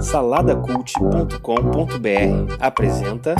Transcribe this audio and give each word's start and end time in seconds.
Saladacult.com.br 0.00 2.56
apresenta. 2.60 3.34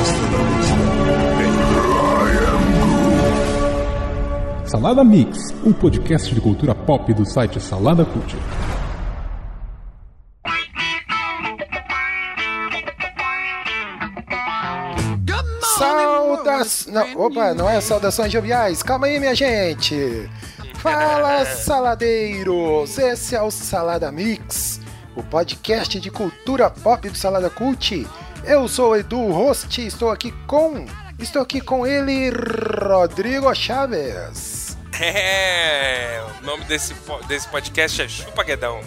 Tell. 0.00 0.89
Salada 4.70 5.02
Mix, 5.02 5.52
um 5.64 5.72
podcast 5.72 6.32
de 6.32 6.40
cultura 6.40 6.72
pop 6.76 7.12
do 7.12 7.26
site 7.26 7.60
Salada 7.60 8.04
Cult. 8.04 8.36
Saudas... 15.76 16.86
Não, 16.86 17.20
opa, 17.20 17.52
não 17.52 17.68
é 17.68 17.80
saudações 17.80 18.32
joviais. 18.32 18.80
Calma 18.80 19.08
aí, 19.08 19.18
minha 19.18 19.34
gente. 19.34 20.30
Fala, 20.74 21.44
saladeiros. 21.46 22.96
Esse 22.96 23.34
é 23.34 23.42
o 23.42 23.50
Salada 23.50 24.12
Mix, 24.12 24.80
o 25.16 25.22
podcast 25.24 25.98
de 25.98 26.12
cultura 26.12 26.70
pop 26.70 27.10
do 27.10 27.18
Salada 27.18 27.50
Cult. 27.50 28.06
Eu 28.44 28.68
sou 28.68 28.92
o 28.92 28.96
Edu 28.96 29.32
Host, 29.32 29.84
estou 29.84 30.12
aqui 30.12 30.30
com... 30.46 30.86
Estou 31.18 31.42
aqui 31.42 31.60
com 31.60 31.84
ele, 31.84 32.30
Rodrigo 32.30 33.52
Chaves. 33.52 34.59
É, 35.00 36.22
o 36.40 36.44
nome 36.44 36.64
desse, 36.66 36.94
desse 37.26 37.48
podcast 37.48 38.02
é 38.02 38.08
Chupa 38.08 38.44
Guedão. 38.44 38.80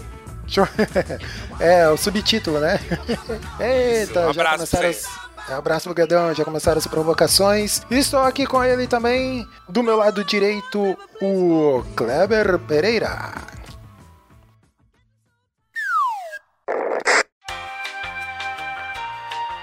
É, 1.59 1.87
o 1.87 1.95
subtítulo, 1.97 2.59
né? 2.59 2.79
Eita, 3.59 4.27
Um 4.27 4.33
já 4.33 4.41
abraço 4.41 4.57
começaram 4.57 4.89
as... 4.89 5.49
é, 5.49 5.53
Abraço 5.53 5.83
pro 5.85 5.93
Gadão, 5.95 6.33
já 6.35 6.43
começaram 6.45 6.77
as 6.77 6.85
provocações. 6.87 7.81
Estou 7.89 8.19
aqui 8.19 8.45
com 8.45 8.63
ele 8.63 8.85
também, 8.85 9.47
do 9.69 9.81
meu 9.81 9.95
lado 9.95 10.23
direito, 10.23 10.97
o 11.21 11.83
Kleber 11.95 12.59
Pereira. 12.59 13.31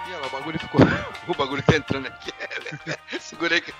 Ih, 0.06 0.12
olha 0.12 0.18
lá, 0.20 0.26
o 0.26 0.30
bagulho 0.30 0.58
ficou. 0.58 0.80
O 1.28 1.34
bagulho 1.34 1.62
tá 1.62 1.76
entrando 1.76 2.06
aqui. 2.08 2.32
Segurei 3.20 3.58
aqui. 3.58 3.72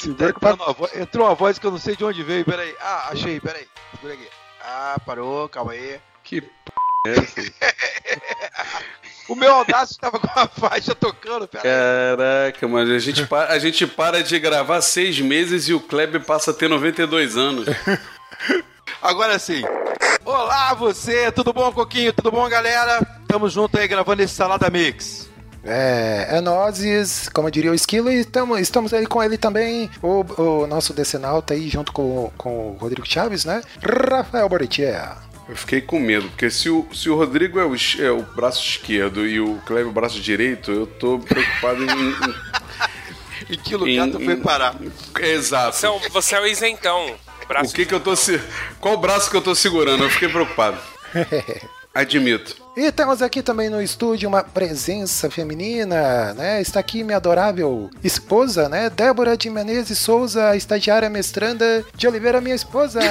Segura 0.00 0.32
Tá 0.32 0.56
que 0.88 0.98
Entrou 0.98 1.26
uma 1.26 1.34
voz 1.34 1.58
que 1.58 1.66
eu 1.66 1.70
não 1.70 1.78
sei 1.78 1.94
de 1.96 2.04
onde 2.04 2.22
veio. 2.22 2.44
Peraí. 2.44 2.74
Ah, 2.80 3.08
achei, 3.12 3.38
peraí. 3.40 3.66
Segura 3.92 4.14
aqui. 4.14 4.28
Ah, 4.62 4.96
parou, 5.04 5.48
calma 5.48 5.72
aí. 5.72 6.00
Que 6.24 6.40
p 6.40 6.50
é 7.06 7.10
essa? 7.12 7.40
O 9.28 9.36
meu 9.36 9.54
Audacity 9.54 10.00
tava 10.00 10.18
com 10.18 10.26
a 10.40 10.48
faixa 10.48 10.92
tocando, 10.92 11.46
peraí. 11.46 11.62
Caraca, 11.62 12.66
mas 12.66 12.90
a 12.90 12.98
gente, 12.98 13.24
pa- 13.28 13.46
a 13.46 13.58
gente 13.60 13.86
para 13.86 14.24
de 14.24 14.36
gravar 14.40 14.80
seis 14.80 15.20
meses 15.20 15.68
e 15.68 15.72
o 15.72 15.78
Kleber 15.78 16.24
passa 16.24 16.50
a 16.50 16.54
ter 16.54 16.66
92 16.68 17.36
anos. 17.36 17.68
Agora 19.00 19.38
sim. 19.38 19.62
Olá, 20.24 20.74
você. 20.74 21.30
Tudo 21.30 21.52
bom, 21.52 21.70
Coquinho? 21.72 22.12
Tudo 22.12 22.32
bom, 22.32 22.48
galera? 22.48 23.00
Tamo 23.28 23.48
junto 23.48 23.78
aí 23.78 23.86
gravando 23.86 24.20
esse 24.20 24.34
Salada 24.34 24.68
Mix. 24.68 25.29
É, 25.64 26.26
é 26.30 26.40
nozes, 26.40 27.28
como 27.28 27.50
diria 27.50 27.70
o 27.70 27.74
Esquilo, 27.74 28.10
e 28.10 28.24
tamo, 28.24 28.56
estamos 28.58 28.94
aí 28.94 29.06
com 29.06 29.22
ele 29.22 29.36
também, 29.36 29.90
o, 30.02 30.24
o 30.62 30.66
nosso 30.66 30.92
decenalta 30.94 31.52
aí, 31.54 31.68
junto 31.68 31.92
com, 31.92 32.32
com 32.36 32.70
o 32.70 32.76
Rodrigo 32.80 33.06
Chaves, 33.06 33.44
né? 33.44 33.62
Rafael 34.10 34.48
Boritier. 34.48 35.16
Eu 35.48 35.56
fiquei 35.56 35.80
com 35.80 35.98
medo, 35.98 36.28
porque 36.28 36.48
se 36.48 36.70
o, 36.70 36.86
se 36.94 37.10
o 37.10 37.16
Rodrigo 37.16 37.58
é 37.58 37.64
o, 37.64 37.74
é 37.98 38.10
o 38.10 38.22
braço 38.22 38.64
esquerdo 38.64 39.26
e 39.26 39.40
o 39.40 39.56
Kleber 39.66 39.88
o 39.88 39.92
braço 39.92 40.20
direito, 40.20 40.70
eu 40.70 40.86
tô 40.86 41.18
preocupado 41.18 41.82
em. 41.84 41.90
em- 41.90 42.50
Em 43.50 43.58
que 43.58 43.74
lugar 43.74 44.06
em- 44.06 44.12
tu 44.12 44.20
foi 44.20 44.34
em- 44.34 44.40
parar? 44.42 44.76
Exato. 45.18 45.74
Você 45.76 45.86
é 45.86 45.90
o, 45.90 45.98
você 46.10 46.34
é 46.36 46.40
o 46.40 46.46
isentão. 46.46 47.14
Braço 47.48 47.72
O 47.72 47.74
que 47.74 47.84
que 47.84 47.92
eu 47.92 47.98
tô 47.98 48.14
se... 48.14 48.40
Qual 48.80 48.96
braço 48.96 49.28
que 49.28 49.36
eu 49.36 49.42
tô 49.42 49.56
segurando? 49.56 50.04
Eu 50.04 50.10
fiquei 50.10 50.28
preocupado. 50.28 50.78
Admito. 51.92 52.59
E 52.76 52.90
temos 52.92 53.20
aqui 53.20 53.42
também 53.42 53.68
no 53.68 53.82
estúdio 53.82 54.28
uma 54.28 54.42
presença 54.44 55.28
feminina, 55.28 56.32
né? 56.34 56.60
Está 56.62 56.78
aqui 56.80 57.02
minha 57.02 57.16
adorável 57.16 57.90
esposa, 58.02 58.68
né? 58.68 58.88
Débora 58.88 59.36
de 59.36 59.50
Menezes 59.50 59.98
Souza, 59.98 60.54
estagiária 60.56 61.10
mestranda 61.10 61.84
de 61.94 62.06
Oliveira, 62.06 62.40
minha 62.40 62.54
esposa. 62.54 63.00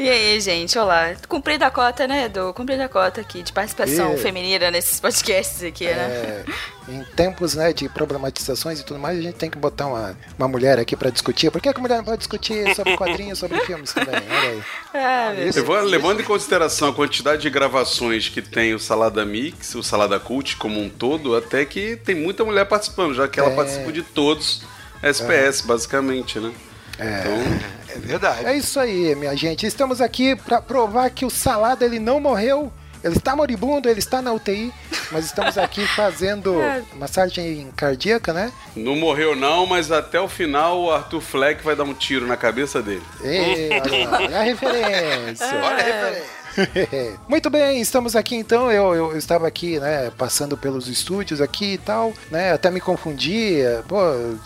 E 0.00 0.08
aí, 0.08 0.40
gente, 0.40 0.78
olá. 0.78 1.12
Cumprida 1.28 1.66
a 1.66 1.72
cota, 1.72 2.06
né, 2.06 2.26
Edu? 2.26 2.54
Cumprida 2.54 2.84
a 2.84 2.88
cota 2.88 3.20
aqui 3.20 3.42
de 3.42 3.52
participação 3.52 4.14
E- 4.14 4.18
feminina 4.18 4.70
nesses 4.70 5.00
podcasts 5.00 5.60
aqui, 5.64 5.86
né? 5.86 6.44
É, 6.88 6.92
em 6.92 7.02
tempos 7.16 7.56
né, 7.56 7.72
de 7.72 7.88
problematizações 7.88 8.78
e 8.78 8.84
tudo 8.84 9.00
mais, 9.00 9.18
a 9.18 9.22
gente 9.22 9.34
tem 9.34 9.50
que 9.50 9.58
botar 9.58 9.88
uma, 9.88 10.16
uma 10.38 10.46
mulher 10.46 10.78
aqui 10.78 10.94
pra 10.94 11.10
discutir. 11.10 11.50
Por 11.50 11.60
que, 11.60 11.72
que 11.72 11.78
a 11.78 11.82
mulher 11.82 11.96
não 11.96 12.04
pode 12.04 12.18
discutir 12.18 12.72
sobre 12.76 12.96
quadrinhos, 12.96 13.40
sobre 13.40 13.58
filmes 13.62 13.92
também? 13.92 14.14
Olha 14.30 14.50
aí. 14.50 14.62
Ah, 14.94 15.32
Eu 15.34 15.64
vou- 15.64 15.80
levando 15.80 16.20
em 16.20 16.24
consideração 16.24 16.88
a 16.88 16.94
quantidade 16.94 17.42
de 17.42 17.50
gravações 17.50 17.87
que 18.32 18.42
tem 18.42 18.74
o 18.74 18.78
Salada 18.78 19.24
Mix, 19.24 19.74
o 19.74 19.82
Salada 19.82 20.18
Cult 20.20 20.56
como 20.56 20.80
um 20.80 20.88
todo, 20.88 21.34
até 21.36 21.64
que 21.64 21.96
tem 21.96 22.14
muita 22.14 22.44
mulher 22.44 22.64
participando, 22.66 23.14
já 23.14 23.26
que 23.28 23.38
ela 23.40 23.50
É. 23.50 23.54
participa 23.56 23.90
de 23.92 24.02
todos 24.02 24.62
SPS, 25.02 25.62
basicamente, 25.62 26.38
né? 26.38 26.52
Então, 26.94 27.68
É 27.94 27.98
verdade. 27.98 28.44
É 28.46 28.56
isso 28.56 28.78
aí, 28.78 29.14
minha 29.14 29.34
gente. 29.36 29.64
Estamos 29.66 30.00
aqui 30.00 30.36
pra 30.36 30.60
provar 30.60 31.08
que 31.10 31.24
o 31.24 31.30
Salada 31.30 31.84
ele 31.84 31.98
não 31.98 32.20
morreu. 32.20 32.72
Ele 33.02 33.16
está 33.16 33.36
moribundo, 33.36 33.88
ele 33.88 34.00
está 34.00 34.20
na 34.20 34.32
UTI, 34.32 34.72
mas 35.12 35.26
estamos 35.26 35.56
aqui 35.56 35.86
fazendo 35.94 36.56
massagem 36.96 37.68
cardíaca, 37.76 38.32
né? 38.32 38.50
não 38.74 38.96
morreu 38.96 39.36
não, 39.36 39.66
mas 39.66 39.92
até 39.92 40.20
o 40.20 40.26
final 40.28 40.80
o 40.82 40.90
Arthur 40.90 41.20
Fleck 41.20 41.62
vai 41.64 41.76
dar 41.76 41.84
um 41.84 41.94
tiro 41.94 42.26
na 42.26 42.36
cabeça 42.36 42.82
dele. 42.82 43.02
Ei, 43.22 43.68
olha, 43.70 44.08
lá, 44.10 44.18
olha 44.18 44.38
a 44.38 44.42
referência. 44.42 45.46
Olha 45.62 45.76
a 45.76 45.76
referência. 45.76 46.37
Muito 47.28 47.50
bem, 47.50 47.80
estamos 47.80 48.16
aqui 48.16 48.34
então. 48.36 48.70
Eu, 48.70 48.94
eu, 48.94 49.10
eu 49.12 49.18
estava 49.18 49.46
aqui, 49.46 49.78
né, 49.78 50.10
passando 50.16 50.56
pelos 50.56 50.88
estúdios 50.88 51.40
aqui 51.40 51.74
e 51.74 51.78
tal, 51.78 52.12
né, 52.30 52.52
até 52.52 52.70
me 52.70 52.80
confundi. 52.80 53.60
eh, 53.60 53.82
Pô, 53.86 53.98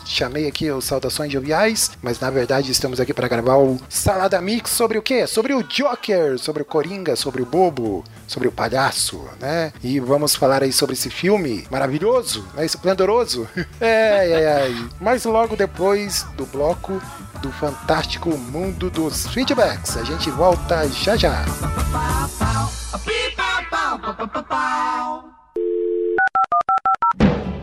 chamei 0.05 0.47
aqui 0.47 0.71
os 0.71 0.84
Saudações 0.84 1.33
Joviais, 1.33 1.93
mas 2.03 2.21
na 2.21 2.31
verdade 2.31 2.71
estamos 2.71 3.01
aqui 3.01 3.12
para 3.15 3.28
gravar 3.28 3.56
o 3.56 3.78
Salada 3.89 4.41
Mix 4.41 4.71
sobre 4.71 4.99
o 4.99 5.03
quê? 5.03 5.27
Sobre 5.27 5.55
o 5.55 5.62
Joker, 5.62 6.39
sobre 6.39 6.62
o 6.62 6.67
Coringa, 6.67 7.17
sobre 7.17 7.43
o 7.43 7.47
Bobo, 7.47 8.05
sobre 8.27 8.49
o 8.49 8.53
Palhaço, 8.53 9.25
né? 9.41 9.72
E 9.83 9.99
vamos 10.01 10.34
falar 10.34 10.62
aí 10.62 10.72
sobre 10.72 10.95
esse 10.95 11.11
filme 11.11 11.67
maravilhoso, 11.71 12.47
né, 12.55 12.65
esplendoroso. 12.65 13.49
É, 13.81 14.28
é, 14.28 14.43
é. 14.71 14.75
Mas 15.01 15.25
logo 15.25 15.56
depois 15.56 16.25
do 16.37 16.47
bloco 16.47 17.01
do 17.42 17.50
fantástico 17.50 18.30
mundo 18.38 18.88
dos 18.88 19.26
feedbacks. 19.26 19.97
A 19.97 20.04
gente 20.04 20.30
volta 20.30 20.88
já 20.88 21.16
já. 21.16 21.44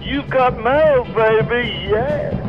You 0.02 0.24
got 0.24 0.62
mail, 0.62 1.06
baby, 1.16 1.88
yeah. 1.88 2.40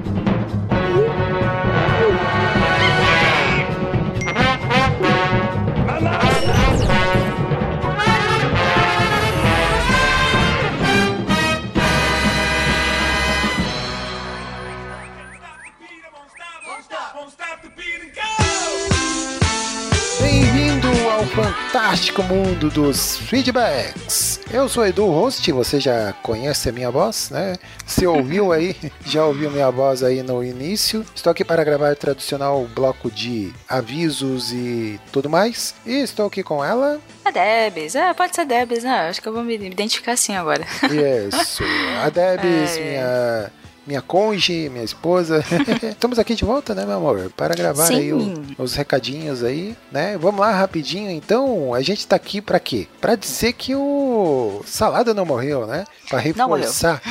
Ao 21.20 21.26
fantástico 21.26 22.22
mundo 22.22 22.70
dos 22.70 23.18
feedbacks. 23.18 24.40
Eu 24.50 24.70
sou 24.70 24.86
Edu 24.86 25.04
Host, 25.04 25.52
você 25.52 25.78
já 25.78 26.14
conhece 26.22 26.70
a 26.70 26.72
minha 26.72 26.90
voz, 26.90 27.28
né? 27.28 27.56
Se 27.86 28.06
ouviu 28.06 28.52
aí, 28.52 28.74
já 29.04 29.26
ouviu 29.26 29.50
minha 29.50 29.70
voz 29.70 30.02
aí 30.02 30.22
no 30.22 30.42
início. 30.42 31.04
Estou 31.14 31.30
aqui 31.30 31.44
para 31.44 31.62
gravar 31.62 31.92
o 31.92 31.96
tradicional 31.96 32.66
bloco 32.74 33.10
de 33.10 33.52
avisos 33.68 34.50
e 34.50 34.98
tudo 35.12 35.28
mais. 35.28 35.74
E 35.84 36.00
estou 36.00 36.26
aqui 36.26 36.42
com 36.42 36.64
ela. 36.64 36.98
A 37.22 37.30
Debs. 37.30 37.94
É, 37.94 38.14
pode 38.14 38.34
ser 38.34 38.46
Debs, 38.46 38.82
né? 38.82 39.10
Acho 39.10 39.20
que 39.20 39.28
eu 39.28 39.34
vou 39.34 39.44
me 39.44 39.54
identificar 39.56 40.12
assim 40.12 40.34
agora. 40.34 40.66
Isso, 40.84 41.62
a 42.02 42.08
Debs, 42.08 42.70
Ai, 42.72 42.78
ai. 42.78 42.88
minha 42.88 43.52
minha 43.90 44.00
conge, 44.00 44.68
minha 44.68 44.84
esposa. 44.84 45.44
Estamos 45.82 46.16
aqui 46.20 46.36
de 46.36 46.44
volta, 46.44 46.76
né, 46.76 46.86
meu 46.86 46.98
amor? 46.98 47.32
Para 47.36 47.56
gravar 47.56 47.86
Sim. 47.86 47.94
aí 47.96 48.12
o- 48.12 48.44
os 48.56 48.74
recadinhos 48.76 49.42
aí, 49.42 49.76
né? 49.90 50.16
Vamos 50.16 50.40
lá 50.40 50.52
rapidinho, 50.52 51.10
então. 51.10 51.74
A 51.74 51.80
gente 51.82 52.06
tá 52.06 52.14
aqui 52.14 52.40
para 52.40 52.60
quê? 52.60 52.86
Para 53.00 53.16
dizer 53.16 53.52
que 53.54 53.74
o 53.74 54.62
Salada 54.64 55.12
não 55.12 55.26
morreu, 55.26 55.66
né? 55.66 55.84
Para 56.08 56.20
reforçar 56.20 57.02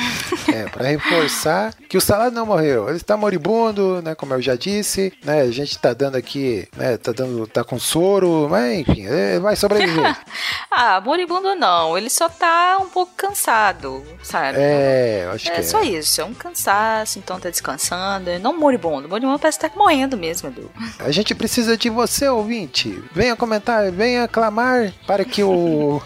É, 0.48 0.64
pra 0.70 0.84
reforçar 0.88 1.74
que 1.88 1.98
o 1.98 2.00
Salado 2.00 2.34
não 2.34 2.46
morreu. 2.46 2.88
Ele 2.88 2.96
está 2.96 3.14
moribundo, 3.16 4.00
né? 4.02 4.14
Como 4.14 4.32
eu 4.32 4.40
já 4.40 4.54
disse, 4.56 5.12
né? 5.22 5.42
A 5.42 5.50
gente 5.50 5.78
tá 5.78 5.92
dando 5.92 6.16
aqui, 6.16 6.66
né? 6.76 6.96
Tá 6.96 7.12
dando, 7.12 7.46
tá 7.46 7.62
com 7.62 7.78
soro, 7.78 8.48
mas 8.50 8.78
enfim, 8.80 9.04
ele 9.06 9.40
vai 9.40 9.54
sobreviver. 9.54 10.16
ah, 10.72 10.98
moribundo 11.04 11.54
não. 11.54 11.96
Ele 11.98 12.08
só 12.08 12.28
tá 12.28 12.78
um 12.80 12.88
pouco 12.88 13.12
cansado, 13.16 14.02
sabe? 14.22 14.56
É, 14.58 15.28
acho 15.34 15.48
É 15.48 15.52
que 15.52 15.60
é. 15.60 15.62
só 15.62 15.82
isso, 15.82 16.20
é 16.20 16.24
um 16.24 16.32
cansaço, 16.70 17.18
então 17.18 17.40
tá 17.40 17.50
descansando. 17.50 18.38
Não 18.40 18.58
moribundo. 18.58 19.08
Moribundo 19.08 19.38
parece 19.38 19.58
que 19.58 19.68
tá 19.68 19.76
morrendo 19.76 20.16
mesmo, 20.16 20.48
Edu. 20.48 20.70
A 20.98 21.10
gente 21.10 21.34
precisa 21.34 21.76
de 21.76 21.90
você, 21.90 22.28
ouvinte. 22.28 23.02
Venha 23.12 23.34
comentar, 23.34 23.90
venha 23.90 24.28
clamar 24.28 24.92
para 25.06 25.24
que 25.24 25.42
o, 25.42 26.00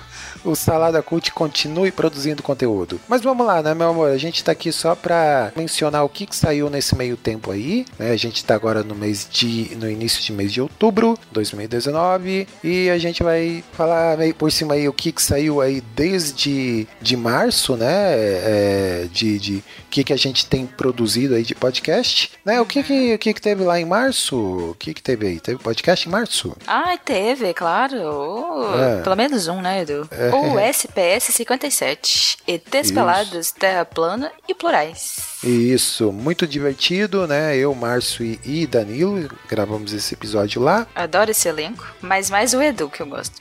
o 0.44 0.54
Salada 0.54 1.02
Cult 1.02 1.32
continue 1.32 1.90
produzindo 1.90 2.42
conteúdo. 2.42 3.00
Mas 3.08 3.22
vamos 3.22 3.46
lá, 3.46 3.62
né, 3.62 3.74
meu 3.74 3.88
amor? 3.88 4.10
A 4.10 4.18
gente 4.18 4.44
tá 4.44 4.52
aqui 4.52 4.70
só 4.70 4.94
pra 4.94 5.52
mencionar 5.56 6.04
o 6.04 6.08
que, 6.08 6.26
que 6.26 6.36
saiu 6.36 6.68
nesse 6.68 6.94
meio 6.94 7.16
tempo 7.16 7.50
aí. 7.50 7.86
Né? 7.98 8.10
A 8.10 8.16
gente 8.16 8.44
tá 8.44 8.54
agora 8.54 8.82
no 8.82 8.94
mês 8.94 9.26
de. 9.30 9.76
no 9.76 9.90
início 9.90 10.22
de 10.22 10.32
mês 10.32 10.52
de 10.52 10.60
outubro 10.60 11.18
2019. 11.32 12.46
E 12.62 12.90
a 12.90 12.98
gente 12.98 13.22
vai 13.22 13.64
falar 13.72 14.16
meio 14.18 14.34
por 14.34 14.52
cima 14.52 14.74
aí 14.74 14.88
o 14.88 14.92
que, 14.92 15.12
que 15.12 15.22
saiu 15.22 15.60
aí 15.60 15.80
desde 15.94 16.86
de 17.00 17.16
março, 17.16 17.76
né? 17.76 17.86
É, 17.86 19.08
de, 19.10 19.38
de 19.38 19.56
o 19.56 19.62
que, 19.90 20.04
que 20.04 20.12
a 20.12 20.16
gente 20.16 20.43
tem 20.48 20.66
produzido 20.66 21.34
aí 21.34 21.42
de 21.42 21.54
podcast. 21.54 22.32
Né? 22.44 22.60
O 22.60 22.66
que, 22.66 22.82
que, 22.82 23.14
o 23.14 23.18
que, 23.18 23.34
que 23.34 23.40
teve 23.40 23.64
lá 23.64 23.80
em 23.80 23.84
março? 23.84 24.36
O 24.70 24.74
que, 24.78 24.94
que 24.94 25.02
teve 25.02 25.26
aí? 25.26 25.40
Teve 25.40 25.58
podcast 25.62 26.08
em 26.08 26.12
março? 26.12 26.56
Ah, 26.66 26.96
teve, 26.96 27.52
claro. 27.54 27.96
Oh, 28.02 28.74
É. 28.78 29.02
Pelo 29.02 29.16
menos 29.16 29.48
um, 29.48 29.60
né, 29.60 29.82
Edu? 29.82 30.08
É. 30.10 30.30
O 30.34 30.58
SPS 30.58 31.32
57. 31.34 32.38
ETs 32.46 32.86
Isso. 32.86 32.94
pelados, 32.94 33.50
terra 33.52 33.84
plana 33.84 34.30
e 34.48 34.54
plurais. 34.54 35.33
Isso, 35.44 36.10
muito 36.10 36.46
divertido, 36.46 37.26
né? 37.26 37.56
Eu, 37.56 37.74
Márcio 37.74 38.24
e, 38.24 38.40
e 38.44 38.66
Danilo 38.66 39.28
gravamos 39.48 39.92
esse 39.92 40.14
episódio 40.14 40.60
lá. 40.60 40.86
Adoro 40.94 41.30
esse 41.30 41.48
elenco, 41.48 41.86
mas 42.00 42.30
mais 42.30 42.54
o 42.54 42.62
Edu 42.62 42.88
que 42.88 43.02
eu 43.02 43.06
gosto. 43.06 43.34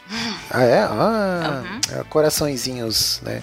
Ah, 0.49 0.63
é? 0.63 0.79
Ah, 0.79 1.63
é, 1.91 2.03
coraçõezinhos, 2.09 3.21
né? 3.23 3.41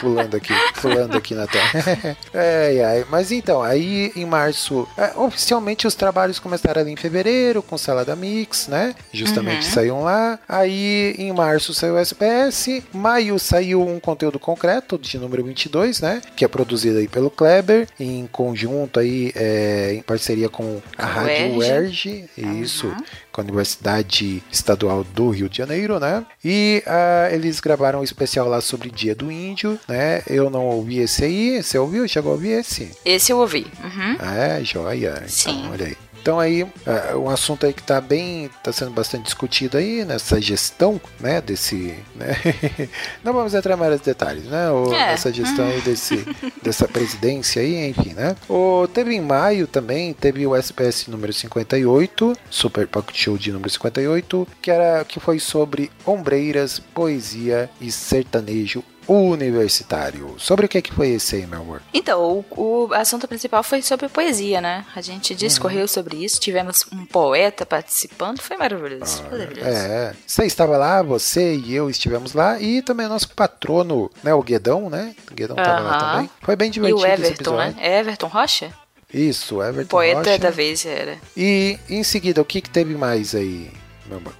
Pulando 0.00 0.36
aqui, 0.36 0.52
pulando 0.80 1.16
aqui 1.16 1.34
na 1.34 1.46
tela. 1.46 1.66
é, 2.32 2.76
é, 2.76 3.06
mas 3.10 3.32
então, 3.32 3.62
aí 3.62 4.12
em 4.14 4.24
março, 4.24 4.86
é, 4.96 5.12
oficialmente 5.16 5.86
os 5.86 5.94
trabalhos 5.94 6.38
começaram 6.38 6.80
ali 6.80 6.92
em 6.92 6.96
fevereiro, 6.96 7.62
com 7.62 7.76
Salada 7.76 8.14
Mix, 8.14 8.68
né? 8.68 8.94
Justamente 9.12 9.66
Uhum. 9.66 9.72
saíam 9.72 10.02
lá. 10.02 10.38
Aí 10.48 11.14
em 11.18 11.32
março 11.32 11.74
saiu 11.74 11.94
o 11.94 11.98
SPS. 11.98 12.82
Maio 12.92 13.38
saiu 13.38 13.82
um 13.86 13.98
conteúdo 13.98 14.38
concreto 14.38 14.98
de 14.98 15.18
número 15.18 15.44
22, 15.44 16.00
né? 16.00 16.22
Que 16.36 16.44
é 16.44 16.48
produzido 16.48 16.98
aí 16.98 17.08
pelo 17.08 17.30
Kleber, 17.30 17.88
em 17.98 18.26
conjunto 18.26 19.00
aí, 19.00 19.32
é, 19.34 19.94
em 19.94 20.02
parceria 20.02 20.48
com 20.48 20.80
a 20.96 21.06
Rádio 21.06 21.56
UERJ. 21.56 22.28
UERJ. 22.36 22.60
Isso 22.62 22.94
com 23.36 23.42
a 23.42 23.44
Universidade 23.44 24.42
Estadual 24.50 25.04
do 25.04 25.28
Rio 25.28 25.48
de 25.48 25.58
Janeiro, 25.58 26.00
né? 26.00 26.24
E 26.42 26.82
ah, 26.86 27.28
eles 27.30 27.60
gravaram 27.60 28.00
um 28.00 28.02
especial 28.02 28.48
lá 28.48 28.62
sobre 28.62 28.90
Dia 28.90 29.14
do 29.14 29.30
Índio, 29.30 29.78
né? 29.86 30.22
Eu 30.26 30.48
não 30.48 30.64
ouvi 30.64 31.00
esse 31.00 31.24
aí. 31.24 31.62
Você 31.62 31.78
ouviu? 31.78 32.08
Chegou 32.08 32.32
a 32.32 32.34
ouvir 32.34 32.60
esse? 32.60 32.90
Esse 33.04 33.30
eu 33.30 33.38
ouvi. 33.38 33.66
Uhum. 33.84 34.16
Ah, 34.18 34.34
é, 34.36 34.64
joia. 34.64 35.22
Sim. 35.26 35.58
Então, 35.58 35.72
olha 35.72 35.86
aí. 35.86 35.96
Então 36.26 36.40
aí, 36.40 36.66
um 37.14 37.30
assunto 37.30 37.66
aí 37.66 37.72
que 37.72 37.84
tá 37.84 38.00
bem, 38.00 38.50
tá 38.60 38.72
sendo 38.72 38.90
bastante 38.90 39.22
discutido 39.22 39.78
aí 39.78 40.04
nessa 40.04 40.40
gestão, 40.40 41.00
né, 41.20 41.40
desse, 41.40 41.94
né, 42.16 42.36
não 43.22 43.32
vamos 43.32 43.54
entrar 43.54 43.76
mais 43.76 44.00
detalhes, 44.00 44.42
né, 44.46 44.68
o, 44.68 44.92
É. 44.92 45.12
essa 45.12 45.32
gestão 45.32 45.64
aí 45.64 45.80
desse, 45.82 46.26
dessa 46.60 46.88
presidência 46.88 47.62
aí, 47.62 47.90
enfim, 47.90 48.12
né. 48.12 48.34
O, 48.48 48.88
teve 48.92 49.14
em 49.14 49.20
maio 49.20 49.68
também, 49.68 50.12
teve 50.12 50.44
o 50.44 50.56
SPS 50.56 51.06
número 51.06 51.32
58, 51.32 52.36
Super 52.50 52.88
Pocket 52.88 53.16
Show 53.16 53.38
de 53.38 53.52
número 53.52 53.70
58, 53.70 54.48
que 54.60 54.72
era, 54.72 55.04
que 55.04 55.20
foi 55.20 55.38
sobre 55.38 55.92
ombreiras, 56.04 56.80
poesia 56.92 57.70
e 57.80 57.92
sertanejo 57.92 58.82
universitário. 59.08 60.34
Sobre 60.38 60.66
o 60.66 60.68
que 60.68 60.82
que 60.82 60.92
foi 60.92 61.10
esse 61.10 61.36
aí, 61.36 61.46
meu 61.46 61.60
amor? 61.60 61.82
Então, 61.92 62.44
o, 62.50 62.86
o 62.88 62.94
assunto 62.94 63.26
principal 63.28 63.62
foi 63.62 63.82
sobre 63.82 64.08
poesia, 64.08 64.60
né? 64.60 64.84
A 64.94 65.00
gente 65.00 65.34
discorreu 65.34 65.82
Uhum. 65.82 65.88
sobre 65.88 66.16
isso, 66.24 66.40
tivemos 66.40 66.84
um 66.92 67.04
poeta 67.06 67.64
participando, 67.66 68.40
foi 68.40 68.56
maravilhoso. 68.56 69.22
maravilhoso. 69.24 69.68
É, 69.68 70.14
você 70.26 70.44
estava 70.46 70.76
lá, 70.76 71.02
você 71.02 71.54
e 71.56 71.74
eu 71.74 71.88
estivemos 71.90 72.32
lá, 72.32 72.60
e 72.60 72.82
também 72.82 73.06
nosso 73.08 73.30
patrono, 73.30 74.10
né, 74.22 74.34
o 74.34 74.42
Guedão, 74.42 74.88
né? 74.90 75.14
O 75.30 75.34
Guedão 75.34 75.56
estava 75.56 75.80
lá 75.80 75.90
Aham. 75.96 76.12
também. 76.12 76.30
Foi 76.42 76.56
bem 76.56 76.68
E 76.68 76.72
divertido 76.72 77.00
o 77.02 77.06
esse 77.06 77.22
Everton, 77.22 77.56
né? 77.56 77.74
É 77.78 77.98
Everton 78.00 78.26
Rocha? 78.26 78.72
Isso, 79.12 79.62
Everton 79.62 79.88
Poeta 79.88 80.18
Rocha. 80.30 80.38
da 80.38 80.50
vez 80.50 80.84
era. 80.84 81.16
E 81.36 81.78
em 81.88 82.02
seguida, 82.02 82.40
o 82.42 82.44
que, 82.44 82.60
que 82.60 82.68
teve 82.68 82.94
mais 82.96 83.34
aí, 83.34 83.70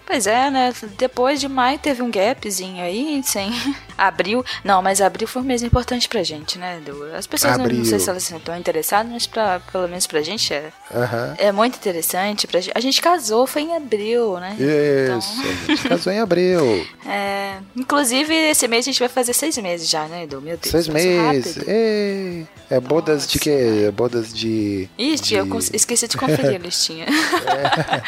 Pois 0.07 0.27
é, 0.27 0.51
né? 0.51 0.73
Depois 0.97 1.41
de 1.41 1.49
maio 1.49 1.79
teve 1.79 2.03
um 2.03 2.11
gapzinho 2.11 2.83
aí, 2.83 3.23
sem 3.25 3.51
abril. 3.97 4.45
Não, 4.65 4.83
mas 4.83 5.01
abril 5.01 5.27
foi 5.27 5.43
um 5.43 5.45
mês 5.45 5.63
importante 5.63 6.09
pra 6.09 6.23
gente, 6.23 6.59
né? 6.59 6.79
Edu? 6.79 7.05
As 7.15 7.27
pessoas 7.27 7.59
não, 7.59 7.67
não 7.67 7.85
sei 7.85 7.99
se 7.99 8.09
elas 8.09 8.31
estão 8.31 8.57
interessadas, 8.57 9.11
mas 9.11 9.27
pra, 9.27 9.61
pelo 9.73 9.89
menos 9.89 10.07
pra 10.07 10.23
gente 10.23 10.53
é. 10.53 10.71
Aham. 10.95 11.35
É 11.39 11.53
muito 11.53 11.77
interessante. 11.77 12.47
Pra 12.47 12.61
gente. 12.61 12.73
A 12.75 12.81
gente 12.81 13.01
casou, 13.01 13.47
foi 13.47 13.63
em 13.63 13.77
abril, 13.77 14.39
né? 14.39 14.57
Isso, 14.59 15.43
a 15.69 15.75
gente 15.75 15.89
casou 15.89 16.13
em 16.13 16.21
abril. 16.21 16.87
É, 17.09 17.59
inclusive, 17.77 18.35
esse 18.35 18.67
mês 18.67 18.85
a 18.85 18.91
gente 18.91 18.99
vai 18.99 19.09
fazer 19.09 19.33
seis 19.33 19.57
meses 19.59 19.89
já, 19.89 20.09
né, 20.09 20.25
Edu? 20.25 20.41
Meu 20.41 20.57
Deus. 20.57 20.71
Seis 20.73 20.89
meses. 20.89 21.57
Ei, 21.67 22.47
é 22.69 22.81
bodas 22.81 23.29
de 23.29 23.39
quê? 23.39 23.93
Bodas 23.95 24.35
de. 24.35 24.89
Ixi, 24.99 25.23
de... 25.23 25.35
eu 25.37 25.59
esqueci 25.73 26.09
de 26.09 26.17
conferir 26.17 26.57
a 26.57 26.59
listinha. 26.59 27.07
É, 27.47 28.03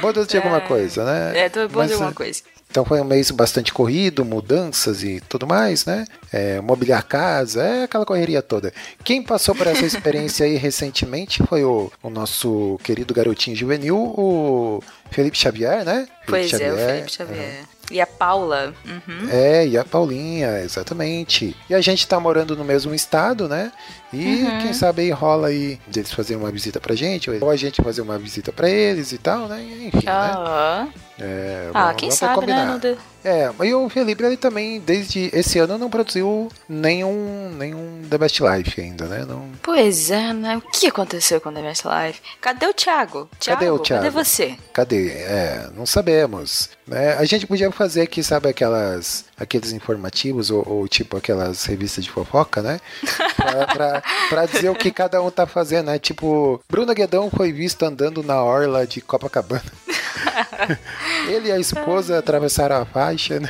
bodas 0.00 0.26
de 0.26 0.36
alguma 0.36 0.60
coisa, 0.60 1.04
né? 1.04 1.38
É, 1.38 1.48
bom 1.48 1.68
Mas, 1.78 1.88
de 1.88 1.94
alguma 1.94 2.12
coisa. 2.12 2.42
Então 2.70 2.84
foi 2.84 3.00
um 3.00 3.04
mês 3.04 3.30
bastante 3.32 3.72
corrido, 3.72 4.24
mudanças 4.24 5.02
e 5.02 5.20
tudo 5.28 5.44
mais, 5.46 5.84
né? 5.84 6.04
É, 6.32 6.60
mobiliar 6.60 7.02
casa, 7.02 7.62
é 7.62 7.82
aquela 7.82 8.06
correria 8.06 8.40
toda. 8.40 8.72
Quem 9.02 9.22
passou 9.22 9.56
por 9.56 9.66
essa 9.66 9.84
experiência 9.84 10.46
aí 10.46 10.54
recentemente 10.56 11.42
foi 11.42 11.64
o, 11.64 11.90
o 12.00 12.08
nosso 12.08 12.78
querido 12.84 13.12
garotinho 13.12 13.56
juvenil, 13.56 13.96
o 13.96 14.80
Felipe 15.10 15.36
Xavier, 15.36 15.84
né? 15.84 16.06
Pois 16.26 16.50
Felipe 16.50 16.68
é, 16.68 16.72
o 16.72 16.76
Felipe 16.76 17.12
Xavier. 17.12 17.64
E 17.90 18.00
a 18.00 18.06
Paula. 18.06 18.72
Uhum. 18.86 19.28
É, 19.30 19.66
e 19.66 19.76
a 19.76 19.84
Paulinha, 19.84 20.60
exatamente. 20.60 21.56
E 21.68 21.74
a 21.74 21.80
gente 21.80 22.06
tá 22.06 22.20
morando 22.20 22.56
no 22.56 22.64
mesmo 22.64 22.94
estado, 22.94 23.48
né? 23.48 23.72
E 24.12 24.42
Uhum. 24.44 24.58
quem 24.60 24.72
sabe 24.72 25.02
aí 25.02 25.10
rola 25.10 25.48
aí 25.48 25.78
deles 25.86 26.12
fazerem 26.12 26.42
uma 26.42 26.50
visita 26.50 26.80
pra 26.80 26.94
gente, 26.94 27.30
ou 27.30 27.50
a 27.50 27.56
gente 27.56 27.82
fazer 27.82 28.00
uma 28.02 28.18
visita 28.18 28.52
pra 28.52 28.68
eles 28.68 29.12
e 29.12 29.18
tal, 29.18 29.46
né? 29.48 29.60
Enfim, 29.62 30.06
né? 30.06 30.12
Ah, 30.12 30.86
É, 31.18 31.68
ah, 31.74 31.80
vamos- 31.84 31.96
quem 31.96 32.08
vamos 32.08 32.18
sabe, 32.18 32.46
né? 32.46 32.54
combinar. 32.56 32.78
deu- 32.78 32.98
É, 33.24 33.50
e 33.64 33.74
o 33.74 33.88
Felipe 33.88 34.24
ele 34.24 34.36
também, 34.36 34.80
desde 34.80 35.30
esse 35.32 35.58
ano, 35.58 35.78
não 35.78 35.90
produziu 35.90 36.48
nenhum, 36.68 37.50
nenhum 37.56 38.02
The 38.08 38.18
Best 38.18 38.40
Life 38.42 38.80
ainda, 38.80 39.06
né? 39.06 39.24
Não... 39.26 39.50
Pois 39.62 40.10
é, 40.10 40.32
né? 40.32 40.56
O 40.56 40.60
que 40.60 40.86
aconteceu 40.86 41.40
com 41.40 41.52
The 41.52 41.62
Best 41.62 41.84
Life? 41.86 42.20
Cadê 42.40 42.66
o 42.66 42.74
Thiago? 42.74 43.28
Cadê 43.44 43.70
o 43.70 43.78
Thiago? 43.78 44.04
Cadê 44.04 44.10
você? 44.10 44.56
Cadê? 44.72 45.08
É, 45.10 45.68
não 45.76 45.86
sabemos. 45.86 46.70
Né? 46.86 47.14
A 47.14 47.24
gente 47.24 47.46
podia 47.46 47.70
fazer 47.70 48.02
aqui, 48.02 48.22
sabe, 48.22 48.48
aquelas, 48.48 49.24
aqueles 49.40 49.72
informativos, 49.72 50.50
ou, 50.50 50.62
ou 50.66 50.86
tipo 50.86 51.16
aquelas 51.16 51.64
revistas 51.64 52.04
de 52.04 52.10
fofoca, 52.10 52.62
né? 52.62 52.78
Pra, 53.36 53.66
pra, 53.66 54.02
pra 54.28 54.46
dizer 54.46 54.68
o 54.68 54.74
que 54.74 54.90
cada 54.90 55.20
um 55.22 55.30
tá 55.30 55.46
fazendo, 55.46 55.86
né? 55.86 55.98
Tipo, 55.98 56.60
Bruno 56.68 56.94
Guedão 56.94 57.30
foi 57.30 57.52
visto 57.52 57.82
andando 57.82 58.22
na 58.22 58.42
orla 58.42 58.86
de 58.86 59.00
Copacabana. 59.00 59.62
Ele 61.28 61.48
e 61.48 61.52
a 61.52 61.58
esposa 61.58 62.18
atravessaram 62.18 62.76
a 62.76 62.84
faixa, 62.84 63.40
né? 63.40 63.48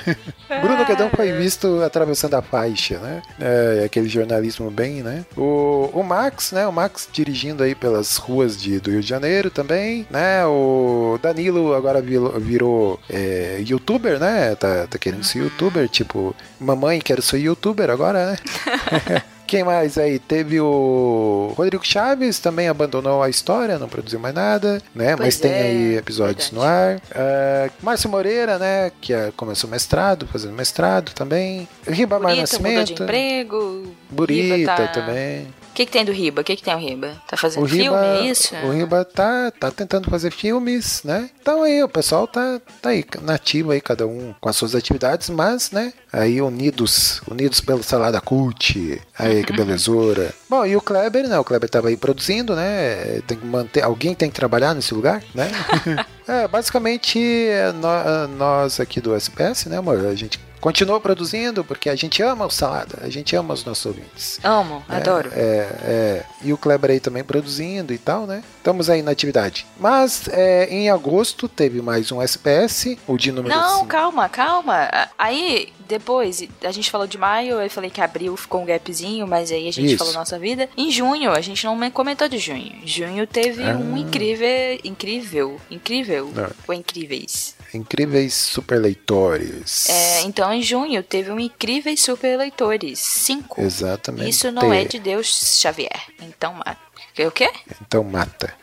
Bruno 0.61 0.85
Guedão 0.85 1.11
foi 1.11 1.33
visto 1.33 1.83
atravessando 1.83 2.35
a 2.35 2.43
faixa, 2.43 2.99
né? 2.99 3.23
É, 3.41 3.83
aquele 3.85 4.09
jornalismo 4.09 4.71
bem, 4.71 5.03
né? 5.03 5.25
O, 5.37 5.91
o 5.93 6.03
Max, 6.03 6.53
né? 6.53 6.67
O 6.67 6.73
Max 6.73 7.09
dirigindo 7.13 7.63
aí 7.63 7.75
pelas 7.75 8.17
ruas 8.17 8.57
de, 8.57 8.79
do 8.81 8.91
Rio 8.91 9.01
de 9.01 9.09
Janeiro 9.09 9.51
também, 9.51 10.07
né? 10.11 10.45
O 10.47 11.19
Danilo 11.23 11.75
agora 11.75 12.01
virou, 12.01 12.39
virou, 12.39 13.01
é, 13.09 13.63
youtuber, 13.67 14.19
né? 14.19 14.55
Tá, 14.55 14.87
tá 14.87 14.99
querendo 14.99 15.25
ser 15.25 15.41
youtuber, 15.41 15.80
tipo, 15.89 16.35
mamãe, 16.59 17.01
quero 17.01 17.23
ser 17.23 17.39
youtuber 17.39 17.91
agora, 17.91 18.33
né? 18.33 18.37
Quem 19.51 19.65
mais 19.65 19.99
aí? 19.99 20.21
Teve 20.21 20.61
o 20.61 21.53
Rodrigo 21.57 21.85
Chaves, 21.85 22.39
também 22.39 22.69
abandonou 22.69 23.21
a 23.21 23.29
história, 23.29 23.81
não 23.81 23.89
produziu 23.89 24.21
mais 24.21 24.33
nada, 24.33 24.81
né? 24.95 25.17
Pois 25.17 25.27
Mas 25.27 25.41
tem 25.41 25.51
é, 25.51 25.63
aí 25.63 25.97
episódios 25.97 26.53
no 26.53 26.63
ar. 26.63 27.03
Ah, 27.13 27.69
Márcio 27.83 28.09
Moreira, 28.09 28.61
né? 28.61 28.93
Que 29.01 29.13
ah, 29.13 29.33
começou 29.37 29.69
mestrado, 29.69 30.25
fazendo 30.29 30.53
mestrado 30.53 31.13
também. 31.15 31.69
Ribamar 31.85 32.33
Burita 32.33 32.59
mudou 32.59 32.71
de 32.71 32.77
Nascimento. 32.79 33.03
emprego. 33.03 33.93
Burita 34.11 34.77
tá- 34.77 34.89
também. 34.89 35.47
que, 35.75 35.87
que 35.87 35.93
tem 35.93 36.05
do 36.05 36.13
Riba? 36.13 36.43
O 36.43 36.45
que, 36.45 36.57
que 36.57 36.63
tem 36.63 36.75
o 36.75 36.79
Riba? 36.79 37.17
Tá 37.27 37.37
fazendo 37.37 37.65
O 37.65 37.69
filme, 37.69 37.85
Riba, 37.85 38.19
é 38.19 38.27
isso? 38.27 38.55
o 38.57 38.71
Riba 38.71 39.05
tá, 39.05 39.51
tá 39.51 39.71
tentando 39.71 40.11
fazer 40.11 40.31
filmes, 40.31 41.03
né? 41.05 41.31
Então 41.41 41.63
aí 41.63 41.83
o 41.83 41.89
pessoal 41.89 42.27
tá, 42.27 42.61
tá 42.83 42.91
aí 42.91 43.05
nativo 43.23 43.71
aí, 43.71 43.81
cada 43.81 44.07
um 44.07 44.35
com 44.41 44.49
as 44.49 44.57
suas 44.57 44.75
atividades, 44.75 45.31
mas, 45.31 45.71
né? 45.71 45.93
Aí 46.13 46.43
unidos, 46.43 47.23
unidos 47.31 47.61
pelo 47.61 47.83
Salada 47.83 48.21
Cult, 48.21 49.01
aí 49.19 49.45
que 49.45 49.53
belezura. 49.53 50.35
Bom, 50.49 50.67
e 50.67 50.77
o 50.77 50.81
Kleber, 50.81 51.29
né? 51.29 51.39
O 51.39 51.45
Kleber 51.45 51.71
tava 51.71 51.89
aí 51.89 51.97
produzindo, 51.97 52.55
né? 52.55 53.21
Tem 53.27 53.39
que 53.39 53.47
manter, 53.47 53.83
alguém 53.83 54.15
tem 54.15 54.29
que 54.29 54.35
trabalhar 54.37 54.75
nesse 54.75 54.93
lugar, 54.93 55.23
né? 55.35 55.51
é, 56.27 56.47
basicamente, 56.49 57.19
é, 57.19 57.73
nó- 57.73 58.27
nós 58.37 58.81
aqui 58.81 59.01
do 59.01 59.15
SPS, 59.15 59.67
né, 59.67 59.79
amor? 59.79 60.05
A 60.05 60.15
gente 60.15 60.39
continua 60.61 61.01
produzindo 61.01 61.65
porque 61.65 61.89
a 61.89 61.97
gente 61.97 62.23
ama 62.23 62.47
o 62.47 62.51
Salada, 62.51 62.99
a 63.03 63.09
gente 63.09 63.35
ama 63.35 63.55
os 63.55 63.65
nossos 63.65 63.87
ouvintes. 63.87 64.39
Amo, 64.43 64.83
adoro. 64.89 65.31
É, 65.35 65.69
é. 65.83 66.25
E 66.43 66.53
o 66.53 66.59
Kleber 66.59 66.91
aí 66.91 67.01
também 67.01 67.25
produzindo 67.25 67.93
e 67.93 67.99
tal, 67.99 68.27
né? 68.27 68.43
Estamos 68.59 68.91
aí 68.91 69.03
na 69.03 69.11
atividade. 69.11 69.67
Mas 69.79 70.29
é, 70.29 70.67
em 70.71 70.91
agosto 70.91 71.49
teve 71.49 71.81
mais 71.83 72.13
um 72.13 72.21
SPS, 72.23 72.97
o 73.07 73.17
de 73.17 73.33
número 73.33 73.55
Não, 73.55 73.79
5. 73.79 73.87
calma, 73.87 74.29
calma. 74.29 74.89
Aí, 75.19 75.73
depois, 75.89 76.43
a 76.65 76.71
gente 76.71 76.91
falou 76.91 77.07
de 77.07 77.19
maio, 77.19 77.61
eu 77.61 77.71
falei 77.71 77.91
que 77.91 78.01
abril 78.01 78.37
ficou 78.37 78.63
um 78.63 78.67
gapzinho, 78.67 79.27
mas 79.27 79.51
aí 79.51 79.69
a 79.69 79.73
gente 79.73 79.89
Isso. 79.89 79.99
falou 79.99 80.13
nossa 80.15 80.39
vida. 80.39 80.69
Em 80.77 80.91
junho, 80.91 81.33
a 81.33 81.41
gente 81.41 81.65
não 81.65 81.91
comentou 81.91 82.29
de 82.29 82.39
junho. 82.39 82.73
Junho 82.85 83.27
teve 83.27 83.63
Ah. 83.63 83.77
um 83.77 83.97
incrível, 83.97 84.47
incrível, 84.85 85.61
incrível, 85.71 86.31
ou 86.69 86.75
incríveis. 86.75 87.57
Incríveis 87.73 88.35
super 88.35 88.81
leitores. 88.81 89.89
É, 89.89 90.23
então, 90.23 90.53
em 90.53 90.63
junho, 90.63 91.03
teve 91.03 91.31
um 91.31 91.39
incríveis 91.39 92.03
super 92.03 92.37
leitores, 92.37 92.99
cinco. 92.99 93.61
Exatamente. 93.61 94.29
Isso 94.29 94.51
não 94.51 94.73
é 94.73 94.85
de 94.85 94.99
Deus 94.99 95.59
Xavier. 95.61 96.03
Então, 96.21 96.55
mata. 96.55 96.79
O 97.27 97.31
quê? 97.31 97.51
Então 97.83 98.03
mata. 98.03 98.55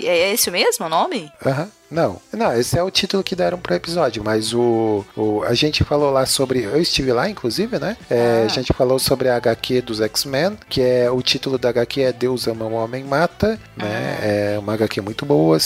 É 0.00 0.32
esse 0.32 0.50
mesmo 0.50 0.86
o 0.86 0.88
nome? 0.88 1.30
Aham. 1.44 1.70
Não, 1.92 2.20
não, 2.32 2.52
esse 2.58 2.78
é 2.78 2.82
o 2.82 2.90
título 2.90 3.22
que 3.22 3.36
deram 3.36 3.58
pro 3.58 3.74
episódio, 3.74 4.24
mas 4.24 4.54
o, 4.54 5.04
o 5.16 5.42
a 5.42 5.54
gente 5.54 5.84
falou 5.84 6.10
lá 6.10 6.24
sobre, 6.24 6.62
eu 6.62 6.80
estive 6.80 7.12
lá 7.12 7.28
inclusive, 7.28 7.78
né? 7.78 7.96
É, 8.10 8.42
Ah. 8.42 8.44
A 8.44 8.48
gente 8.48 8.72
falou 8.72 8.98
sobre 8.98 9.28
a 9.28 9.36
HQ 9.36 9.82
dos 9.82 10.00
X-Men, 10.00 10.56
que 10.68 10.80
é 10.80 11.10
o 11.10 11.20
título 11.22 11.58
da 11.58 11.68
HQ 11.68 12.00
é 12.02 12.12
Deus 12.12 12.46
ama 12.48 12.64
o 12.64 12.72
homem 12.72 13.04
mata, 13.04 13.58
né? 13.76 14.18
Ah. 14.20 14.24
É 14.24 14.58
uma 14.58 14.74
HQ 14.74 15.00
muito 15.00 15.26
boa. 15.26 15.58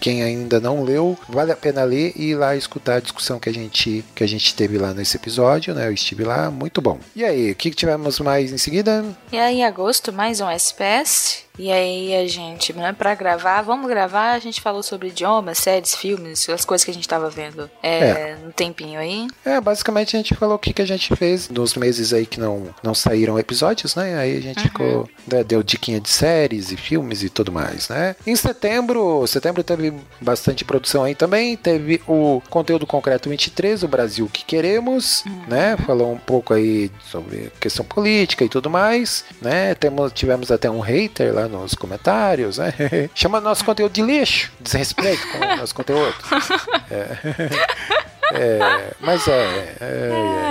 Quem 0.00 0.22
ainda 0.22 0.58
não 0.58 0.82
leu, 0.82 1.16
vale 1.28 1.52
a 1.52 1.56
pena 1.56 1.84
ler 1.84 2.12
e 2.16 2.30
ir 2.30 2.34
lá 2.34 2.56
escutar 2.56 2.96
a 2.96 3.00
discussão 3.00 3.38
que 3.38 3.48
a 3.48 3.52
gente 3.52 4.04
que 4.14 4.24
a 4.24 4.26
gente 4.26 4.54
teve 4.54 4.78
lá 4.78 4.92
nesse 4.92 5.16
episódio, 5.16 5.74
né? 5.74 5.86
Eu 5.86 5.92
estive 5.92 6.24
lá, 6.24 6.50
muito 6.50 6.80
bom. 6.80 6.98
E 7.14 7.24
aí, 7.24 7.52
o 7.52 7.54
que, 7.54 7.70
que 7.70 7.76
tivemos 7.76 8.18
mais 8.20 8.52
em 8.52 8.58
seguida? 8.58 9.04
E 9.30 9.38
aí, 9.38 9.58
em 9.58 9.64
agosto, 9.64 10.12
mais 10.12 10.40
um 10.40 10.48
SPS. 10.50 11.46
E 11.58 11.72
aí, 11.72 12.14
a 12.14 12.26
gente, 12.28 12.72
né, 12.72 12.92
pra 12.96 13.16
gravar, 13.16 13.62
vamos 13.62 13.88
gravar, 13.88 14.32
a 14.32 14.38
gente 14.38 14.60
falou 14.60 14.80
sobre 14.82 15.08
idiomas, 15.08 15.58
séries, 15.68 15.94
filmes, 15.94 16.48
as 16.48 16.64
coisas 16.64 16.82
que 16.82 16.90
a 16.90 16.94
gente 16.94 17.06
tava 17.06 17.28
vendo 17.28 17.70
é, 17.82 18.36
no 18.42 18.50
tempinho 18.52 18.98
aí. 18.98 19.28
É, 19.44 19.60
basicamente 19.60 20.16
a 20.16 20.18
gente 20.18 20.34
falou 20.34 20.56
o 20.56 20.58
que, 20.58 20.72
que 20.72 20.80
a 20.80 20.86
gente 20.86 21.14
fez 21.14 21.50
nos 21.50 21.74
meses 21.74 22.14
aí 22.14 22.24
que 22.24 22.40
não, 22.40 22.74
não 22.82 22.94
saíram 22.94 23.38
episódios, 23.38 23.94
né? 23.94 24.18
Aí 24.18 24.38
a 24.38 24.40
gente 24.40 24.62
ficou. 24.62 25.08
né, 25.30 25.44
deu 25.44 25.62
diquinha 25.62 26.00
de 26.00 26.08
séries 26.08 26.72
e 26.72 26.76
filmes 26.76 27.22
e 27.22 27.28
tudo 27.28 27.52
mais, 27.52 27.90
né? 27.90 28.16
Em 28.26 28.34
setembro, 28.34 29.26
setembro 29.26 29.62
teve 29.62 29.92
bastante 30.20 30.64
produção 30.64 31.04
aí 31.04 31.14
também. 31.14 31.54
Teve 31.54 32.00
o 32.06 32.40
conteúdo 32.48 32.86
concreto 32.86 33.28
23, 33.28 33.82
o 33.82 33.88
Brasil 33.88 34.28
que 34.32 34.44
queremos, 34.44 35.22
né? 35.46 35.76
Falou 35.86 36.12
um 36.12 36.18
pouco 36.18 36.54
aí 36.54 36.90
sobre 37.10 37.52
questão 37.60 37.84
política 37.84 38.42
e 38.42 38.48
tudo 38.48 38.70
mais, 38.70 39.24
né? 39.42 39.74
Temos, 39.74 40.12
tivemos 40.12 40.50
até 40.50 40.70
um 40.70 40.80
hater 40.80 41.34
lá 41.34 41.46
nos 41.46 41.74
comentários, 41.74 42.56
né? 42.56 42.72
Chama 43.14 43.38
nosso 43.38 43.64
conteúdo 43.64 43.92
de 43.92 44.02
lixo, 44.02 44.50
desrespeito 44.60 45.28
com 45.30 45.57
nosso 45.58 45.74
conteúdo. 45.74 46.14
É, 46.90 48.42
é, 48.58 48.90
mas 49.00 49.26
é, 49.26 49.74
é, 49.80 49.84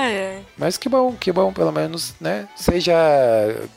é. 0.09 0.39
Mas 0.57 0.77
que 0.77 0.89
bom, 0.89 1.13
que 1.13 1.31
bom, 1.31 1.53
pelo 1.53 1.71
menos, 1.71 2.15
né? 2.19 2.47
Seja 2.55 2.93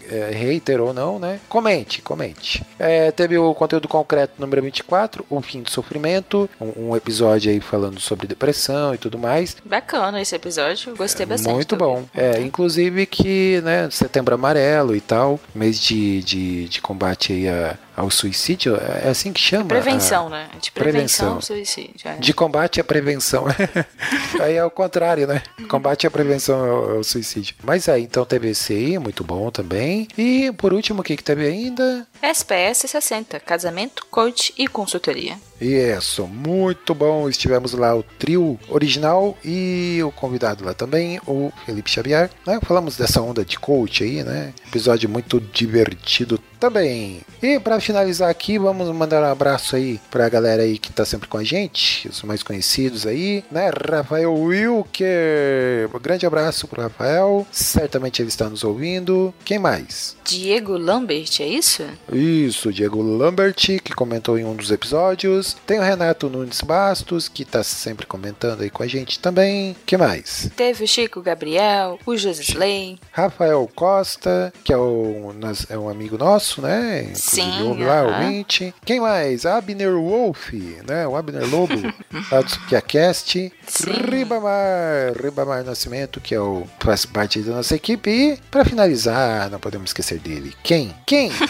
é, 0.08 0.30
hater 0.32 0.80
ou 0.80 0.94
não, 0.94 1.18
né? 1.18 1.38
Comente, 1.50 2.00
comente. 2.00 2.64
É, 2.78 3.10
teve 3.10 3.36
o 3.36 3.52
conteúdo 3.54 3.86
concreto 3.86 4.34
número 4.38 4.62
24, 4.62 5.26
O 5.28 5.42
Fim 5.42 5.60
do 5.62 5.70
Sofrimento, 5.70 6.48
um, 6.58 6.88
um 6.90 6.96
episódio 6.96 7.52
aí 7.52 7.60
falando 7.60 8.00
sobre 8.00 8.26
depressão 8.26 8.94
e 8.94 8.98
tudo 8.98 9.18
mais. 9.18 9.56
Bacana 9.64 10.20
esse 10.22 10.34
episódio, 10.34 10.96
gostei 10.96 11.26
bastante. 11.26 11.52
Muito 11.52 11.76
bom. 11.76 12.04
É, 12.14 12.40
inclusive 12.40 13.04
que, 13.04 13.60
né, 13.62 13.88
setembro 13.90 14.34
amarelo 14.34 14.96
e 14.96 15.00
tal, 15.02 15.38
mês 15.54 15.78
de, 15.78 16.22
de, 16.22 16.68
de 16.70 16.80
combate 16.80 17.34
aí 17.34 17.48
a- 17.48 17.76
ao 18.00 18.10
suicídio, 18.10 18.76
é 18.76 19.10
assim 19.10 19.30
que 19.32 19.40
chama? 19.40 19.66
Prevenção, 19.66 20.30
né? 20.30 20.48
De 20.58 20.72
prevenção, 20.72 20.92
Prevenção. 20.92 21.34
ao 21.34 21.42
suicídio. 21.42 22.08
é. 22.08 22.16
De 22.16 22.32
combate 22.32 22.80
à 22.80 22.84
prevenção. 22.84 23.44
aí 24.40 24.54
é 24.54 24.64
o 24.64 24.70
contrário, 24.70 25.26
né? 25.26 25.42
Combate 25.68 26.06
à 26.06 26.10
prevenção 26.10 26.58
ao, 26.58 26.96
ao 26.96 27.04
suicídio. 27.04 27.54
Mas 27.62 27.88
aí, 27.88 28.02
então 28.02 28.24
aí, 28.74 28.98
muito 28.98 29.22
bom 29.22 29.50
também. 29.50 30.08
E 30.16 30.50
por 30.52 30.72
último, 30.72 31.00
o 31.00 31.04
que, 31.04 31.16
que 31.16 31.22
teve 31.22 31.46
ainda? 31.46 32.06
SPS 32.22 32.88
60, 32.88 33.38
casamento, 33.40 34.06
coach 34.10 34.54
e 34.56 34.66
consultoria. 34.66 35.36
Isso, 35.60 36.26
muito 36.26 36.94
bom. 36.94 37.28
Estivemos 37.28 37.74
lá 37.74 37.94
o 37.94 38.02
trio 38.02 38.58
original 38.68 39.36
e 39.44 40.00
o 40.02 40.10
convidado 40.10 40.64
lá 40.64 40.72
também, 40.72 41.20
o 41.26 41.52
Felipe 41.66 41.90
Xavier. 41.90 42.30
Né? 42.46 42.58
Falamos 42.62 42.96
dessa 42.96 43.20
onda 43.20 43.44
de 43.44 43.58
coach 43.58 44.02
aí, 44.02 44.24
né? 44.24 44.54
Episódio 44.66 45.08
muito 45.08 45.38
divertido 45.38 46.38
também. 46.58 47.20
E 47.42 47.58
para 47.60 47.76
finalizar 47.90 48.30
aqui, 48.30 48.56
vamos 48.56 48.88
mandar 48.94 49.20
um 49.20 49.32
abraço 49.32 49.74
aí 49.74 50.00
pra 50.12 50.28
galera 50.28 50.62
aí 50.62 50.78
que 50.78 50.92
tá 50.92 51.04
sempre 51.04 51.28
com 51.28 51.38
a 51.38 51.42
gente, 51.42 52.08
os 52.08 52.22
mais 52.22 52.40
conhecidos 52.40 53.04
aí, 53.04 53.42
né? 53.50 53.68
Rafael 53.90 54.32
Wilker. 54.32 55.90
Um 55.92 55.98
grande 55.98 56.24
abraço 56.24 56.68
pro 56.68 56.82
Rafael. 56.82 57.44
Certamente 57.50 58.22
ele 58.22 58.28
está 58.28 58.48
nos 58.48 58.62
ouvindo. 58.62 59.34
Quem 59.44 59.58
mais? 59.58 60.16
Diego 60.24 60.76
Lambert, 60.76 61.40
é 61.40 61.48
isso? 61.48 61.82
Isso, 62.12 62.72
Diego 62.72 63.02
Lambert, 63.02 63.56
que 63.56 63.92
comentou 63.92 64.38
em 64.38 64.44
um 64.44 64.54
dos 64.54 64.70
episódios. 64.70 65.56
Tem 65.66 65.80
o 65.80 65.82
Renato 65.82 66.30
Nunes 66.30 66.60
Bastos, 66.60 67.28
que 67.28 67.44
tá 67.44 67.64
sempre 67.64 68.06
comentando 68.06 68.60
aí 68.60 68.70
com 68.70 68.84
a 68.84 68.86
gente 68.86 69.18
também. 69.18 69.74
que 69.84 69.96
mais? 69.96 70.48
Teve 70.54 70.84
o 70.84 70.88
Chico 70.88 71.20
Gabriel, 71.20 71.98
o 72.06 72.16
Josisley. 72.16 73.00
Rafael 73.10 73.68
Costa, 73.74 74.52
que 74.62 74.72
é, 74.72 74.76
o, 74.76 75.32
é 75.68 75.76
um 75.76 75.88
amigo 75.88 76.16
nosso, 76.16 76.62
né? 76.62 77.00
Inclusive, 77.02 77.40
Sim, 77.40 77.79
ouve 77.80 77.90
lá, 77.94 78.00
aham. 78.02 78.24
ouvinte. 78.24 78.74
Quem 78.84 79.00
mais? 79.00 79.44
Abner 79.46 79.92
Wolf, 79.94 80.52
né? 80.86 81.06
O 81.06 81.16
Abner 81.16 81.48
Lobo, 81.48 81.74
lá 82.30 82.40
do 82.40 82.50
SukiaCast. 82.50 83.52
Sim. 83.66 83.90
Ribamar, 84.10 85.12
Ribamar 85.22 85.64
Nascimento, 85.64 86.20
que 86.20 86.34
é 86.34 86.40
o, 86.40 86.66
faz 86.80 87.04
parte 87.06 87.40
da 87.40 87.52
nossa 87.56 87.74
equipe. 87.74 88.10
E, 88.10 88.36
pra 88.50 88.64
finalizar, 88.64 89.50
não 89.50 89.58
podemos 89.60 89.90
esquecer 89.90 90.18
dele. 90.18 90.54
Quem? 90.62 90.94
Quem? 91.06 91.30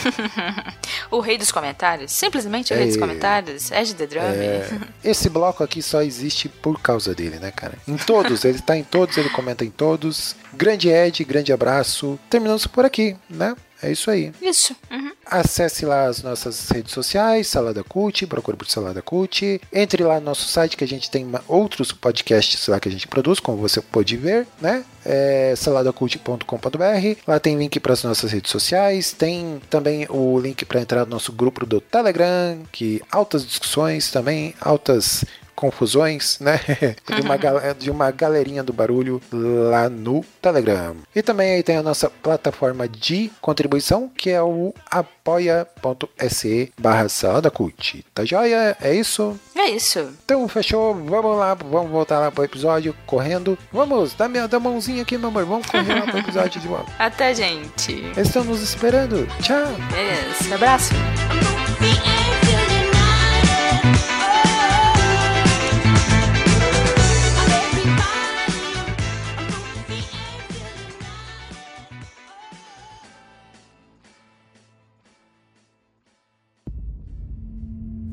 O 1.10 1.20
rei 1.20 1.37
dos 1.38 1.50
comentários, 1.52 2.12
simplesmente 2.12 2.72
o 2.72 2.76
rei 2.76 2.87
dos 2.87 2.96
É. 2.96 2.99
comentários, 3.00 3.70
Ed 3.70 3.94
The 3.94 4.06
Drum. 4.06 4.20
É, 4.22 4.68
esse 5.04 5.28
bloco 5.28 5.62
aqui 5.64 5.82
só 5.82 6.02
existe 6.02 6.49
por 6.49 6.80
causa 6.80 7.14
dele, 7.14 7.38
né, 7.38 7.50
cara? 7.50 7.75
Em 7.87 7.96
todos, 7.96 8.44
ele 8.44 8.60
tá 8.60 8.76
em 8.76 8.84
todos, 8.84 9.16
ele 9.16 9.28
comenta 9.30 9.64
em 9.64 9.70
todos. 9.70 10.37
Grande 10.52 10.88
Ed, 10.88 11.22
grande 11.25 11.52
abraço. 11.52 12.18
Terminamos 12.28 12.66
por 12.66 12.84
aqui, 12.84 13.16
né? 13.28 13.56
É 13.82 13.90
isso 13.90 14.10
aí. 14.10 14.32
Isso. 14.40 14.76
Uhum. 14.90 15.12
Acesse 15.25 15.87
lá 15.87 16.06
as 16.06 16.22
nossas 16.22 16.68
redes 16.68 16.92
sociais, 16.92 17.46
Salada 17.46 17.82
Cult, 17.84 18.26
procure 18.26 18.56
por 18.56 18.68
Salada 18.68 19.00
Cult. 19.00 19.60
Entre 19.72 20.02
lá 20.02 20.18
no 20.18 20.26
nosso 20.26 20.49
site 20.49 20.76
que 20.76 20.84
a 20.84 20.88
gente 20.88 21.10
tem 21.10 21.26
outros 21.46 21.92
podcasts 21.92 22.66
lá 22.66 22.80
que 22.80 22.88
a 22.88 22.92
gente 22.92 23.06
produz, 23.06 23.40
como 23.40 23.58
você 23.58 23.80
pode 23.80 24.16
ver, 24.16 24.46
né? 24.60 24.84
É 25.04 25.54
saladacult.com.br. 25.56 27.20
Lá 27.26 27.40
tem 27.40 27.56
link 27.56 27.80
para 27.80 27.92
as 27.92 28.04
nossas 28.04 28.32
redes 28.32 28.50
sociais, 28.50 29.12
tem 29.12 29.60
também 29.70 30.06
o 30.10 30.38
link 30.38 30.64
para 30.64 30.80
entrar 30.80 31.04
no 31.04 31.12
nosso 31.12 31.32
grupo 31.32 31.64
do 31.64 31.80
Telegram, 31.80 32.58
que 32.70 33.00
altas 33.10 33.46
discussões 33.46 34.10
também, 34.10 34.54
altas 34.60 35.25
confusões, 35.61 36.38
né? 36.40 36.59
De 37.14 37.21
uma, 37.21 37.37
gal- 37.37 37.61
de 37.79 37.90
uma 37.90 38.11
galerinha 38.11 38.62
do 38.62 38.73
barulho 38.73 39.21
lá 39.31 39.88
no 39.90 40.25
Telegram. 40.40 40.97
E 41.14 41.21
também 41.23 41.52
aí 41.52 41.62
tem 41.62 41.76
a 41.76 41.83
nossa 41.83 42.09
plataforma 42.09 42.88
de 42.88 43.31
contribuição, 43.40 44.09
que 44.17 44.31
é 44.31 44.43
o 44.43 44.73
apoia.se 44.90 46.73
barra 46.81 47.09
salada 47.09 47.50
cult. 47.50 48.05
Tá 48.14 48.25
joia? 48.25 48.76
É 48.81 48.95
isso? 48.95 49.38
É 49.57 49.69
isso. 49.69 49.99
Então 50.25 50.49
fechou, 50.49 50.95
vamos 50.95 51.37
lá, 51.38 51.55
vamos 51.55 51.90
voltar 51.90 52.19
lá 52.21 52.31
pro 52.31 52.45
episódio 52.45 52.95
correndo. 53.07 53.59
Vamos, 53.73 54.14
dá 54.14 54.29
minha 54.29 54.49
dá 54.49 54.57
a 54.57 54.61
mãozinha 54.61 55.02
aqui, 55.02 55.19
meu 55.19 55.29
amor. 55.29 55.45
Vamos 55.45 55.67
correr 55.67 55.95
lá 55.95 56.07
pro 56.07 56.19
episódio 56.21 56.61
de 56.61 56.67
volta. 56.69 56.90
Até, 56.99 57.35
gente. 57.35 58.02
Nos 58.47 58.62
esperando. 58.62 59.26
Tchau! 59.43 59.67
Yes. 59.95 60.50
Abraço. 60.52 60.95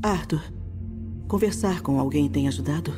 Quarto. 0.01 0.39
Conversar 1.27 1.81
com 1.81 1.99
alguém 1.99 2.29
tem 2.29 2.47
ajudado? 2.47 2.93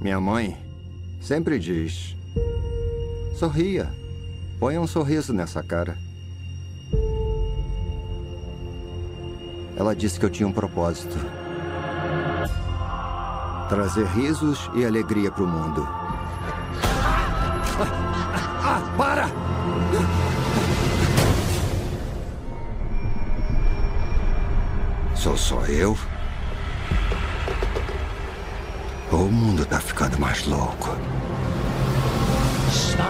Minha 0.00 0.20
mãe 0.20 0.56
sempre 1.20 1.58
diz: 1.58 2.16
sorria, 3.38 3.90
ponha 4.58 4.80
um 4.80 4.86
sorriso 4.86 5.32
nessa 5.32 5.62
cara. 5.62 5.96
Ela 9.76 9.94
disse 9.94 10.18
que 10.18 10.26
eu 10.26 10.30
tinha 10.30 10.48
um 10.48 10.52
propósito: 10.52 11.16
trazer 13.68 14.06
risos 14.06 14.70
e 14.74 14.84
alegria 14.84 15.30
para 15.30 15.44
o 15.44 15.46
mundo. 15.46 15.88
Ah, 18.72 18.80
para! 18.96 19.28
Sou 25.16 25.36
só 25.36 25.60
eu? 25.64 25.98
Ou 29.10 29.26
o 29.26 29.32
mundo 29.32 29.66
tá 29.66 29.80
ficando 29.80 30.20
mais 30.20 30.46
louco? 30.46 30.96
Smile, 32.70 33.08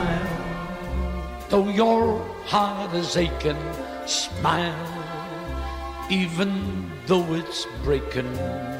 though 1.50 1.69
your 1.71 2.23
heart 2.50 2.95
is 2.95 3.14
aching. 3.19 3.59
Smile, 4.07 4.75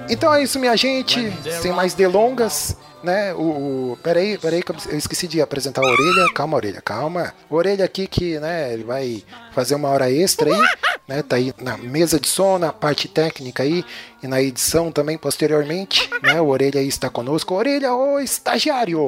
Então 0.09 0.33
é 0.35 0.43
isso, 0.43 0.59
minha 0.59 0.77
gente. 0.77 1.33
Sem 1.61 1.73
mais 1.73 1.95
delongas, 1.95 2.77
né? 3.03 3.33
O, 3.35 3.93
o 3.93 3.99
peraí, 4.03 4.37
peraí, 4.37 4.63
que 4.63 4.73
eu 4.73 4.99
esqueci 4.99 5.29
de 5.29 5.41
apresentar 5.41 5.83
a 5.83 5.87
orelha. 5.87 6.33
Calma, 6.35 6.57
orelha, 6.57 6.81
calma. 6.81 7.35
Orelha 7.49 7.85
aqui 7.85 8.07
que, 8.07 8.39
né? 8.41 8.73
Ele 8.73 8.85
vai 8.85 9.23
fazer 9.53 9.75
uma 9.75 9.89
hora 9.89 10.11
extra 10.11 10.51
aí, 10.51 10.61
né? 11.07 11.23
Tá 11.23 11.37
aí 11.37 11.55
na 11.61 11.77
mesa 11.77 12.19
de 12.19 12.29
som, 12.29 12.59
na 12.59 12.73
parte 12.73 13.09
técnica 13.09 13.63
aí 13.63 13.85
e 14.23 14.27
na 14.27 14.41
edição 14.41 14.93
também 14.93 15.17
posteriormente, 15.17 16.09
né? 16.23 16.41
O 16.41 16.49
orelha 16.49 16.81
está 16.83 17.09
conosco. 17.09 17.55
Orelha, 17.55 17.95
o 17.95 18.19
estagiário. 18.19 19.01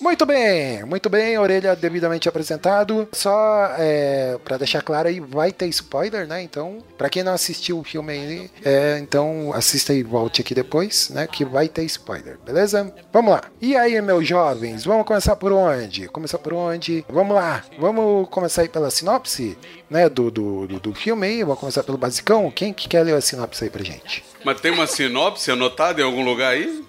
Muito 0.00 0.24
bem, 0.24 0.82
muito 0.84 1.10
bem, 1.10 1.38
orelha 1.38 1.76
devidamente 1.76 2.28
apresentado. 2.28 3.08
Só 3.12 3.68
é, 3.78 4.38
para 4.44 4.56
deixar 4.56 4.82
claro 4.82 5.08
aí, 5.08 5.20
vai 5.20 5.52
ter 5.52 5.66
spoiler, 5.66 6.26
né? 6.26 6.42
Então, 6.42 6.78
para 6.96 7.10
quem 7.10 7.22
não 7.22 7.34
assistiu 7.34 7.78
o 7.78 7.84
filme 7.84 8.12
aí, 8.12 8.50
é, 8.64 8.98
então 8.98 9.52
assista 9.54 9.92
e 9.92 10.02
volte 10.02 10.40
aqui 10.40 10.54
depois, 10.54 11.10
né? 11.10 11.26
Que 11.26 11.44
vai 11.44 11.68
ter 11.68 11.84
spoiler, 11.84 12.38
beleza? 12.44 12.92
Vamos 13.12 13.32
lá. 13.32 13.42
E 13.60 13.76
aí, 13.76 14.00
meus 14.00 14.26
jovens, 14.26 14.84
vamos 14.84 15.06
começar 15.06 15.36
por 15.36 15.52
onde? 15.52 16.08
Começar 16.08 16.38
por 16.38 16.54
onde? 16.54 17.04
Vamos 17.08 17.34
lá, 17.34 17.62
vamos 17.78 18.28
começar 18.30 18.62
aí 18.62 18.68
pela 18.68 18.90
sinopse, 18.90 19.58
né? 19.88 20.08
Do, 20.08 20.30
do, 20.30 20.66
do, 20.66 20.80
do 20.80 20.94
filme 20.94 21.26
aí. 21.26 21.44
Vamos 21.44 21.60
começar 21.60 21.82
pelo 21.82 21.98
basicão. 21.98 22.50
Quem 22.50 22.72
que 22.72 22.88
quer 22.88 23.02
ler 23.02 23.14
a 23.14 23.20
sinopse 23.20 23.64
aí 23.64 23.70
pra 23.70 23.79
gente? 23.84 24.24
Mas 24.44 24.60
tem 24.60 24.70
uma 24.70 24.86
sinopse 24.86 25.50
anotada 25.50 26.00
em 26.00 26.04
algum 26.04 26.24
lugar 26.24 26.52
aí? 26.52 26.84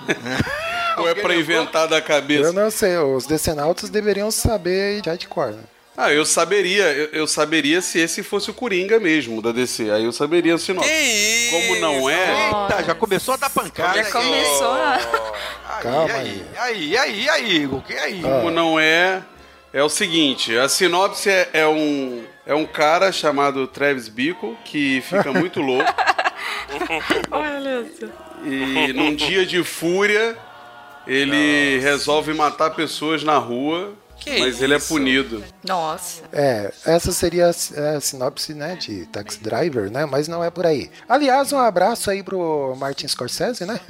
Ou 0.98 1.08
é 1.08 1.14
pra 1.14 1.34
inventar 1.34 1.86
da 1.86 2.00
cabeça? 2.00 2.48
Eu 2.48 2.52
não 2.52 2.70
sei, 2.70 2.96
os 2.96 3.26
decenautas 3.26 3.90
deveriam 3.90 4.30
saber 4.30 5.02
já 5.04 5.14
de 5.14 5.28
cor, 5.28 5.52
né? 5.52 5.62
Ah, 5.96 6.12
eu 6.12 6.26
saberia, 6.26 6.84
eu, 6.92 7.06
eu, 7.06 7.26
saberia 7.26 7.80
se 7.80 7.98
esse 7.98 8.22
fosse 8.22 8.50
o 8.50 8.54
Coringa 8.54 9.00
mesmo 9.00 9.40
da 9.40 9.50
DC. 9.50 9.90
Aí 9.90 10.04
eu 10.04 10.12
saberia 10.12 10.54
o 10.54 10.58
sinopse. 10.58 10.90
Que 10.90 11.48
Como 11.50 11.80
não 11.80 12.10
é. 12.10 12.48
Eita, 12.48 12.84
já 12.84 12.94
começou 12.94 13.32
a 13.32 13.36
dar 13.38 13.48
pancada. 13.48 14.02
Já 14.02 14.10
começou 14.10 14.72
a... 14.72 14.94
Aí, 15.68 15.82
Calma 15.82 16.14
aí, 16.14 16.44
aí, 16.58 16.98
aí, 16.98 17.28
aí, 17.30 17.56
Igor, 17.56 17.82
que 17.82 17.94
aí? 17.94 18.20
Como 18.20 18.50
não 18.50 18.78
é, 18.78 19.22
é 19.72 19.82
o 19.82 19.88
seguinte: 19.88 20.56
a 20.56 20.68
sinopse 20.68 21.30
é, 21.30 21.48
é 21.52 21.66
um. 21.66 22.24
É 22.44 22.54
um 22.54 22.64
cara 22.64 23.10
chamado 23.10 23.66
Travis 23.66 24.08
Bickle 24.08 24.56
que 24.64 25.00
fica 25.00 25.32
muito 25.32 25.60
louco. 25.60 25.92
Olha 27.30 27.80
isso. 27.80 28.10
E 28.44 28.92
num 28.92 29.14
dia 29.14 29.44
de 29.46 29.62
fúria, 29.64 30.36
ele 31.06 31.78
resolve 31.80 32.32
matar 32.34 32.70
pessoas 32.70 33.22
na 33.22 33.38
rua, 33.38 33.94
Que 34.18 34.38
mas 34.40 34.60
ele 34.60 34.74
é 34.74 34.76
isso? 34.76 34.88
punido. 34.88 35.44
Nossa. 35.66 36.22
É, 36.32 36.72
essa 36.84 37.12
seria 37.12 37.46
a, 37.46 37.96
a 37.96 38.00
sinopse, 38.00 38.54
né, 38.54 38.76
de 38.76 39.06
Taxi 39.06 39.38
Driver, 39.40 39.90
né, 39.90 40.04
mas 40.06 40.28
não 40.28 40.42
é 40.42 40.50
por 40.50 40.66
aí. 40.66 40.90
Aliás, 41.08 41.52
um 41.52 41.58
abraço 41.58 42.10
aí 42.10 42.22
pro 42.22 42.74
Martin 42.76 43.06
Scorsese, 43.08 43.64
né? 43.64 43.80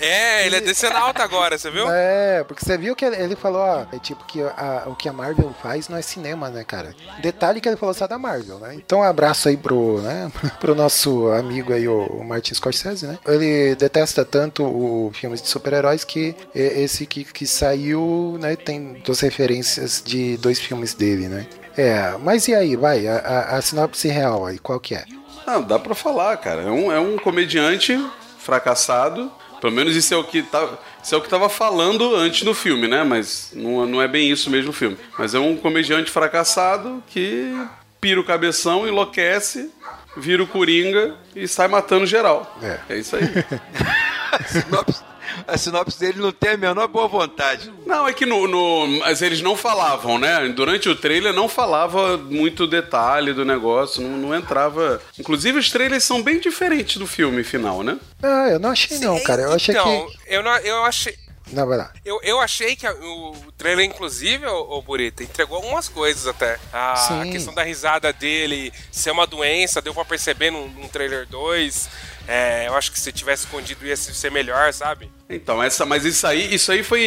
É, 0.00 0.46
ele 0.46 0.56
é 0.56 0.60
decenalta 0.60 1.22
agora, 1.22 1.56
você 1.58 1.70
viu? 1.70 1.86
É, 1.90 2.44
porque 2.44 2.64
você 2.64 2.76
viu 2.76 2.94
que 2.96 3.04
ele, 3.04 3.36
falou, 3.36 3.60
ó, 3.60 3.86
é 3.92 3.98
tipo 3.98 4.24
que 4.26 4.40
a- 4.42 4.84
o 4.86 4.94
que 4.94 5.08
a 5.08 5.12
Marvel 5.12 5.54
faz 5.62 5.88
não 5.88 5.96
é 5.96 6.02
cinema, 6.02 6.48
né, 6.50 6.64
cara? 6.64 6.94
Detalhe 7.20 7.60
que 7.60 7.68
ele 7.68 7.76
falou 7.76 7.94
só 7.94 8.06
da 8.06 8.18
Marvel, 8.18 8.58
né? 8.58 8.74
Então 8.74 9.00
um 9.00 9.02
abraço 9.02 9.48
aí 9.48 9.56
pro, 9.56 10.00
né, 10.02 10.30
pro 10.60 10.74
nosso 10.74 11.28
amigo 11.28 11.72
aí, 11.72 11.88
o, 11.88 12.04
o 12.06 12.24
Martin 12.24 12.54
Scorsese, 12.54 13.06
né? 13.06 13.18
Ele 13.26 13.74
detesta 13.74 14.24
tanto 14.24 14.64
o 14.64 15.10
filmes 15.14 15.40
de 15.42 15.48
super-heróis 15.48 16.04
que 16.04 16.34
esse 16.54 17.06
que, 17.06 17.24
que 17.24 17.46
saiu, 17.46 18.36
né, 18.40 18.56
tem 18.56 18.94
duas 19.04 19.20
referências 19.20 20.02
de 20.04 20.36
dois 20.36 20.58
filmes 20.60 20.94
dele, 20.94 21.28
né? 21.28 21.46
É, 21.76 22.16
mas 22.22 22.48
e 22.48 22.54
aí, 22.54 22.74
vai, 22.74 23.06
a, 23.06 23.18
a, 23.18 23.56
a 23.56 23.62
sinopse 23.62 24.08
real 24.08 24.46
aí, 24.46 24.58
qual 24.58 24.80
que 24.80 24.94
é? 24.94 25.04
Ah, 25.46 25.58
dá 25.58 25.78
pra 25.78 25.94
falar, 25.94 26.36
cara. 26.38 26.62
É 26.62 26.70
um, 26.70 26.90
é 26.90 26.98
um 26.98 27.16
comediante 27.18 27.96
fracassado. 28.38 29.30
Pelo 29.66 29.74
menos 29.74 29.96
isso 29.96 30.14
é 30.14 30.16
o 30.16 30.22
que 30.22 30.44
tá, 30.44 30.78
isso 31.02 31.12
é 31.12 31.18
o 31.18 31.20
que 31.20 31.28
tava 31.28 31.48
falando 31.48 32.14
antes 32.14 32.44
do 32.44 32.54
filme, 32.54 32.86
né? 32.86 33.02
Mas 33.02 33.50
não, 33.52 33.84
não 33.84 34.00
é 34.00 34.06
bem 34.06 34.30
isso 34.30 34.48
mesmo 34.48 34.70
o 34.70 34.72
filme. 34.72 34.96
Mas 35.18 35.34
é 35.34 35.40
um 35.40 35.56
comediante 35.56 36.08
fracassado 36.08 37.02
que 37.08 37.52
pira 38.00 38.20
o 38.20 38.24
cabeção, 38.24 38.86
enlouquece, 38.86 39.68
vira 40.16 40.40
o 40.40 40.46
coringa 40.46 41.16
e 41.34 41.48
sai 41.48 41.66
matando 41.66 42.06
geral. 42.06 42.56
É. 42.62 42.78
É 42.90 42.98
isso 42.98 43.16
aí. 43.16 43.24
A 45.46 45.56
sinopse, 45.56 45.98
dele 46.00 46.20
não 46.20 46.32
tem 46.32 46.50
a 46.50 46.56
menor 46.56 46.88
boa 46.88 47.06
vontade. 47.06 47.72
Não, 47.86 48.06
é 48.08 48.12
que 48.12 48.26
no, 48.26 48.48
no- 48.48 48.86
Mas 49.00 49.22
eles 49.22 49.40
não 49.40 49.56
falavam, 49.56 50.18
né? 50.18 50.48
Durante 50.48 50.88
o 50.88 50.96
trailer 50.96 51.32
não 51.32 51.48
falava 51.48 52.16
muito 52.16 52.66
detalhe 52.66 53.32
do 53.32 53.44
negócio, 53.44 54.02
não, 54.02 54.16
não 54.16 54.34
entrava. 54.34 55.00
Inclusive, 55.18 55.58
os 55.58 55.70
trailers 55.70 56.04
são 56.04 56.22
bem 56.22 56.40
diferentes 56.40 56.96
do 56.96 57.06
filme 57.06 57.44
final, 57.44 57.82
né? 57.82 57.98
Ah, 58.22 58.48
eu 58.50 58.58
não 58.58 58.70
achei 58.70 58.98
não, 58.98 59.18
cara, 59.22 59.42
eu 59.42 59.52
achei 59.52 59.74
então, 59.74 60.06
que... 60.08 60.18
eu, 60.34 60.42
não, 60.42 60.56
eu 60.58 60.82
achei. 60.84 61.14
Não, 61.52 61.64
vai 61.64 61.78
lá. 61.78 61.92
Eu, 62.04 62.18
eu 62.24 62.40
achei 62.40 62.74
que 62.74 62.84
a- 62.84 62.92
o 62.92 63.36
trailer, 63.56 63.84
inclusive, 63.86 64.44
o, 64.46 64.82
Burita, 64.82 65.22
entregou 65.22 65.58
algumas 65.58 65.88
coisas 65.88 66.26
até. 66.26 66.58
A 66.72 66.96
Sim. 66.96 67.30
questão 67.30 67.54
da 67.54 67.62
risada 67.62 68.12
dele 68.12 68.72
ser 68.90 69.12
uma 69.12 69.28
doença, 69.28 69.80
deu 69.80 69.94
pra 69.94 70.04
perceber 70.04 70.50
num, 70.50 70.66
num 70.70 70.88
trailer 70.88 71.24
2. 71.28 71.88
É, 72.28 72.66
eu 72.66 72.74
acho 72.74 72.90
que 72.90 72.98
se 72.98 73.12
tivesse 73.12 73.44
escondido 73.44 73.86
ia 73.86 73.96
ser 73.96 74.30
melhor, 74.30 74.72
sabe? 74.72 75.10
Então, 75.30 75.62
essa, 75.62 75.86
mas 75.86 76.04
isso 76.04 76.26
aí, 76.26 76.52
isso 76.54 76.72
aí 76.72 76.82
foi. 76.82 77.00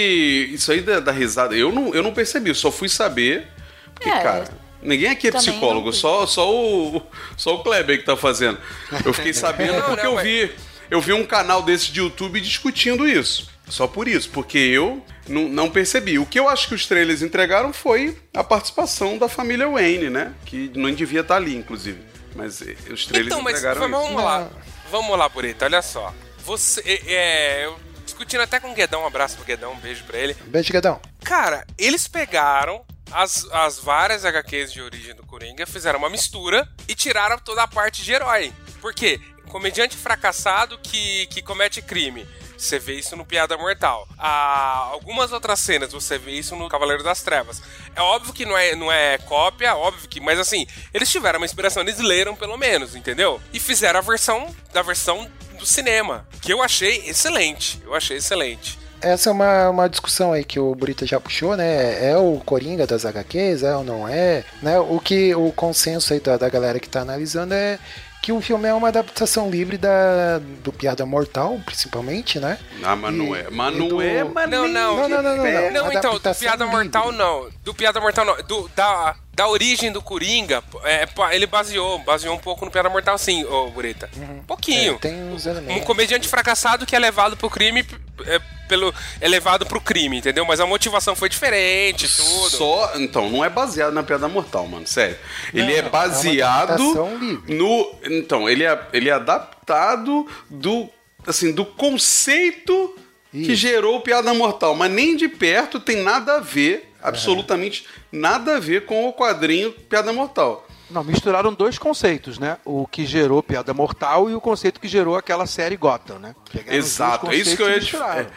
Isso 0.53 0.71
aí 0.71 0.81
da, 0.81 0.99
da 0.99 1.11
risada, 1.11 1.55
eu 1.55 1.71
não, 1.71 1.93
eu 1.93 2.01
não 2.01 2.13
percebi, 2.13 2.49
eu 2.49 2.55
só 2.55 2.71
fui 2.71 2.87
saber. 2.87 3.47
Porque, 3.93 4.09
É, 4.09 4.19
cara, 4.21 4.45
ninguém 4.81 5.09
aqui 5.09 5.27
é 5.27 5.31
psicólogo, 5.31 5.91
só, 5.91 6.25
só, 6.25 6.49
o, 6.53 7.01
só 7.35 7.55
o 7.55 7.63
Kleber 7.63 7.97
que 7.99 8.05
tá 8.05 8.15
fazendo. 8.15 8.57
Eu 9.05 9.13
fiquei 9.13 9.33
sabendo 9.33 9.73
Não, 9.73 9.81
porque 9.83 10.03
não, 10.03 10.11
eu 10.11 10.15
mas- 10.15 10.23
vi. 10.25 10.51
Eu 10.89 10.99
vi 11.01 11.13
um 11.13 11.23
canal 11.25 11.61
desse 11.61 11.91
de 11.91 11.99
YouTube 11.99 12.41
discutindo 12.41 13.07
isso. 13.07 13.47
Só 13.67 13.85
por 13.85 14.07
isso, 14.07 14.29
porque 14.31 14.57
eu 14.57 15.05
não, 15.27 15.47
não 15.47 15.69
percebi. 15.69 16.17
O 16.17 16.25
que 16.25 16.39
eu 16.39 16.49
acho 16.49 16.67
que 16.67 16.73
os 16.73 16.87
trailers 16.87 17.21
entregaram 17.21 17.71
foi 17.71 18.17
a 18.33 18.43
participação 18.43 19.15
da 19.15 19.29
família 19.29 19.67
Wayne, 19.69 20.09
né? 20.09 20.33
Que 20.45 20.71
não 20.73 20.91
devia 20.91 21.19
estar 21.21 21.35
ali, 21.35 21.55
inclusive. 21.55 21.99
Mas 22.35 22.59
eh, 22.63 22.75
os 22.91 23.05
trailers 23.05 23.27
Então, 23.31 23.43
mas 23.43 23.59
entregaram 23.59 23.81
isso. 23.87 23.91
vamos 23.91 24.23
lá. 24.23 24.49
Vamos 24.89 25.17
lá, 25.17 25.29
Burita, 25.29 25.65
olha 25.65 25.81
só. 25.81 26.13
Você. 26.39 26.81
É, 26.85 27.13
é, 27.13 27.65
eu 27.65 27.79
discutindo 28.03 28.41
até 28.41 28.59
com 28.59 28.71
o 28.71 28.73
Guedão, 28.73 29.03
um 29.03 29.07
abraço 29.07 29.35
pro 29.35 29.45
Guedão, 29.45 29.73
um 29.73 29.79
beijo 29.79 30.03
pra 30.03 30.17
ele. 30.17 30.33
Beijo, 30.45 30.73
Gadão. 30.73 30.99
Cara, 31.23 31.65
eles 31.77 32.07
pegaram 32.07 32.83
as, 33.11 33.45
as 33.51 33.79
várias 33.79 34.25
HQs 34.25 34.73
de 34.73 34.81
origem 34.81 35.15
do 35.15 35.25
Coringa, 35.25 35.65
fizeram 35.65 35.99
uma 35.99 36.09
mistura 36.09 36.67
e 36.87 36.95
tiraram 36.95 37.37
toda 37.37 37.63
a 37.63 37.67
parte 37.67 38.03
de 38.03 38.11
herói. 38.11 38.51
Por 38.81 38.93
quê? 38.93 39.19
Comediante 39.47 39.95
fracassado 39.95 40.77
que, 40.79 41.27
que 41.27 41.41
comete 41.41 41.81
crime. 41.81 42.27
Você 42.59 42.77
vê 42.77 42.95
isso 42.95 43.15
no 43.15 43.25
Piada 43.25 43.57
Mortal. 43.57 44.05
Ah, 44.17 44.89
algumas 44.91 45.31
outras 45.31 45.61
cenas 45.61 45.93
você 45.93 46.17
vê 46.17 46.31
isso 46.31 46.57
no 46.57 46.67
Cavaleiro 46.67 47.01
das 47.01 47.21
Trevas. 47.21 47.61
É 47.95 48.01
óbvio 48.01 48.33
que 48.33 48.45
não 48.45 48.57
é, 48.57 48.75
não 48.75 48.91
é 48.91 49.17
cópia, 49.17 49.75
óbvio 49.75 50.09
que. 50.09 50.19
Mas 50.19 50.37
assim, 50.37 50.67
eles 50.93 51.09
tiveram 51.09 51.39
uma 51.39 51.45
inspiração, 51.45 51.81
eles 51.81 51.99
leram 51.99 52.35
pelo 52.35 52.57
menos, 52.57 52.95
entendeu? 52.95 53.39
E 53.53 53.59
fizeram 53.59 53.99
a 53.99 54.01
versão 54.01 54.53
da 54.73 54.81
versão 54.81 55.25
do 55.57 55.65
cinema. 55.65 56.27
Que 56.41 56.51
eu 56.51 56.61
achei 56.61 57.07
excelente. 57.07 57.81
Eu 57.85 57.95
achei 57.95 58.17
excelente. 58.17 58.77
Essa 59.01 59.29
é 59.29 59.31
uma, 59.31 59.69
uma 59.69 59.87
discussão 59.87 60.33
aí 60.33 60.43
que 60.43 60.59
o 60.59 60.75
Burita 60.75 61.05
já 61.05 61.17
puxou, 61.21 61.55
né? 61.55 62.11
É 62.11 62.17
o 62.17 62.41
Coringa 62.45 62.85
das 62.85 63.05
HQs, 63.05 63.63
é 63.63 63.73
ou 63.73 63.83
não 63.85 64.05
é? 64.05 64.43
Né? 64.61 64.77
O 64.77 64.99
que 64.99 65.33
o 65.33 65.53
consenso 65.53 66.13
aí 66.13 66.19
da, 66.19 66.35
da 66.35 66.49
galera 66.49 66.79
que 66.79 66.89
tá 66.89 66.99
analisando 66.99 67.53
é 67.53 67.79
que 68.21 68.31
o 68.31 68.41
filme 68.41 68.67
é 68.67 68.73
uma 68.73 68.89
adaptação 68.89 69.49
livre 69.49 69.77
da, 69.77 70.39
do 70.63 70.71
Piada 70.73 71.05
Mortal, 71.05 71.59
principalmente, 71.65 72.39
né? 72.39 72.57
Ah, 72.83 72.95
mas 72.95 73.13
não 73.13 73.35
é. 73.35 73.45
Mas 73.49 73.75
não 73.77 73.87
do- 73.87 74.01
é, 74.01 74.23
mas 74.23 74.49
Não, 74.49 74.67
não. 74.67 74.95
Não, 74.97 75.09
não, 75.09 75.23
não, 75.23 75.37
não. 75.37 75.43
não. 75.43 75.71
Não, 75.71 75.93
então, 75.93 76.13
do 76.19 76.35
Piada 76.35 76.65
livre. 76.65 76.77
Mortal 76.77 77.11
não. 77.11 77.49
Do 77.63 77.73
Piada 77.73 77.99
Mortal 78.01 78.25
não. 78.25 78.37
Do, 78.43 78.69
da, 78.75 79.15
da 79.39 79.47
origem 79.47 79.89
do 79.89 80.01
Coringa, 80.01 80.61
é, 80.83 81.07
ele 81.33 81.47
baseou, 81.47 81.97
baseou 81.99 82.35
um 82.35 82.37
pouco 82.37 82.65
no 82.65 82.71
Piada 82.71 82.89
Mortal, 82.89 83.17
sim, 83.17 83.45
ô 83.45 83.69
Bureta. 83.69 84.09
Um 84.17 84.43
pouquinho. 84.43 84.95
É, 84.95 84.97
tem 84.97 85.23
uns 85.31 85.45
Um 85.45 85.51
elementos. 85.51 85.85
comediante 85.85 86.27
fracassado 86.27 86.85
que 86.85 86.93
é 86.93 86.99
levado 86.99 87.37
pro 87.37 87.49
crime. 87.49 87.85
É, 88.25 88.37
pelo, 88.67 88.93
é 89.21 89.27
levado 89.29 89.65
pro 89.65 89.79
crime, 89.79 90.17
entendeu? 90.17 90.43
Mas 90.43 90.59
a 90.59 90.65
motivação 90.65 91.15
foi 91.15 91.29
diferente, 91.29 92.05
tudo. 92.17 92.49
Só. 92.49 92.91
Então, 92.97 93.29
não 93.29 93.43
é 93.43 93.49
baseado 93.49 93.93
na 93.93 94.03
Piada 94.03 94.27
Mortal, 94.27 94.67
mano. 94.67 94.85
Sério. 94.85 95.15
Ele 95.53 95.63
Não, 95.67 95.69
é 95.73 95.77
é 95.77 95.81
baseado 95.83 97.17
livre. 97.17 97.55
no. 97.55 97.95
Então, 98.03 98.49
ele 98.49 98.65
é, 98.65 98.77
ele 98.91 99.07
é 99.07 99.13
adaptado 99.13 100.27
do. 100.49 100.89
Assim, 101.25 101.53
do 101.53 101.63
conceito 101.65 102.93
que 103.31 103.55
gerou 103.55 103.95
o 103.97 104.01
Piada 104.01 104.33
Mortal. 104.33 104.75
Mas 104.75 104.91
nem 104.91 105.15
de 105.15 105.29
perto 105.29 105.79
tem 105.79 105.95
nada 106.03 106.35
a 106.35 106.39
ver, 106.41 106.88
absolutamente 107.01 107.85
nada 108.11 108.57
a 108.57 108.59
ver 108.59 108.85
com 108.85 109.07
o 109.07 109.13
quadrinho 109.13 109.71
Piada 109.71 110.11
Mortal. 110.13 110.65
Não, 110.89 111.03
misturaram 111.03 111.53
dois 111.53 111.77
conceitos, 111.77 112.39
né? 112.39 112.57
O 112.65 112.87
que 112.87 113.05
gerou 113.05 113.43
Piada 113.43 113.73
Mortal 113.73 114.29
e 114.29 114.33
o 114.35 114.41
conceito 114.41 114.79
que 114.79 114.87
gerou 114.87 115.15
aquela 115.15 115.45
série 115.45 115.77
Gotham, 115.77 116.17
né? 116.17 116.35
Pegaram 116.51 116.77
Exato, 116.77 117.29
é 117.31 117.35
isso 117.35 117.55
que 117.55 117.61
eu 117.61 117.69
ia 117.69 117.79
te 117.79 117.95
é. 117.95 118.27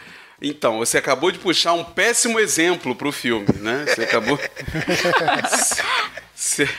Então, 0.45 0.77
você 0.79 0.97
acabou 0.97 1.31
de 1.31 1.39
puxar 1.39 1.71
um 1.73 1.83
péssimo 1.85 2.37
exemplo 2.39 2.93
pro 2.95 3.11
filme, 3.13 3.47
né? 3.59 3.85
Você 3.87 4.03
acabou. 4.03 4.37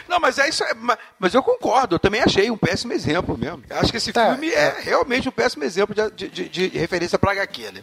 Não, 0.08 0.20
mas 0.20 0.38
é 0.38 0.48
isso. 0.48 0.62
é- 0.64 0.74
ma- 0.74 0.98
Mas 1.18 1.32
eu 1.34 1.42
concordo, 1.42 1.94
eu 1.94 1.98
também 1.98 2.20
achei 2.20 2.50
um 2.50 2.56
péssimo 2.56 2.92
exemplo 2.92 3.36
mesmo. 3.38 3.62
Eu 3.68 3.78
acho 3.78 3.90
que 3.90 3.96
esse 3.96 4.12
Tá, 4.12 4.30
filme 4.32 4.50
é 4.50 4.76
realmente 4.80 5.28
um 5.28 5.32
péssimo 5.32 5.64
exemplo 5.64 5.94
de, 5.94 6.10
de- 6.10 6.28
de- 6.28 6.48
de 6.70 6.78
referência 6.78 7.18
pra 7.18 7.32
HQ, 7.32 7.72
né? 7.72 7.82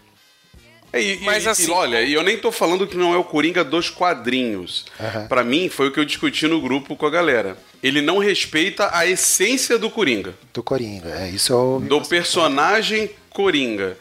É, 0.94 1.02
E, 1.02 1.20
Mas 1.22 1.46
e- 1.46 1.50
assim- 1.50 1.68
e 1.68 1.72
olha, 1.72 2.02
e 2.02 2.14
eu 2.14 2.22
nem 2.24 2.38
tô 2.38 2.52
falando 2.52 2.86
que 2.86 2.98
não 2.98 3.14
é 3.14 3.18
o 3.18 3.24
Coringa 3.24 3.64
dos 3.64 3.90
quadrinhos. 3.90 4.86
Aham. 5.00 5.28
Pra 5.28 5.44
mim, 5.44 5.70
foi 5.70 5.88
o 5.88 5.92
que 5.92 6.00
eu 6.00 6.06
discuti 6.06 6.48
no 6.48 6.60
grupo 6.62 6.96
com 6.96 7.06
a 7.06 7.10
galera. 7.10 7.58
Ele 7.82 8.02
não 8.02 8.18
respeita 8.20 8.90
a 8.96 9.08
essência 9.08 9.78
do 9.78 9.90
Coringa, 9.90 10.36
Do 10.54 10.62
Coringa. 10.62 11.10
É, 11.10 11.30
isso 11.30 11.52
eu 11.54 11.58
ouvi 11.58 11.88
do 11.88 12.02
personagem 12.02 13.10
Coringa. 13.30 13.98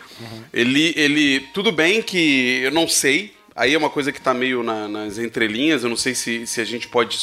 Ele, 0.53 0.92
ele. 0.96 1.40
Tudo 1.55 1.70
bem 1.72 2.03
que 2.03 2.61
eu 2.64 2.70
não 2.72 2.87
sei. 2.88 3.33
Aí 3.55 3.74
é 3.74 3.79
uma 3.79 3.90
coisa 3.90 4.11
que 4.12 4.20
tá 4.20 4.33
meio 4.35 4.62
na- 4.62 4.88
nas 4.88 5.18
entrelinhas. 5.18 5.83
Eu 5.83 5.88
não 5.90 5.96
sei 5.96 6.14
se, 6.14 6.46
se 6.46 6.61
a 6.61 6.64
gente 6.64 6.88
pode 6.88 7.18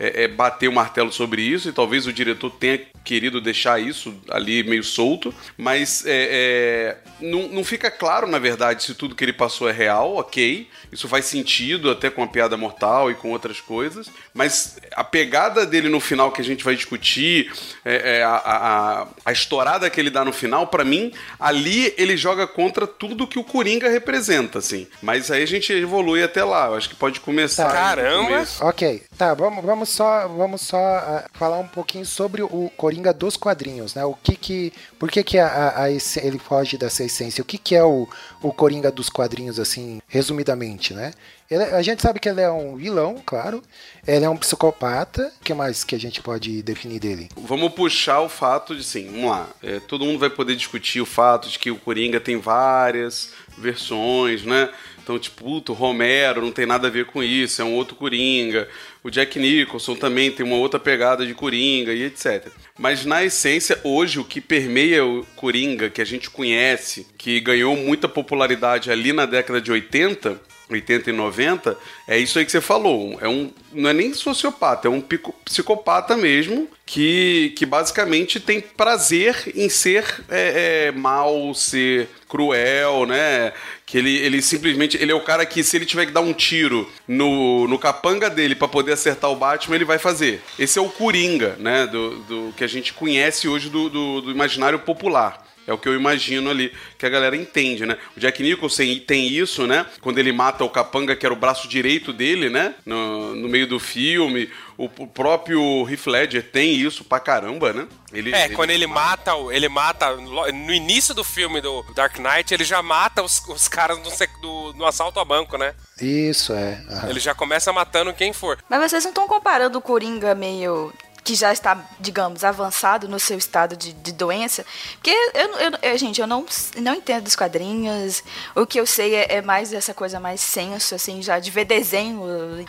é, 0.00 0.24
é, 0.24 0.28
bater 0.28 0.68
o 0.68 0.72
martelo 0.72 1.12
sobre 1.12 1.42
isso. 1.42 1.68
E 1.68 1.72
talvez 1.72 2.06
o 2.06 2.12
diretor 2.12 2.50
tenha 2.50 2.80
querido 3.04 3.40
deixar 3.40 3.80
isso 3.80 4.14
ali 4.30 4.62
meio 4.64 4.82
solto. 4.82 5.32
Mas 5.56 6.04
é, 6.06 6.28
é, 6.32 6.96
não, 7.20 7.48
não 7.48 7.62
fica 7.64 7.90
claro, 7.90 8.26
na 8.26 8.38
verdade, 8.38 8.82
se 8.82 8.94
tudo 8.94 9.14
que 9.14 9.22
ele 9.24 9.32
passou 9.32 9.68
é 9.68 9.72
real, 9.72 10.16
ok. 10.16 10.66
Isso 10.90 11.06
faz 11.06 11.26
sentido 11.26 11.90
até 11.90 12.10
com 12.10 12.22
a 12.22 12.26
piada 12.26 12.56
mortal 12.56 13.10
e 13.10 13.14
com 13.14 13.30
outras 13.30 13.60
coisas. 13.60 14.10
Mas 14.34 14.78
a 14.94 15.04
pegada 15.04 15.64
dele 15.66 15.88
no 15.88 16.00
final 16.00 16.32
que 16.32 16.40
a 16.40 16.44
gente 16.44 16.64
vai 16.64 16.74
discutir, 16.74 17.52
é, 17.84 18.18
é, 18.18 18.22
a, 18.22 18.30
a, 18.34 19.06
a- 19.26 19.32
estourada 19.32 19.88
que 19.90 20.00
ele 20.00 20.10
dá 20.10 20.24
no 20.24 20.32
final, 20.32 20.66
pra 20.66 20.82
mim, 20.84 21.12
ali 21.38 21.94
ele 21.96 22.16
joga 22.16 22.46
contra 22.46 22.86
tudo 22.86 23.26
que 23.26 23.38
o 23.38 23.44
Coringa 23.44 23.88
representa, 23.88 24.58
assim. 24.58 24.86
Mas 25.02 25.30
aí 25.30 25.42
a 25.42 25.46
gente 25.46 25.72
evolui 25.72 26.22
até 26.22 26.42
lá. 26.42 26.66
Eu 26.66 26.74
acho 26.74 26.88
que 26.88 26.96
pode 26.96 27.20
começar. 27.20 27.66
Tá. 27.66 27.72
Caramba! 27.72 28.44
Ok, 28.62 29.02
tá, 29.18 29.34
vamos, 29.34 29.64
vamos 29.64 29.89
só, 29.90 30.26
vamos 30.28 30.60
só 30.62 30.76
ah, 30.78 31.24
falar 31.32 31.58
um 31.58 31.66
pouquinho 31.66 32.04
sobre 32.06 32.42
o 32.42 32.70
Coringa 32.76 33.12
dos 33.12 33.36
quadrinhos, 33.36 33.94
né? 33.94 34.04
O 34.04 34.14
que 34.14 34.36
que, 34.36 34.72
por 34.98 35.10
que 35.10 35.22
que 35.22 35.38
a, 35.38 35.46
a- 35.46 35.84
a 35.84 35.90
ele 35.90 36.38
foge 36.38 36.76
dessa 36.78 37.04
essência? 37.04 37.42
O 37.42 37.44
que 37.44 37.58
que 37.58 37.74
é 37.74 37.84
o, 37.84 38.08
o 38.42 38.52
Coringa 38.52 38.90
dos 38.90 39.08
quadrinhos, 39.08 39.58
assim, 39.60 40.00
resumidamente, 40.08 40.94
né? 40.94 41.12
Ele- 41.50 41.64
a 41.64 41.82
gente 41.82 42.00
sabe 42.00 42.20
que 42.20 42.28
ele 42.28 42.40
é 42.40 42.50
um 42.50 42.76
vilão, 42.76 43.20
claro, 43.26 43.62
ele 44.06 44.24
é 44.24 44.28
um 44.30 44.36
psicopata, 44.36 45.32
o 45.40 45.44
que 45.44 45.52
mais 45.52 45.82
que 45.84 45.94
a 45.94 45.98
gente 45.98 46.22
pode 46.22 46.62
definir 46.62 47.00
dele? 47.00 47.28
Vamos 47.36 47.72
puxar 47.72 48.20
o 48.20 48.28
fato 48.28 48.74
de, 48.76 48.84
sim, 48.84 49.06
vamos 49.10 49.30
lá. 49.30 49.48
É, 49.62 49.80
todo 49.80 50.04
mundo 50.04 50.18
vai 50.18 50.30
poder 50.30 50.54
discutir 50.56 51.00
o 51.00 51.06
fato 51.06 51.48
de 51.48 51.58
que 51.58 51.70
o 51.70 51.76
Coringa 51.76 52.20
tem 52.20 52.36
várias 52.38 53.30
versões, 53.58 54.44
né? 54.44 54.70
Então, 55.02 55.18
tipo, 55.18 55.42
puto, 55.42 55.72
Romero 55.72 56.40
não 56.42 56.52
tem 56.52 56.66
nada 56.66 56.86
a 56.86 56.90
ver 56.90 57.06
com 57.06 57.20
isso, 57.22 57.60
é 57.60 57.64
um 57.64 57.74
outro 57.74 57.96
Coringa. 57.96 58.68
O 59.02 59.10
Jack 59.10 59.38
Nicholson 59.38 59.94
também 59.94 60.30
tem 60.30 60.44
uma 60.44 60.56
outra 60.56 60.78
pegada 60.78 61.24
de 61.26 61.34
Coringa 61.34 61.92
e 61.92 62.04
etc. 62.04 62.48
Mas 62.78 63.04
na 63.04 63.24
essência, 63.24 63.80
hoje, 63.82 64.18
o 64.18 64.24
que 64.24 64.40
permeia 64.40 65.04
o 65.04 65.24
Coringa, 65.36 65.88
que 65.88 66.02
a 66.02 66.04
gente 66.04 66.28
conhece, 66.28 67.06
que 67.16 67.40
ganhou 67.40 67.76
muita 67.76 68.08
popularidade 68.08 68.90
ali 68.90 69.12
na 69.12 69.24
década 69.26 69.60
de 69.60 69.72
80, 69.72 70.40
80 70.70 71.10
e 71.10 71.12
90, 71.12 71.76
é 72.06 72.18
isso 72.18 72.38
aí 72.38 72.44
que 72.44 72.52
você 72.52 72.60
falou. 72.60 73.18
É 73.20 73.28
um, 73.28 73.50
não 73.72 73.90
é 73.90 73.92
nem 73.92 74.12
sociopata, 74.14 74.86
é 74.86 74.90
um 74.90 75.00
pico- 75.00 75.34
psicopata 75.44 76.16
mesmo, 76.16 76.68
que, 76.86 77.52
que 77.56 77.66
basicamente 77.66 78.38
tem 78.38 78.60
prazer 78.60 79.52
em 79.54 79.68
ser 79.68 80.04
é, 80.28 80.86
é, 80.88 80.92
mal, 80.92 81.54
ser 81.54 82.08
cruel, 82.28 83.06
né? 83.06 83.52
Que 83.90 83.98
ele, 83.98 84.16
ele 84.18 84.40
simplesmente. 84.40 84.96
Ele 84.96 85.10
é 85.10 85.14
o 85.14 85.20
cara 85.20 85.44
que, 85.44 85.64
se 85.64 85.76
ele 85.76 85.84
tiver 85.84 86.06
que 86.06 86.12
dar 86.12 86.20
um 86.20 86.32
tiro 86.32 86.88
no, 87.08 87.66
no 87.66 87.76
capanga 87.76 88.30
dele 88.30 88.54
pra 88.54 88.68
poder 88.68 88.92
acertar 88.92 89.28
o 89.30 89.34
Batman, 89.34 89.74
ele 89.74 89.84
vai 89.84 89.98
fazer. 89.98 90.40
Esse 90.56 90.78
é 90.78 90.82
o 90.82 90.88
Coringa, 90.88 91.56
né? 91.58 91.88
Do, 91.88 92.16
do 92.20 92.54
que 92.56 92.62
a 92.62 92.68
gente 92.68 92.92
conhece 92.92 93.48
hoje 93.48 93.68
do, 93.68 93.90
do, 93.90 94.20
do 94.20 94.30
imaginário 94.30 94.78
popular. 94.78 95.44
É 95.66 95.72
o 95.72 95.78
que 95.78 95.88
eu 95.88 95.94
imagino 95.94 96.50
ali, 96.50 96.72
que 96.98 97.06
a 97.06 97.08
galera 97.08 97.36
entende, 97.36 97.86
né? 97.86 97.96
O 98.16 98.20
Jack 98.20 98.42
Nicholson 98.42 98.82
tem 99.06 99.28
isso, 99.28 99.66
né? 99.66 99.86
Quando 100.00 100.18
ele 100.18 100.32
mata 100.32 100.64
o 100.64 100.70
capanga, 100.70 101.14
que 101.14 101.24
era 101.24 101.32
o 101.32 101.36
braço 101.38 101.68
direito 101.68 102.12
dele, 102.12 102.48
né? 102.50 102.74
No, 102.84 103.36
no 103.36 103.48
meio 103.48 103.66
do 103.66 103.78
filme. 103.78 104.50
O, 104.76 104.84
o 104.98 105.06
próprio 105.06 105.86
Heath 105.88 106.06
Ledger 106.06 106.42
tem 106.50 106.72
isso 106.74 107.04
pra 107.04 107.20
caramba, 107.20 107.72
né? 107.72 107.86
Ele, 108.12 108.34
É, 108.34 108.48
quando 108.48 108.70
ele 108.70 108.86
mata, 108.86 109.34
o- 109.36 109.52
ele 109.52 109.68
mata 109.68 110.16
no 110.16 110.72
início 110.72 111.14
do 111.14 111.22
filme 111.22 111.60
do 111.60 111.84
Dark 111.94 112.18
Knight, 112.18 112.52
ele 112.52 112.64
já 112.64 112.82
mata 112.82 113.22
os, 113.22 113.40
os 113.46 113.68
caras 113.68 113.98
do- 114.40 114.72
no 114.74 114.86
assalto 114.86 115.20
a 115.20 115.24
banco, 115.24 115.56
né? 115.58 115.74
Isso, 116.00 116.52
é. 116.54 116.82
aham. 116.90 117.10
Ele 117.10 117.20
já 117.20 117.34
começa 117.34 117.72
matando 117.72 118.12
quem 118.14 118.32
for. 118.32 118.58
Mas 118.68 118.90
vocês 118.90 119.04
não 119.04 119.10
estão 119.10 119.28
comparando 119.28 119.78
o 119.78 119.82
Coringa 119.82 120.34
meio 120.34 120.92
que 121.22 121.34
já 121.34 121.52
está, 121.52 121.78
digamos, 121.98 122.44
avançado 122.44 123.08
no 123.08 123.18
seu 123.20 123.36
estado 123.38 123.76
de, 123.76 123.92
de 123.92 124.12
doença? 124.12 124.64
Porque 124.94 125.10
eu, 125.10 125.56
eu- 125.58 125.78
eu- 125.82 125.98
gente, 125.98 126.20
eu 126.20 126.26
não, 126.26 126.44
não 126.76 126.94
entendo 126.94 127.24
dos 127.24 127.36
quadrinhos. 127.36 128.22
O 128.54 128.66
que 128.66 128.80
eu 128.80 128.86
sei 128.86 129.14
é, 129.14 129.34
é 129.36 129.42
mais 129.42 129.72
essa 129.72 129.92
coisa 129.94 130.18
mais 130.18 130.40
senso, 130.40 130.94
assim, 130.94 131.22
já 131.22 131.38
de 131.38 131.50
ver 131.50 131.64
desenho. 131.64 132.22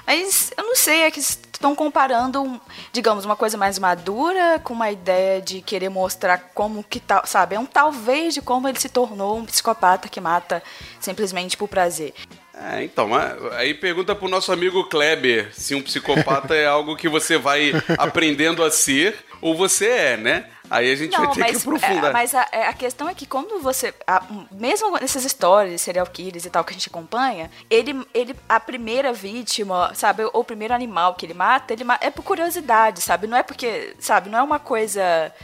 Mas 0.06 0.52
eu 0.58 0.64
não 0.66 0.76
sei, 0.76 1.02
é 1.04 1.12
que 1.12 1.20
estão 1.20 1.76
comparando, 1.76 2.60
digamos, 2.92 3.24
uma 3.26 3.36
coisa 3.36 3.58
mais 3.58 3.78
madura 3.80 4.60
com 4.64 4.74
uma 4.74 4.92
ideia 4.92 5.42
de 5.42 5.62
querer 5.62 5.90
mostrar 5.90 6.38
como 6.54 6.84
que 6.84 7.00
tal, 7.00 7.26
sabe? 7.26 7.56
É 7.56 7.60
um 7.60 7.66
talvez 7.66 8.34
de 8.34 8.42
como 8.42 8.68
ele 8.68 8.80
se 8.80 8.90
tornou 8.90 9.38
um 9.38 9.46
psicopata 9.46 10.10
que 10.10 10.20
mata 10.20 10.62
simplesmente 11.00 11.56
por 11.56 11.68
prazer. 11.68 12.14
É, 12.54 12.84
então, 12.84 13.10
aí 13.54 13.74
pergunta 13.74 14.14
pro 14.14 14.28
nosso 14.28 14.52
amigo 14.52 14.84
Kleber 14.84 15.50
se 15.54 15.74
um 15.74 15.82
psicopata 15.82 16.54
é 16.54 16.66
algo 16.68 16.96
que 16.96 17.08
você 17.08 17.38
vai 17.38 17.72
aprendendo 17.98 18.64
a 18.64 18.70
ser 18.70 19.16
ou 19.40 19.56
você 19.56 19.88
é, 19.88 20.18
né? 20.18 20.46
Aí 20.72 20.90
a 20.92 20.96
gente 20.96 21.12
vai 21.18 21.28
ter 21.28 21.44
que 21.44 21.58
aprofundar. 21.58 22.10
é, 22.10 22.14
mas 22.14 22.34
a, 22.34 22.48
é, 22.52 22.68
a 22.68 22.74
questão 22.74 23.08
é 23.10 23.14
que 23.14 23.26
quando 23.26 23.60
você. 23.62 23.94
a- 24.08 24.24
mesmo 24.52 24.92
nessas 24.98 25.26
histórias, 25.26 25.82
serial 25.82 26.06
killers 26.08 26.46
e 26.46 26.50
tal, 26.50 26.64
que 26.64 26.72
a 26.72 26.74
gente 26.74 26.88
acompanha, 26.88 27.52
ele, 27.70 28.02
ele 28.14 28.36
a 28.48 28.60
primeira 28.60 29.12
vítima, 29.14 29.92
sabe, 29.94 30.24
ou 30.24 30.32
o 30.34 30.44
primeiro 30.44 30.74
animal 30.74 31.14
que 31.16 31.26
ele 31.26 31.34
mata, 31.34 31.74
ele 31.74 31.84
é 32.00 32.10
por 32.10 32.24
curiosidade, 32.24 33.02
sabe? 33.02 33.28
Não 33.28 33.38
é 33.38 33.44
porque, 33.44 33.94
sabe, 34.00 34.30
não 34.30 34.40
é 34.40 34.42
uma 34.42 34.60
coisa, 34.60 35.02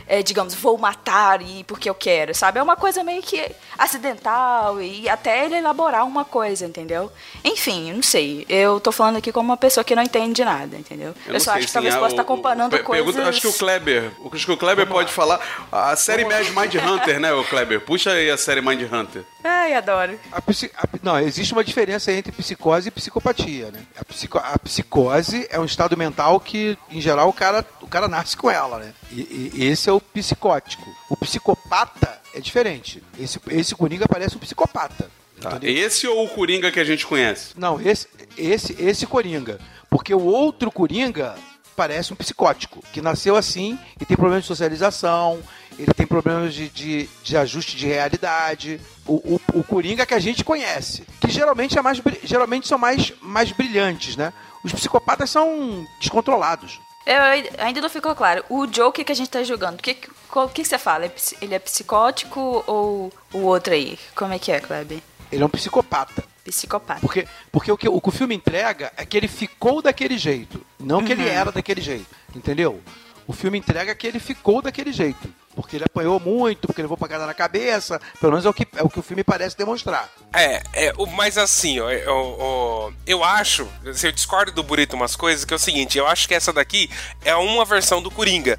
é, 0.07 0.23
digamos, 0.23 0.53
vou 0.55 0.77
matar 0.77 1.41
e 1.41 1.63
porque 1.65 1.89
eu 1.89 1.95
quero, 1.95 2.33
sabe? 2.33 2.59
É 2.59 2.63
uma 2.63 2.77
coisa 2.77 3.03
meio 3.03 3.21
que 3.21 3.51
acidental 3.97 4.81
e 4.81 5.09
até 5.09 5.45
ele 5.45 5.55
elaborar 5.55 6.05
uma 6.05 6.23
coisa, 6.23 6.65
entendeu? 6.65 7.11
Enfim, 7.43 7.91
não 7.93 8.03
sei. 8.03 8.45
Eu 8.47 8.79
tô 8.79 8.91
falando 8.91 9.17
aqui 9.17 9.31
como 9.31 9.49
uma 9.49 9.57
pessoa 9.57 9.83
que 9.83 9.95
não 9.95 10.03
entende 10.03 10.43
nada, 10.45 10.75
entendeu? 10.77 11.13
Eu, 11.25 11.33
não 11.33 11.39
só 11.39 11.51
sei 11.53 11.59
acho 11.59 11.67
que 11.67 11.73
talvez 11.73 11.95
possa 11.95 12.05
o- 12.07 12.09
estar 12.09 12.23
comparando 12.23 12.75
o- 12.75 12.83
coisas. 12.83 13.05
Pergunta, 13.05 13.29
acho 13.29 13.41
que 13.41 13.47
o 13.47 13.53
Kleber, 13.53 14.11
acho 14.33 14.45
que 14.45 14.51
o 14.51 14.57
Kleber 14.57 14.87
pode 14.87 15.11
falar. 15.17 15.67
A 15.71 15.95
série 15.95 16.23
Mad 16.23 16.47
Mind 16.49 16.75
Hunter, 16.75 17.19
né, 17.19 17.33
o 17.33 17.43
Kleber? 17.43 17.81
Puxa 17.81 18.11
aí 18.11 18.29
a 18.29 18.37
série 18.37 18.61
Mind 18.61 18.81
Hunter. 18.91 19.23
Ai, 19.43 19.73
adoro. 19.73 20.17
A 20.31 20.41
psi- 20.41 20.71
a- 20.77 20.87
não, 21.03 21.19
existe 21.19 21.51
uma 21.53 21.63
diferença 21.63 22.11
entre 22.11 22.31
psicose 22.31 22.87
e 22.87 22.91
psicopatia, 22.91 23.71
né? 23.71 23.81
A, 23.99 24.05
psico- 24.05 24.37
a 24.37 24.57
psicose 24.59 25.47
é 25.49 25.59
um 25.59 25.65
estado 25.65 25.97
mental 25.97 26.39
que, 26.39 26.77
em 26.89 27.01
geral, 27.01 27.27
o 27.29 27.33
cara, 27.33 27.65
o 27.81 27.87
cara 27.87 28.07
nasce 28.07 28.37
com 28.37 28.49
ela, 28.49 28.77
né? 28.79 28.93
E, 29.11 29.51
e 29.53 29.65
esse 29.65 29.89
é 29.89 29.91
o 29.93 29.99
psicótico. 29.99 30.85
O 31.09 31.17
psicopata 31.17 32.21
é 32.33 32.39
diferente. 32.39 33.01
Esse, 33.19 33.39
esse 33.49 33.75
Coringa 33.75 34.05
parece 34.07 34.35
um 34.35 34.39
psicopata. 34.39 35.09
Tá. 35.41 35.59
Esse 35.61 36.07
ou 36.07 36.25
o 36.25 36.29
Coringa 36.29 36.71
que 36.71 36.79
a 36.79 36.83
gente 36.83 37.05
conhece? 37.05 37.53
Não, 37.55 37.79
esse, 37.79 38.07
esse, 38.37 38.75
esse 38.81 39.05
Coringa. 39.05 39.59
Porque 39.89 40.13
o 40.13 40.23
outro 40.23 40.71
Coringa 40.71 41.35
parece 41.77 42.11
um 42.11 42.15
psicótico, 42.15 42.83
que 42.91 43.01
nasceu 43.03 43.35
assim 43.35 43.77
e 44.01 44.05
tem 44.05 44.17
problemas 44.17 44.43
de 44.43 44.47
socialização, 44.47 45.39
ele 45.77 45.93
tem 45.93 46.07
problemas 46.07 46.53
de, 46.55 46.69
de, 46.69 47.07
de 47.23 47.37
ajuste 47.37 47.77
de 47.77 47.85
realidade. 47.85 48.81
O, 49.05 49.35
o, 49.35 49.59
o 49.59 49.63
Coringa 49.63 50.05
que 50.05 50.15
a 50.15 50.19
gente 50.19 50.43
conhece, 50.43 51.03
que 51.21 51.29
geralmente, 51.29 51.77
é 51.77 51.81
mais, 51.81 52.01
geralmente 52.23 52.67
são 52.67 52.79
mais, 52.79 53.13
mais 53.21 53.51
brilhantes, 53.51 54.15
né? 54.17 54.33
Os 54.63 54.73
psicopatas 54.73 55.29
são 55.29 55.85
descontrolados. 55.99 56.81
Eu, 57.05 57.21
ainda 57.59 57.79
não 57.79 57.89
ficou 57.89 58.13
claro. 58.15 58.43
O 58.49 58.65
Joker 58.65 59.05
que 59.05 59.11
a 59.11 59.15
gente 59.15 59.29
tá 59.29 59.43
jogando, 59.43 59.79
o 59.79 59.83
que, 59.83 59.93
qual- 60.29 60.49
que, 60.49 60.63
que 60.63 60.67
você 60.67 60.77
fala? 60.79 61.05
É 61.05 61.11
Ele 61.41 61.53
é 61.55 61.59
psicótico 61.59 62.63
ou 62.67 63.13
o 63.31 63.37
outro 63.43 63.71
aí? 63.73 63.97
Como 64.15 64.33
é 64.33 64.39
que 64.39 64.51
é, 64.51 64.59
Kleber? 64.59 64.99
Ele 65.31 65.43
é 65.43 65.45
um 65.45 65.49
psicopata. 65.49 66.23
Psicopata. 66.51 66.99
Porque, 67.01 67.27
porque 67.51 67.71
o, 67.71 67.77
que, 67.77 67.87
o 67.87 67.99
que 68.01 68.09
o 68.09 68.11
filme 68.11 68.35
entrega 68.35 68.91
é 68.97 69.05
que 69.05 69.15
ele 69.17 69.27
ficou 69.27 69.81
daquele 69.81 70.17
jeito, 70.17 70.65
não 70.79 71.03
que 71.03 71.11
ele 71.11 71.23
Uhum. 71.23 71.29
era 71.29 71.51
daquele 71.51 71.81
jeito, 71.81 72.07
entendeu? 72.35 72.81
O 73.27 73.33
filme 73.33 73.57
entrega 73.57 73.93
que 73.93 74.07
ele 74.07 74.19
ficou 74.19 74.61
daquele 74.61 74.91
jeito. 74.93 75.27
Porque 75.53 75.75
ele 75.75 75.85
apanhou 75.85 76.19
muito, 76.19 76.67
porque 76.67 76.81
levou 76.83 76.95
pancada 76.95 77.25
na 77.25 77.33
cabeça. 77.33 77.99
Pelo 78.21 78.31
menos 78.31 78.45
é 78.45 78.49
o 78.49 78.53
que, 78.53 78.65
é 78.75 78.83
o, 78.83 78.89
que 78.89 78.99
o 78.99 79.01
filme 79.01 79.23
parece 79.23 79.57
demonstrar. 79.57 80.07
É, 80.31 80.61
é, 80.71 80.93
o- 80.95 81.07
mas 81.07 81.35
assim, 81.35 81.79
ó, 81.79 81.89
eu, 81.89 81.99
eu, 81.99 82.93
eu 83.07 83.23
acho, 83.23 83.67
eu 83.83 84.11
discordo 84.11 84.51
do 84.51 84.61
Burito 84.63 84.95
umas 84.95 85.15
coisas, 85.15 85.43
que 85.43 85.51
é 85.51 85.55
o 85.55 85.59
seguinte, 85.59 85.97
eu 85.97 86.05
acho 86.05 86.27
que 86.27 86.35
essa 86.35 86.53
daqui 86.53 86.89
é 87.25 87.35
uma 87.35 87.65
versão 87.65 88.01
do 88.03 88.11
Coringa. 88.11 88.57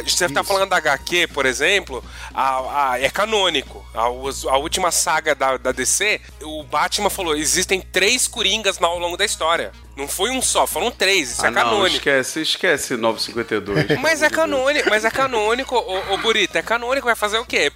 Você 0.00 0.28
tá 0.28 0.42
falando 0.42 0.70
da 0.70 0.76
HQ, 0.78 1.28
por 1.28 1.44
exemplo, 1.44 2.02
a, 2.32 2.92
a- 2.92 3.00
é 3.00 3.10
canônico. 3.10 3.84
A, 3.94 4.00
a 4.02 4.56
última 4.56 4.90
saga 4.90 5.34
da, 5.34 5.56
da 5.58 5.70
DC, 5.72 6.20
o 6.42 6.62
Batman 6.64 7.10
falou: 7.10 7.36
existem 7.36 7.80
três 7.80 8.26
Coringas 8.26 8.80
ao 8.80 8.98
longo 8.98 9.16
da 9.16 9.24
história. 9.24 9.72
Não 9.94 10.08
foi 10.08 10.30
um 10.30 10.40
só, 10.40 10.66
foram 10.66 10.90
três. 10.90 11.32
Isso 11.32 11.44
ah, 11.44 11.48
é 11.48 11.50
não, 11.50 11.62
canônico. 11.62 11.96
esquece, 11.96 12.40
esquece 12.40 12.96
952. 12.96 13.98
Mas 14.00 14.22
é 14.22 14.30
canônico, 14.30 14.88
mas 14.88 15.04
é 15.04 15.10
canônico, 15.10 15.76
ô, 15.76 16.14
ô 16.14 16.18
Burito, 16.18 16.56
é 16.56 16.62
canônico, 16.62 17.06
vai 17.06 17.14
fazer 17.14 17.38
o 17.38 17.44
quê? 17.44 17.70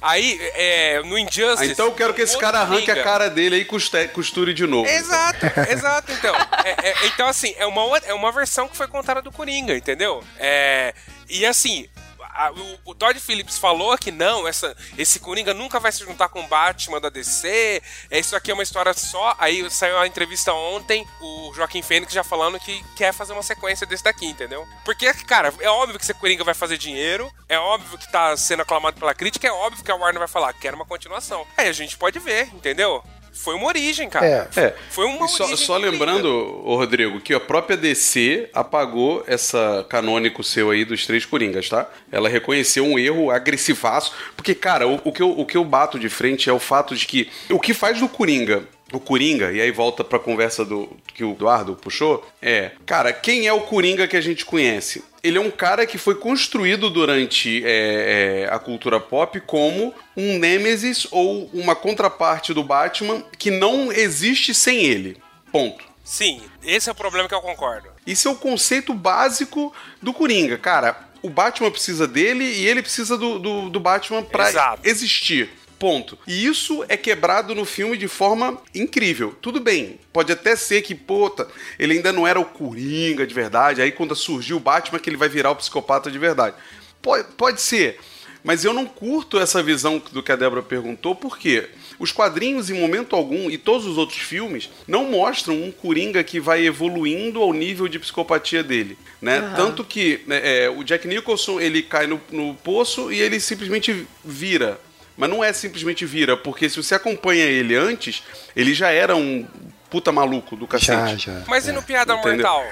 Aí, 0.00 0.38
é, 0.54 1.00
no 1.02 1.16
Ah, 1.16 1.20
Injustice. 1.20 1.72
então 1.72 1.86
eu 1.86 1.92
quero 1.92 2.12
que 2.12 2.20
esse 2.20 2.36
cara 2.38 2.60
arranque 2.60 2.90
a 2.90 3.02
cara 3.02 3.28
dele 3.30 3.56
aí 3.56 3.62
e 3.62 4.08
costure 4.08 4.52
de 4.52 4.66
novo. 4.66 4.88
Exato, 4.88 5.46
exato, 5.70 6.12
então. 6.12 6.34
É- 6.64 6.90
é- 6.90 7.06
então, 7.06 7.26
assim, 7.26 7.54
é 7.56 7.66
uma, 7.66 7.98
é 7.98 8.12
uma 8.14 8.30
versão 8.32 8.68
que 8.68 8.76
foi 8.76 8.86
contada 8.86 9.22
do 9.22 9.32
Coringa, 9.32 9.74
entendeu? 9.76 10.22
É, 10.38 10.94
e 11.28 11.46
assim. 11.46 11.88
A- 12.34 12.50
o, 12.52 12.78
o 12.86 12.94
Todd 12.94 13.18
Phillips 13.20 13.58
falou 13.58 13.96
que 13.98 14.10
não, 14.10 14.46
essa, 14.48 14.76
esse 14.96 15.20
Coringa 15.20 15.52
nunca 15.54 15.78
vai 15.80 15.92
se 15.92 16.04
juntar 16.04 16.28
com 16.28 16.40
o 16.40 16.48
Batman 16.48 17.00
da 17.00 17.08
DC. 17.08 17.82
É, 18.10 18.18
isso 18.18 18.34
aqui 18.36 18.50
é 18.50 18.54
uma 18.54 18.62
história 18.62 18.92
só. 18.94 19.34
Aí 19.38 19.68
saiu 19.70 19.98
a 19.98 20.06
entrevista 20.06 20.52
ontem, 20.52 21.06
o 21.20 21.52
Joaquim 21.54 21.82
Fênix 21.82 22.12
já 22.12 22.24
falando 22.24 22.58
que 22.58 22.82
quer 22.96 23.12
fazer 23.12 23.32
uma 23.32 23.42
sequência 23.42 23.86
desse 23.86 24.04
daqui, 24.04 24.26
entendeu? 24.26 24.66
Porque, 24.84 25.12
cara, 25.24 25.52
é 25.60 25.68
óbvio 25.68 25.98
que 25.98 26.04
esse 26.04 26.14
Coringa 26.14 26.44
vai 26.44 26.54
fazer 26.54 26.78
dinheiro, 26.78 27.32
é 27.48 27.58
óbvio 27.58 27.98
que 27.98 28.10
tá 28.10 28.36
sendo 28.36 28.62
aclamado 28.62 28.98
pela 28.98 29.14
crítica, 29.14 29.46
é 29.46 29.52
óbvio 29.52 29.84
que 29.84 29.90
a 29.90 29.94
Warner 29.96 30.18
vai 30.18 30.28
falar 30.28 30.52
que 30.52 30.60
quer 30.60 30.74
uma 30.74 30.84
continuação. 30.86 31.46
Aí 31.56 31.68
a 31.68 31.72
gente 31.72 31.96
pode 31.96 32.18
ver, 32.18 32.48
entendeu? 32.54 33.02
Foi 33.32 33.54
uma 33.54 33.66
origem, 33.66 34.08
cara. 34.08 34.48
É. 34.54 34.74
Foi 34.90 35.06
uma 35.06 35.24
E 35.26 35.28
só, 35.28 35.44
origem 35.44 35.66
só 35.66 35.78
do 35.78 35.82
lembrando, 35.82 36.28
ô 36.64 36.76
Rodrigo, 36.76 37.20
que 37.20 37.32
a 37.32 37.40
própria 37.40 37.76
DC 37.76 38.50
apagou 38.52 39.24
essa 39.26 39.86
canônico 39.88 40.44
seu 40.44 40.70
aí 40.70 40.84
dos 40.84 41.06
três 41.06 41.24
Coringas, 41.24 41.68
tá? 41.68 41.88
Ela 42.10 42.28
reconheceu 42.28 42.84
um 42.84 42.98
erro 42.98 43.30
agressivaço. 43.30 44.12
Porque, 44.36 44.54
cara, 44.54 44.86
o, 44.86 45.00
o 45.04 45.12
que 45.12 45.22
eu, 45.22 45.30
o 45.30 45.46
que 45.46 45.56
eu 45.56 45.64
bato 45.64 45.98
de 45.98 46.08
frente 46.08 46.50
é 46.50 46.52
o 46.52 46.58
fato 46.58 46.94
de 46.94 47.06
que 47.06 47.30
o 47.50 47.58
que 47.58 47.72
faz 47.72 47.98
do 47.98 48.08
Coringa. 48.08 48.64
O 48.92 49.00
Coringa, 49.00 49.50
e 49.50 49.60
aí 49.60 49.70
volta 49.70 50.04
pra 50.04 50.18
conversa 50.18 50.64
do 50.64 50.94
que 51.06 51.24
o 51.24 51.32
Eduardo 51.32 51.74
puxou, 51.74 52.26
é, 52.40 52.72
cara, 52.84 53.12
quem 53.12 53.46
é 53.46 53.52
o 53.52 53.62
Coringa 53.62 54.06
que 54.06 54.16
a 54.16 54.20
gente 54.20 54.44
conhece? 54.44 55.02
Ele 55.22 55.38
é 55.38 55.40
um 55.40 55.50
cara 55.50 55.86
que 55.86 55.96
foi 55.96 56.16
construído 56.16 56.90
durante 56.90 57.62
é, 57.64 58.44
é, 58.48 58.54
a 58.54 58.58
cultura 58.58 59.00
pop 59.00 59.40
como 59.40 59.94
um 60.16 60.38
Nêmesis 60.38 61.06
ou 61.10 61.48
uma 61.54 61.74
contraparte 61.74 62.52
do 62.52 62.62
Batman 62.62 63.24
que 63.38 63.50
não 63.50 63.92
existe 63.92 64.52
sem 64.52 64.84
ele. 64.84 65.16
Ponto. 65.50 65.84
Sim, 66.04 66.42
esse 66.64 66.88
é 66.88 66.92
o 66.92 66.94
problema 66.94 67.28
que 67.28 67.34
eu 67.34 67.40
concordo. 67.40 67.88
Isso 68.06 68.26
é 68.26 68.30
o 68.30 68.36
conceito 68.36 68.92
básico 68.92 69.72
do 70.02 70.12
Coringa. 70.12 70.58
Cara, 70.58 71.08
o 71.22 71.30
Batman 71.30 71.70
precisa 71.70 72.06
dele 72.06 72.44
e 72.44 72.66
ele 72.66 72.82
precisa 72.82 73.16
do, 73.16 73.38
do, 73.38 73.70
do 73.70 73.80
Batman 73.80 74.22
pra 74.22 74.48
Exato. 74.48 74.82
existir. 74.84 75.50
Ponto. 75.82 76.16
E 76.28 76.46
isso 76.46 76.84
é 76.88 76.96
quebrado 76.96 77.56
no 77.56 77.64
filme 77.64 77.96
de 77.96 78.06
forma 78.06 78.56
incrível. 78.72 79.34
Tudo 79.42 79.58
bem, 79.58 79.98
pode 80.12 80.30
até 80.30 80.54
ser 80.54 80.80
que, 80.80 80.94
puta, 80.94 81.48
ele 81.76 81.94
ainda 81.94 82.12
não 82.12 82.24
era 82.24 82.38
o 82.38 82.44
Coringa 82.44 83.26
de 83.26 83.34
verdade. 83.34 83.82
Aí 83.82 83.90
quando 83.90 84.14
surgiu 84.14 84.58
o 84.58 84.60
Batman 84.60 85.00
que 85.00 85.10
ele 85.10 85.16
vai 85.16 85.28
virar 85.28 85.50
o 85.50 85.56
psicopata 85.56 86.08
de 86.08 86.20
verdade. 86.20 86.54
Pode, 87.02 87.26
pode 87.36 87.60
ser. 87.60 87.98
Mas 88.44 88.64
eu 88.64 88.72
não 88.72 88.86
curto 88.86 89.40
essa 89.40 89.60
visão 89.60 90.00
do 90.12 90.22
que 90.22 90.30
a 90.30 90.36
Débora 90.36 90.62
perguntou, 90.62 91.16
porque 91.16 91.68
os 91.98 92.12
quadrinhos, 92.12 92.70
em 92.70 92.80
momento 92.80 93.16
algum, 93.16 93.50
e 93.50 93.58
todos 93.58 93.84
os 93.84 93.98
outros 93.98 94.20
filmes, 94.20 94.70
não 94.86 95.10
mostram 95.10 95.60
um 95.60 95.72
Coringa 95.72 96.22
que 96.22 96.38
vai 96.38 96.64
evoluindo 96.64 97.42
ao 97.42 97.52
nível 97.52 97.88
de 97.88 97.98
psicopatia 97.98 98.62
dele. 98.62 98.96
Né? 99.20 99.38
Aham. 99.38 99.56
Tanto 99.56 99.84
que 99.84 100.20
né, 100.28 100.40
é, 100.44 100.70
o 100.70 100.84
Jack 100.84 101.08
Nicholson 101.08 101.58
ele 101.58 101.82
cai 101.82 102.06
no, 102.06 102.20
no 102.30 102.54
poço 102.54 103.12
e 103.12 103.20
ele 103.20 103.40
simplesmente 103.40 104.06
vira. 104.24 104.80
Mas 105.16 105.28
não 105.28 105.44
é 105.44 105.52
simplesmente 105.52 106.06
vira, 106.06 106.36
porque 106.36 106.68
se 106.68 106.82
você 106.82 106.94
acompanha 106.94 107.44
ele 107.44 107.76
antes, 107.76 108.22
ele 108.56 108.72
já 108.74 108.90
era 108.90 109.14
um 109.14 109.46
puta 109.90 110.10
maluco 110.10 110.56
do 110.56 110.66
cacete. 110.66 111.26
já. 111.26 111.42
Mas 111.46 111.68
e 111.68 111.72
no 111.72 111.82
Piada 111.82 112.14
Entendeu? 112.14 112.46
Mortal? 112.46 112.64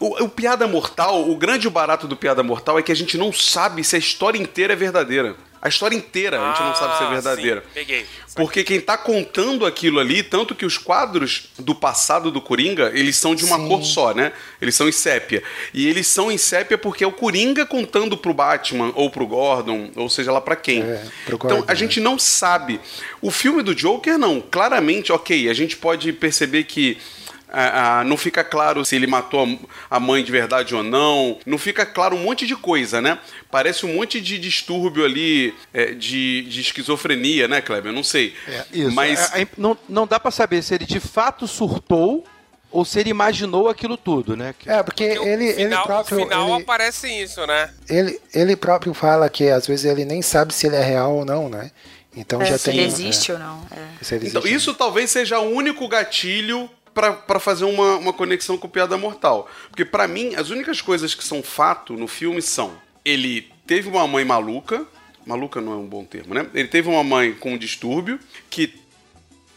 O, 0.00 0.24
o 0.24 0.28
Piada 0.28 0.66
Mortal, 0.66 1.30
o 1.30 1.36
grande 1.36 1.68
barato 1.68 2.08
do 2.08 2.16
Piada 2.16 2.42
Mortal 2.42 2.78
é 2.78 2.82
que 2.82 2.90
a 2.90 2.96
gente 2.96 3.16
não 3.16 3.32
sabe 3.32 3.84
se 3.84 3.94
a 3.94 3.98
história 3.98 4.38
inteira 4.38 4.72
é 4.72 4.76
verdadeira. 4.76 5.36
A 5.62 5.68
história 5.68 5.94
inteira 5.94 6.40
a 6.40 6.48
gente 6.48 6.62
não 6.62 6.74
sabe 6.74 6.96
se 6.96 7.02
é 7.02 7.06
Ah, 7.06 7.10
verdadeira. 7.10 7.60
sim, 7.60 7.66
peguei. 7.74 8.06
Porque 8.34 8.64
quem 8.64 8.80
tá 8.80 8.96
contando 8.96 9.66
aquilo 9.66 9.98
ali, 10.00 10.22
tanto 10.22 10.54
que 10.54 10.64
os 10.64 10.78
quadros 10.78 11.50
do 11.58 11.74
passado 11.74 12.30
do 12.30 12.40
Coringa, 12.40 12.90
eles 12.94 13.16
são 13.16 13.34
de 13.34 13.44
uma 13.44 13.58
cor 13.68 13.84
só, 13.84 14.14
né? 14.14 14.32
Eles 14.62 14.74
são 14.74 14.88
em 14.88 14.92
sépia. 14.92 15.42
E 15.74 15.86
eles 15.86 16.06
são 16.06 16.32
em 16.32 16.38
sépia 16.38 16.78
porque 16.78 17.04
é 17.04 17.06
o 17.06 17.12
Coringa 17.12 17.66
contando 17.66 18.16
pro 18.16 18.32
Batman, 18.32 18.90
ou 18.94 19.10
pro 19.10 19.26
Gordon, 19.26 19.90
ou 19.96 20.08
seja 20.08 20.32
lá 20.32 20.40
pra 20.40 20.56
quem. 20.56 20.82
pro 21.26 21.36
então 21.36 21.64
a 21.66 21.74
gente 21.74 22.00
não 22.00 22.18
sabe. 22.18 22.80
O 23.20 23.30
filme 23.30 23.62
do 23.62 23.74
Joker, 23.74 24.16
não. 24.16 24.40
Claramente, 24.40 25.12
ok, 25.12 25.48
a 25.50 25.54
gente 25.54 25.76
pode 25.76 26.12
perceber 26.12 26.64
que. 26.64 26.96
Ah, 27.52 28.00
ah, 28.00 28.04
não 28.04 28.16
fica 28.16 28.42
claro 28.44 28.84
se 28.84 28.94
ele 28.96 29.06
matou 29.06 29.58
a- 29.90 30.00
mãe 30.00 30.22
de 30.24 30.30
verdade 30.32 30.74
ou 30.74 30.82
não. 30.82 31.38
Não 31.44 31.58
fica 31.58 31.84
claro 31.84 32.16
um 32.16 32.22
monte 32.22 32.46
de 32.46 32.54
coisa, 32.56 33.00
né? 33.00 33.18
Parece 33.50 33.84
um 33.86 33.94
monte 33.94 34.20
de 34.20 34.38
distúrbio 34.38 35.04
ali 35.04 35.54
é, 35.74 35.92
de, 35.92 36.42
de 36.42 36.60
esquizofrenia, 36.60 37.46
né, 37.48 37.60
Kleber? 37.60 37.90
Eu 37.90 37.94
não 37.94 38.04
sei. 38.04 38.34
Isso. 38.72 38.92
Mas 38.92 39.32
É, 39.34 39.42
é, 39.42 39.48
não, 39.58 39.76
não 39.88 40.06
dá 40.06 40.18
pra 40.20 40.30
saber 40.30 40.62
se 40.62 40.74
ele 40.74 40.84
de 40.86 41.00
fato 41.00 41.46
surtou 41.48 42.24
ou 42.72 42.84
se 42.84 43.00
ele 43.00 43.10
imaginou 43.10 43.68
aquilo 43.68 43.96
tudo, 43.96 44.36
né? 44.36 44.54
É, 44.64 44.80
porque 44.82 45.02
ele, 45.02 45.44
ele 45.46 45.54
Final, 45.64 45.84
próprio. 45.86 46.18
no 46.20 46.24
final 46.24 46.48
ele- 46.54 46.62
aparece 46.62 47.08
isso, 47.08 47.44
né? 47.46 47.68
ele, 47.88 48.20
ele 48.32 48.54
próprio 48.54 48.94
fala 48.94 49.28
que 49.28 49.48
às 49.48 49.66
vezes 49.66 49.84
ele 49.84 50.04
nem 50.04 50.22
sabe 50.22 50.54
se 50.54 50.68
ele 50.68 50.76
é 50.76 50.82
real 50.84 51.16
ou 51.16 51.24
não, 51.24 51.48
né? 51.48 51.72
Então 52.16 52.40
É, 52.42 52.44
já 52.46 52.58
se 52.58 52.64
tem. 52.70 52.78
ele 52.78 52.86
existe 52.86 53.30
é, 53.30 53.34
ou 53.34 53.40
não. 53.40 53.66
é. 53.72 54.04
se 54.04 54.14
ele 54.14 54.28
Então, 54.28 54.42
isso 54.46 54.72
talvez 54.74 55.10
seja 55.10 55.38
o 55.40 55.48
único 55.52 55.86
gatilho 55.88 56.70
pra 56.94 57.40
fazer 57.40 57.64
uma, 57.64 57.96
uma 57.96 58.12
conexão 58.12 58.58
com 58.58 58.68
Piada 58.68 58.96
Mortal. 58.96 59.48
Porque 59.68 59.84
pra 59.84 60.08
mim, 60.08 60.34
as 60.34 60.50
únicas 60.50 60.80
coisas 60.80 61.14
que 61.14 61.24
são 61.24 61.42
fato 61.42 61.94
no 61.94 62.06
filme 62.06 62.42
são: 62.42 62.76
ele 63.04 63.50
teve 63.66 63.88
uma 63.88 64.06
mãe 64.06 64.24
maluca, 64.24 64.86
maluca 65.26 65.60
não 65.60 65.72
é 65.72 65.76
um 65.76 65.86
bom 65.86 66.04
termo, 66.04 66.34
né? 66.34 66.46
Ele 66.54 66.68
teve 66.68 66.88
uma 66.88 67.04
mãe 67.04 67.32
com 67.32 67.52
um 67.52 67.58
distúrbio 67.58 68.18
que 68.48 68.80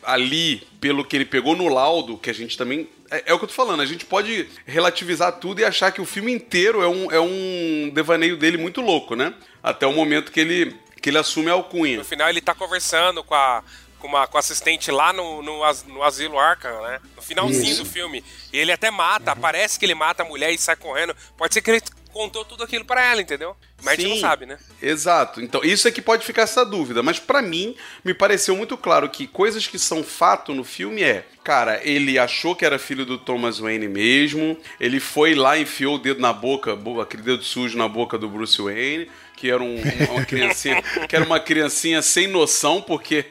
ali, 0.05 0.61
pelo 0.79 1.05
que 1.05 1.15
ele 1.15 1.25
pegou 1.25 1.55
no 1.55 1.67
laudo, 1.67 2.17
que 2.17 2.29
a 2.29 2.33
gente 2.33 2.57
também. 2.57 2.87
É, 3.09 3.23
é 3.27 3.33
o 3.33 3.37
que 3.37 3.45
eu 3.45 3.49
tô 3.49 3.53
falando, 3.53 3.81
a 3.81 3.85
gente 3.85 4.05
pode 4.05 4.47
relativizar 4.65 5.33
tudo 5.33 5.61
e 5.61 5.65
achar 5.65 5.91
que 5.91 6.01
o 6.01 6.05
filme 6.05 6.31
inteiro 6.31 6.81
é 6.81 6.87
um, 6.87 7.11
é 7.11 7.19
um 7.19 7.91
devaneio 7.93 8.37
dele 8.37 8.57
muito 8.57 8.81
louco, 8.81 9.15
né? 9.15 9.33
Até 9.61 9.87
o 9.87 9.93
momento 9.93 10.31
que 10.31 10.39
ele, 10.39 10.75
que 11.01 11.09
ele 11.09 11.17
assume 11.17 11.49
a 11.49 11.53
alcunha. 11.53 11.97
No 11.97 12.05
final 12.05 12.29
ele 12.29 12.41
tá 12.41 12.53
conversando 12.53 13.23
com 13.23 13.35
a, 13.35 13.63
com 14.03 14.09
uma, 14.09 14.27
com 14.27 14.37
assistente 14.37 14.91
lá 14.91 15.13
no, 15.13 15.41
no, 15.41 15.63
as- 15.63 15.85
no 15.85 16.03
asilo 16.03 16.37
Arkham, 16.37 16.81
né? 16.83 16.99
No 17.15 17.21
finalzinho 17.21 17.71
Isso. 17.71 17.83
do 17.85 17.89
filme. 17.89 18.21
E 18.51 18.57
ele 18.59 18.73
até 18.73 18.91
mata, 18.91 19.33
parece 19.33 19.79
que 19.79 19.85
ele 19.85 19.95
mata 19.95 20.23
a 20.23 20.25
mulher 20.25 20.51
e 20.51 20.57
sai 20.57 20.75
correndo. 20.75 21.15
Pode 21.37 21.53
ser 21.53 21.61
que 21.61 21.71
ele 21.71 21.81
contou 22.11 22.43
tudo 22.43 22.63
aquilo 22.65 22.83
pra 22.83 23.01
ela, 23.03 23.21
entendeu? 23.21 23.55
Mas 23.81 23.97
a 23.97 24.01
gente 24.01 24.09
não 24.15 24.19
sabe, 24.19 24.45
né? 24.45 24.57
Exato. 24.81 25.41
Então, 25.41 25.63
isso 25.63 25.87
é 25.87 25.91
que 25.91 26.01
pode 26.01 26.25
ficar 26.25 26.41
essa 26.41 26.65
dúvida. 26.65 27.01
Mas 27.01 27.17
pra 27.17 27.41
mim, 27.41 27.75
me 28.03 28.13
pareceu 28.13 28.55
muito 28.57 28.77
claro 28.77 29.09
que 29.09 29.25
coisas 29.25 29.65
que 29.67 29.79
são 29.79 30.03
fato 30.03 30.53
no 30.53 30.63
filme 30.65 31.01
é, 31.01 31.25
cara, 31.43 31.79
ele 31.83 32.19
achou 32.19 32.55
que 32.57 32.65
era 32.65 32.77
filho 32.77 33.05
do 33.05 33.17
Thomas 33.17 33.57
Wayne 33.59 33.87
mesmo, 33.87 34.57
ele 34.81 34.99
foi 34.99 35.33
lá 35.33 35.57
e 35.57 35.63
enfiou 35.63 35.95
o 35.95 35.99
dedo 35.99 36.19
na 36.19 36.33
boca, 36.33 36.75
bo- 36.75 36.99
aquele 37.01 37.23
dedo 37.23 37.41
sujo 37.43 37.77
na 37.77 37.87
boca 37.87 38.17
do 38.17 38.29
Bruce 38.29 38.61
Wayne, 38.61 39.09
que 39.35 39.49
era 39.49 39.63
um- 39.63 39.81
uma 40.11 40.23
criancinha, 40.25 40.81
que 41.09 41.15
era 41.15 41.25
uma 41.25 41.39
criancinha 41.39 42.01
sem 42.01 42.27
noção, 42.27 42.81
porque 42.81 43.25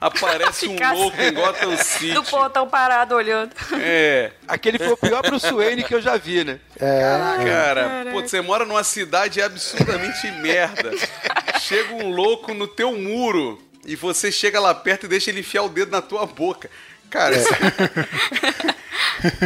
aparece 0.00 0.66
um 0.68 0.76
louco 0.94 1.20
em 1.20 1.32
Gotham 1.32 1.76
City. 1.82 2.12
Do 2.14 2.22
portão 2.24 2.68
parado 2.68 3.14
olhando. 3.14 3.52
É. 3.80 4.32
Aquele 4.46 4.78
foi 4.78 4.88
o 4.92 4.96
pior 4.96 5.22
Bruce 5.22 5.50
Wayne 5.52 5.82
que 5.84 5.94
eu 5.94 6.00
já 6.00 6.16
vi, 6.16 6.44
né? 6.44 6.58
É, 6.80 7.02
Cara, 7.44 8.06
pô, 8.12 8.20
você 8.20 8.40
mora 8.40 8.64
numa 8.64 8.84
cidade 8.84 9.40
absurdamente 9.42 10.30
merda. 10.40 10.90
Chega 11.60 11.94
um 11.94 12.10
louco 12.10 12.54
no 12.54 12.66
teu 12.68 12.92
muro 12.96 13.60
e 13.84 13.96
você 13.96 14.30
chega 14.30 14.60
lá 14.60 14.74
perto 14.74 15.06
e 15.06 15.08
deixa 15.08 15.30
ele 15.30 15.40
enfiar 15.40 15.62
o 15.62 15.68
dedo 15.68 15.90
na 15.90 16.00
tua 16.02 16.26
boca. 16.26 16.70
Cara, 17.10 17.34
isso... 17.36 17.48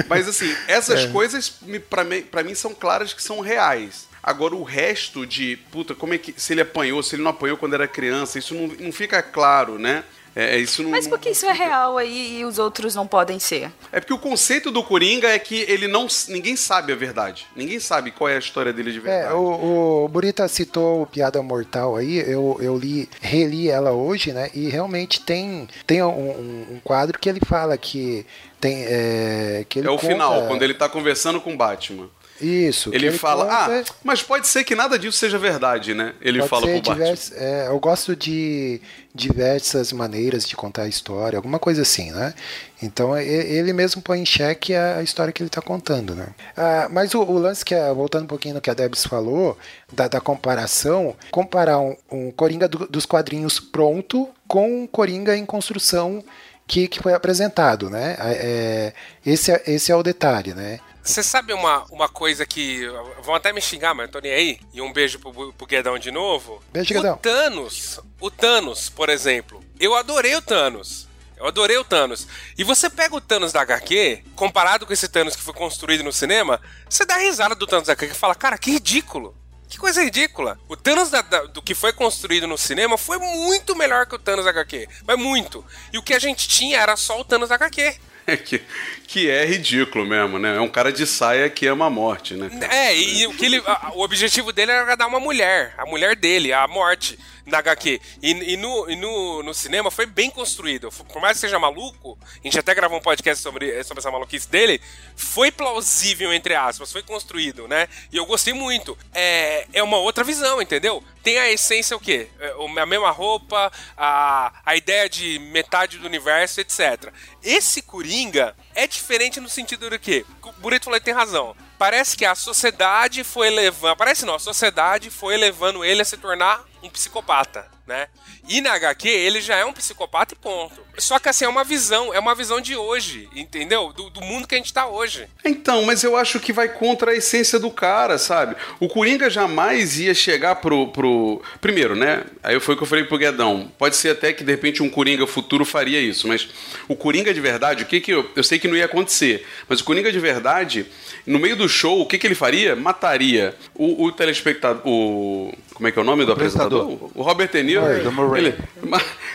Mas 0.08 0.28
assim, 0.28 0.54
essas 0.68 1.06
coisas 1.06 1.54
me- 1.62 1.78
pra 1.78 2.04
mim, 2.04 2.22
pra 2.22 2.42
mim 2.42 2.54
são 2.54 2.74
claras 2.74 3.12
que 3.14 3.22
são 3.22 3.40
reais. 3.40 4.08
Agora 4.22 4.54
o 4.54 4.62
resto 4.62 5.26
de, 5.26 5.56
puta, 5.70 5.94
como 5.94 6.14
é 6.14 6.18
que 6.18 6.34
se 6.36 6.52
ele 6.52 6.60
apanhou, 6.60 7.02
se 7.02 7.16
ele 7.16 7.22
não 7.22 7.30
apanhou 7.30 7.56
quando 7.56 7.74
era 7.74 7.88
criança, 7.88 8.38
isso 8.38 8.54
não, 8.54 8.68
não 8.68 8.92
fica 8.92 9.22
claro, 9.22 9.78
né? 9.78 10.04
É, 10.34 10.56
isso 10.58 10.82
não, 10.82 10.90
Mas 10.90 11.06
por 11.06 11.18
que 11.18 11.28
isso 11.28 11.44
é 11.44 11.52
real 11.52 11.98
aí 11.98 12.38
e 12.40 12.44
os 12.46 12.58
outros 12.58 12.94
não 12.94 13.06
podem 13.06 13.38
ser? 13.38 13.70
É 13.92 14.00
porque 14.00 14.14
o 14.14 14.18
conceito 14.18 14.70
do 14.70 14.82
Coringa 14.82 15.28
é 15.28 15.38
que 15.38 15.60
ele 15.68 15.86
não. 15.86 16.06
Ninguém 16.28 16.56
sabe 16.56 16.90
a 16.92 16.96
verdade. 16.96 17.46
Ninguém 17.54 17.78
sabe 17.78 18.10
qual 18.10 18.30
é 18.30 18.36
a 18.36 18.38
história 18.38 18.72
dele 18.72 18.92
de 18.92 19.00
verdade. 19.00 19.26
É, 19.30 19.34
o, 19.34 20.04
o 20.04 20.08
Burita 20.08 20.48
citou 20.48 21.02
o 21.02 21.06
Piada 21.06 21.42
Mortal 21.42 21.96
aí, 21.96 22.18
eu, 22.18 22.56
eu 22.62 22.78
li, 22.78 23.08
reli 23.20 23.68
ela 23.68 23.92
hoje, 23.92 24.32
né? 24.32 24.48
E 24.54 24.68
realmente 24.70 25.20
tem, 25.20 25.68
tem 25.86 26.02
um, 26.02 26.08
um- 26.08 26.66
um 26.76 26.80
quadro 26.82 27.18
que 27.18 27.28
ele 27.28 27.40
fala 27.46 27.76
que 27.76 28.24
tem. 28.58 28.84
É, 28.86 29.66
que 29.68 29.80
ele 29.80 29.88
É 29.88 29.90
o 29.90 29.96
conta- 29.96 30.06
final, 30.12 30.46
quando 30.46 30.62
ele 30.62 30.72
tá 30.74 30.88
conversando 30.88 31.40
com 31.42 31.52
o 31.52 31.56
Batman. 31.58 32.08
Isso. 32.42 32.90
que 32.90 32.96
Ele, 32.96 33.12
fala, 33.12 33.44
conta- 33.44 33.84
ah, 33.90 33.94
mas 34.02 34.22
pode 34.22 34.46
ser 34.48 34.64
que 34.64 34.74
nada 34.74 34.98
disso 34.98 35.16
seja 35.18 35.38
verdade, 35.38 35.94
né? 35.94 36.14
Ele 36.20 36.38
Pode 36.40 36.50
fala 36.50 36.66
ser 36.66 36.72
pro 36.72 36.90
Batman. 36.90 36.94
divers- 37.04 37.32
é, 37.36 37.68
eu 37.68 37.78
gosto 37.78 38.16
de 38.16 38.80
diversas 39.14 39.92
maneiras 39.92 40.44
de 40.48 40.56
contar 40.56 40.82
a 40.82 40.88
história, 40.88 41.36
alguma 41.36 41.58
coisa 41.58 41.82
assim, 41.82 42.10
né? 42.12 42.34
Então 42.82 43.16
ele 43.16 43.72
mesmo 43.72 44.02
põe 44.02 44.20
em 44.20 44.26
xeque 44.26 44.74
a 44.74 44.96
a 44.96 45.02
história 45.02 45.32
que 45.32 45.42
ele 45.42 45.48
está 45.48 45.60
contando, 45.62 46.14
né? 46.14 46.26
Ah, 46.56 46.88
mas 46.90 47.14
o, 47.14 47.20
o 47.22 47.38
lance 47.38 47.64
que, 47.64 47.74
é, 47.74 47.92
voltando 47.92 48.24
um 48.24 48.26
pouquinho 48.26 48.54
no 48.56 48.60
que 48.60 48.70
a 48.70 48.74
Debs 48.74 49.06
falou, 49.06 49.56
da, 49.92 50.08
da 50.08 50.20
comparação, 50.20 51.14
comparar 51.30 51.78
um, 51.78 51.94
um 52.10 52.30
Coringa 52.30 52.66
do- 52.66 52.88
dos 52.88 53.06
quadrinhos 53.06 53.60
pronto 53.60 54.28
com 54.48 54.82
um 54.82 54.86
Coringa 54.86 55.36
em 55.36 55.46
construção 55.46 56.24
que, 56.66 56.88
que 56.88 57.00
foi 57.00 57.14
apresentado, 57.14 57.90
né? 57.90 58.16
É, 58.20 58.92
esse, 59.24 59.52
é, 59.52 59.62
esse 59.66 59.92
é 59.92 59.96
o 59.96 60.02
detalhe, 60.02 60.54
né? 60.54 60.80
Você 61.02 61.22
sabe 61.22 61.52
uma, 61.52 61.84
uma 61.90 62.08
coisa 62.08 62.46
que. 62.46 62.86
Vão 63.22 63.34
até 63.34 63.52
me 63.52 63.60
xingar, 63.60 63.92
mas 63.92 64.06
eu 64.06 64.12
tô 64.12 64.20
nem 64.20 64.32
aí. 64.32 64.60
E 64.72 64.80
um 64.80 64.92
beijo 64.92 65.18
pro, 65.18 65.52
pro 65.52 65.66
Guedão 65.66 65.98
de 65.98 66.10
novo. 66.12 66.62
Beijo, 66.72 66.94
o 66.94 66.96
Guedão. 66.96 67.16
Thanos, 67.16 68.00
o 68.20 68.30
Thanos, 68.30 68.88
por 68.88 69.08
exemplo. 69.08 69.62
Eu 69.80 69.96
adorei 69.96 70.36
o 70.36 70.42
Thanos. 70.42 71.08
Eu 71.36 71.48
adorei 71.48 71.76
o 71.76 71.84
Thanos. 71.84 72.28
E 72.56 72.62
você 72.62 72.88
pega 72.88 73.16
o 73.16 73.20
Thanos 73.20 73.52
da 73.52 73.62
HQ, 73.62 74.22
comparado 74.36 74.86
com 74.86 74.92
esse 74.92 75.08
Thanos 75.08 75.34
que 75.34 75.42
foi 75.42 75.52
construído 75.52 76.04
no 76.04 76.12
cinema, 76.12 76.60
você 76.88 77.04
dá 77.04 77.16
risada 77.16 77.56
do 77.56 77.66
Thanos 77.66 77.88
da 77.88 77.94
HQ 77.94 78.12
e 78.12 78.16
fala, 78.16 78.36
cara, 78.36 78.56
que 78.56 78.70
ridículo. 78.70 79.36
Que 79.72 79.78
coisa 79.78 80.02
ridícula. 80.04 80.58
O 80.68 80.76
Thanos 80.76 81.08
da- 81.08 81.22
da- 81.22 81.44
do 81.44 81.62
que 81.62 81.74
foi 81.74 81.94
construído 81.94 82.46
no 82.46 82.58
cinema 82.58 82.98
foi 82.98 83.16
muito 83.16 83.74
melhor 83.74 84.04
que 84.04 84.14
o 84.14 84.18
Thanos 84.18 84.46
HQ. 84.46 84.86
Mas 85.06 85.18
muito. 85.18 85.64
E 85.90 85.96
o 85.96 86.02
que 86.02 86.12
a 86.12 86.18
gente 86.18 86.46
tinha 86.46 86.78
era 86.78 86.94
só 86.94 87.18
o 87.18 87.24
Thanos 87.24 87.50
HQ. 87.50 87.96
Que, 88.44 88.62
que 89.06 89.28
é 89.30 89.44
ridículo 89.44 90.06
mesmo, 90.06 90.38
né? 90.38 90.56
É 90.56 90.60
um 90.60 90.68
cara 90.68 90.90
de 90.92 91.06
saia 91.06 91.50
que 91.50 91.66
ama 91.66 91.86
a 91.86 91.90
morte, 91.90 92.34
né? 92.34 92.48
É, 92.70 92.94
e, 92.96 93.20
e 93.22 93.26
o 93.26 93.34
que 93.34 93.44
ele, 93.44 93.62
a- 93.66 93.92
o 93.94 94.00
objetivo 94.02 94.52
dele 94.52 94.72
era 94.72 94.94
dar 94.96 95.06
uma 95.06 95.20
mulher, 95.20 95.74
a 95.76 95.84
mulher 95.84 96.16
dele, 96.16 96.52
a 96.52 96.66
morte 96.66 97.18
na 97.44 97.58
HQ. 97.58 98.00
E, 98.22 98.30
e 98.52 98.56
no, 98.56 98.88
e 98.88 98.96
no, 98.96 99.42
no 99.42 99.52
cinema 99.52 99.90
foi 99.90 100.06
bem 100.06 100.30
construído. 100.30 100.88
Por 100.90 101.20
mais 101.20 101.34
que 101.34 101.40
seja 101.40 101.58
maluco, 101.58 102.16
a 102.22 102.46
gente 102.46 102.58
até 102.58 102.74
gravou 102.74 102.98
um 102.98 103.02
podcast 103.02 103.42
sobre, 103.42 103.82
sobre 103.84 104.00
essa 104.00 104.10
maluquice 104.10 104.48
dele, 104.48 104.80
foi 105.16 105.50
plausível, 105.50 106.32
entre 106.32 106.54
aspas, 106.54 106.92
foi 106.92 107.02
construído, 107.02 107.66
né? 107.68 107.88
E 108.12 108.16
eu 108.16 108.24
gostei 108.24 108.54
muito. 108.54 108.96
É, 109.12 109.66
é 109.72 109.82
uma 109.82 109.98
outra 109.98 110.22
visão, 110.24 110.62
entendeu? 110.62 111.02
Tem 111.22 111.38
a 111.38 111.50
essência 111.50 111.96
o 111.96 112.00
quê? 112.00 112.28
É, 112.40 112.54
A 112.80 112.86
mesma 112.86 113.10
roupa, 113.10 113.70
a, 113.96 114.52
a 114.64 114.76
ideia 114.76 115.08
de 115.08 115.38
metade 115.38 115.98
do 115.98 116.06
universo, 116.06 116.60
etc. 116.60 117.12
Esse 117.42 117.82
Coringa 117.82 118.56
é 118.74 118.86
diferente 118.86 119.40
no 119.40 119.48
sentido 119.48 119.88
do 119.88 119.98
quê? 119.98 120.24
O 120.42 120.52
Burito 120.52 120.86
falou 120.86 120.98
que 120.98 121.04
tem 121.04 121.14
razão. 121.14 121.56
Parece 121.78 122.16
que 122.16 122.24
a 122.24 122.34
sociedade 122.34 123.24
foi 123.24 123.50
levando. 123.50 123.96
Parece 123.96 124.24
não, 124.24 124.34
a 124.34 124.38
sociedade 124.38 125.10
foi 125.10 125.36
levando 125.36 125.84
ele 125.84 126.02
a 126.02 126.04
se 126.04 126.16
tornar 126.16 126.64
um 126.82 126.90
psicopata, 126.90 127.66
né? 127.86 128.08
E 128.48 128.60
na 128.60 128.74
HQ 128.74 129.08
ele 129.08 129.40
já 129.40 129.56
é 129.56 129.64
um 129.64 129.72
psicopata 129.72 130.34
e 130.34 130.36
ponto. 130.36 130.80
Só 130.98 131.18
que 131.18 131.28
assim, 131.28 131.44
é 131.44 131.48
uma 131.48 131.64
visão, 131.64 132.12
é 132.12 132.18
uma 132.18 132.34
visão 132.34 132.60
de 132.60 132.76
hoje, 132.76 133.28
entendeu? 133.34 133.92
Do, 133.92 134.10
do 134.10 134.20
mundo 134.20 134.48
que 134.48 134.54
a 134.54 134.58
gente 134.58 134.72
tá 134.72 134.86
hoje. 134.86 135.28
Então, 135.44 135.82
mas 135.84 136.02
eu 136.02 136.16
acho 136.16 136.40
que 136.40 136.52
vai 136.52 136.68
contra 136.68 137.12
a 137.12 137.14
essência 137.14 137.58
do 137.58 137.70
cara, 137.70 138.18
sabe? 138.18 138.56
O 138.80 138.88
Coringa 138.88 139.30
jamais 139.30 139.98
ia 139.98 140.14
chegar 140.14 140.56
pro. 140.56 140.88
pro... 140.88 141.42
Primeiro, 141.60 141.94
né? 141.94 142.24
Aí 142.42 142.58
foi 142.60 142.74
o 142.74 142.76
que 142.76 142.82
eu 142.82 142.88
falei 142.88 143.04
pro 143.04 143.18
Guedão. 143.18 143.72
Pode 143.78 143.96
ser 143.96 144.10
até 144.10 144.32
que 144.32 144.44
de 144.44 144.50
repente 144.50 144.82
um 144.82 144.90
Coringa 144.90 145.26
futuro 145.26 145.64
faria 145.64 146.00
isso, 146.00 146.26
mas 146.26 146.48
o 146.88 146.96
Coringa 146.96 147.32
de 147.32 147.40
verdade, 147.40 147.84
o 147.84 147.86
que 147.86 148.00
que 148.00 148.12
eu. 148.12 148.30
Eu 148.34 148.42
sei 148.42 148.58
que 148.58 148.68
não 148.68 148.76
ia 148.76 148.86
acontecer, 148.86 149.46
mas 149.68 149.80
o 149.80 149.84
Coringa 149.84 150.10
de 150.10 150.18
verdade, 150.18 150.86
no 151.26 151.38
meio 151.38 151.56
do 151.56 151.68
show, 151.68 152.00
o 152.00 152.06
que 152.06 152.18
que 152.18 152.26
ele 152.26 152.34
faria? 152.34 152.74
Mataria 152.74 153.54
o, 153.74 154.04
o 154.04 154.12
telespectador. 154.12 154.82
O. 154.86 155.52
Como 155.74 155.88
é 155.88 155.92
que 155.92 155.98
é 155.98 156.02
o 156.02 156.04
nome 156.04 156.24
do 156.24 156.32
apresentador? 156.32 157.10
O 157.14 157.22
Robert 157.22 157.50
De 157.50 157.62
Niro. 157.62 158.12
Murray. 158.12 158.46
Ele, 158.46 158.56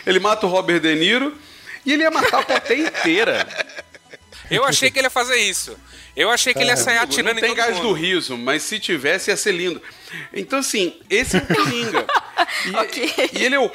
ele 0.06 0.18
mata 0.20 0.46
o 0.46 0.48
Robert 0.48 0.80
De 0.80 0.94
Niro 0.94 1.34
e 1.84 1.92
ele 1.92 2.02
ia 2.02 2.10
matar 2.10 2.40
a 2.40 2.44
plateia 2.44 2.86
inteira. 2.86 3.46
Eu 4.50 4.64
achei 4.64 4.90
que 4.90 4.98
ele 4.98 5.06
ia 5.06 5.10
fazer 5.10 5.36
isso. 5.36 5.76
Eu 6.16 6.30
achei 6.30 6.52
que 6.52 6.60
ele 6.60 6.70
ia 6.70 6.76
sair 6.76 6.98
atirando 6.98 7.34
Não 7.34 7.40
tem 7.40 7.54
gás 7.54 7.76
mundo. 7.76 7.88
do 7.88 7.92
riso, 7.92 8.36
mas 8.36 8.62
se 8.62 8.80
tivesse 8.80 9.30
ia 9.30 9.36
ser 9.36 9.52
lindo. 9.52 9.80
Então, 10.32 10.58
assim, 10.58 10.94
esse 11.08 11.36
é 11.36 11.40
o 11.40 11.46
Coringa. 11.46 12.06
E, 12.64 12.74
Ok. 12.74 13.12
e 13.34 13.44
ele 13.44 13.56
é 13.56 13.60
o, 13.60 13.70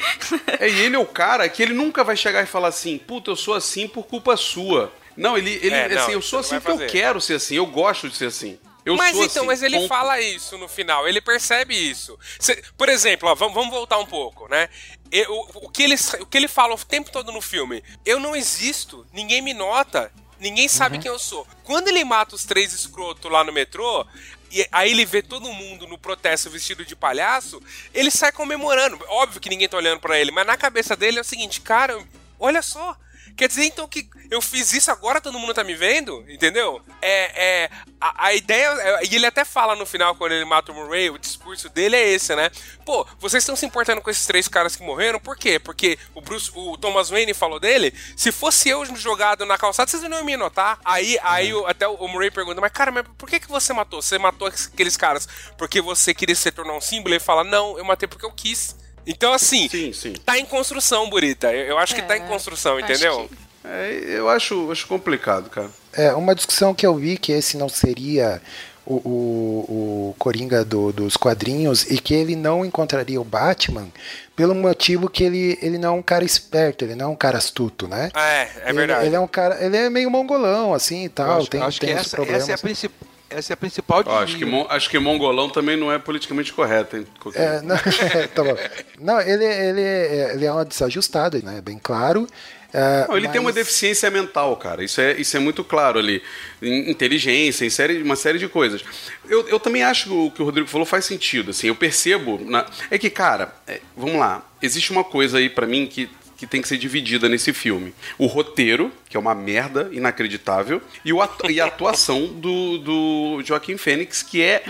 é, 0.60 0.68
e 0.68 0.82
ele 0.82 0.96
é 0.96 1.00
o 1.00 1.06
cara 1.06 1.48
que 1.48 1.62
ele 1.62 1.74
nunca 1.74 2.04
vai 2.04 2.18
chegar 2.18 2.42
e 2.42 2.48
falar 2.48 2.70
assim, 2.70 2.98
puta, 2.98 3.30
eu 3.30 3.36
sou 3.36 3.54
assim 3.54 3.88
por 3.88 4.04
culpa 4.08 4.36
sua. 4.36 4.92
Não, 5.16 5.38
ele, 5.38 5.60
ele 5.62 5.76
É, 5.76 5.90
não, 5.90 6.02
assim, 6.04 6.12
eu 6.14 6.22
sou 6.22 6.40
assim 6.40 6.56
porque 6.56 6.64
vai 6.68 6.74
eu 6.74 6.78
fazer. 6.80 6.92
quero 6.92 7.22
ser 7.22 7.34
assim, 7.36 7.56
eu 7.56 7.66
gosto 7.66 8.10
de 8.10 8.16
ser 8.16 8.26
assim. 8.28 8.60
Eu 8.86 8.98
mas 8.98 9.16
sou 9.16 9.24
então, 9.26 9.44
assim, 9.44 9.48
mas 9.48 9.64
ele 9.64 9.78
ponto. 9.78 9.88
fala 9.88 10.20
isso 10.20 10.58
no 10.58 10.68
final, 10.68 11.08
ele 11.08 11.22
percebe 11.22 11.74
isso. 11.74 12.20
Cê- 12.40 12.62
por 12.78 12.90
exemplo, 12.90 13.30
ó, 13.30 13.36
vamos, 13.36 13.54
vamos 13.54 13.70
voltar 13.70 13.98
um 13.98 14.06
pouco, 14.06 14.48
né? 14.50 14.68
Eu- 15.12 15.32
o, 15.56 15.70
que 15.70 15.84
ele, 15.84 15.96
o 16.20 16.26
que 16.26 16.38
ele 16.38 16.48
fala 16.50 16.74
o 16.74 16.78
tempo 16.78 17.10
todo 17.12 17.32
no 17.32 17.40
filme, 17.42 17.82
eu 18.06 18.20
não 18.20 18.36
existo, 18.36 19.08
ninguém 19.14 19.42
me 19.42 19.54
nota, 19.54 20.12
ninguém 20.40 20.68
sabe 20.68 21.00
quem 21.00 21.10
eu 21.10 21.18
sou. 21.20 21.48
Quando 21.64 21.88
ele 21.88 22.04
mata 22.04 22.36
os 22.36 22.44
três 22.44 22.74
escrotos 22.74 23.32
lá 23.32 23.42
no 23.46 23.54
metrô, 23.54 24.06
e 24.52 24.68
aí 24.70 24.92
ele 24.92 25.06
vê 25.06 25.22
todo 25.22 25.52
mundo 25.54 25.88
no 25.88 25.98
protesto 25.98 26.50
vestido 26.50 26.84
de 26.86 26.94
palhaço, 26.96 27.62
ele 27.94 28.12
sai 28.12 28.34
comemorando. 28.34 29.00
Óbvio 29.08 29.40
que 29.40 29.50
ninguém 29.50 29.70
tá 29.70 29.78
olhando 29.78 30.02
pra 30.02 30.20
ele, 30.20 30.30
mas 30.32 30.46
na 30.46 30.58
cabeça 30.58 30.94
dele 30.94 31.20
é 31.20 31.22
o 31.22 31.26
seguinte, 31.26 31.62
cara, 31.62 31.98
olha 32.38 32.62
só. 32.62 32.98
Quer 33.36 33.48
dizer, 33.48 33.66
então, 33.66 33.88
que 33.88 34.08
eu 34.30 34.42
fiz 34.42 34.74
isso 34.74 34.92
agora, 34.92 35.20
todo 35.20 35.40
mundo 35.40 35.54
tá 35.56 35.64
me 35.64 35.74
vendo? 35.74 36.24
Entendeu? 36.30 36.82
É, 37.02 37.64
é 37.64 37.70
a, 38.00 38.28
a 38.28 38.34
ideia. 38.34 38.68
é- 38.68 39.06
E 39.06 39.16
ele 39.16 39.26
até 39.26 39.44
fala 39.44 39.76
no 39.76 39.86
final, 39.88 40.16
quando 40.16 40.34
ele 40.34 40.46
mata 40.46 40.72
o 40.72 40.76
Murray, 40.76 41.10
o 41.10 41.18
discurso 41.18 41.68
dele 41.70 41.96
é 41.96 42.10
esse, 42.10 42.36
né? 42.36 42.52
Pô, 42.86 43.06
vocês 43.20 43.42
estão 43.44 43.56
se 43.56 43.66
importando 43.66 44.02
com 44.02 44.10
esses 44.12 44.26
três 44.28 44.48
caras 44.48 44.76
que 44.76 44.84
morreram, 44.84 45.20
por 45.20 45.36
quê? 45.36 45.58
Porque 45.58 45.98
o 46.14 46.22
Bruce, 46.22 46.52
o 46.54 46.78
Thomas 46.78 47.10
Wayne 47.10 47.34
falou 47.34 47.60
dele, 47.60 47.92
se 48.16 48.32
fosse 48.32 48.70
eu 48.70 48.86
jogado 48.96 49.46
na 49.48 49.58
calçada, 49.58 49.90
vocês 49.90 50.04
não 50.04 50.18
iam 50.18 50.26
me 50.26 50.38
notar. 50.38 50.80
Aí, 50.86 51.18
aí 51.24 51.54
o- 51.54 51.66
até 51.66 51.88
o 51.88 52.08
Murray 52.08 52.30
pergunta, 52.30 52.62
mas 52.62 52.72
cara, 52.72 52.92
mas 52.92 53.04
por 53.18 53.28
que, 53.28 53.40
que 53.40 53.50
você 53.50 53.74
matou? 53.74 54.02
Você 54.02 54.18
matou 54.20 54.48
aqueles 54.48 54.96
caras 54.96 55.28
porque 55.58 55.82
você 55.82 56.14
queria 56.14 56.36
se 56.36 56.52
tornar 56.52 56.74
um 56.74 56.82
símbolo? 56.82 57.14
Ele 57.16 57.20
fala, 57.20 57.44
não, 57.44 57.78
eu 57.80 57.84
matei 57.86 58.08
porque 58.08 58.26
eu 58.26 58.32
quis. 58.32 58.76
Então, 59.06 59.34
assim, 59.34 59.68
Sim, 59.70 59.92
sim. 59.94 60.14
tá 60.26 60.38
em 60.38 60.46
construção, 60.46 61.10
Burita. 61.10 61.52
Eu, 61.54 61.68
eu 61.68 61.78
acho 61.78 61.94
que 61.96 62.02
tá 62.02 62.18
em 62.18 62.22
construção, 62.28 62.78
acho 62.78 62.86
entendeu? 62.86 63.28
que- 63.30 63.44
É, 63.68 64.04
eu 64.18 64.28
acho, 64.30 64.72
acho 64.72 64.88
complicado, 64.88 65.50
cara. 65.50 65.70
É, 65.94 66.14
uma 66.14 66.36
discussão 66.36 66.74
que 66.74 66.86
eu 66.86 66.96
vi 66.96 67.18
que 67.18 67.32
esse 67.32 67.56
não 67.58 67.70
seria 67.70 68.42
o, 68.86 68.96
o, 68.96 70.10
o 70.10 70.16
Coringa 70.20 70.66
do- 70.66 70.92
dos 70.92 71.16
quadrinhos 71.16 71.90
e 71.90 71.98
que 71.98 72.14
ele 72.14 72.36
não 72.36 72.66
encontraria 72.66 73.22
o 73.22 73.24
Batman 73.24 73.88
pelo 74.36 74.54
motivo 74.54 75.10
que 75.10 75.24
ele, 75.24 75.58
ele 75.62 75.78
não 75.78 75.90
é 75.96 76.00
um 76.00 76.02
cara 76.02 76.26
esperto, 76.26 76.84
ele 76.84 76.96
não 76.96 77.06
é 77.06 77.10
um 77.10 77.16
cara 77.16 77.38
astuto, 77.38 77.88
né? 77.88 78.10
Ah, 78.14 78.28
É, 78.34 78.42
é 78.42 78.64
Ele- 78.70 78.74
verdade. 78.74 79.06
Ele, 79.06 79.16
é 79.16 79.20
um 79.20 79.28
cara, 79.28 79.64
ele 79.64 79.78
é 79.78 79.90
meio 79.90 80.10
mongolão, 80.12 80.74
assim 80.74 81.06
e 81.06 81.10
tal, 81.10 81.40
acho, 81.40 81.50
tem, 81.50 81.62
acho 81.62 81.80
que 81.80 81.86
tem 81.86 81.96
os 81.96 82.02
essa, 82.02 82.16
problemas. 82.18 82.42
essa 82.44 82.52
é 82.52 82.56
a 82.56 82.58
principal. 82.58 83.08
Essa 83.34 83.54
é 83.54 83.56
a 83.56 83.58
principal 83.58 84.04
Ó, 84.06 84.20
acho, 84.20 84.38
que, 84.38 84.46
mon- 84.46 84.66
acho 84.70 84.90
que 84.90 84.98
mongolão 85.00 85.50
também 85.50 85.76
não 85.78 85.92
é 85.92 85.98
politicamente 86.00 86.54
correto, 86.54 86.98
hein? 86.98 87.08
É, 87.36 87.62
não, 87.62 87.76
tá 88.34 88.44
bom. 88.44 88.56
Não, 89.00 89.20
ele, 89.22 89.44
ele, 89.46 89.82
é- 89.82 90.32
ele 90.36 90.46
é 90.46 90.54
um 90.54 90.64
desajustado, 90.64 91.42
né? 91.44 91.62
Bem 91.62 91.80
claro. 91.82 92.28
É, 92.76 93.06
Não, 93.08 93.16
ele 93.16 93.28
tem 93.28 93.40
uma 93.40 93.50
mas- 93.50 93.56
deficiência 93.56 94.10
mental, 94.10 94.58
cara. 94.58 94.84
Isso 94.84 95.00
é, 95.00 95.14
isso 95.14 95.38
é 95.38 95.40
muito 95.40 95.64
claro 95.64 96.00
ali. 96.00 96.24
Em 96.60 96.90
inteligência, 96.90 97.66
em 97.66 97.70
série, 97.70 98.02
uma 98.02 98.16
série 98.16 98.40
de 98.40 98.48
coisas. 98.48 98.84
Eu, 99.30 99.48
eu 99.48 99.60
também 99.60 99.84
acho 99.84 100.06
que 100.06 100.12
o 100.12 100.32
que 100.32 100.42
o 100.42 100.46
Rodrigo 100.46 100.68
falou 100.68 100.84
faz 100.86 101.06
sentido. 101.06 101.52
Assim, 101.52 101.68
eu 101.68 101.76
percebo. 101.76 102.40
na- 102.44 102.66
É 102.90 102.98
que, 102.98 103.12
cara, 103.12 103.54
é, 103.68 103.80
vamos 103.96 104.16
lá. 104.20 104.44
Existe 104.60 104.92
uma 104.92 105.04
coisa 105.04 105.38
aí 105.38 105.50
pra 105.52 105.68
mim 105.68 105.86
que, 105.86 106.10
que 106.46 106.48
tem 106.52 106.62
que 106.62 106.68
ser 106.68 106.78
dividida 106.78 107.30
nesse 107.30 107.54
filme. 107.54 107.94
O 108.18 108.26
roteiro, 108.26 108.92
que 109.10 109.16
é 109.16 109.20
uma 109.20 109.34
merda 109.34 109.90
inacreditável, 109.92 110.82
e, 111.06 111.14
o 111.14 111.22
atu- 111.22 111.50
e 111.50 111.62
a 111.62 111.66
atuação 111.66 112.28
do, 112.28 112.78
do 112.80 113.42
Joaquim 113.46 113.78
Fênix, 113.78 114.22
que 114.22 114.42
é, 114.42 114.64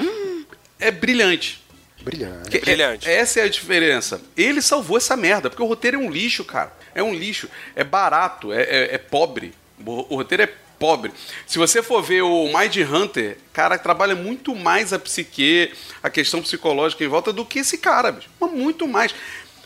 é 0.79 0.91
brilhante. 0.91 1.63
Brilhante. 2.01 2.49
Que 2.59 2.69
é- 3.09 3.15
essa 3.15 3.39
é 3.39 3.43
a 3.43 3.47
diferença. 3.47 4.21
Ele 4.37 4.61
salvou 4.61 4.97
essa 4.97 5.15
merda, 5.17 5.49
porque 5.49 5.63
o 5.63 5.65
roteiro 5.65 5.97
é 5.97 5.99
um 5.99 6.11
lixo, 6.11 6.43
cara. 6.45 6.71
É 6.93 7.01
um 7.01 7.13
lixo. 7.13 7.49
É 7.75 7.83
barato, 7.83 8.53
é, 8.53 8.61
é- 8.63 8.95
é 8.95 8.97
pobre. 8.97 9.53
O, 9.85 10.13
o 10.13 10.17
roteiro 10.17 10.43
é 10.43 10.49
pobre. 10.77 11.11
Se 11.47 11.57
você 11.57 11.81
for 11.81 12.03
ver 12.03 12.21
o 12.23 12.45
Mind 12.55 12.75
Hunter, 12.77 13.37
cara, 13.53 13.77
trabalha 13.77 14.15
muito 14.15 14.53
mais 14.53 14.91
a 14.91 14.99
psique, 14.99 15.71
a 16.03 16.09
questão 16.09 16.41
psicológica 16.41 17.03
em 17.03 17.07
volta 17.07 17.31
do 17.31 17.45
que 17.45 17.59
esse 17.59 17.77
cara, 17.77 18.11
bicho. 18.11 18.29
Mas 18.39 18.51
muito 18.51 18.85
mais. 18.87 19.15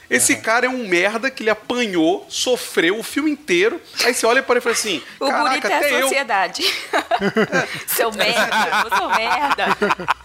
Esse 0.10 0.38
cara 0.38 0.66
é 0.66 0.70
um 0.70 0.88
merda 0.88 1.30
que 1.30 1.44
ele 1.44 1.50
apanhou, 1.50 2.26
sofreu 2.30 3.00
o 3.00 3.04
filme 3.04 3.32
inteiro. 3.32 3.82
Aí 4.04 4.14
você 4.14 4.26
olha 4.26 4.42
para 4.42 4.54
ele 4.54 4.60
e 4.60 4.64
fala 4.64 4.76
assim: 4.76 5.04
O 5.20 5.32
bonito 5.32 5.68
é 5.68 5.74
a 5.74 5.90
eu. 5.90 6.08
sociedade. 6.08 6.64
Seu 7.88 8.12
merda, 8.12 8.86
eu 8.86 8.98
sou 8.98 9.10
merda. 9.10 9.78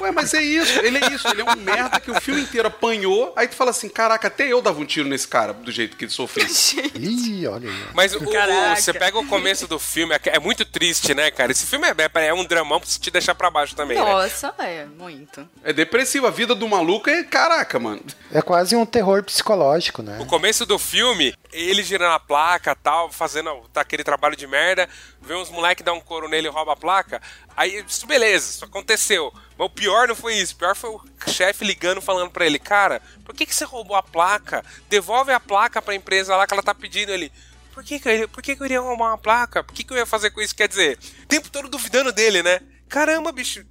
Ué, 0.00 0.12
mas 0.12 0.32
é 0.32 0.42
isso, 0.42 0.78
ele 0.80 0.98
é 0.98 1.12
isso, 1.12 1.26
ele 1.28 1.40
é 1.40 1.44
um 1.44 1.56
merda 1.56 1.98
que 1.98 2.10
o 2.10 2.20
filme 2.20 2.42
inteiro 2.42 2.68
apanhou, 2.68 3.32
aí 3.36 3.48
tu 3.48 3.56
fala 3.56 3.70
assim, 3.70 3.88
caraca, 3.88 4.28
até 4.28 4.46
eu 4.46 4.62
dava 4.62 4.78
um 4.78 4.84
tiro 4.84 5.08
nesse 5.08 5.26
cara, 5.26 5.52
do 5.52 5.72
jeito 5.72 5.96
que 5.96 6.04
ele 6.04 6.12
sofreu. 6.12 6.46
Ih, 6.94 7.46
olha 7.48 7.68
aí. 7.68 7.84
Mas 7.94 8.14
o, 8.14 8.20
você 8.20 8.92
pega 8.92 9.18
o 9.18 9.26
começo 9.26 9.66
do 9.66 9.78
filme, 9.78 10.14
é, 10.14 10.20
é 10.24 10.38
muito 10.38 10.64
triste, 10.64 11.14
né, 11.14 11.30
cara? 11.30 11.50
Esse 11.50 11.66
filme 11.66 11.86
é, 11.88 12.26
é 12.26 12.34
um 12.34 12.44
dramão 12.44 12.78
pra 12.78 12.88
te 12.88 13.10
deixar 13.10 13.34
pra 13.34 13.50
baixo 13.50 13.74
também, 13.74 13.98
né? 13.98 14.04
Nossa, 14.04 14.54
é 14.58 14.86
muito. 14.86 15.48
É 15.64 15.72
depressivo, 15.72 16.26
a 16.26 16.30
vida 16.30 16.54
do 16.54 16.68
maluco 16.68 17.10
é 17.10 17.24
caraca, 17.24 17.78
mano. 17.78 18.02
É 18.32 18.40
quase 18.40 18.76
um 18.76 18.86
terror 18.86 19.17
psicológico, 19.22 20.02
né? 20.02 20.18
O 20.20 20.26
começo 20.26 20.64
do 20.66 20.78
filme, 20.78 21.34
ele 21.52 21.82
girando 21.82 22.12
a 22.12 22.20
placa 22.20 22.74
tal, 22.74 23.10
fazendo 23.10 23.50
tá, 23.72 23.80
aquele 23.80 24.04
trabalho 24.04 24.36
de 24.36 24.46
merda, 24.46 24.88
vê 25.20 25.34
uns 25.34 25.50
moleques 25.50 25.84
dar 25.84 25.92
um 25.92 26.00
couro 26.00 26.28
nele 26.28 26.48
e 26.48 26.50
rouba 26.50 26.72
a 26.72 26.76
placa. 26.76 27.20
Aí, 27.56 27.84
isso 27.86 28.06
beleza, 28.06 28.50
isso 28.50 28.64
aconteceu. 28.64 29.32
Mas 29.56 29.66
o 29.66 29.70
pior 29.70 30.08
não 30.08 30.14
foi 30.14 30.36
isso. 30.36 30.54
O 30.54 30.58
pior 30.58 30.76
foi 30.76 30.90
o 30.90 31.00
chefe 31.28 31.64
ligando 31.64 32.00
falando 32.00 32.30
pra 32.30 32.46
ele, 32.46 32.58
cara, 32.58 33.02
por 33.24 33.34
que, 33.34 33.46
que 33.46 33.54
você 33.54 33.64
roubou 33.64 33.96
a 33.96 34.02
placa? 34.02 34.64
Devolve 34.88 35.32
a 35.32 35.40
placa 35.40 35.82
pra 35.82 35.94
empresa 35.94 36.36
lá 36.36 36.46
que 36.46 36.54
ela 36.54 36.62
tá 36.62 36.74
pedindo 36.74 37.12
ele. 37.12 37.32
Por 37.72 37.84
que, 37.84 38.00
que, 38.00 38.08
eu, 38.08 38.28
por 38.28 38.42
que, 38.42 38.56
que 38.56 38.62
eu 38.62 38.66
iria 38.66 38.80
roubar 38.80 39.10
uma 39.10 39.18
placa? 39.18 39.62
Por 39.62 39.72
que, 39.72 39.84
que 39.84 39.92
eu 39.92 39.96
ia 39.96 40.06
fazer 40.06 40.30
com 40.30 40.40
isso? 40.40 40.54
Quer 40.54 40.68
dizer, 40.68 40.98
o 41.22 41.26
tempo 41.26 41.48
todo 41.48 41.68
duvidando 41.68 42.12
dele, 42.12 42.42
né? 42.42 42.60
Caramba, 42.88 43.30
bicho. 43.30 43.64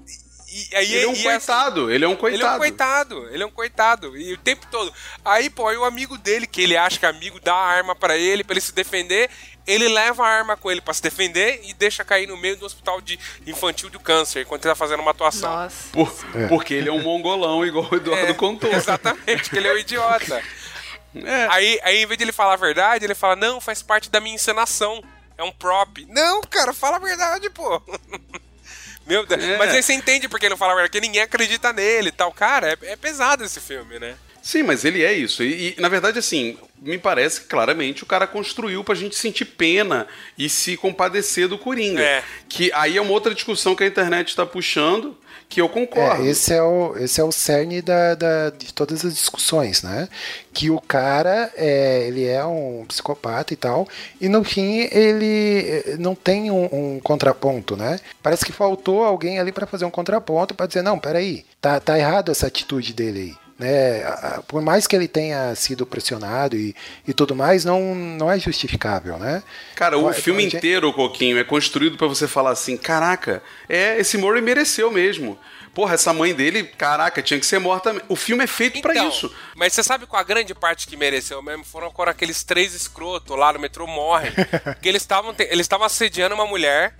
E, 0.49 0.75
aí, 0.75 0.93
Ele 0.95 1.03
é 1.03 1.07
um 1.07 1.13
e 1.13 1.27
essa- 1.27 1.53
coitado, 1.53 1.91
ele 1.91 2.05
é 2.05 2.07
um 2.07 2.11
ele 2.11 2.15
é 2.15 2.15
um 2.15 2.17
coitado. 2.17 2.57
coitado, 2.59 3.29
ele 3.31 3.43
é 3.43 3.45
um 3.45 3.51
coitado. 3.51 4.17
E 4.17 4.33
o 4.33 4.37
tempo 4.37 4.65
todo. 4.71 4.93
Aí, 5.25 5.49
pô, 5.49 5.67
aí 5.67 5.75
o 5.75 5.83
amigo 5.83 6.17
dele, 6.17 6.47
que 6.47 6.61
ele 6.61 6.77
acha 6.77 6.97
que 6.97 7.05
é 7.05 7.09
amigo, 7.09 7.39
dá 7.41 7.53
a 7.53 7.65
arma 7.67 7.93
pra 7.95 8.15
ele, 8.17 8.43
pra 8.45 8.53
ele 8.53 8.61
se 8.61 8.71
defender. 8.73 9.29
Ele 9.67 9.89
leva 9.89 10.25
a 10.25 10.29
arma 10.29 10.55
com 10.55 10.71
ele 10.71 10.79
pra 10.79 10.93
se 10.93 11.01
defender 11.01 11.59
e 11.65 11.73
deixa 11.73 12.05
cair 12.05 12.25
no 12.27 12.37
meio 12.37 12.55
do 12.55 12.65
hospital 12.65 13.01
de 13.01 13.19
infantil 13.45 13.89
do 13.89 13.99
câncer, 13.99 14.43
enquanto 14.43 14.63
ele 14.63 14.71
tá 14.71 14.75
fazendo 14.75 15.01
uma 15.01 15.11
atuação. 15.11 15.51
Nossa. 15.51 15.89
Por- 15.91 16.13
Porque 16.47 16.73
ele 16.73 16.87
é 16.87 16.91
um 16.93 17.01
mongolão, 17.03 17.65
igual 17.65 17.85
o 17.91 17.95
Eduardo 17.95 18.31
É, 18.31 18.33
contou. 18.33 18.71
Exatamente, 18.71 19.49
que 19.49 19.57
ele 19.57 19.67
é 19.67 19.73
um 19.73 19.77
idiota. 19.77 20.41
É. 21.15 21.47
Aí, 21.49 21.79
aí, 21.83 22.03
em 22.03 22.05
vez 22.05 22.17
de 22.17 22.25
ele 22.25 22.31
falar 22.31 22.53
a 22.53 22.57
verdade, 22.57 23.03
ele 23.03 23.15
fala, 23.15 23.35
não, 23.35 23.59
faz 23.59 23.81
parte 23.81 24.07
da 24.09 24.19
minha 24.19 24.35
encenação. 24.35 25.03
É 25.37 25.43
um 25.43 25.51
prop. 25.51 26.05
Não, 26.09 26.41
cara, 26.41 26.73
fala 26.73 26.97
a 26.97 26.99
verdade, 26.99 27.49
pô. 27.49 27.81
Meu 29.07 29.25
Deus. 29.25 29.43
É. 29.43 29.57
Mas 29.57 29.73
aí 29.73 29.81
você 29.81 29.93
entende 29.93 30.27
porque 30.27 30.45
ele 30.45 30.51
não 30.51 30.57
fala 30.57 30.73
a 30.73 30.75
verdade, 30.75 30.91
porque 30.91 31.07
ninguém 31.07 31.21
acredita 31.21 31.71
nele 31.71 32.09
e 32.09 32.11
tal. 32.11 32.31
Cara, 32.31 32.73
é, 32.73 32.77
é 32.91 32.95
pesado 32.95 33.43
esse 33.43 33.59
filme, 33.59 33.97
né? 33.99 34.15
Sim, 34.41 34.63
mas 34.63 34.85
ele 34.85 35.03
é 35.03 35.11
isso. 35.11 35.43
E, 35.43 35.75
e, 35.77 35.81
na 35.81 35.89
verdade, 35.89 36.19
assim, 36.19 36.57
me 36.81 36.97
parece 36.97 37.41
que 37.41 37.47
claramente 37.47 38.03
o 38.03 38.05
cara 38.05 38.25
construiu 38.25 38.81
pra 38.83 38.95
gente 38.95 39.15
sentir 39.15 39.43
pena 39.43 40.07
e 40.37 40.47
se 40.47 40.77
compadecer 40.77 41.47
do 41.47 41.57
Coringa. 41.57 42.01
É. 42.01 42.23
Que 42.47 42.71
aí 42.73 42.95
é 42.95 43.01
uma 43.01 43.11
outra 43.11 43.33
discussão 43.33 43.75
que 43.75 43.83
a 43.83 43.87
internet 43.87 44.35
tá 44.35 44.45
puxando, 44.45 45.17
que 45.49 45.61
eu 45.61 45.69
concordo. 45.69 46.23
É, 46.25 46.27
esse 46.29 46.53
é 46.53 46.61
o, 46.61 46.95
esse 46.97 47.21
é 47.21 47.23
o 47.23 47.31
cerne 47.31 47.81
da, 47.81 48.15
da- 48.15 48.49
de 48.49 48.73
todas 48.73 49.05
as 49.05 49.13
discussões, 49.13 49.81
né? 49.81 50.09
Que 50.53 50.69
o 50.69 50.79
cara, 50.81 51.51
é, 51.55 52.05
ele 52.07 52.25
é 52.25 52.43
um 52.45 52.83
psicopata 52.87 53.53
e 53.53 53.55
tal, 53.57 53.87
e 54.19 54.27
no 54.27 54.43
fim 54.43 54.87
ele 54.91 55.83
eh, 55.85 55.95
não 55.99 56.15
tem 56.15 56.51
um, 56.51 56.65
um 56.71 56.99
contraponto, 56.99 57.77
né? 57.77 57.99
Parece 58.21 58.45
que 58.45 58.51
faltou 58.51 59.03
alguém 59.03 59.39
ali 59.39 59.51
para 59.51 59.65
fazer 59.67 59.85
um 59.85 59.91
contraponto 59.91 60.53
para 60.53 60.67
dizer, 60.67 60.81
não, 60.81 60.99
peraí, 60.99 61.45
tá, 61.61 61.79
tá 61.79 61.97
errado 61.97 62.31
essa 62.31 62.47
atitude 62.47 62.93
dele 62.93 63.19
aí. 63.19 63.46
Né? 63.59 64.03
A- 64.03 64.09
a- 64.37 64.41
Por 64.43 64.61
mais 64.61 64.85
que 64.85 64.95
ele 64.95 65.07
tenha 65.07 65.53
sido 65.55 65.85
pressionado 65.85 66.55
e, 66.55 66.75
e 67.07 67.13
tudo 67.13 67.35
mais, 67.35 67.65
não, 67.65 67.95
não 67.95 68.31
é 68.31 68.37
justificável, 68.39 69.17
né? 69.17 69.41
Cara, 69.75 69.97
o 69.97 70.03
Pô, 70.03 70.13
filme 70.13 70.41
a 70.41 70.43
gente- 70.43 70.57
inteiro, 70.57 70.93
Coquinho, 70.93 71.37
é 71.39 71.43
construído 71.43 71.97
pra 71.97 72.07
você 72.07 72.27
falar 72.27 72.51
assim: 72.51 72.77
caraca, 72.77 73.41
é, 73.67 73.97
esse 73.99 74.17
Murray 74.17 74.41
mereceu 74.41 74.91
mesmo. 74.91 75.37
Porra, 75.73 75.93
essa 75.93 76.11
mãe 76.11 76.33
dele, 76.33 76.63
caraca, 76.63 77.21
tinha 77.21 77.39
que 77.39 77.45
ser 77.45 77.59
morta. 77.59 77.95
O 78.09 78.15
filme 78.15 78.43
é 78.43 78.47
feito 78.47 78.81
pra 78.81 78.93
Então, 78.93 79.09
isso. 79.09 79.31
Mas 79.55 79.73
você 79.73 79.83
sabe 79.83 80.07
qual 80.07 80.19
a 80.19 80.23
grande 80.25 80.55
parte 80.55 80.87
que 80.87 80.97
mereceu 80.97 81.39
mesmo? 81.43 81.63
Foram 81.63 81.91
quando 81.91 82.09
aqueles 82.09 82.43
três 82.43 82.73
escrotos 82.73 83.37
lá 83.37 83.53
no 83.53 83.59
metrô 83.59 83.85
morrem. 83.85 84.31
porque 84.63 84.89
eles 84.89 85.03
estavam 85.03 85.35
eles 85.37 85.65
estavam 85.65 85.85
assediando 85.85 86.33
uma 86.33 86.47
mulher 86.47 86.95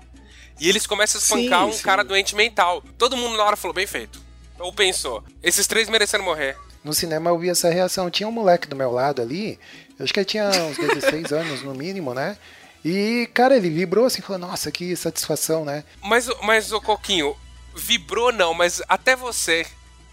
e 0.59 0.69
eles 0.69 0.85
começam 0.85 1.19
a 1.19 1.23
espancar 1.23 1.63
Sim, 1.63 1.69
um 1.69 1.73
sim. 1.73 1.81
cara 1.83 2.03
doente 2.03 2.35
mental. 2.35 2.83
Todo 2.99 3.17
mundo 3.17 3.35
na 3.35 3.43
hora 3.45 3.55
falou, 3.57 3.73
bem 3.73 3.87
feito. 3.87 4.21
Ou 4.59 4.73
pensou, 4.73 5.23
esses 5.41 5.67
três 5.67 5.89
mereceram 5.89 6.23
morrer. 6.23 6.57
No 6.83 6.93
cinema 6.93 7.29
eu 7.29 7.37
vi 7.37 7.49
essa 7.49 7.69
reação. 7.69 8.09
Tinha 8.09 8.27
um 8.27 8.31
moleque 8.31 8.67
do 8.67 8.75
meu 8.75 8.91
lado 8.91 9.21
ali, 9.21 9.59
eu 9.97 10.03
acho 10.03 10.13
que 10.13 10.19
ele 10.19 10.25
tinha 10.25 10.49
uns 10.49 10.77
16 10.77 11.31
anos 11.33 11.63
no 11.63 11.73
mínimo, 11.73 12.13
né? 12.13 12.37
E, 12.85 13.29
cara, 13.33 13.57
ele 13.57 13.69
vibrou 13.69 14.05
assim, 14.05 14.21
falou, 14.21 14.47
nossa, 14.47 14.71
que 14.71 14.95
satisfação, 14.95 15.65
né? 15.65 15.83
Mas, 16.01 16.29
mas 16.43 16.71
o 16.71 16.79
Coquinho, 16.79 17.35
vibrou 17.75 18.31
não, 18.31 18.53
mas 18.53 18.81
até 18.87 19.15
você, 19.15 19.65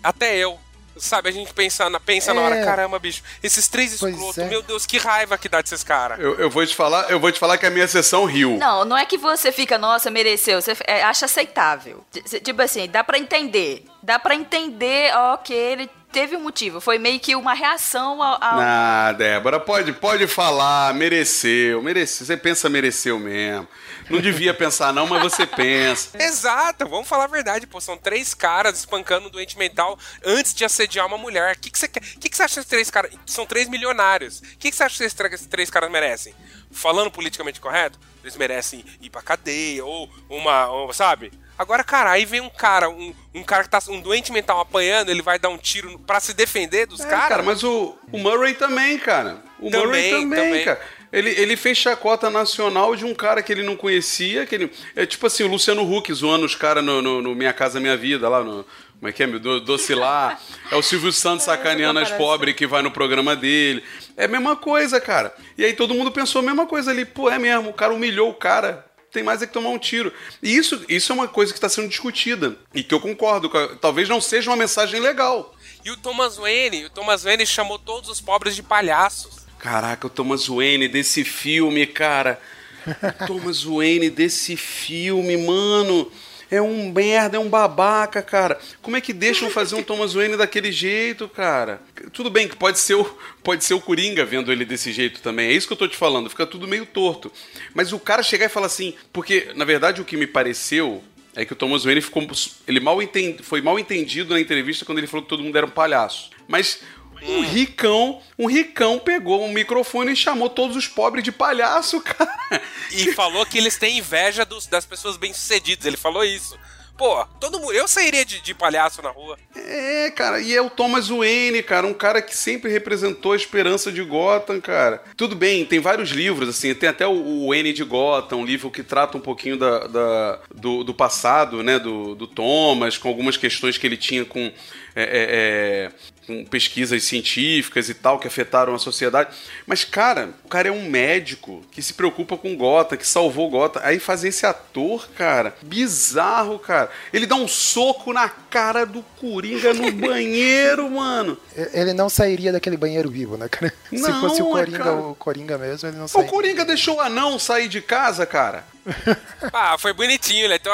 até 0.03 0.37
eu, 0.37 0.59
sabe? 0.97 1.29
A 1.29 1.33
gente 1.33 1.53
pensa 1.53 1.89
na, 1.91 1.99
pensa 2.01 2.33
na 2.35 2.41
É. 2.41 2.45
hora, 2.45 2.65
caramba, 2.65 2.99
bicho, 2.99 3.23
esses 3.43 3.69
três 3.69 3.93
escrotos, 3.93 4.39
é. 4.39 4.47
meu 4.49 4.63
Deus, 4.63 4.87
que 4.87 4.99
raiva 4.99 5.37
que 5.39 5.49
dá 5.49 5.61
desses 5.61 5.83
caras. 5.85 6.19
Eu, 6.21 6.35
eu 6.39 6.51
vou 6.51 6.65
te 6.67 6.75
falar, 6.75 7.11
eu 7.11 7.19
vou 7.21 7.31
te 7.33 7.39
falar 7.39 7.59
que 7.59 7.67
a 7.67 7.71
minha 7.71 7.87
sessão 7.89 8.25
riu. 8.25 8.57
Não, 8.59 8.85
não 8.85 8.97
é 8.97 9.05
que 9.07 9.19
você 9.19 9.51
fica, 9.53 9.77
nossa, 9.79 10.11
mereceu. 10.11 10.61
Você 10.61 10.77
é, 10.87 11.03
acha 11.03 11.27
aceitável. 11.27 12.05
Tipo 12.43 12.63
assim, 12.63 12.89
dá 12.89 13.03
pra 13.05 13.19
entender. 13.19 13.85
Dá 14.03 14.19
pra 14.19 14.35
entender, 14.35 15.13
ó, 15.17 15.37
que 15.39 15.53
ele 15.55 15.89
teve 16.13 16.37
um 16.37 16.41
motivo. 16.41 16.81
Foi 16.81 16.99
meio 16.99 17.19
que 17.19 17.35
uma 17.35 17.55
reação 17.55 18.23
ao. 18.23 18.35
ao- 18.35 18.61
Ah, 18.61 19.13
Débora, 19.17 19.59
pode, 19.59 19.93
pode 19.95 20.27
falar, 20.27 20.93
mereceu, 20.95 21.83
mereceu. 21.83 22.27
Você 22.27 22.37
pensa 22.37 22.69
mereceu 22.69 23.19
mesmo. 23.19 23.67
Não 24.11 24.21
devia 24.21 24.53
pensar 24.53 24.93
não, 24.93 25.07
mas 25.07 25.23
você 25.23 25.47
pensa. 25.47 26.11
Exato, 26.23 26.87
vamos 26.89 27.09
falar 27.09 27.25
a 27.25 27.29
verdade, 27.29 27.67
pô. 27.67 27.81
São 27.81 27.97
três 27.97 28.35
caras 28.35 28.79
espancando 28.79 29.29
um 29.29 29.31
doente 29.31 29.57
mental 29.59 29.99
antes 30.25 30.55
de 30.55 30.65
assediar 30.65 31.07
uma 31.07 31.17
mulher. 31.19 31.57
O 31.57 31.59
que, 31.59 31.71
que 31.71 31.79
você 31.79 31.89
quer? 31.89 32.01
O 32.01 32.19
que, 32.21 32.29
que 32.29 32.37
você 32.37 32.43
acha 32.43 32.55
que 32.55 32.61
esses 32.61 32.69
três 32.71 32.91
caras. 32.91 33.11
São 33.27 33.47
três 33.47 33.69
milionários. 33.69 34.41
O 34.41 34.59
que, 34.59 34.71
que 34.71 34.77
você 34.77 34.83
acha 34.85 34.99
que 34.99 35.05
esses 35.05 35.47
três 35.47 35.71
caras 35.71 35.91
merecem? 35.91 36.35
Falando 36.71 37.11
politicamente 37.11 37.61
correto, 37.61 37.99
eles 38.23 38.37
merecem 38.37 38.85
ir 39.01 39.09
pra 39.11 39.23
cadeia, 39.23 39.85
ou 39.85 40.11
uma. 40.29 40.67
ou, 40.69 40.93
sabe? 40.93 41.33
Agora, 41.57 41.85
cara, 41.85 42.11
aí 42.11 42.25
vem 42.25 42.41
um 42.41 42.51
cara, 42.51 42.91
um, 42.91 43.15
um 43.33 43.45
cara 43.45 43.63
que 43.63 43.71
tá. 43.71 43.79
Um 43.89 44.01
doente 44.01 44.33
mental 44.33 44.59
apanhando, 44.61 45.09
ele 45.11 45.23
vai 45.23 45.39
dar 45.39 45.51
um 45.51 45.57
tiro 45.57 45.99
pra 46.01 46.19
se 46.19 46.35
defender 46.35 46.87
dos 46.87 47.01
É, 47.01 47.09
caras. 47.09 47.29
cara, 47.29 47.43
mas 47.45 47.63
o, 47.63 47.97
o 48.13 48.19
Murray 48.19 48.55
também, 48.55 48.99
cara. 48.99 49.41
O 49.61 49.71
Também, 49.71 49.87
Murray 49.87 50.11
também, 50.11 50.39
também. 50.49 50.65
cara. 50.65 50.81
Ele, 51.15 51.31
ele 51.31 51.57
fez 51.57 51.79
chacota 51.79 52.29
nacional 52.29 52.97
de 52.97 53.05
um 53.05 53.15
cara 53.15 53.41
que 53.41 53.53
ele 53.53 53.63
não 53.63 53.77
conhecia, 53.77 54.45
que 54.47 54.55
ele, 54.55 54.71
é 54.97 55.07
tipo 55.07 55.27
assim, 55.27 55.45
o 55.45 55.49
Luciano 55.49 55.83
Huck 55.89 56.13
zoando 56.13 56.45
os 56.45 56.57
caras 56.57 56.85
no, 56.85 57.01
no, 57.01 57.23
no 57.23 57.35
Minha 57.37 57.53
Casa 57.53 57.79
Minha 57.79 57.97
Vida, 57.97 58.29
lá 58.29 58.43
no... 58.43 58.67
Como 58.99 59.09
é 59.09 59.13
que 59.13 59.23
é, 59.23 59.27
meu? 59.27 59.39
Do, 59.39 59.61
Doce 59.61 59.95
lá. 59.95 60.39
É 60.71 60.77
o 60.77 60.83
Silvio 60.83 61.13
Santos 61.13 61.45
sacaneando 61.45 62.01
as 62.01 62.11
pobres 62.11 62.55
que 62.55 62.67
vai 62.67 62.81
no 62.81 62.91
programa 62.91 63.37
dele. 63.37 63.85
É 64.17 64.25
a 64.25 64.29
mesma 64.29 64.57
coisa, 64.57 64.99
cara. 65.01 65.35
E 65.59 65.65
aí 65.65 65.75
todo 65.75 65.93
mundo 65.95 66.11
pensou 66.11 66.41
a 66.41 66.43
mesma 66.43 66.67
coisa 66.67 66.91
ali. 66.91 67.05
Pô, 67.05 67.29
é 67.31 67.39
mesmo, 67.39 67.69
o 67.71 67.75
cara 67.75 67.93
humilhou 67.93 68.31
o 68.31 68.35
cara. 68.35 68.85
Tem 69.13 69.23
mais 69.23 69.43
é 69.43 69.47
que 69.47 69.53
tomar 69.53 69.69
um 69.69 69.79
tiro. 69.79 70.13
E 70.43 70.57
isso, 70.57 70.85
isso 70.89 71.13
é 71.13 71.15
uma 71.15 71.29
coisa 71.29 71.53
que 71.53 71.59
está 71.59 71.69
sendo 71.69 71.89
discutida. 71.89 72.57
E 72.75 72.83
que 72.83 72.95
eu 72.95 73.01
concordo. 73.01 73.51
com 73.51 73.59
a- 73.59 73.77
Talvez 73.77 74.09
não 74.09 74.21
seja 74.21 74.51
uma 74.51 74.57
mensagem 74.57 74.99
legal. 74.99 75.55
E 75.85 75.91
o 75.91 75.97
Thomas 75.99 76.37
Wayne, 76.37 76.87
o 76.87 76.91
Thomas 76.91 77.23
Wayne 77.25 77.45
chamou 77.47 77.79
todos 77.79 78.09
os 78.09 78.21
pobres 78.23 78.57
de 78.57 78.63
palhaços. 78.63 79.44
Caraca, 79.65 80.07
o 80.07 80.11
Thomas 80.11 80.47
Wayne 80.47 80.89
desse 80.89 81.25
filme, 81.25 81.87
cara. 81.87 82.39
O 82.87 83.25
Thomas 83.27 83.65
Wayne 83.65 84.11
desse 84.11 84.59
filme, 84.59 85.39
mano. 85.39 86.13
É 86.51 86.61
um 86.61 86.93
merda, 86.93 87.39
é 87.39 87.41
um 87.41 87.49
babaca, 87.49 88.21
cara. 88.21 88.61
Como 88.83 88.95
é 88.95 89.01
que 89.01 89.15
deixam 89.15 89.49
fazer 89.49 89.75
um 89.75 89.83
Thomas 89.83 90.13
Wayne 90.13 90.37
daquele 90.37 90.71
jeito, 90.71 91.27
cara? 91.31 91.81
Tudo 92.13 92.29
bem 92.29 92.47
que 92.47 92.55
pode 92.55 92.79
ser 92.79 92.93
o, 92.93 93.05
pode 93.43 93.65
ser 93.65 93.73
o 93.73 93.81
Coringa 93.81 94.23
vendo 94.27 94.53
ele 94.53 94.67
desse 94.67 94.93
jeito 94.93 95.23
também. 95.23 95.49
É 95.49 95.53
isso 95.55 95.67
que 95.67 95.73
eu 95.73 95.79
tô 95.79 95.89
te 95.89 95.97
falando. 95.97 96.29
Fica 96.29 96.47
tudo 96.47 96.69
meio 96.69 96.85
torto. 96.85 97.33
Mas 97.73 97.91
o 97.91 97.99
cara 97.99 98.23
chegar 98.23 98.45
e 98.45 98.51
falar 98.51 98.67
assim... 98.67 98.93
Porque, 99.15 99.51
na 99.57 99.65
verdade, 99.65 100.03
o 100.03 100.05
que 100.05 100.15
me 100.15 100.27
pareceu 100.27 101.03
é 101.35 101.47
que 101.47 101.55
o 101.55 101.57
Thomas 101.57 101.85
Wayne 101.85 102.03
ficou... 102.03 102.29
Ele 102.69 102.81
mal 102.81 103.01
entendi, 103.01 103.43
foi 103.43 103.63
mal 103.63 103.79
entendido 103.79 104.35
na 104.35 104.41
entrevista 104.41 104.85
quando 104.85 104.99
ele 104.99 105.07
falou 105.07 105.23
que 105.23 105.31
todo 105.31 105.43
mundo 105.43 105.57
era 105.57 105.65
um 105.65 105.71
palhaço. 105.71 106.35
Mas 106.47 106.81
Um 107.27 107.41
ricão, 107.41 108.21
um 108.39 108.47
ricão 108.47 108.99
pegou 108.99 109.45
um 109.45 109.53
microfone 109.53 110.13
e 110.13 110.17
chamou 110.17 110.49
todos 110.51 110.77
os 110.77 110.87
pobres 110.87 111.25
de 111.25 111.33
palhaço, 111.33 112.01
cara. 112.05 112.61
E 112.93 113.13
falou 113.13 113.45
que 113.47 113.59
eles 113.59 113.77
têm 113.79 113.99
inveja 113.99 114.45
dos- 114.45 114.67
das 114.67 114.85
pessoas 114.85 115.17
bem-sucedidas. 115.17 115.87
Ele 115.87 115.97
falou 115.97 116.25
isso. 116.25 116.59
Pô, 116.97 117.25
todo 117.41 117.59
mundo. 117.59 117.73
Eu 117.73 117.89
sairia 117.89 118.25
de, 118.25 118.41
de 118.41 118.55
palhaço 118.55 119.03
na 119.03 119.11
rua. 119.11 119.37
É, 119.57 120.13
cara, 120.13 120.41
e 120.41 120.55
é 120.55 120.63
o 120.63 120.71
Thomas 120.71 121.09
Wayne, 121.09 121.61
cara, 121.61 121.89
um 121.89 121.93
cara 121.93 122.23
que 122.23 122.37
sempre 122.37 122.71
representou 122.71 123.33
a 123.33 123.37
esperança 123.37 123.91
de 123.91 124.01
Gotham, 124.01 124.61
cara. 124.61 125.03
Tudo 125.17 125.35
bem, 125.35 125.65
tem 125.65 125.81
vários 125.81 126.11
livros, 126.11 126.49
assim, 126.49 126.73
tem 126.73 126.89
até 126.89 127.05
o, 127.05 127.11
o 127.11 127.49
Wayne 127.49 127.73
de 127.73 127.83
Gotham, 127.83 128.39
um 128.39 128.45
livro 128.45 128.71
que 128.71 128.85
trata 128.85 129.19
um 129.19 129.21
pouquinho 129.21 129.57
da, 129.57 129.89
da- 129.89 130.39
do, 130.55 130.85
do 130.85 130.95
passado, 130.95 131.65
né, 131.65 131.81
do, 131.81 132.15
do 132.15 132.29
Thomas, 132.29 132.97
com 132.97 133.09
algumas 133.09 133.37
questões 133.37 133.77
que 133.77 133.85
ele 133.89 133.97
tinha 133.97 134.25
com, 134.25 134.53
é, 134.95 135.03
é, 135.03 135.03
é, 135.05 135.91
com 136.27 136.45
pesquisas 136.45 137.03
científicas 137.05 137.89
e 137.89 137.95
tal, 137.95 138.19
que 138.19 138.27
afetaram 138.27 138.75
a 138.75 138.79
sociedade. 138.79 139.31
Mas, 139.67 139.85
cara, 139.85 140.31
o 140.45 140.49
cara 140.49 140.69
é 140.69 140.73
um 140.73 140.89
médico 140.89 141.63
que 141.71 141.83
se 141.83 141.93
preocupa 141.95 142.37
com 142.37 142.57
Gotham, 142.57 142.97
que 142.99 143.07
salvou 143.07 143.51
Gotham. 143.51 143.83
Aí 143.85 143.99
fazer 143.99 144.29
esse 144.29 144.47
ator, 144.47 145.09
cara, 145.17 145.55
bizarro, 145.63 146.59
cara. 146.59 146.91
Ele 147.13 147.27
dá 147.27 147.35
um 147.35 147.49
soco 147.49 148.13
na 148.13 148.29
cara 148.29 148.85
do 148.85 149.03
Coringa 149.21 149.73
no 149.75 149.91
banheiro, 149.93 150.91
mano. 150.91 151.37
Ele 151.73 151.93
não 151.93 152.09
sairia 152.09 152.53
daquele 152.53 152.77
banheiro 152.77 153.11
vivo, 153.11 153.37
né, 153.37 153.49
cara? 153.49 153.73
Se 153.91 153.97
Não, 153.97 154.21
fosse 154.21 154.43
o 154.43 154.49
é, 154.57 154.61
Coringa, 154.65 154.79
cara. 154.79 154.93
o 154.97 155.15
Coringa 155.15 155.59
mesmo, 155.59 155.89
ele 155.89 155.97
não 155.99 156.05
O 156.05 156.09
sairia. 156.09 156.31
Coringa 156.31 156.65
deixou 156.65 156.97
o 156.97 157.01
anão 157.01 157.39
sair 157.39 157.69
de 157.69 157.81
casa, 157.81 158.27
cara. 158.27 158.65
Ah, 159.53 159.77
foi 159.79 159.93
bonitinho, 159.93 160.45
ele 160.45 160.59
deu, 160.59 160.73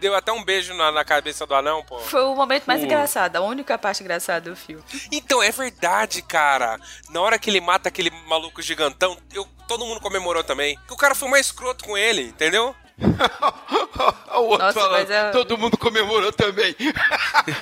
deu- 0.00 0.14
até 0.14 0.32
um 0.32 0.42
beijo 0.44 0.72
na, 0.74 0.92
na 0.92 1.04
cabeça 1.04 1.46
do 1.46 1.54
anão, 1.54 1.82
pô. 1.84 1.98
Foi 2.00 2.22
o 2.22 2.34
momento 2.34 2.64
mais 2.66 2.80
Pô. 2.80 2.86
engraçado, 2.86 3.36
a 3.36 3.40
única 3.40 3.76
parte 3.78 4.02
engraçada 4.02 4.50
do 4.50 4.56
filme. 4.56 4.82
Então, 5.10 5.42
é 5.42 5.50
verdade, 5.50 6.22
cara. 6.22 6.78
Na 7.10 7.20
hora 7.20 7.38
que 7.38 7.50
ele 7.50 7.60
mata 7.60 7.88
aquele 7.88 8.10
maluco 8.26 8.60
gigantão, 8.62 9.16
eu, 9.32 9.46
todo 9.66 9.84
mundo 9.86 10.00
comemorou 10.00 10.44
também. 10.44 10.78
Que 10.86 10.92
o 10.94 10.96
cara 10.96 11.14
foi 11.14 11.28
mais 11.28 11.46
escroto 11.46 11.84
com 11.84 11.96
ele, 11.96 12.22
entendeu? 12.28 12.74
O 14.32 14.42
outro 14.44 14.66
Nossa, 14.66 14.80
falando, 14.80 14.92
mas 15.00 15.10
é- 15.10 15.30
todo 15.32 15.58
mundo 15.58 15.76
comemorou 15.76 16.32
também. 16.32 16.74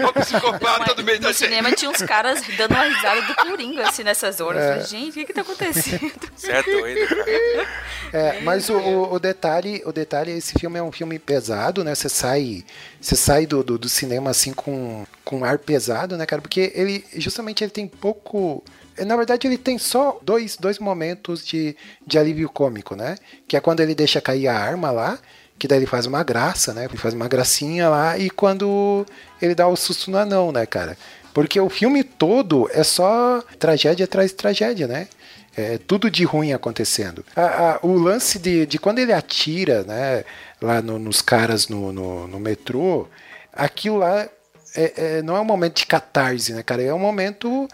o 0.09 0.13
psicopata 0.21 0.95
do 0.95 1.03
meio 1.03 1.19
da 1.19 1.29
No 1.29 1.35
cinema 1.35 1.73
tinha 1.73 1.91
uns 1.91 2.03
caras 2.03 2.41
dando 2.57 2.71
uma 2.71 2.85
risada 2.85 3.23
do 3.23 3.35
Coringa, 3.35 3.89
assim, 3.89 4.05
nessas 4.05 4.41
horas. 4.41 4.63
É. 4.63 4.67
Eu 4.67 4.73
falei, 4.75 4.87
gente, 4.87 5.11
o 5.11 5.13
que 5.15 5.25
que 5.25 5.33
tá 5.33 5.41
acontecendo? 5.41 6.13
Você 6.37 6.53
é 6.53 6.63
doido, 6.63 7.09
cara. 7.09 7.67
É, 8.13 8.41
mas 8.43 8.69
o, 8.71 8.77
o- 8.79 9.13
o 9.15 9.19
detalhe, 9.19 9.83
o 9.85 9.91
detalhe, 9.93 10.31
esse 10.31 10.57
filme 10.57 10.79
é 10.79 10.83
um 10.83 10.93
filme 10.93 11.19
pesado, 11.19 11.83
né? 11.83 11.95
Você 11.97 12.09
sai, 12.09 12.65
você 13.01 13.17
sai 13.17 13.45
do, 13.45 13.65
do, 13.65 13.77
do 13.77 13.89
cinema 13.89 14.31
assim 14.31 14.53
com, 14.53 15.05
com 15.25 15.39
um 15.41 15.45
ar 15.45 15.59
pesado, 15.59 16.17
né, 16.17 16.27
cara? 16.27 16.41
Porque 16.41 16.71
ele, 16.77 17.05
justamente, 17.17 17.65
ele 17.65 17.73
tem 17.73 17.89
pouco. 17.89 18.63
Na 19.05 19.17
verdade, 19.17 19.47
ele 19.47 19.59
tem 19.59 19.79
só 19.79 20.19
dois, 20.23 20.57
dois 20.57 20.79
momentos 20.79 21.47
de, 21.47 21.77
de 22.07 22.19
alívio 22.19 22.49
cômico, 22.49 22.95
né? 22.97 23.17
Que 23.47 23.57
é 23.57 23.61
quando 23.61 23.81
ele 23.81 23.95
deixa 23.95 24.21
cair 24.21 24.49
a 24.49 24.59
arma 24.59 24.91
lá, 24.91 25.19
que 25.59 25.67
daí 25.69 25.79
ele 25.79 25.87
faz 25.87 26.07
uma 26.07 26.23
graça, 26.23 26.73
né? 26.73 26.85
Ele 26.85 26.97
faz 26.97 27.15
uma 27.15 27.29
gracinha 27.29 27.89
lá, 27.89 28.17
e 28.19 28.31
quando 28.31 29.05
ele 29.43 29.55
dá 29.55 29.67
o 29.67 29.77
susto 29.77 30.11
no 30.11 30.19
anão, 30.19 30.53
né, 30.53 30.65
cara? 30.67 30.97
Porque 31.35 31.61
o 31.61 31.69
filme 31.69 32.03
todo 32.03 32.69
é 32.73 32.83
só 32.83 33.43
tragédia 33.59 34.05
atrás 34.05 34.31
de 34.31 34.37
tragédia, 34.37 34.87
né? 34.89 35.09
É, 35.57 35.77
tudo 35.79 36.09
de 36.11 36.23
ruim 36.25 36.53
acontecendo. 36.53 37.25
A- 37.35 37.43
a- 37.73 37.79
o 37.83 37.93
lance 37.95 38.39
de, 38.39 38.65
de 38.65 38.79
quando 38.79 39.01
ele 39.01 39.13
atira 39.13 39.83
né, 39.83 40.25
lá 40.63 40.81
no- 40.81 40.99
nos 41.01 41.21
caras 41.21 41.67
no, 41.69 41.93
no, 41.93 42.29
no 42.29 42.39
metrô, 42.39 43.09
aquilo 43.53 43.97
lá 43.99 44.29
é- 44.77 44.93
é- 45.19 45.23
não 45.23 45.37
é 45.37 45.41
um 45.41 45.45
momento 45.45 45.79
de 45.79 45.87
catarse, 45.87 46.53
né, 46.53 46.63
cara? 46.63 46.83
É 46.83 46.95
um 46.95 46.99
momento 46.99 47.69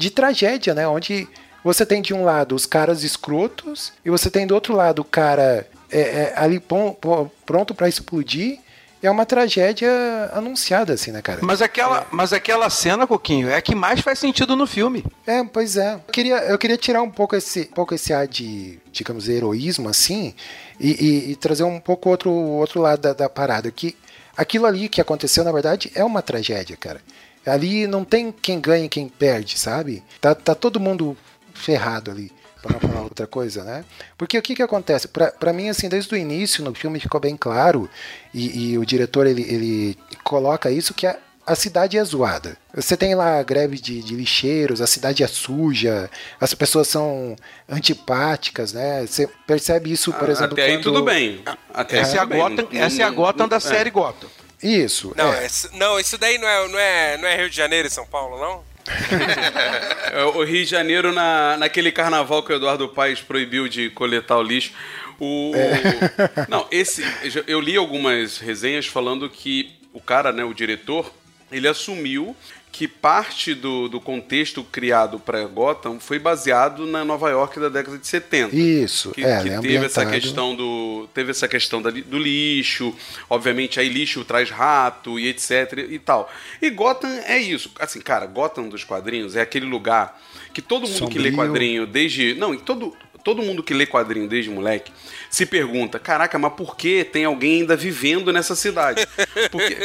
de 0.00 0.10
tragédia, 0.10 0.74
né? 0.74 0.88
Onde 0.88 1.28
você 1.62 1.84
tem 1.84 2.00
de 2.02 2.14
um 2.14 2.24
lado 2.24 2.54
os 2.54 2.66
caras 2.66 3.04
escrotos 3.04 3.92
e 4.04 4.10
você 4.10 4.30
tem 4.30 4.46
do 4.46 4.54
outro 4.54 4.74
lado 4.74 5.00
o 5.00 5.04
cara 5.04 5.68
é, 5.90 6.00
é, 6.00 6.32
ali 6.36 6.58
pon- 6.58 6.92
pon- 6.94 7.30
pronto 7.44 7.74
para 7.74 7.88
explodir. 7.88 8.58
É 9.02 9.10
uma 9.10 9.24
tragédia 9.24 9.90
anunciada, 10.34 10.92
assim, 10.92 11.10
né, 11.10 11.22
cara? 11.22 11.38
Mas 11.42 11.62
aquela, 11.62 12.06
mas 12.10 12.34
aquela 12.34 12.68
cena, 12.68 13.06
Coquinho, 13.06 13.48
é 13.48 13.56
a 13.56 13.62
que 13.62 13.74
mais 13.74 14.00
faz 14.00 14.18
sentido 14.18 14.54
no 14.54 14.66
filme. 14.66 15.02
É, 15.26 15.42
pois 15.42 15.78
é. 15.78 15.94
Eu 15.94 16.12
queria, 16.12 16.36
eu 16.44 16.58
queria 16.58 16.76
tirar 16.76 17.00
um 17.00 17.10
pouco 17.10 17.34
esse, 17.34 17.60
um 17.62 17.74
pouco 17.74 17.94
esse 17.94 18.12
ar 18.12 18.28
de, 18.28 18.78
digamos, 18.92 19.26
heroísmo, 19.26 19.88
assim, 19.88 20.34
e, 20.78 20.90
e- 20.90 21.30
e 21.30 21.36
trazer 21.36 21.62
um 21.64 21.80
pouco 21.80 22.10
outro, 22.10 22.30
outro 22.30 22.78
lado 22.82 23.00
da, 23.00 23.14
da 23.14 23.28
parada. 23.30 23.70
Que 23.70 23.96
aquilo 24.36 24.66
ali 24.66 24.86
que 24.86 25.00
aconteceu, 25.00 25.44
na 25.44 25.52
verdade, 25.52 25.90
é 25.94 26.04
uma 26.04 26.20
tragédia, 26.20 26.76
cara. 26.76 27.00
Ali 27.46 27.86
não 27.86 28.04
tem 28.04 28.30
quem 28.32 28.60
ganha 28.60 28.84
e 28.84 28.88
quem 28.88 29.08
perde, 29.08 29.58
sabe? 29.58 30.02
Tá, 30.20 30.34
tá 30.34 30.54
todo 30.54 30.78
mundo 30.80 31.16
ferrado 31.54 32.10
ali. 32.10 32.30
Pra 32.62 32.72
não 32.74 32.80
falar 32.80 33.02
outra 33.04 33.26
coisa, 33.26 33.64
né? 33.64 33.84
Porque 34.18 34.36
o 34.36 34.42
que 34.42 34.54
que 34.54 34.62
acontece? 34.62 35.08
Pra, 35.08 35.30
pra 35.32 35.50
mim, 35.50 35.70
assim, 35.70 35.88
desde 35.88 36.12
o 36.14 36.18
início, 36.18 36.62
no 36.62 36.74
filme 36.74 37.00
ficou 37.00 37.18
bem 37.18 37.34
claro, 37.34 37.88
e, 38.34 38.72
e 38.72 38.78
o 38.78 38.84
diretor, 38.84 39.26
ele, 39.26 39.40
ele 39.42 39.98
coloca 40.22 40.70
isso, 40.70 40.92
que 40.92 41.06
a, 41.06 41.16
a 41.46 41.54
cidade 41.54 41.96
é 41.96 42.04
zoada. 42.04 42.58
Você 42.74 42.98
tem 42.98 43.14
lá 43.14 43.38
a 43.38 43.42
greve 43.42 43.78
de, 43.78 44.02
de 44.02 44.14
lixeiros, 44.14 44.82
a 44.82 44.86
cidade 44.86 45.22
é 45.22 45.26
suja, 45.26 46.10
as 46.38 46.52
pessoas 46.52 46.86
são 46.88 47.34
antipáticas, 47.66 48.74
né? 48.74 49.06
Você 49.06 49.26
percebe 49.46 49.90
isso, 49.90 50.12
por 50.12 50.28
exemplo, 50.28 50.52
Até 50.52 50.64
aí 50.64 50.72
quando- 50.72 50.82
tudo 50.82 51.02
bem. 51.02 51.42
Até 51.72 51.96
aí 51.96 52.02
Essa 52.02 52.16
é 52.16 52.18
a 52.18 52.22
tudo 52.22 52.30
bem. 52.30 52.38
Gotham, 52.40 52.68
essa 52.72 53.00
é 53.00 53.04
a 53.04 53.08
não- 53.08 53.16
Gotham 53.16 53.48
da 53.48 53.56
é. 53.56 53.60
série 53.60 53.90
Gotham. 53.90 54.28
Isso. 54.62 55.12
Não, 55.16 55.32
é. 55.32 55.46
esse- 55.46 55.74
não, 55.76 55.98
isso 55.98 56.18
daí 56.18 56.38
não 56.38 56.48
é, 56.48 56.68
não, 56.68 56.78
é, 56.78 57.16
não 57.18 57.28
é 57.28 57.36
Rio 57.36 57.50
de 57.50 57.56
Janeiro 57.56 57.88
e 57.88 57.90
São 57.90 58.06
Paulo, 58.06 58.38
não? 58.38 58.64
É, 60.12 60.24
O 60.24 60.42
Rio 60.42 60.64
de 60.64 60.70
Janeiro, 60.70 61.12
na, 61.12 61.56
naquele 61.56 61.92
carnaval 61.92 62.42
que 62.42 62.52
o 62.52 62.56
Eduardo 62.56 62.88
Paes 62.88 63.20
proibiu 63.20 63.68
de 63.68 63.90
coletar 63.90 64.36
o 64.38 64.42
lixo. 64.42 64.72
O, 65.18 65.52
Não, 66.48 66.66
esse. 66.70 67.04
Eu 67.46 67.60
li 67.60 67.76
algumas 67.76 68.38
resenhas 68.38 68.86
falando 68.86 69.28
que 69.28 69.70
o 69.92 70.00
cara, 70.00 70.32
né, 70.32 70.42
o 70.44 70.54
diretor, 70.54 71.12
ele 71.52 71.68
assumiu 71.68 72.34
que 72.72 72.86
parte 72.86 73.54
do, 73.54 73.88
do 73.88 74.00
contexto 74.00 74.62
criado 74.62 75.18
para 75.18 75.44
Gotham 75.44 75.98
foi 75.98 76.18
baseado 76.18 76.86
na 76.86 77.04
Nova 77.04 77.28
York 77.30 77.58
da 77.58 77.68
década 77.68 77.98
de 77.98 78.06
70. 78.06 78.54
Isso, 78.54 79.10
que, 79.10 79.24
é, 79.24 79.42
que 79.42 79.48
é 79.48 79.60
teve 79.60 79.84
essa 79.84 80.06
questão 80.06 80.54
do 80.54 81.08
teve 81.12 81.30
essa 81.30 81.48
questão 81.48 81.82
da 81.82 81.90
do 81.90 82.18
lixo 82.18 82.94
obviamente 83.28 83.80
aí 83.80 83.88
lixo 83.88 84.24
traz 84.24 84.50
rato 84.50 85.18
e 85.18 85.28
etc 85.28 85.86
e 85.88 85.98
tal 85.98 86.30
e 86.62 86.70
Gotham 86.70 87.08
é 87.26 87.38
isso 87.38 87.70
assim 87.78 88.00
cara 88.00 88.26
Gotham 88.26 88.68
dos 88.68 88.84
quadrinhos 88.84 89.34
é 89.34 89.40
aquele 89.40 89.66
lugar 89.66 90.20
que 90.52 90.62
todo 90.62 90.88
mundo 90.88 91.08
que 91.08 91.18
lê 91.18 91.30
Sombrio. 91.30 91.48
quadrinho 91.48 91.86
desde 91.86 92.34
não 92.34 92.54
e 92.54 92.58
todo 92.58 92.94
todo 93.22 93.42
mundo 93.42 93.62
que 93.62 93.74
lê 93.74 93.86
quadrinho 93.86 94.28
desde 94.28 94.50
moleque 94.50 94.92
se 95.28 95.46
pergunta 95.46 95.98
caraca 95.98 96.38
mas 96.38 96.52
por 96.54 96.76
que 96.76 97.04
tem 97.04 97.24
alguém 97.24 97.60
ainda 97.60 97.76
vivendo 97.76 98.32
nessa 98.32 98.54
cidade 98.56 99.06
porque 99.50 99.76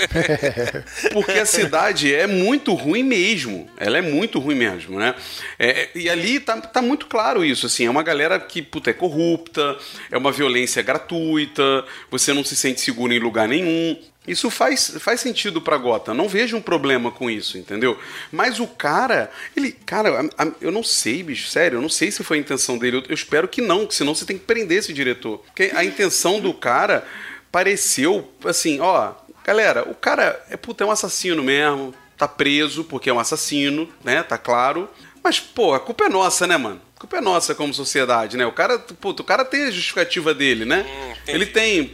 porque 1.14 1.32
a 1.32 1.46
cidade 1.46 2.14
é 2.14 2.28
muito 2.28 2.74
ruim 2.74 3.04
mesmo. 3.04 3.70
Ela 3.78 3.98
é 3.98 4.02
muito 4.02 4.40
ruim 4.40 4.56
mesmo, 4.56 5.00
né? 5.00 5.16
É, 5.58 5.90
e 5.96 6.10
ali 6.10 6.40
tá, 6.40 6.60
tá 6.62 6.82
muito 6.82 7.08
claro 7.08 7.44
isso, 7.44 7.66
assim. 7.66 7.86
É 7.86 7.90
uma 7.90 8.04
galera 8.04 8.40
que, 8.40 8.62
puta, 8.62 8.90
é 8.90 8.94
corrupta, 8.94 9.78
é 10.12 10.18
uma 10.18 10.32
violência 10.32 10.82
gratuita, 10.82 11.86
você 12.10 12.34
não 12.34 12.44
se 12.44 12.56
sente 12.56 12.82
seguro 12.82 13.14
em 13.14 13.20
lugar 13.20 13.48
nenhum. 13.48 13.98
Isso 14.28 14.50
faz, 14.50 14.96
faz 15.00 15.22
sentido 15.22 15.62
pra 15.62 15.78
Gotham. 15.78 16.14
Não 16.14 16.28
vejo 16.28 16.58
um 16.58 16.62
problema 16.62 17.12
com 17.12 17.30
isso, 17.30 17.58
entendeu? 17.58 17.98
Mas 18.32 18.60
o 18.60 18.68
cara, 18.68 19.32
ele, 19.56 19.72
cara, 19.72 20.28
eu 20.60 20.72
não 20.72 20.84
sei, 20.84 21.22
bicho, 21.22 21.48
sério, 21.48 21.78
eu 21.78 21.82
não 21.82 21.90
sei 21.90 22.12
se 22.12 22.24
foi 22.24 22.38
a 22.38 22.40
intenção 22.40 22.78
dele. 22.78 23.04
Eu, 23.08 23.14
espero 23.14 23.48
que 23.48 23.62
não, 23.62 23.86
que 23.86 23.94
senão 23.94 24.16
você 24.16 24.26
tem 24.26 24.38
que 24.38 24.46
prender 24.46 24.80
esse 24.80 24.94
diretor. 24.94 25.40
Porque 25.40 25.72
a 25.76 25.84
intenção 25.84 26.40
do 26.40 26.54
cara 26.54 27.06
pareceu 27.52 28.30
assim, 28.44 28.80
ó, 28.80 29.14
galera, 29.44 29.90
o 29.90 29.96
cara 29.96 30.44
é 30.50 30.58
puta, 30.58 30.84
é 30.84 30.88
um 30.88 30.92
assassino 30.92 31.44
mesmo, 31.44 31.94
tá 32.18 32.28
preso 32.28 32.84
porque 32.84 33.10
é 33.10 33.14
um 33.14 33.20
assassino, 33.20 33.90
né? 34.04 34.24
Tá 34.24 34.38
claro. 34.38 34.90
Mas, 35.24 35.40
pô, 35.40 35.74
a 35.74 35.80
culpa 35.80 36.06
é 36.06 36.10
nossa, 36.10 36.46
né, 36.46 36.58
mano? 36.58 36.82
A 36.96 37.00
culpa 37.00 37.18
é 37.18 37.22
nossa 37.22 37.54
como 37.54 37.74
sociedade, 37.74 38.38
né? 38.38 38.46
O 38.46 38.52
cara, 38.52 38.80
puta, 38.80 39.22
o 39.22 39.26
cara 39.26 39.44
tem 39.44 39.64
a 39.64 39.72
justificativa 39.72 40.34
dele, 40.34 40.66
né? 40.66 40.86
Ele 41.28 41.46
tem 41.46 41.92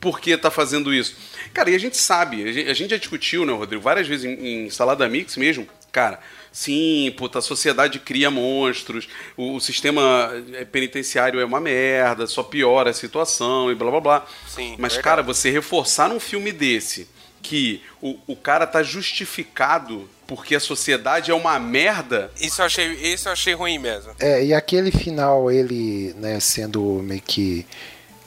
por, 0.00 0.20
que 0.20 0.36
tá 0.36 0.50
fazendo 0.50 0.92
isso. 0.92 1.14
Cara, 1.52 1.70
e 1.70 1.74
a 1.74 1.78
gente 1.78 1.96
sabe, 1.96 2.48
a 2.48 2.52
gente, 2.52 2.70
a 2.70 2.74
gente 2.74 2.90
já 2.90 2.96
discutiu, 2.96 3.44
né, 3.44 3.52
Rodrigo, 3.52 3.82
várias 3.82 4.08
vezes 4.08 4.24
em, 4.24 4.64
em 4.66 4.70
Salada 4.70 5.08
Mix 5.08 5.36
mesmo, 5.36 5.68
cara. 5.92 6.18
Sim, 6.52 7.14
puta, 7.16 7.38
a 7.38 7.42
sociedade 7.42 8.00
cria 8.00 8.30
monstros, 8.30 9.08
o, 9.36 9.54
o 9.54 9.60
sistema 9.60 10.32
eh, 10.54 10.64
penitenciário 10.64 11.38
é 11.38 11.44
uma 11.44 11.60
merda, 11.60 12.26
só 12.26 12.42
piora 12.42 12.90
a 12.90 12.94
situação 12.94 13.70
e 13.70 13.74
blá 13.74 13.90
blá 13.90 14.00
blá. 14.00 14.26
Sim, 14.48 14.74
Mas, 14.78 14.94
verdade. 14.94 15.02
cara, 15.02 15.22
você 15.22 15.48
reforçar 15.50 16.08
num 16.08 16.18
filme 16.18 16.50
desse 16.50 17.06
que 17.42 17.82
o, 18.02 18.18
o 18.26 18.36
cara 18.36 18.66
tá 18.66 18.82
justificado 18.82 20.08
porque 20.26 20.54
a 20.54 20.60
sociedade 20.60 21.30
é 21.30 21.34
uma 21.34 21.58
merda. 21.58 22.30
Isso 22.40 22.60
eu 22.60 22.66
achei, 22.66 22.86
isso 22.92 23.28
eu 23.28 23.32
achei 23.32 23.54
ruim 23.54 23.78
mesmo. 23.78 24.12
É, 24.20 24.44
e 24.44 24.54
aquele 24.54 24.90
final, 24.90 25.50
ele, 25.50 26.14
né, 26.18 26.38
sendo 26.38 26.82
meio 27.02 27.22
que, 27.22 27.66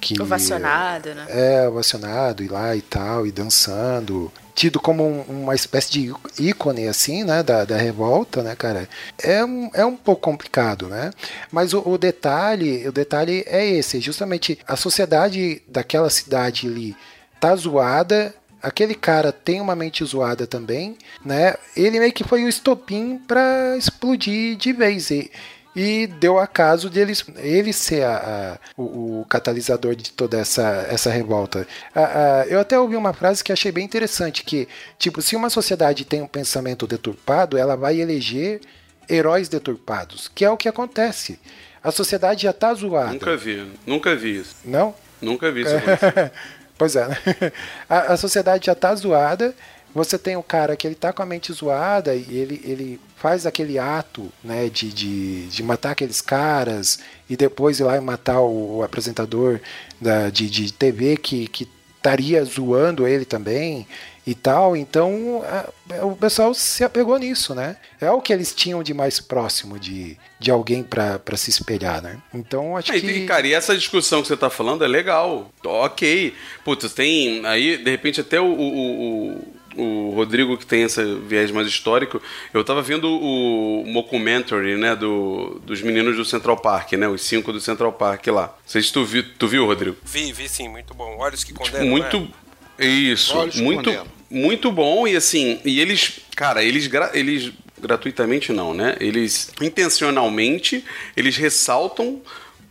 que 0.04 0.22
Ovacionado, 0.22 1.14
né? 1.16 1.26
É, 1.30 1.68
ovacionado, 1.68 2.44
ir 2.44 2.52
lá 2.52 2.76
e 2.76 2.82
tal, 2.82 3.26
e 3.26 3.32
dançando. 3.32 4.32
Tido 4.56 4.80
como 4.80 5.04
um- 5.04 5.44
uma 5.44 5.56
espécie 5.56 5.92
de 5.92 6.14
ícone, 6.40 6.88
assim, 6.88 7.24
né, 7.24 7.42
da, 7.42 7.66
da 7.66 7.76
revolta, 7.78 8.44
né, 8.44 8.56
cara? 8.56 8.88
É 9.22 9.44
um, 9.44 9.70
é 9.74 9.84
um 9.86 9.96
pouco 9.96 10.22
complicado, 10.22 10.88
né? 10.88 11.12
Mas 11.52 11.74
o, 11.74 11.82
o 11.88 11.98
detalhe, 11.98 12.88
o 12.88 12.92
detalhe 12.92 13.44
é 13.48 13.66
esse, 13.66 14.00
justamente 14.00 14.60
a 14.68 14.76
sociedade 14.76 15.62
daquela 15.68 16.10
cidade 16.10 16.68
ali 16.68 16.96
tá 17.40 17.56
zoada, 17.56 18.34
aquele 18.62 18.94
cara 18.96 19.32
tem 19.32 19.60
uma 19.60 19.76
mente 19.76 20.06
zoada 20.06 20.46
também, 20.46 20.98
né? 21.26 21.56
Ele 21.76 22.00
meio 22.00 22.14
que 22.14 22.24
foi 22.24 22.44
o 22.44 22.48
estopim 22.48 23.18
para 23.28 23.76
explodir 23.78 24.56
de 24.56 24.72
vez. 24.72 25.10
E, 25.10 25.32
e 25.76 26.06
deu 26.08 26.38
acaso 26.40 26.90
de 26.90 27.00
ele, 27.00 27.14
ele 27.38 27.74
ser 27.74 28.04
a- 28.04 28.58
a- 28.76 28.82
o, 28.82 29.22
o 29.22 29.26
catalisador 29.30 29.96
de 29.96 30.12
toda 30.12 30.38
essa, 30.38 30.86
essa 30.90 31.10
revolta. 31.10 31.68
A- 31.96 32.46
eu 32.48 32.60
até 32.60 32.80
ouvi 32.80 32.96
uma 32.96 33.14
frase 33.14 33.44
que 33.44 33.52
achei 33.52 33.72
bem 33.72 33.84
interessante, 33.86 34.44
que, 34.44 34.68
tipo, 35.00 35.22
se 35.22 35.36
uma 35.36 35.50
sociedade 35.50 36.06
tem 36.06 36.22
um 36.22 36.28
pensamento 36.28 36.86
deturpado, 36.86 37.58
ela 37.58 37.76
vai 37.76 38.00
eleger 38.00 38.62
heróis 39.10 39.50
deturpados, 39.50 40.30
que 40.34 40.46
é 40.46 40.50
o 40.50 40.58
que 40.58 40.70
acontece. 40.70 41.40
A 41.84 41.92
sociedade 41.92 42.44
já 42.44 42.54
tá 42.54 42.74
zoada. 42.74 43.12
Nunca 43.14 43.36
vi, 43.36 43.68
nunca 43.86 44.16
vi 44.16 44.38
isso. 44.38 44.56
Não? 44.64 44.96
Nunca 45.22 45.52
vi 45.52 45.62
isso 45.62 45.72
pois 46.78 46.96
é, 46.96 47.08
né? 47.08 47.18
A, 47.90 48.14
a 48.14 48.18
sociedade 48.18 48.66
já 48.68 48.76
tá 48.76 48.94
zoada. 48.96 49.54
Você 49.94 50.18
tem 50.18 50.36
o 50.36 50.44
cara 50.44 50.76
que 50.76 50.88
ele 50.88 50.96
tá 50.96 51.14
com 51.14 51.22
a 51.22 51.26
mente 51.26 51.54
zoada 51.54 52.16
e 52.16 52.26
ele, 52.38 52.62
ele 52.64 53.00
faz 53.16 53.46
aquele 53.46 53.78
ato 53.78 54.32
né, 54.44 54.68
de, 54.70 54.92
de, 54.92 55.48
de 55.48 55.64
matar 55.64 55.92
aqueles 55.92 56.20
caras 56.22 57.00
e 57.30 57.38
depois 57.38 57.80
ir 57.80 57.84
lá 57.84 57.96
e 57.98 58.02
matar 58.02 58.42
o, 58.42 58.78
o 58.78 58.84
apresentador 58.84 59.60
da, 60.02 60.30
de, 60.30 60.50
de 60.50 60.74
TV 60.74 61.16
que, 61.18 61.48
que 61.48 61.68
estaria 61.98 62.44
zoando 62.44 63.08
ele 63.08 63.24
também 63.24 63.88
e 64.26 64.34
tal. 64.36 64.76
Então 64.76 65.42
a- 65.46 65.70
o 66.06 66.16
pessoal 66.16 66.54
se 66.54 66.84
apegou 66.84 67.18
nisso, 67.18 67.54
né? 67.54 67.78
É 68.02 68.10
o 68.12 68.20
que 68.22 68.34
eles 68.34 68.54
tinham 68.54 68.82
de 68.84 68.94
mais 68.94 69.20
próximo 69.20 69.78
de, 69.80 70.18
de 70.40 70.50
alguém 70.52 70.82
para 70.84 71.20
se 71.38 71.50
espelhar, 71.50 72.02
né? 72.02 72.18
Então 72.34 72.76
acho 72.76 72.92
É, 72.92 73.00
que. 73.00 73.06
E, 73.08 73.26
cara, 73.26 73.46
e 73.48 73.54
essa 73.54 73.76
discussão 73.78 74.22
que 74.22 74.28
você 74.28 74.36
tá 74.38 74.50
falando 74.50 74.84
é 74.84 74.88
legal. 74.88 75.52
Ok. 75.64 76.34
Putz, 76.66 76.92
tem 76.94 77.46
aí, 77.46 77.78
de 77.78 77.92
repente, 77.92 78.20
até 78.22 78.40
o, 78.42 78.46
o, 78.46 79.34
o- 79.38 79.53
o 79.78 80.12
Rodrigo, 80.16 80.58
que 80.58 80.66
tem 80.66 80.84
esse 80.84 81.04
viés 81.28 81.52
mais 81.52 81.68
histórico, 81.68 82.22
eu 82.54 82.64
tava 82.64 82.82
vendo 82.82 83.08
o 83.10 83.84
mockumentary, 83.88 84.76
né, 84.78 84.96
do, 84.96 85.62
dos 85.66 85.82
meninos 85.82 86.16
do 86.16 86.26
Central 86.26 86.58
Park, 86.58 86.94
né, 86.94 87.08
os 87.08 87.22
cinco 87.22 87.52
do 87.52 87.60
Central 87.60 87.92
Park 87.94 88.28
lá. 88.28 88.48
Não 88.48 88.54
sei 88.66 88.82
se 88.82 88.92
tu 88.94 89.04
viu, 89.06 89.24
tu 89.38 89.48
viu, 89.48 89.66
Rodrigo? 89.66 89.98
Vi, 90.04 90.32
vi 90.32 90.48
sim, 90.50 90.68
muito 90.70 90.94
bom. 90.94 91.18
Olhos 91.20 91.44
que 91.44 91.54
condenam. 91.54 91.88
muito 91.88 92.20
né? 92.20 92.86
isso 92.86 93.38
Olhos 93.38 93.56
que 93.56 93.62
muito 93.62 93.84
condenam. 93.86 94.08
muito 94.30 94.72
bom 94.72 95.08
e 95.08 95.16
assim 95.16 95.60
e 95.64 95.80
eles 95.80 96.20
cara 96.36 96.64
eles 96.64 96.88
gra- 96.88 97.12
eles 97.14 97.52
gratuitamente 97.80 98.52
não 98.52 98.74
né 98.74 98.96
eles 99.00 99.52
intencionalmente 99.62 100.84
eles 101.16 101.38
ressaltam 101.38 102.22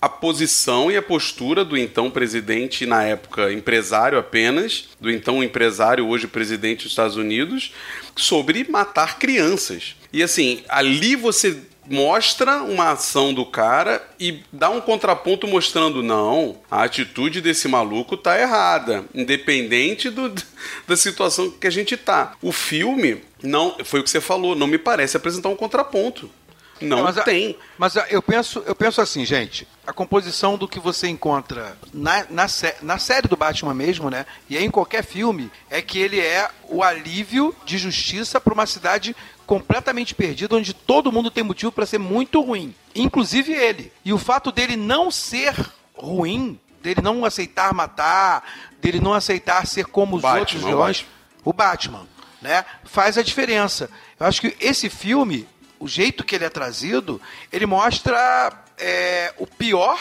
a 0.02 0.08
posição 0.08 0.90
e 0.90 0.96
a 0.96 1.02
postura 1.02 1.64
do 1.64 1.78
então 1.78 2.10
presidente 2.10 2.84
na 2.84 3.04
época 3.04 3.52
empresário 3.52 4.18
apenas 4.18 4.88
do 5.00 5.08
então 5.08 5.44
empresário 5.44 6.08
hoje 6.08 6.26
presidente 6.26 6.82
dos 6.82 6.90
Estados 6.90 7.16
Unidos 7.16 7.72
sobre 8.16 8.66
matar 8.68 9.20
crianças 9.20 9.94
e 10.12 10.20
assim 10.20 10.64
ali 10.68 11.14
você 11.14 11.56
mostra 11.88 12.62
uma 12.62 12.92
ação 12.92 13.32
do 13.32 13.44
cara 13.44 14.02
e 14.18 14.40
dá 14.52 14.70
um 14.70 14.80
contraponto 14.80 15.46
mostrando 15.46 16.02
não, 16.02 16.56
a 16.70 16.84
atitude 16.84 17.40
desse 17.40 17.68
maluco 17.68 18.16
tá 18.16 18.40
errada, 18.40 19.04
independente 19.14 20.08
do, 20.08 20.32
da 20.86 20.96
situação 20.96 21.50
que 21.50 21.66
a 21.66 21.70
gente 21.70 21.96
tá. 21.96 22.34
O 22.40 22.52
filme 22.52 23.20
não, 23.42 23.76
foi 23.84 24.00
o 24.00 24.04
que 24.04 24.10
você 24.10 24.20
falou, 24.20 24.54
não 24.54 24.66
me 24.66 24.78
parece 24.78 25.16
apresentar 25.16 25.48
um 25.48 25.56
contraponto. 25.56 26.30
Não 26.82 27.02
mas 27.04 27.18
a- 27.18 27.22
tem. 27.22 27.56
Mas 27.78 27.96
a- 27.96 28.06
eu 28.08 28.22
penso, 28.22 28.62
eu 28.66 28.74
penso 28.74 29.00
assim, 29.00 29.24
gente, 29.24 29.66
a 29.86 29.92
composição 29.92 30.56
do 30.58 30.66
que 30.68 30.78
você 30.80 31.08
encontra 31.08 31.76
na, 31.92 32.26
na, 32.30 32.48
sé- 32.48 32.76
na 32.82 32.98
série 32.98 33.28
do 33.28 33.36
Batman 33.36 33.74
mesmo, 33.74 34.08
né? 34.10 34.26
E 34.48 34.56
aí 34.56 34.64
em 34.64 34.70
qualquer 34.70 35.04
filme, 35.04 35.50
é 35.70 35.80
que 35.82 35.98
ele 35.98 36.20
é 36.20 36.48
o 36.68 36.82
alívio 36.82 37.54
de 37.64 37.78
justiça 37.78 38.40
para 38.40 38.54
uma 38.54 38.66
cidade 38.66 39.14
completamente 39.46 40.14
perdida, 40.14 40.56
onde 40.56 40.72
todo 40.72 41.12
mundo 41.12 41.30
tem 41.30 41.44
motivo 41.44 41.70
para 41.72 41.84
ser 41.86 41.98
muito 41.98 42.40
ruim, 42.40 42.74
inclusive 42.94 43.52
ele. 43.52 43.92
E 44.04 44.12
o 44.12 44.18
fato 44.18 44.50
dele 44.50 44.76
não 44.76 45.10
ser 45.10 45.54
ruim, 45.94 46.58
dele 46.82 47.00
não 47.02 47.24
aceitar 47.24 47.72
matar, 47.74 48.42
dele 48.80 48.98
não 49.00 49.12
aceitar 49.12 49.66
ser 49.66 49.84
como 49.86 50.16
os 50.16 50.22
Batman, 50.22 50.40
outros 50.40 50.62
vilões, 50.62 51.06
o 51.44 51.52
Batman, 51.52 52.06
né? 52.40 52.64
Faz 52.84 53.18
a 53.18 53.22
diferença. 53.22 53.90
Eu 54.18 54.26
acho 54.26 54.40
que 54.40 54.56
esse 54.60 54.88
filme, 54.88 55.46
o 55.82 55.88
jeito 55.88 56.22
que 56.24 56.34
ele 56.36 56.44
é 56.44 56.48
trazido, 56.48 57.20
ele 57.52 57.66
mostra 57.66 58.52
é, 58.78 59.34
o 59.38 59.46
pior 59.46 59.98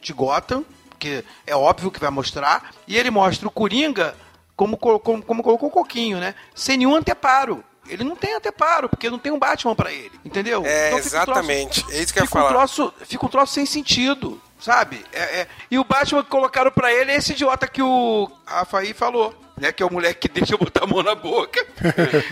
de 0.00 0.12
Gotham, 0.12 0.64
que 0.98 1.22
é 1.46 1.54
óbvio 1.54 1.90
que 1.90 2.00
vai 2.00 2.10
mostrar, 2.10 2.70
e 2.86 2.96
ele 2.96 3.10
mostra 3.10 3.46
o 3.46 3.50
Coringa 3.50 4.16
como, 4.56 4.76
como, 4.76 5.22
como 5.22 5.42
colocou 5.42 5.68
o 5.68 5.72
Coquinho, 5.72 6.18
né? 6.18 6.34
Sem 6.54 6.78
nenhum 6.78 6.96
anteparo. 6.96 7.62
Ele 7.88 8.04
não 8.04 8.16
tem 8.16 8.34
anteparo, 8.34 8.88
porque 8.88 9.08
não 9.08 9.18
tem 9.18 9.30
um 9.32 9.38
Batman 9.38 9.74
pra 9.74 9.92
ele, 9.92 10.12
entendeu? 10.24 10.62
É, 10.64 10.88
Então 10.88 11.02
fica 11.02 11.20
um 11.22 11.24
troço- 11.24 11.40
exatamente. 11.40 11.84
É 11.90 12.02
isso 12.02 12.12
que 12.12 12.18
eu 12.18 12.22
ia 12.24 12.26
fica 12.26 12.38
um 12.38 12.42
falar. 12.42 12.48
troço, 12.54 12.94
fica 13.06 13.26
um 13.26 13.28
troço 13.28 13.54
sem 13.54 13.64
sentido, 13.64 14.40
sabe? 14.60 15.04
É, 15.12 15.40
é- 15.40 15.48
E 15.70 15.78
o 15.78 15.84
Batman 15.84 16.22
que 16.24 16.28
colocaram 16.30 16.70
pra 16.70 16.92
ele 16.92 17.12
é 17.12 17.16
esse 17.16 17.32
idiota 17.32 17.66
que 17.68 17.80
o 17.82 18.30
Rafaí 18.46 18.92
falou, 18.92 19.34
né? 19.60 19.72
Que 19.72 19.82
é 19.82 19.86
o 19.86 19.92
moleque 19.92 20.28
que 20.28 20.28
deixa 20.28 20.54
eu 20.54 20.58
botar 20.58 20.84
a 20.84 20.86
mão 20.86 21.02
na 21.02 21.14
boca 21.14 21.64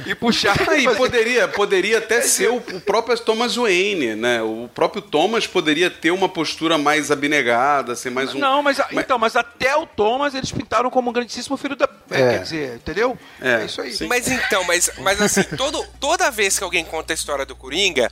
e 0.07 0.14
puxar. 0.14 0.57
Aí 0.70 0.85
fazer- 0.85 0.97
poderia, 0.97 1.49
poderia 1.49 1.99
até 1.99 2.20
ser 2.22 2.49
o, 2.51 2.57
o 2.57 2.81
próprio 2.81 3.18
Thomas 3.18 3.57
Wayne, 3.57 4.14
né? 4.14 4.43
O 4.43 4.68
próprio 4.74 5.03
Thomas 5.03 5.47
poderia 5.47 5.91
ter 5.91 6.11
uma 6.11 6.29
postura 6.29 6.77
mais 6.79 7.11
abnegada, 7.11 7.95
ser 7.95 8.11
mais 8.11 8.35
um. 8.35 8.39
Não, 8.39 8.62
mas, 8.62 8.81
a- 8.81 8.89
então, 8.93 9.18
mas 9.18 9.37
até 9.37 9.77
o 9.77 9.87
Thomas 9.87 10.35
eles 10.35 10.51
pintaram 10.53 10.91
como 10.91 11.11
um 11.11 11.12
grandíssimo 11.12 11.57
filho 11.57 11.77
da. 11.77 11.89
é, 12.11 12.20
É. 12.20 12.31
Quer 12.31 12.43
dizer, 12.43 12.74
entendeu? 12.77 13.18
É, 13.41 13.64
isso 13.64 13.81
aí. 13.81 13.97
Mas 14.09 14.29
então, 14.29 14.64
mas, 14.64 14.91
mas 14.99 15.20
assim, 15.20 15.43
todo, 15.57 15.85
toda 16.01 16.31
vez 16.31 16.59
que 16.59 16.64
alguém 16.64 16.85
conta 16.85 17.12
a 17.12 17.14
história 17.14 17.45
do 17.47 17.55
Coringa, 17.57 18.11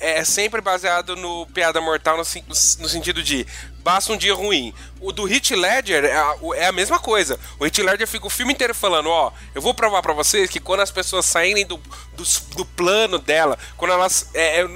é 0.00 0.24
sempre 0.24 0.60
baseado 0.60 1.16
no 1.16 1.46
piada 1.46 1.80
mortal 1.80 2.16
no, 2.16 2.24
sen- 2.24 2.44
no 2.48 2.88
sentido 2.88 3.22
de 3.22 3.46
basta 3.82 4.12
um 4.12 4.16
dia 4.16 4.34
ruim. 4.34 4.74
O 5.00 5.12
do 5.12 5.28
Heath 5.28 5.50
Ledger 5.50 6.04
é 6.04 6.16
a, 6.16 6.34
é 6.54 6.66
a 6.66 6.72
mesma 6.72 6.98
coisa. 6.98 7.38
O 7.58 7.66
Heath 7.66 7.78
Ledger 7.78 8.06
fica 8.06 8.26
o 8.26 8.30
filme 8.30 8.52
inteiro 8.52 8.74
falando, 8.74 9.08
ó, 9.08 9.32
eu 9.54 9.60
vou 9.60 9.74
provar 9.74 10.02
pra 10.02 10.12
vocês 10.12 10.48
que 10.48 10.60
quando 10.60 10.80
as 10.80 10.90
pessoas 10.90 11.26
saírem 11.26 11.66
do, 11.66 11.76
do, 12.14 12.24
do 12.56 12.64
plano 12.64 13.18
dela, 13.18 13.58
quando 13.76 13.92
elas 13.92 14.30
é, 14.34 14.60
é, 14.60 14.68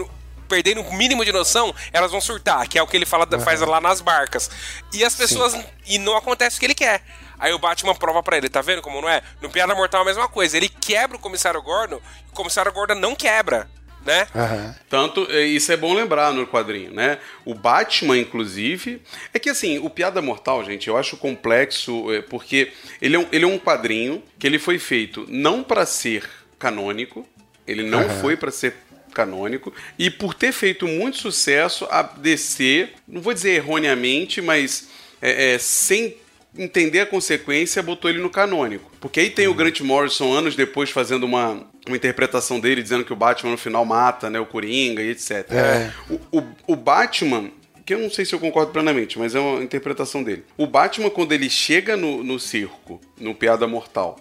perderem 0.47 0.83
o 0.83 0.93
mínimo 0.95 1.25
de 1.25 1.33
noção, 1.33 1.75
elas 1.93 2.11
vão 2.11 2.21
surtar, 2.21 2.67
que 2.69 2.79
é 2.79 2.83
o 2.83 2.87
que 2.87 2.97
ele 2.97 3.07
fala, 3.07 3.27
faz 3.41 3.61
lá 3.61 3.81
nas 3.81 4.01
barcas. 4.01 4.51
E 4.93 5.05
as 5.05 5.15
pessoas. 5.15 5.57
E 5.87 5.99
não 5.99 6.17
acontece 6.17 6.57
o 6.57 6.61
que 6.61 6.67
ele 6.67 6.75
quer. 6.75 7.03
Aí 7.39 7.53
o 7.53 7.59
Batman 7.59 7.95
prova 7.95 8.23
pra 8.23 8.39
ele, 8.39 8.49
tá 8.49 8.63
vendo 8.63 8.81
como 8.81 9.01
não 9.01 9.09
é? 9.09 9.23
No 9.43 9.51
Piada 9.51 9.75
Mortal 9.75 10.01
é 10.01 10.03
a 10.03 10.07
mesma 10.07 10.29
coisa. 10.29 10.57
Ele 10.57 10.69
quebra 10.69 11.17
o 11.17 11.21
comissário 11.21 11.61
Gordon, 11.61 12.01
e 12.27 12.31
o 12.31 12.35
comissário 12.35 12.73
Gordon 12.73 12.95
não 12.95 13.15
quebra, 13.15 13.69
né? 14.07 14.75
Tanto, 14.89 15.27
é, 15.31 15.45
isso 15.45 15.71
é 15.73 15.77
bom 15.77 15.93
lembrar 15.93 16.33
no 16.33 16.47
quadrinho, 16.47 16.93
né? 16.93 17.19
O 17.45 17.55
Batman, 17.55 18.17
inclusive. 18.17 19.03
É 19.35 19.39
que 19.39 19.51
assim, 19.51 19.79
o 19.79 19.91
Piada 19.91 20.23
Mortal, 20.23 20.65
gente, 20.65 20.89
eu 20.89 20.97
acho 20.97 21.17
complexo, 21.17 22.13
é, 22.13 22.23
porque 22.23 22.73
ele 23.03 23.17
é, 23.17 23.19
um, 23.19 23.27
ele 23.33 23.45
é 23.45 23.49
um 23.49 23.59
quadrinho 23.59 24.23
que 24.39 24.47
ele 24.47 24.59
foi 24.59 24.79
feito 24.79 25.27
não 25.29 25.63
pra 25.63 25.85
ser 25.85 26.25
canônico, 26.59 27.27
ele 27.67 27.83
não 27.83 28.01
Aham. 28.03 28.21
foi 28.21 28.37
pra 28.37 28.51
ser 28.51 28.75
canônico, 29.13 29.73
e 29.99 30.11
por 30.11 30.35
ter 30.35 30.53
feito 30.53 30.87
muito 30.87 31.17
sucesso, 31.17 31.87
a 31.91 32.03
DC, 32.03 32.91
não 33.09 33.21
vou 33.21 33.33
dizer 33.33 33.53
erroneamente, 33.53 34.43
mas 34.43 34.89
é, 35.23 35.55
é, 35.55 35.59
sem 35.59 36.17
entender 36.59 37.01
a 37.01 37.07
consequência, 37.07 37.83
botou 37.83 38.11
ele 38.11 38.21
no 38.21 38.31
canônico. 38.31 38.91
Porque 39.01 39.21
aí 39.21 39.31
tem 39.31 39.47
o 39.47 39.55
Grant 39.55 39.81
Morrison 39.81 40.33
anos 40.33 40.55
depois 40.55 40.91
fazendo 40.91 41.25
uma, 41.25 41.67
uma 41.87 41.97
interpretação 41.97 42.59
dele, 42.59 42.83
dizendo 42.83 43.05
que 43.05 43.13
o 43.13 43.17
Batman 43.17 43.53
no 43.53 43.59
final 43.59 43.85
mata 43.85 44.29
né, 44.29 44.41
o 44.41 44.47
Coringa 44.47 45.03
e 45.03 45.11
etc. 45.11 45.51
É. 45.51 45.93
O, 46.11 46.39
o, 46.39 46.47
o 46.69 46.77
Batman, 46.77 47.51
que 47.85 47.95
eu 47.95 47.99
não 47.99 48.11
sei 48.11 48.25
se 48.25 48.35
eu 48.35 48.41
concordo 48.41 48.73
plenamente, 48.73 49.19
mas 49.19 49.35
é 49.35 49.41
uma 49.41 49.63
interpretação 49.63 50.23
dele. 50.23 50.45
O 50.57 50.67
Batman, 50.67 51.11
quando 51.11 51.33
ele 51.33 51.49
chega 51.49 51.97
no, 51.97 52.23
no 52.23 52.39
circo, 52.39 53.01
no 53.19 53.35
Piada 53.35 53.67
Mortal, 53.67 54.17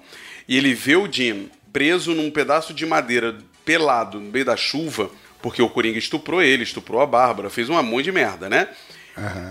e 0.48 0.58
ele 0.58 0.74
vê 0.74 0.96
o 0.96 1.12
Jim 1.12 1.50
preso 1.74 2.14
num 2.14 2.32
pedaço 2.32 2.74
de 2.74 2.86
madeira 2.86 3.38
pelado 3.66 4.20
no 4.20 4.32
meio 4.32 4.46
da 4.46 4.56
chuva, 4.56 5.10
porque 5.42 5.62
o 5.62 5.70
Coringa 5.70 5.98
estuprou 5.98 6.42
ele, 6.42 6.64
estuprou 6.64 7.02
a 7.02 7.06
Bárbara, 7.06 7.50
fez 7.50 7.70
um 7.70 7.82
monte 7.84 8.06
de 8.06 8.12
merda, 8.12 8.50
né? 8.50 8.70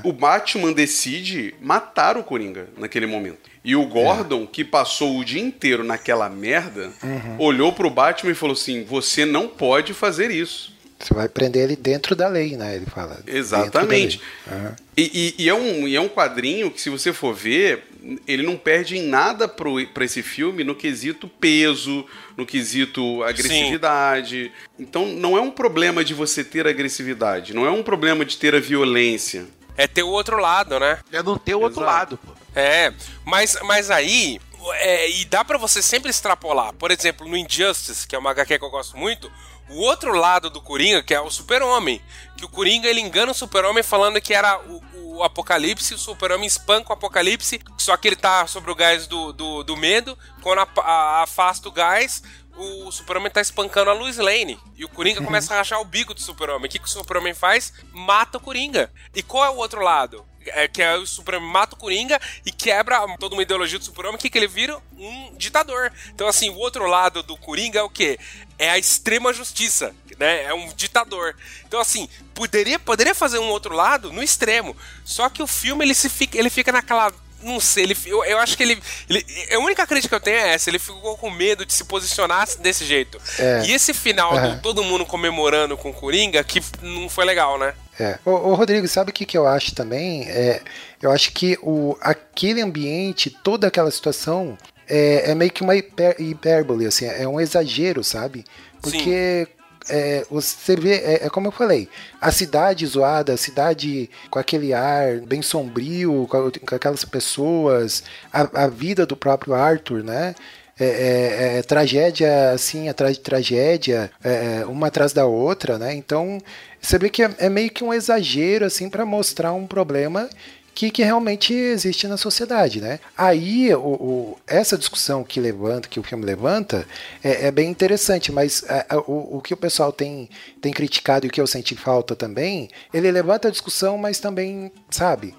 O 0.02 0.12
Batman 0.12 0.72
decide 0.72 1.54
matar 1.60 2.16
o 2.16 2.22
Coringa 2.22 2.68
naquele 2.76 3.06
momento. 3.06 3.38
E 3.64 3.74
o 3.74 3.86
Gordon, 3.86 4.46
que 4.46 4.62
passou 4.64 5.18
o 5.18 5.24
dia 5.24 5.40
inteiro 5.40 5.82
naquela 5.82 6.28
merda, 6.28 6.92
Uhum. 7.02 7.36
olhou 7.38 7.72
pro 7.72 7.88
Batman 7.88 8.32
e 8.32 8.34
falou 8.34 8.52
assim: 8.52 8.84
Você 8.84 9.24
não 9.24 9.48
pode 9.48 9.94
fazer 9.94 10.30
isso. 10.30 10.74
Você 10.98 11.12
vai 11.14 11.28
prender 11.28 11.64
ele 11.64 11.76
dentro 11.76 12.14
da 12.14 12.28
lei, 12.28 12.56
né? 12.56 12.76
Ele 12.76 12.86
fala. 12.86 13.20
Exatamente. 13.26 14.20
Uhum. 14.50 14.72
E, 14.96 15.34
e, 15.38 15.44
e, 15.44 15.48
é 15.48 15.54
um, 15.54 15.88
e 15.88 15.96
é 15.96 16.00
um 16.00 16.08
quadrinho 16.08 16.70
que, 16.70 16.80
se 16.80 16.88
você 16.90 17.12
for 17.12 17.34
ver, 17.34 17.84
ele 18.26 18.42
não 18.42 18.56
perde 18.56 18.96
em 18.96 19.02
nada 19.02 19.48
para 19.48 20.04
esse 20.04 20.22
filme 20.22 20.62
no 20.62 20.74
quesito 20.74 21.26
peso, 21.26 22.06
no 22.36 22.44
quesito 22.44 23.22
agressividade. 23.22 24.44
Sim. 24.44 24.52
Então, 24.78 25.06
não 25.06 25.36
é 25.36 25.40
um 25.40 25.50
problema 25.50 26.04
de 26.04 26.12
você 26.12 26.44
ter 26.44 26.66
agressividade, 26.66 27.54
não 27.54 27.66
é 27.66 27.70
um 27.70 27.82
problema 27.82 28.24
de 28.24 28.36
ter 28.36 28.54
a 28.54 28.60
violência. 28.60 29.46
É 29.76 29.86
ter 29.86 30.02
o 30.02 30.08
outro 30.08 30.38
lado, 30.38 30.78
né? 30.78 30.98
É 31.10 31.22
não 31.22 31.36
ter 31.36 31.54
o 31.54 31.60
outro 31.60 31.82
lado, 31.82 32.18
pô. 32.18 32.32
É, 32.54 32.92
mas, 33.24 33.58
mas 33.62 33.90
aí. 33.90 34.40
É, 34.76 35.10
e 35.10 35.24
dá 35.26 35.44
para 35.44 35.58
você 35.58 35.82
sempre 35.82 36.10
extrapolar. 36.10 36.72
Por 36.74 36.90
exemplo, 36.90 37.28
no 37.28 37.36
Injustice, 37.36 38.06
que 38.06 38.14
é 38.14 38.18
uma 38.18 38.30
HQ 38.30 38.58
que 38.58 38.64
eu 38.64 38.70
gosto 38.70 38.96
muito, 38.96 39.30
o 39.68 39.80
outro 39.80 40.14
lado 40.14 40.48
do 40.48 40.60
Coringa, 40.60 41.02
que 41.02 41.12
é 41.12 41.20
o 41.20 41.30
Super-Homem. 41.30 42.00
Que 42.36 42.44
o 42.44 42.48
Coringa 42.48 42.88
ele 42.88 43.00
engana 43.00 43.32
o 43.32 43.34
Super-Homem 43.34 43.82
falando 43.82 44.20
que 44.20 44.32
era 44.32 44.58
o, 44.60 44.82
o 45.14 45.22
Apocalipse, 45.22 45.94
o 45.94 45.98
Super-Homem 45.98 46.46
espanca 46.46 46.90
o 46.90 46.92
Apocalipse, 46.92 47.60
só 47.78 47.96
que 47.96 48.08
ele 48.08 48.16
tá 48.16 48.46
sobre 48.46 48.70
o 48.70 48.74
gás 48.74 49.06
do, 49.06 49.32
do, 49.32 49.62
do 49.62 49.76
medo. 49.76 50.18
Quando 50.42 50.58
a, 50.60 50.68
a, 50.80 51.22
afasta 51.22 51.68
o 51.68 51.72
gás, 51.72 52.22
o 52.56 52.90
Super-Homem 52.90 53.30
tá 53.30 53.40
espancando 53.40 53.90
a 53.90 53.94
Lois 53.94 54.16
Lane. 54.18 54.58
E 54.76 54.84
o 54.84 54.88
Coringa 54.88 55.20
Uhum. 55.20 55.26
começa 55.26 55.54
a 55.54 55.58
rachar 55.58 55.80
o 55.80 55.84
bico 55.84 56.14
do 56.14 56.20
Super-Homem. 56.20 56.66
O 56.66 56.70
que, 56.70 56.78
que 56.78 56.86
o 56.86 56.88
Super-Homem 56.88 57.34
faz? 57.34 57.72
Mata 57.92 58.38
o 58.38 58.40
Coringa. 58.40 58.90
E 59.14 59.22
qual 59.22 59.44
é 59.44 59.50
o 59.50 59.56
outro 59.56 59.80
lado? 59.80 60.24
É, 60.46 60.68
que 60.68 60.82
é 60.82 60.94
o 60.96 61.06
Super-Homem 61.06 61.50
mata 61.50 61.74
o 61.74 61.78
Coringa 61.78 62.20
e 62.44 62.52
quebra 62.52 63.00
toda 63.18 63.34
uma 63.34 63.42
ideologia 63.42 63.78
do 63.78 63.84
Super-Homem. 63.84 64.16
O 64.16 64.18
que, 64.18 64.28
que 64.28 64.36
ele 64.36 64.46
vira? 64.46 64.80
Um 64.96 65.34
ditador. 65.36 65.92
Então, 66.10 66.28
assim, 66.28 66.50
o 66.50 66.56
outro 66.58 66.86
lado 66.86 67.22
do 67.22 67.36
Coringa 67.36 67.78
é 67.78 67.82
o 67.82 67.88
quê? 67.88 68.18
É 68.58 68.68
a 68.70 68.78
extrema 68.78 69.32
justiça. 69.32 69.94
Né? 70.18 70.44
É 70.44 70.54
um 70.54 70.68
ditador. 70.74 71.34
Então, 71.66 71.80
assim, 71.80 72.08
poderia, 72.34 72.78
poderia 72.78 73.14
fazer 73.14 73.38
um 73.38 73.48
outro 73.48 73.74
lado 73.74 74.12
no 74.12 74.22
extremo. 74.22 74.76
Só 75.04 75.28
que 75.28 75.42
o 75.42 75.46
filme 75.46 75.84
ele, 75.84 75.94
se 75.94 76.08
fica, 76.08 76.38
ele 76.38 76.50
fica 76.50 76.72
naquela 76.72 77.12
não 77.44 77.60
sei, 77.60 77.84
ele, 77.84 77.96
eu, 78.06 78.24
eu 78.24 78.38
acho 78.38 78.56
que 78.56 78.62
ele, 78.62 78.82
ele. 79.08 79.24
A 79.52 79.58
única 79.58 79.86
crítica 79.86 80.08
que 80.08 80.14
eu 80.14 80.20
tenho 80.20 80.38
é 80.38 80.54
essa, 80.54 80.70
ele 80.70 80.78
ficou 80.78 81.16
com 81.18 81.30
medo 81.30 81.66
de 81.66 81.72
se 81.74 81.84
posicionar 81.84 82.48
desse 82.58 82.84
jeito. 82.84 83.20
É. 83.38 83.64
E 83.66 83.72
esse 83.72 83.92
final 83.92 84.34
Uhum. 84.34 84.56
do 84.56 84.62
todo 84.62 84.82
mundo 84.82 85.04
comemorando 85.04 85.76
com 85.76 85.90
o 85.90 85.94
Coringa, 85.94 86.42
que 86.42 86.62
não 86.80 87.08
foi 87.08 87.24
legal, 87.26 87.58
né? 87.58 87.74
É. 88.00 88.18
Ô, 88.24 88.30
ô, 88.30 88.54
Rodrigo, 88.54 88.88
sabe 88.88 89.10
o 89.10 89.14
que, 89.14 89.26
que 89.26 89.36
eu 89.36 89.46
acho 89.46 89.74
também? 89.74 90.24
É, 90.28 90.62
eu 91.02 91.10
acho 91.10 91.32
que 91.32 91.58
o, 91.62 91.96
aquele 92.00 92.62
ambiente, 92.62 93.30
toda 93.30 93.66
aquela 93.68 93.90
situação, 93.90 94.56
é, 94.88 95.30
é 95.30 95.34
meio 95.34 95.50
que 95.50 95.62
uma 95.62 95.76
hiper, 95.76 96.16
hipérbole, 96.18 96.86
assim, 96.86 97.04
é 97.04 97.28
um 97.28 97.40
exagero, 97.40 98.02
sabe? 98.02 98.44
Porque 98.80 99.46
é, 99.88 100.24
você 100.30 100.76
vê, 100.76 100.94
é, 100.94 101.26
é 101.26 101.30
como 101.30 101.48
eu 101.48 101.52
falei, 101.52 101.88
a 102.20 102.30
cidade 102.30 102.86
zoada, 102.86 103.34
a 103.34 103.36
cidade 103.36 104.08
com 104.30 104.38
aquele 104.38 104.72
ar 104.72 105.20
bem 105.20 105.42
sombrio, 105.42 106.26
com, 106.30 106.50
com 106.50 106.74
aquelas 106.74 107.04
pessoas, 107.04 108.02
a, 108.32 108.64
a 108.64 108.66
vida 108.68 109.04
do 109.06 109.16
próprio 109.16 109.54
Arthur, 109.54 110.02
né? 110.02 110.34
É, 110.78 110.84
é- 110.86 111.58
é 111.58 111.62
tragédia 111.62 112.50
assim 112.50 112.88
atrás 112.88 113.16
de 113.16 113.22
tragédia, 113.22 114.10
é, 114.24 114.64
uma 114.66 114.88
atrás 114.88 115.12
da 115.12 115.24
outra, 115.24 115.78
né? 115.78 115.94
Então 115.94 116.38
você 116.80 116.98
vê 116.98 117.08
que 117.08 117.22
é, 117.22 117.30
é 117.38 117.48
meio 117.48 117.70
que 117.70 117.84
um 117.84 117.94
exagero 117.94 118.64
assim 118.64 118.90
para 118.90 119.06
mostrar 119.06 119.52
um 119.52 119.66
problema 119.68 120.28
que, 120.74 120.90
que 120.90 121.02
realmente 121.04 121.54
existe 121.54 122.08
na 122.08 122.16
sociedade, 122.16 122.80
né? 122.80 122.98
Aí 123.16 123.72
o, 123.74 123.78
o- 123.80 124.38
essa 124.46 124.76
discussão 124.76 125.22
que 125.22 125.38
levanta, 125.38 125.88
que 125.88 126.00
o 126.00 126.02
filme 126.02 126.24
levanta, 126.24 126.86
é, 127.22 127.46
é 127.46 127.50
bem 127.50 127.70
interessante, 127.70 128.32
mas 128.32 128.64
é, 128.68 128.86
é, 128.90 128.96
o, 128.96 129.36
o 129.36 129.40
que 129.40 129.54
o 129.54 129.56
pessoal 129.56 129.92
tem, 129.92 130.28
tem 130.60 130.72
criticado 130.72 131.26
e 131.26 131.28
o 131.28 131.32
que 131.32 131.40
eu 131.40 131.46
senti 131.46 131.76
falta 131.76 132.16
também, 132.16 132.68
ele 132.92 133.10
levanta 133.12 133.48
a 133.48 133.50
discussão, 133.50 133.96
mas 133.96 134.18
também, 134.18 134.72
sabe? 134.90 135.34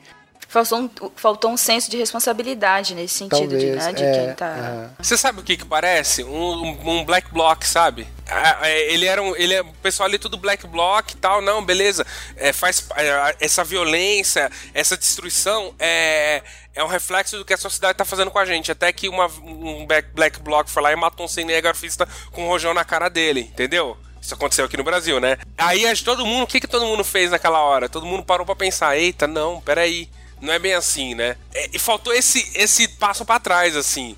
Faltou 0.48 0.80
um, 0.80 0.90
faltou 1.16 1.52
um 1.52 1.58
senso 1.58 1.90
de 1.92 1.98
responsabilidade 1.98 2.96
nesse 2.96 3.16
sentido, 3.16 3.58
de, 3.58 3.72
Talvez, 3.72 3.86
né, 3.88 3.94
de 3.94 4.04
é, 4.04 4.12
quem 4.26 4.36
tá. 4.36 4.90
Você 5.00 5.18
sabe 5.18 5.42
o 5.42 5.44
que 5.44 5.58
que 5.58 5.66
parece? 5.66 6.24
Um, 6.24 6.64
um- 6.64 6.90
um 7.00 7.04
black 7.06 7.30
block, 7.34 7.68
sabe? 7.68 8.08
Ah, 8.28 8.68
é, 8.68 8.94
Ele 8.94 9.06
era 9.06 9.22
um. 9.22 9.36
Ele 9.36 9.54
é, 9.54 9.62
o 9.62 9.74
pessoal 9.76 10.08
ali 10.08 10.18
tudo 10.18 10.38
black 10.38 10.66
block 10.68 11.14
e 11.14 11.18
tal, 11.18 11.42
não, 11.42 11.64
beleza. 11.64 12.06
É, 12.36 12.52
faz 12.52 12.88
é, 12.96 13.36
essa 13.40 13.64
violência, 13.64 14.52
essa 14.74 14.98
destruição 14.98 15.74
é. 15.80 16.44
É 16.78 16.84
um 16.84 16.88
reflexo 16.88 17.38
do 17.38 17.46
que 17.46 17.54
a 17.54 17.58
sociedade 17.58 17.98
tá 17.98 18.04
fazendo 18.04 18.30
com 18.30 18.38
a 18.38 18.44
gente. 18.44 18.70
Até 18.70 18.92
que 18.92 19.08
uma, 19.08 19.28
um 19.28 19.86
black, 20.14 20.42
block 20.42 20.70
foi 20.70 20.84
lá 20.84 20.92
e 20.92 20.96
matou 20.98 21.26
um 21.26 21.30
cinegrafista 21.30 22.06
com 22.34 22.44
um 22.44 22.48
rojão 22.50 22.74
na 22.74 22.84
cara 22.84 23.08
dele, 23.08 23.40
entendeu? 23.40 23.98
Isso 24.22 24.34
aconteceu 24.34 24.66
aqui 24.66 24.76
no 24.76 24.84
Brasil, 24.84 25.20
né? 25.22 25.38
Aí 25.58 25.86
todo 26.04 26.26
mundo, 26.26 26.44
o 26.44 26.48
que, 26.48 26.60
que 26.60 26.68
todo 26.68 26.86
mundo 26.86 27.04
fez 27.04 27.32
naquela 27.32 27.62
hora? 27.62 27.88
Todo 27.88 28.06
mundo 28.06 28.26
parou 28.26 28.46
pra 28.46 28.56
pensar, 28.56 28.98
eita, 28.98 29.26
não, 29.26 29.62
peraí. 29.62 30.10
Não 30.42 30.52
é 30.52 30.60
bem 30.60 30.74
assim, 30.74 31.16
né? 31.16 31.38
É, 31.54 31.70
e 31.74 31.80
faltou 31.80 32.14
esse, 32.14 32.52
esse 32.56 32.88
passo 32.88 33.24
pra 33.24 33.40
trás, 33.40 33.76
assim. 33.76 34.18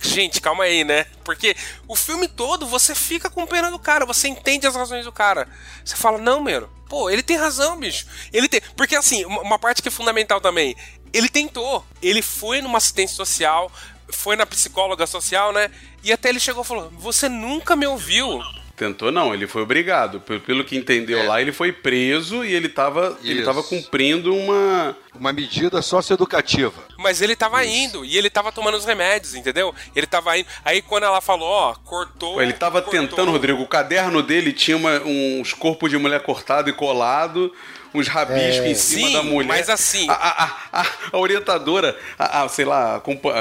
Gente, 0.00 0.40
calma 0.40 0.64
aí, 0.64 0.84
né? 0.84 1.04
Porque 1.24 1.56
o 1.88 1.96
filme 1.96 2.28
todo 2.28 2.66
você 2.66 2.94
fica 2.94 3.28
com 3.28 3.46
pena 3.46 3.70
do 3.70 3.78
cara, 3.78 4.06
você 4.06 4.28
entende 4.28 4.66
as 4.66 4.76
razões 4.76 5.04
do 5.04 5.12
cara. 5.12 5.48
Você 5.84 5.96
fala, 5.96 6.18
não, 6.18 6.40
mano, 6.40 6.70
pô, 6.88 7.10
ele 7.10 7.22
tem 7.22 7.36
razão, 7.36 7.78
bicho. 7.78 8.06
Ele 8.32 8.48
tem. 8.48 8.60
Porque 8.76 8.94
assim, 8.94 9.24
uma 9.24 9.58
parte 9.58 9.82
que 9.82 9.88
é 9.88 9.90
fundamental 9.90 10.40
também, 10.40 10.76
ele 11.12 11.28
tentou. 11.28 11.84
Ele 12.00 12.22
foi 12.22 12.60
numa 12.60 12.78
assistência 12.78 13.16
social, 13.16 13.70
foi 14.10 14.36
na 14.36 14.46
psicóloga 14.46 15.06
social, 15.06 15.52
né? 15.52 15.70
E 16.02 16.12
até 16.12 16.28
ele 16.28 16.40
chegou 16.40 16.62
e 16.62 16.66
falou: 16.66 16.90
Você 16.98 17.28
nunca 17.28 17.74
me 17.74 17.86
ouviu. 17.86 18.40
Tentou 18.76 19.12
não, 19.12 19.32
ele 19.32 19.46
foi 19.46 19.62
obrigado. 19.62 20.20
Pelo, 20.20 20.64
que 20.64 20.76
entendeu 20.76 21.20
É. 21.20 21.22
lá, 21.28 21.40
ele 21.40 21.52
foi 21.52 21.70
preso 21.72 22.44
e 22.44 22.52
ele 22.52 22.68
tava, 22.68 23.16
ele 23.22 23.42
tava 23.44 23.62
cumprindo 23.62 24.34
uma. 24.34 24.96
Uma 25.14 25.32
medida 25.32 25.80
socioeducativa. 25.80 26.82
Mas 26.98 27.22
ele 27.22 27.36
tava 27.36 27.64
indo 27.64 28.04
e 28.04 28.16
ele 28.18 28.28
tava 28.28 28.50
tomando 28.50 28.76
os 28.76 28.84
remédios, 28.84 29.36
entendeu? 29.36 29.72
Ele 29.94 30.08
tava 30.08 30.36
indo. 30.36 30.48
Aí 30.64 30.82
quando 30.82 31.04
ela 31.04 31.20
falou, 31.20 31.48
ó, 31.48 31.74
cortou. 31.84 32.42
Ele 32.42 32.52
tava 32.52 32.82
cortou. 32.82 33.00
tentando, 33.00 33.30
Rodrigo. 33.30 33.62
O 33.62 33.68
caderno 33.68 34.22
dele 34.24 34.52
tinha 34.52 34.76
uma- 34.76 35.00
uns 35.04 35.52
corpos 35.52 35.88
de 35.88 35.96
mulher 35.96 36.20
cortado 36.22 36.68
e 36.68 36.72
colado, 36.72 37.52
uns 37.94 38.08
rabiscos 38.08 38.64
É. 38.66 38.68
em 38.70 38.74
cima 38.74 39.06
Sim, 39.08 39.12
da 39.14 39.22
mulher. 39.22 39.46
mas 39.48 39.70
assim- 39.70 40.08
A, 40.08 40.12
a- 40.14 40.56
a- 40.72 40.82
a- 41.12 41.16
orientadora, 41.18 41.96
a, 42.18 42.42
a- 42.42 42.48
sei 42.48 42.64
lá, 42.64 43.00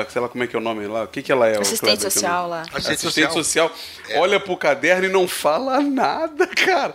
sei 0.09 0.21
lá 0.21 0.29
como 0.29 0.43
é 0.43 0.47
que 0.47 0.55
é 0.55 0.59
o 0.59 0.61
nome 0.61 0.85
lá. 0.87 1.03
O 1.03 1.07
que, 1.07 1.21
que 1.21 1.31
ela 1.31 1.47
é? 1.47 1.59
Assistente 1.59 1.99
que 2.01 2.05
eu 2.05 2.11
social 2.11 2.47
lá. 2.47 2.61
Assistente 2.73 2.93
Assistente 3.07 3.33
social. 3.33 3.71
Olha 4.17 4.39
pro 4.39 4.55
caderno 4.55 5.05
e 5.05 5.09
não 5.09 5.27
fala 5.27 5.79
nada, 5.81 6.45
cara. 6.53 6.93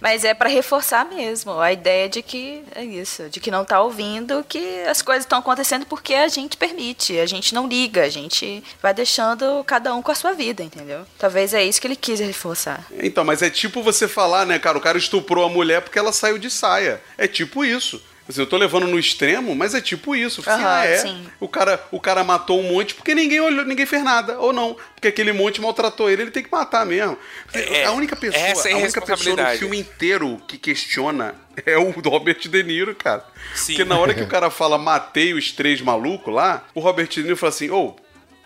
Mas 0.00 0.24
é 0.24 0.32
pra 0.32 0.48
reforçar 0.48 1.04
mesmo 1.04 1.60
a 1.60 1.72
ideia 1.72 2.08
de 2.08 2.22
que 2.22 2.62
é 2.74 2.82
isso, 2.84 3.28
de 3.28 3.38
que 3.40 3.50
não 3.50 3.64
tá 3.64 3.80
ouvindo, 3.82 4.44
que 4.48 4.80
as 4.88 5.02
coisas 5.02 5.24
estão 5.24 5.38
acontecendo 5.38 5.84
porque 5.86 6.14
a 6.14 6.28
gente 6.28 6.56
permite, 6.56 7.18
a 7.18 7.26
gente 7.26 7.54
não 7.54 7.66
liga, 7.68 8.04
a 8.04 8.08
gente 8.08 8.62
vai 8.82 8.94
deixando 8.94 9.62
cada 9.64 9.94
um 9.94 10.00
com 10.00 10.10
a 10.10 10.14
sua 10.14 10.32
vida, 10.32 10.62
entendeu? 10.62 11.06
Talvez 11.18 11.52
é 11.52 11.62
isso 11.62 11.80
que 11.80 11.86
ele 11.86 11.96
quis 11.96 12.20
reforçar. 12.20 12.84
Então, 13.02 13.24
mas 13.24 13.42
é 13.42 13.50
tipo 13.50 13.82
você 13.82 14.08
falar, 14.08 14.46
né, 14.46 14.58
cara? 14.58 14.78
O 14.78 14.80
cara 14.80 14.96
estuprou 14.96 15.44
a 15.44 15.48
mulher 15.48 15.82
porque 15.82 15.98
ela 15.98 16.12
saiu 16.12 16.38
de 16.38 16.50
saia. 16.70 17.00
É 17.18 17.26
tipo 17.26 17.64
isso. 17.64 18.02
Assim, 18.28 18.40
eu 18.40 18.46
tô 18.46 18.56
levando 18.56 18.86
no 18.86 18.96
extremo, 18.96 19.56
mas 19.56 19.74
é 19.74 19.80
tipo 19.80 20.14
isso. 20.14 20.40
Assim, 20.40 20.62
Aham, 20.62 20.68
ah, 20.68 20.84
é. 20.86 20.98
sim. 20.98 21.26
O 21.40 21.48
cara, 21.48 21.84
o 21.90 22.00
cara 22.00 22.22
matou 22.22 22.60
um 22.60 22.72
monte 22.72 22.94
porque 22.94 23.12
ninguém 23.12 23.40
olhou, 23.40 23.64
ninguém 23.64 23.86
fez 23.86 24.04
nada. 24.04 24.38
Ou 24.38 24.52
não. 24.52 24.76
Porque 24.94 25.08
aquele 25.08 25.32
monte 25.32 25.60
maltratou 25.60 26.08
ele, 26.08 26.22
ele 26.22 26.30
tem 26.30 26.44
que 26.44 26.50
matar 26.50 26.86
mesmo. 26.86 27.18
É, 27.52 27.84
a 27.84 27.90
única 27.90 28.14
pessoa, 28.14 28.40
essa 28.40 28.68
é 28.68 28.72
a 28.72 28.76
a 28.76 28.78
única 28.78 29.00
pessoa 29.00 29.34
no 29.34 29.58
filme 29.58 29.80
inteiro 29.80 30.40
que 30.46 30.56
questiona 30.56 31.34
é 31.66 31.76
o 31.76 31.90
Robert 32.08 32.38
De 32.38 32.62
Niro, 32.62 32.94
cara. 32.94 33.24
Sim. 33.52 33.72
Porque 33.72 33.84
na 33.84 33.98
hora 33.98 34.14
que 34.14 34.22
o 34.22 34.28
cara 34.28 34.48
fala 34.48 34.78
matei 34.78 35.34
os 35.34 35.50
três 35.50 35.80
malucos 35.80 36.32
lá, 36.32 36.64
o 36.72 36.78
Robert 36.78 37.08
De 37.08 37.24
Niro 37.24 37.36
fala 37.36 37.50
assim: 37.50 37.68
Ô, 37.70 37.96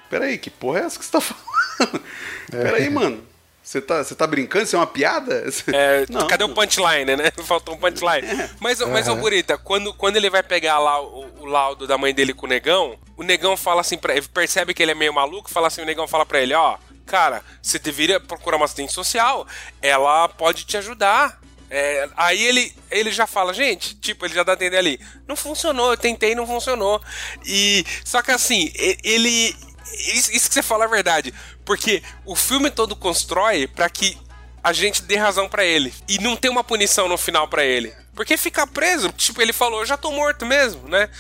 peraí, 0.09 0.39
que 0.39 0.49
porra 0.49 0.81
é 0.81 0.85
essa 0.85 0.99
que 0.99 1.05
você 1.05 1.13
tá 1.13 1.21
falando? 1.21 1.45
Peraí, 2.51 2.89
mano. 2.89 3.34
Você 3.65 3.81
tá, 3.81 4.05
você 4.05 4.15
tá 4.15 4.27
brincando? 4.27 4.67
Isso 4.67 4.77
é 4.77 4.79
uma 4.79 4.87
piada? 4.87 5.43
É, 5.73 6.05
Não. 6.13 6.27
cadê 6.27 6.45
o 6.45 6.51
punchline, 6.51 7.17
né? 7.17 7.31
Faltou 7.47 7.75
um 7.75 7.79
punchline. 7.79 8.29
Mas, 8.61 8.79
mas 8.81 9.09
ô 9.09 9.17
Burita, 9.17 9.57
quando, 9.57 9.95
quando 9.95 10.17
ele 10.17 10.29
vai 10.29 10.43
pegar 10.43 10.79
lá 10.79 11.01
o, 11.01 11.31
o 11.41 11.47
laudo 11.47 11.87
da 11.87 11.97
mãe 11.97 12.13
dele 12.13 12.35
com 12.35 12.45
o 12.45 12.49
negão, 12.49 12.99
o 13.17 13.23
negão 13.23 13.57
fala 13.57 13.81
assim 13.81 13.97
pra 13.97 14.15
ele, 14.15 14.29
percebe 14.29 14.75
que 14.75 14.83
ele 14.83 14.93
é 14.93 14.95
meio 14.95 15.15
maluco, 15.15 15.51
fala 15.51 15.69
assim, 15.69 15.81
o 15.81 15.87
negão 15.87 16.07
fala 16.07 16.27
pra 16.27 16.43
ele, 16.43 16.53
ó, 16.53 16.77
cara, 17.07 17.43
você 17.63 17.79
deveria 17.79 18.21
procurar 18.21 18.59
uma 18.59 18.67
assistente 18.67 18.93
social, 18.93 19.47
ela 19.81 20.29
pode 20.29 20.67
te 20.67 20.77
ajudar. 20.77 21.41
É, 21.71 22.07
aí 22.19 22.45
ele, 22.45 22.71
ele 22.91 23.11
já 23.11 23.27
fala, 23.27 23.55
gente, 23.55 23.97
tipo, 23.97 24.27
ele 24.27 24.35
já 24.35 24.43
dá 24.43 24.53
a 24.53 24.55
entender 24.57 24.77
ali, 24.77 25.01
não 25.27 25.35
funcionou, 25.35 25.91
eu 25.91 25.97
tentei, 25.97 26.35
não 26.35 26.47
funcionou. 26.47 27.01
E 27.47 27.83
só 28.05 28.21
que 28.21 28.31
assim, 28.31 28.71
ele 29.03 29.57
isso, 29.93 30.33
isso 30.33 30.49
que 30.49 30.55
você 30.55 30.63
fala 30.63 30.85
é 30.85 30.89
verdade, 30.89 31.33
porque 31.65 32.03
o 32.25 32.35
filme 32.35 32.71
todo 32.71 32.97
constrói 32.97 33.67
pra 33.67 33.89
que 33.89 34.17
a 34.63 34.73
gente 34.73 35.03
dê 35.03 35.17
razão 35.17 35.49
pra 35.49 35.65
ele 35.65 35.93
e 36.09 36.19
não 36.19 36.37
ter 36.37 36.49
uma 36.49 36.65
punição 36.65 37.07
no 37.09 37.19
final 37.19 37.47
pra 37.49 37.65
ele. 37.65 37.93
Porque 38.15 38.37
ficar 38.37 38.67
preso, 38.67 39.11
tipo, 39.13 39.43
ele 39.43 39.53
falou, 39.53 39.81
eu 39.81 39.87
já 39.87 39.97
tô 39.97 40.11
morto 40.11 40.47
mesmo, 40.47 40.89
né? 40.89 41.11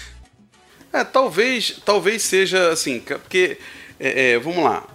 É, 0.92 1.04
talvez, 1.04 1.80
talvez 1.84 2.22
seja 2.22 2.70
assim, 2.70 3.00
porque, 3.00 3.58
é, 4.00 4.32
é, 4.32 4.38
vamos 4.38 4.64
lá, 4.64 4.86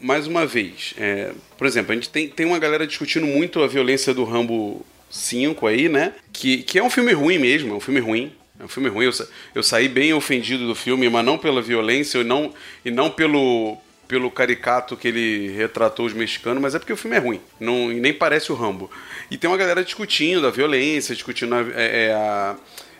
mais 0.00 0.26
uma 0.26 0.44
vez, 0.44 0.94
é, 0.98 1.32
por 1.56 1.66
exemplo, 1.66 1.92
a 1.92 1.94
gente 1.94 2.10
tem, 2.10 2.28
tem 2.28 2.44
uma 2.44 2.58
galera 2.58 2.86
discutindo 2.86 3.26
muito 3.26 3.62
a 3.62 3.66
violência 3.66 4.12
do 4.12 4.24
Rambo 4.24 4.84
5 5.10 5.66
aí, 5.66 5.88
né? 5.88 6.12
Que, 6.32 6.62
que 6.62 6.78
é 6.78 6.82
um 6.82 6.90
filme 6.90 7.12
ruim 7.12 7.38
mesmo, 7.38 7.72
é 7.72 7.76
um 7.76 7.80
filme 7.80 8.00
ruim. 8.00 8.34
É 8.58 8.64
um 8.64 8.68
filme 8.68 8.88
ruim. 8.88 9.06
Eu, 9.06 9.12
sa- 9.12 9.26
eu 9.54 9.62
saí 9.62 9.88
bem 9.88 10.12
ofendido 10.14 10.66
do 10.66 10.74
filme, 10.74 11.08
mas 11.08 11.24
não 11.24 11.36
pela 11.38 11.60
violência 11.60 12.18
e 12.18 12.24
não, 12.24 12.52
e 12.84 12.90
não 12.90 13.10
pelo, 13.10 13.76
pelo 14.06 14.30
caricato 14.30 14.96
que 14.96 15.08
ele 15.08 15.48
retratou 15.56 16.06
os 16.06 16.12
mexicanos, 16.12 16.62
mas 16.62 16.74
é 16.74 16.78
porque 16.78 16.92
o 16.92 16.96
filme 16.96 17.16
é 17.16 17.20
ruim. 17.20 17.40
Não, 17.58 17.90
e 17.90 17.98
nem 18.00 18.12
parece 18.12 18.52
o 18.52 18.54
Rambo. 18.54 18.90
E 19.30 19.36
tem 19.36 19.50
uma 19.50 19.56
galera 19.56 19.82
discutindo 19.82 20.46
a 20.46 20.50
violência, 20.50 21.14
discutindo 21.14 21.54
a, 21.54 21.60
é, 21.74 22.06
é, 22.06 22.12
a, 22.14 22.56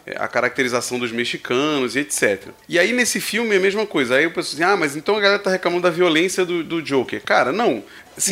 é, 0.07 0.17
a 0.19 0.27
caracterização 0.27 0.99
dos 0.99 1.13
mexicanos 1.13 1.95
e 1.95 2.01
etc. 2.01 2.49
E 2.69 2.77
aí 2.79 2.93
nesse 2.93 3.21
filme 3.21 3.55
é 3.55 3.59
a 3.59 3.61
mesma 3.61 3.87
coisa. 3.87 4.17
Aí 4.17 4.25
eu 4.25 4.33
penso 4.33 4.55
assim, 4.55 4.65
ah, 4.65 4.77
mas 4.77 4.97
então 4.97 5.17
a 5.17 5.21
galera 5.21 5.39
tá 5.39 5.51
reclamando 5.51 5.83
da 5.83 5.91
violência 5.91 6.45
do, 6.45 6.65
do 6.65 6.83
Joker. 6.83 7.23
Cara, 7.23 7.53
não. 7.53 7.85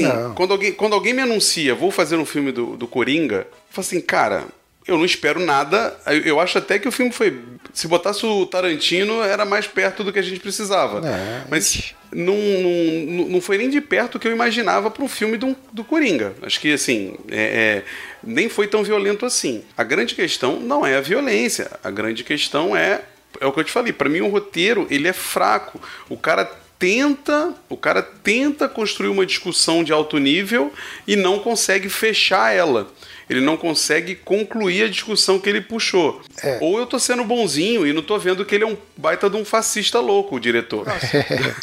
Não. 0.02 0.34
Quando, 0.34 0.50
alguém, 0.52 0.72
quando 0.72 0.94
alguém 0.94 1.12
me 1.14 1.22
anuncia, 1.22 1.72
vou 1.74 1.90
fazer 1.92 2.16
um 2.16 2.26
filme 2.26 2.50
do, 2.50 2.76
do 2.76 2.86
Coringa, 2.88 3.46
eu 3.48 3.56
falo 3.70 3.86
assim, 3.86 4.00
cara, 4.00 4.44
eu 4.86 4.98
não 4.98 5.04
espero 5.04 5.38
nada. 5.40 5.96
Eu, 6.24 6.40
acho 6.40 6.58
até 6.58 6.78
que 6.78 6.88
o 6.88 6.92
filme 6.92 7.12
foi. 7.12 7.38
Se 7.72 7.86
botasse 7.86 8.24
o 8.26 8.44
Tarantino, 8.46 9.22
era 9.22 9.44
mais 9.44 9.66
perto 9.66 10.02
do 10.04 10.12
que 10.12 10.18
a 10.18 10.22
gente 10.22 10.40
precisava. 10.40 11.06
É, 11.06 11.44
Mas 11.48 11.94
não, 12.12 12.34
não, 12.36 13.28
não 13.28 13.40
foi 13.40 13.56
nem 13.58 13.70
de 13.70 13.80
perto 13.80 14.16
o 14.16 14.18
que 14.18 14.26
eu 14.28 14.32
imaginava 14.32 14.90
para 14.90 15.02
um 15.04 15.08
filme 15.08 15.36
do, 15.36 15.56
do 15.72 15.84
Coringa. 15.84 16.34
Acho 16.42 16.60
que, 16.60 16.72
assim, 16.72 17.16
é- 17.30 17.82
é, 17.82 17.82
nem 18.22 18.48
foi 18.48 18.66
tão 18.66 18.82
violento 18.82 19.24
assim. 19.24 19.62
A 19.76 19.84
grande 19.84 20.14
questão 20.14 20.58
não 20.60 20.84
é 20.84 20.96
a 20.96 21.00
violência. 21.00 21.70
A 21.82 21.90
grande 21.90 22.24
questão 22.24 22.76
é. 22.76 23.02
É 23.40 23.46
o 23.46 23.52
que 23.52 23.60
eu 23.60 23.64
te 23.64 23.72
falei. 23.72 23.92
Para 23.92 24.08
mim, 24.10 24.20
o 24.20 24.28
roteiro 24.28 24.86
ele 24.90 25.08
é 25.08 25.12
fraco. 25.12 25.80
O 26.08 26.16
cara 26.18 26.44
tenta, 26.78 27.54
o 27.68 27.76
cara 27.76 28.02
tenta 28.02 28.68
construir 28.68 29.08
uma 29.08 29.24
discussão 29.24 29.84
de 29.84 29.92
alto 29.92 30.18
nível 30.18 30.72
e 31.06 31.14
não 31.14 31.38
consegue 31.38 31.88
fechar 31.88 32.52
ela. 32.54 32.90
Ele 33.32 33.40
não 33.44 33.56
consegue 33.56 34.14
concluir 34.14 34.84
a 34.84 34.88
discussão 34.88 35.38
que 35.38 35.48
ele 35.48 35.60
puxou. 35.60 36.20
É. 36.42 36.58
Ou 36.60 36.78
eu 36.78 36.86
tô 36.86 36.98
sendo 36.98 37.24
bonzinho 37.24 37.86
e 37.86 37.92
não 37.92 38.02
tô 38.02 38.18
vendo 38.18 38.44
que 38.44 38.54
ele 38.54 38.64
é 38.64 38.66
um 38.66 38.76
baita 38.96 39.28
de 39.30 39.36
um 39.36 39.44
fascista 39.44 39.98
louco, 40.00 40.36
o 40.36 40.40
diretor. 40.40 40.86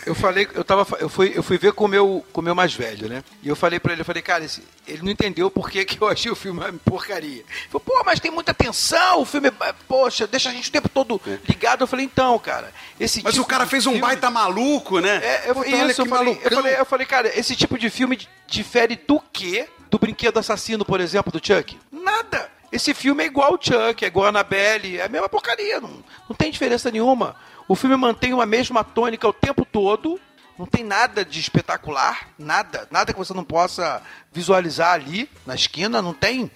Eu 0.05 0.15
falei, 0.15 0.47
eu 0.53 0.63
tava, 0.63 0.85
eu 0.99 1.09
fui, 1.09 1.31
eu 1.35 1.43
fui 1.43 1.57
ver 1.57 1.73
com 1.73 1.85
o 1.85 1.87
meu, 1.87 2.25
com 2.33 2.41
o 2.41 2.43
meu 2.43 2.55
mais 2.55 2.73
velho, 2.73 3.07
né? 3.07 3.23
E 3.43 3.47
eu 3.49 3.55
falei 3.55 3.79
pra 3.79 3.93
ele, 3.93 4.01
eu 4.01 4.05
falei, 4.05 4.21
cara, 4.21 4.43
esse- 4.43 4.63
ele 4.87 5.01
não 5.03 5.11
entendeu 5.11 5.49
por 5.51 5.69
que, 5.69 5.85
que 5.85 6.01
eu 6.01 6.07
achei 6.07 6.31
o 6.31 6.35
filme 6.35 6.59
uma 6.59 6.73
porcaria. 6.73 7.29
Ele 7.39 7.45
falou, 7.69 7.81
pô, 7.85 8.03
mas 8.05 8.19
tem 8.19 8.31
muita 8.31 8.53
tensão, 8.53 9.21
o 9.21 9.25
filme, 9.25 9.47
é- 9.49 9.73
poxa, 9.87 10.25
deixa 10.27 10.49
a 10.49 10.51
gente 10.51 10.69
o 10.69 10.71
tempo 10.71 10.89
todo 10.89 11.21
ligado. 11.47 11.81
Eu 11.83 11.87
falei, 11.87 12.05
então, 12.05 12.37
cara, 12.39 12.71
esse 12.99 13.21
Mas 13.23 13.33
tipo 13.33 13.45
o 13.45 13.47
cara 13.47 13.63
de 13.65 13.69
fez 13.69 13.85
um 13.85 13.91
filme- 13.91 14.01
baita 14.07 14.29
maluco, 14.29 14.99
né? 14.99 15.21
É, 15.23 15.49
eu, 15.49 15.55
Puta, 15.55 15.67
isso, 15.67 15.77
olha 15.77 15.91
eu 15.91 16.03
que 16.03 16.09
falei, 16.09 16.39
eu, 16.43 16.51
falei, 16.51 16.75
eu 16.79 16.85
falei, 16.85 17.05
cara, 17.05 17.39
esse 17.39 17.55
tipo 17.55 17.77
de 17.77 17.89
filme 17.89 18.15
di- 18.15 18.27
difere 18.47 18.99
do 19.07 19.21
quê? 19.31 19.67
Do 19.89 19.97
brinquedo 19.97 20.37
assassino, 20.37 20.85
por 20.85 20.99
exemplo, 20.99 21.31
do 21.31 21.45
Chuck? 21.45 21.77
Nada! 21.91 22.49
Esse 22.71 22.93
filme 22.93 23.23
é 23.23 23.25
igual 23.25 23.53
ao 23.53 23.59
Chuck, 23.61 24.03
é 24.03 24.07
igual 24.07 24.27
a 24.27 24.29
Annabelle, 24.29 24.97
é 24.99 25.05
a 25.05 25.09
mesma 25.09 25.27
porcaria, 25.27 25.81
não, 25.81 26.03
não 26.29 26.35
tem 26.35 26.51
diferença 26.51 26.91
nenhuma. 26.91 27.35
O 27.67 27.75
filme 27.75 27.95
mantém 27.95 28.31
uma 28.31 28.45
mesma 28.45 28.83
tônica 28.83 29.27
o 29.27 29.33
tempo 29.33 29.65
todo, 29.65 30.19
não 30.57 30.67
tem 30.67 30.83
nada 30.83 31.25
de 31.25 31.39
espetacular, 31.39 32.29
nada, 32.37 32.87
nada 32.91 33.11
que 33.11 33.17
você 33.17 33.33
não 33.33 33.43
possa 33.43 34.03
visualizar 34.31 34.93
ali 34.93 35.27
na 35.47 35.55
esquina, 35.55 36.01
não 36.01 36.13
tem. 36.13 36.51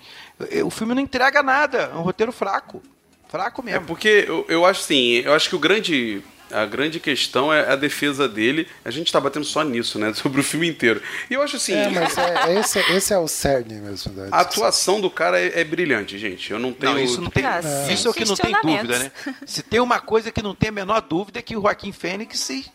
O 0.64 0.70
filme 0.70 0.94
não 0.94 1.02
entrega 1.02 1.42
nada, 1.42 1.90
é 1.92 1.96
um 1.96 2.02
roteiro 2.02 2.32
fraco. 2.32 2.84
Fraco 3.28 3.62
É 3.62 3.66
mesmo. 3.66 3.88
porque 3.88 4.26
eu, 4.28 4.46
eu 4.48 4.66
acho 4.66 4.82
assim, 4.82 5.14
eu 5.26 5.34
acho 5.34 5.50
que 5.50 5.56
o 5.56 5.60
grande. 5.60 6.22
A 6.54 6.66
grande 6.66 7.00
questão 7.00 7.54
é 7.54 7.72
a 7.72 7.76
defesa 7.76 8.28
dele. 8.28 8.68
A 8.86 8.92
gente 8.92 9.12
tá 9.12 9.20
batendo 9.20 9.46
só 9.46 9.64
nisso, 9.64 9.98
né? 9.98 10.14
Sobre 10.16 10.42
o 10.42 10.44
filme 10.44 10.68
inteiro. 10.68 11.02
E 11.30 11.34
eu 11.34 11.42
acho 11.42 11.56
assim. 11.56 11.74
É, 11.74 11.90
mas 11.90 12.18
é, 12.18 12.34
é 12.48 12.60
esse, 12.60 12.80
esse 12.92 13.14
é 13.14 13.18
o 13.18 13.28
cerne 13.28 13.76
mesmo. 13.76 14.14
Da 14.14 14.36
A 14.36 14.42
atuação 14.42 15.02
do 15.02 15.10
cara 15.10 15.40
é, 15.40 15.62
é 15.62 15.64
brilhante, 15.64 16.18
gente. 16.18 16.52
Eu 16.52 16.60
não 16.60 16.72
tenho. 16.72 16.94
Não, 16.94 17.00
isso 17.00 17.22
não 17.22 17.30
tem. 17.30 17.44
Ah, 17.46 17.62
Isso 17.90 18.08
é 18.08 18.12
o 18.12 18.14
que 18.14 18.26
não 18.26 18.36
tem 18.36 18.54
dúvida, 18.62 19.00
né? 19.00 19.12
Se 19.46 19.64
tem 19.64 19.80
uma 19.80 20.00
coisa 20.00 20.32
que 20.32 20.42
não 20.42 20.56
tem 20.56 20.70
a 20.70 20.72
menor 20.72 21.02
dúvida 21.02 21.40
é 21.40 21.42
que 21.42 21.56
o 21.56 21.62
Joaquim 21.62 21.92
Fênix 21.92 22.40
se. 22.40 22.66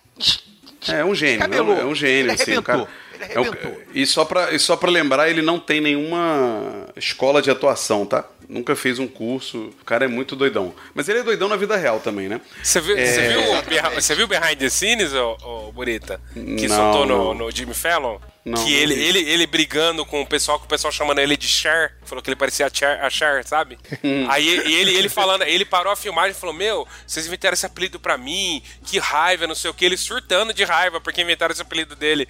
É 0.86 1.04
um 1.04 1.14
gênio, 1.14 1.42
é 1.42 1.62
um, 1.62 1.72
é 1.72 1.84
um 1.84 1.94
gênio, 1.94 2.30
Ele 2.30 2.32
assim, 2.32 2.56
o 2.56 2.62
cara. 2.62 2.86
Arrebentou. 3.20 3.44
Ele 3.44 3.46
é 3.46 3.50
um- 3.50 3.52
arrebentou. 3.52 3.82
e 3.94 4.06
só 4.06 4.24
e 4.52 4.58
pra 4.76 4.90
lembrar, 4.90 5.28
ele 5.28 5.42
não 5.42 5.58
tem 5.58 5.80
nenhuma 5.80 6.86
escola 6.96 7.40
de 7.42 7.50
atuação, 7.50 8.04
tá? 8.06 8.24
Nunca 8.48 8.74
fez 8.74 8.98
um 8.98 9.06
curso. 9.06 9.70
O 9.80 9.84
cara 9.84 10.06
é 10.06 10.08
muito 10.08 10.34
doidão. 10.34 10.74
Mas 10.94 11.08
ele 11.08 11.18
é 11.18 11.22
doidão 11.22 11.48
na 11.48 11.56
vida 11.56 11.76
real 11.76 12.00
também, 12.00 12.28
né? 12.28 12.40
Você 12.62 12.80
viu, 12.80 12.96
É. 12.96 13.04
você 13.06 13.28
viu, 13.28 13.92
você 13.94 14.14
viu 14.14 14.26
Behind 14.26 14.58
the 14.58 14.68
Scenes, 14.70 15.12
ô, 15.12 15.36
ô 15.44 15.72
Burita? 15.72 16.20
Que 16.32 16.66
Não, 16.66 16.76
soltou 16.76 17.06
não. 17.06 17.34
no, 17.34 17.44
no 17.46 17.50
Jimmy 17.50 17.74
Fallon? 17.74 18.18
Não, 18.44 18.64
que 18.64 18.70
não 18.70 18.78
ele, 18.78 18.94
vi. 18.94 19.02
ele, 19.02 19.18
ele 19.30 19.46
brigando 19.46 20.06
com 20.06 20.22
o 20.22 20.26
pessoal, 20.26 20.58
com 20.58 20.64
o 20.64 20.68
pessoal 20.68 20.90
chamando 20.92 21.18
ele 21.18 21.36
de 21.36 21.46
Cher, 21.46 21.94
falou 22.04 22.22
que 22.22 22.30
ele 22.30 22.36
parecia 22.36 22.66
a 22.66 22.70
Cher, 22.72 23.04
a 23.04 23.10
Cher 23.10 23.44
sabe? 23.44 23.78
Hum. 24.02 24.26
Aí 24.30 24.48
ele, 24.48 24.94
ele 24.96 25.08
falando, 25.08 25.42
ele 25.42 25.64
parou 25.64 25.92
a 25.92 25.96
filmagem 25.96 26.30
e 26.30 26.34
falou: 26.40 26.54
Meu, 26.54 26.86
vocês 27.06 27.26
inventaram 27.26 27.52
esse 27.54 27.66
apelido 27.66 28.00
pra 28.00 28.16
mim, 28.16 28.62
que 28.84 28.98
raiva, 28.98 29.46
não 29.46 29.54
sei 29.54 29.70
o 29.70 29.74
que, 29.74 29.84
ele 29.84 29.96
surtando 29.96 30.54
de 30.54 30.64
raiva 30.64 31.00
porque 31.00 31.20
inventaram 31.20 31.52
esse 31.52 31.60
apelido 31.60 31.94
dele. 31.94 32.26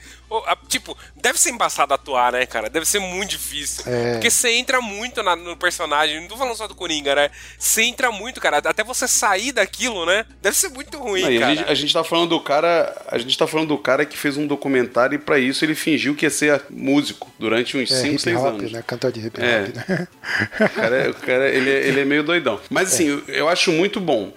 A- 0.46 0.56
tipo, 0.68 0.96
deve 1.14 1.38
ser 1.38 1.50
embaçado 1.50 1.94
atuar, 1.94 2.32
né, 2.32 2.44
cara? 2.46 2.68
Deve 2.68 2.86
ser 2.86 2.98
muito 2.98 3.30
difícil. 3.30 3.84
É. 3.86 4.12
Porque 4.14 4.30
você 4.30 4.50
entra 4.52 4.80
muito 4.80 5.22
na- 5.22 5.36
no 5.36 5.56
personagem, 5.56 6.20
não 6.20 6.26
tô 6.28 6.36
falando 6.36 6.56
só 6.56 6.66
do 6.66 6.74
Coringa, 6.74 7.14
né? 7.14 7.30
Você 7.58 7.82
entra 7.82 8.10
muito, 8.10 8.40
cara. 8.40 8.58
Até 8.58 8.82
você 8.82 9.06
sair 9.06 9.52
daquilo, 9.52 10.04
né? 10.04 10.24
Deve 10.42 10.56
ser 10.56 10.68
muito 10.70 10.98
ruim, 10.98 11.22
Não, 11.22 11.30
e 11.30 11.36
a, 11.36 11.40
cara. 11.40 11.54
gente, 11.56 11.70
a 11.70 11.74
gente 11.74 11.92
tá 11.92 12.02
falando 12.02 12.30
do 12.30 12.40
cara. 12.40 13.06
A 13.06 13.18
gente 13.18 13.36
tá 13.38 13.46
falando 13.46 13.68
do 13.68 13.78
cara 13.78 14.04
que 14.04 14.16
fez 14.16 14.36
um 14.36 14.46
documentário 14.46 15.14
e 15.14 15.18
pra 15.18 15.38
isso 15.38 15.64
ele 15.64 15.74
fingiu 15.74 15.97
que 16.14 16.26
ia 16.26 16.30
ser 16.30 16.62
músico 16.70 17.30
durante 17.38 17.76
uns 17.76 17.90
É, 17.90 17.96
5, 18.02 18.14
hip 18.14 18.22
6 18.22 18.36
hop, 18.36 18.46
anos. 18.46 18.72
né? 18.72 18.82
Cantor 18.86 19.12
de 19.12 19.20
hip 19.20 19.38
hop, 19.40 19.44
É. 19.44 19.60
né? 19.74 20.08
O 20.60 20.68
cara, 20.70 20.96
é- 20.96 21.08
o 21.10 21.14
cara 21.14 21.48
ele, 21.48 21.70
é- 21.70 21.88
ele 21.88 22.00
é 22.00 22.04
meio 22.04 22.22
doidão. 22.22 22.60
Mas 22.70 22.92
assim, 22.92 23.08
eu, 23.08 23.22
eu 23.28 23.48
acho 23.48 23.70
muito 23.72 24.00
bom. 24.00 24.32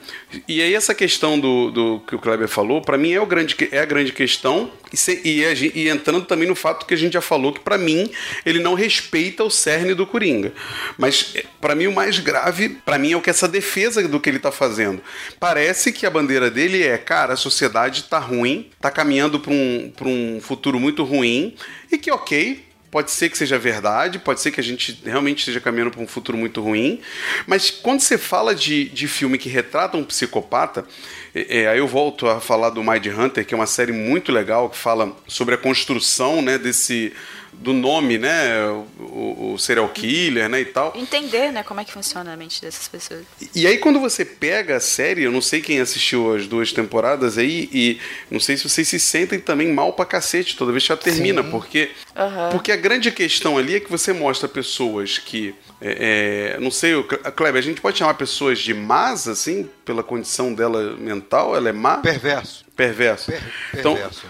E 0.48 0.62
aí 0.62 0.74
essa 0.74 0.94
questão 0.96 1.40
do, 1.40 1.72
do 1.72 2.00
que 2.08 2.16
o 2.16 2.20
Kleber 2.20 2.48
falou, 2.48 2.82
pra 2.82 2.98
mim 2.98 3.12
é, 3.14 3.20
o 3.22 3.26
grande, 3.26 3.56
é 3.72 3.80
a 3.80 3.86
grande 3.86 4.12
questão. 4.12 4.72
E, 4.94 4.98
se- 4.98 5.22
e 5.24 5.46
a 5.46 5.54
e 5.54 5.88
entrando 5.88 6.26
também 6.26 6.48
no 6.48 6.56
fato 6.56 6.86
que 6.86 6.94
a 6.94 6.98
gente 6.98 7.14
já 7.14 7.22
falou, 7.22 7.54
que 7.54 7.60
pra 7.62 7.78
mim 7.78 8.10
ele 8.46 8.60
não 8.60 8.74
respeita 8.74 9.44
o 9.44 9.50
cerne 9.50 9.94
do 9.94 10.06
Coringa. 10.06 10.52
Mas 10.98 11.32
é, 11.36 11.46
pra 11.62 11.76
mim 11.76 11.88
o 11.88 11.94
mais 11.94 12.20
grave, 12.20 12.70
pra 12.86 12.98
mim 12.98 13.14
é 13.14 13.18
o 13.18 13.22
que 13.22 13.30
essa 13.30 13.48
defesa 13.48 14.06
do 14.08 14.20
que 14.20 14.30
ele 14.30 14.40
tá 14.40 14.52
fazendo. 14.52 15.02
Parece 15.40 15.92
que 15.94 16.06
a 16.06 16.10
bandeira 16.10 16.50
dele 16.52 16.84
é, 16.84 16.98
cara, 16.98 17.34
a 17.34 17.38
sociedade 17.38 18.04
tá 18.04 18.20
ruim, 18.20 18.70
tá 18.82 18.92
caminhando 18.92 19.40
pra 19.40 19.52
um, 19.54 19.92
pra 19.96 20.08
um 20.08 20.40
futuro 20.42 20.80
muito 20.80 21.04
ruim, 21.04 21.51
e 21.92 21.98
que 21.98 22.12
ok, 22.12 22.72
Pode 22.92 23.10
ser 23.10 23.30
que 23.30 23.38
seja 23.38 23.58
verdade, 23.58 24.20
pode 24.20 24.42
ser 24.42 24.52
que 24.52 24.60
a 24.60 24.64
gente 24.64 25.02
realmente 25.06 25.40
esteja 25.40 25.62
caminhando 25.62 25.92
para 25.92 26.02
um 26.02 26.08
futuro 26.08 26.38
muito 26.38 26.62
ruim, 26.62 27.00
mas 27.48 27.72
quando 27.72 28.02
você 28.02 28.18
fala 28.18 28.54
de, 28.54 28.90
de 28.90 29.08
filme 29.08 29.38
que 29.38 29.48
retrata 29.48 29.96
um 29.96 30.04
psicopata, 30.04 30.86
é, 31.34 31.62
é, 31.62 31.68
aí 31.70 31.78
eu 31.78 31.88
volto 31.88 32.28
a 32.28 32.42
falar 32.42 32.70
do 32.70 32.84
Mind 32.84 33.06
Hunter, 33.06 33.46
que 33.46 33.54
é 33.54 33.58
uma 33.58 33.66
série 33.66 33.94
muito 33.94 34.30
legal 34.30 34.70
que 34.70 34.78
fala 34.78 35.16
sobre 35.26 35.56
a 35.56 35.58
construção 35.58 36.42
né, 36.42 36.58
desse 36.58 37.14
do 37.54 37.74
nome, 37.74 38.18
né, 38.18 38.60
o, 39.00 39.54
o 39.54 39.58
serial 39.60 39.88
killer, 39.90 40.50
né, 40.50 40.62
e 40.62 40.66
tal. 40.66 40.94
Entender, 40.96 41.52
né, 41.52 41.62
como 41.64 41.80
é 41.80 41.86
que 41.86 41.92
funciona 41.92 42.34
a 42.34 42.38
mente 42.38 42.62
dessas 42.62 42.88
pessoas. 42.88 43.22
E 43.54 43.68
aí, 43.68 43.78
quando 43.78 44.00
você 44.00 44.26
pega 44.26 44.78
a 44.78 44.80
série, 44.80 45.24
eu 45.24 45.32
não 45.32 45.42
sei 45.42 45.62
quem 45.62 45.80
assistiu 45.80 46.34
as 46.36 46.48
duas 46.48 46.72
temporadas 46.72 47.38
aí, 47.38 47.70
e 47.72 48.00
não 48.32 48.40
sei 48.40 48.58
se 48.58 48.68
vocês 48.68 48.88
se 48.88 49.00
sentem 49.00 49.40
também 49.40 49.72
mal 49.72 49.94
pra 49.94 50.06
cacete 50.06 50.56
toda 50.58 50.72
vez 50.72 50.86
que 50.86 50.92
ela 50.92 51.00
termina, 51.02 51.44
Sim. 51.44 51.52
porque, 51.52 51.92
Aham. 52.16 52.50
porque 52.52 52.72
a 52.72 52.76
grande 52.78 53.12
questão 53.12 53.58
ali 53.58 53.76
é 53.76 53.80
que 53.80 53.92
você 53.92 54.12
mostra 54.14 54.48
pessoas 54.50 55.18
que. 55.20 55.54
é, 55.80 56.56
é, 56.56 56.60
não 56.60 56.72
sei, 56.72 57.02
Kleber, 57.36 57.60
a 57.60 57.64
gente 57.64 57.80
pode 57.82 57.98
chamar 57.98 58.16
pessoas 58.16 58.60
de 58.60 58.74
más, 58.74 59.28
assim, 59.28 59.70
pela 59.86 60.02
condição 60.04 60.54
dela 60.54 60.96
mental? 60.98 61.56
Ela 61.56 61.70
é 61.70 61.74
má? 61.74 61.98
Perverso. 61.98 62.66
Perverso. 62.76 63.32
Per- 63.32 63.42
Então, 63.78 63.94
perverso. 63.94 64.24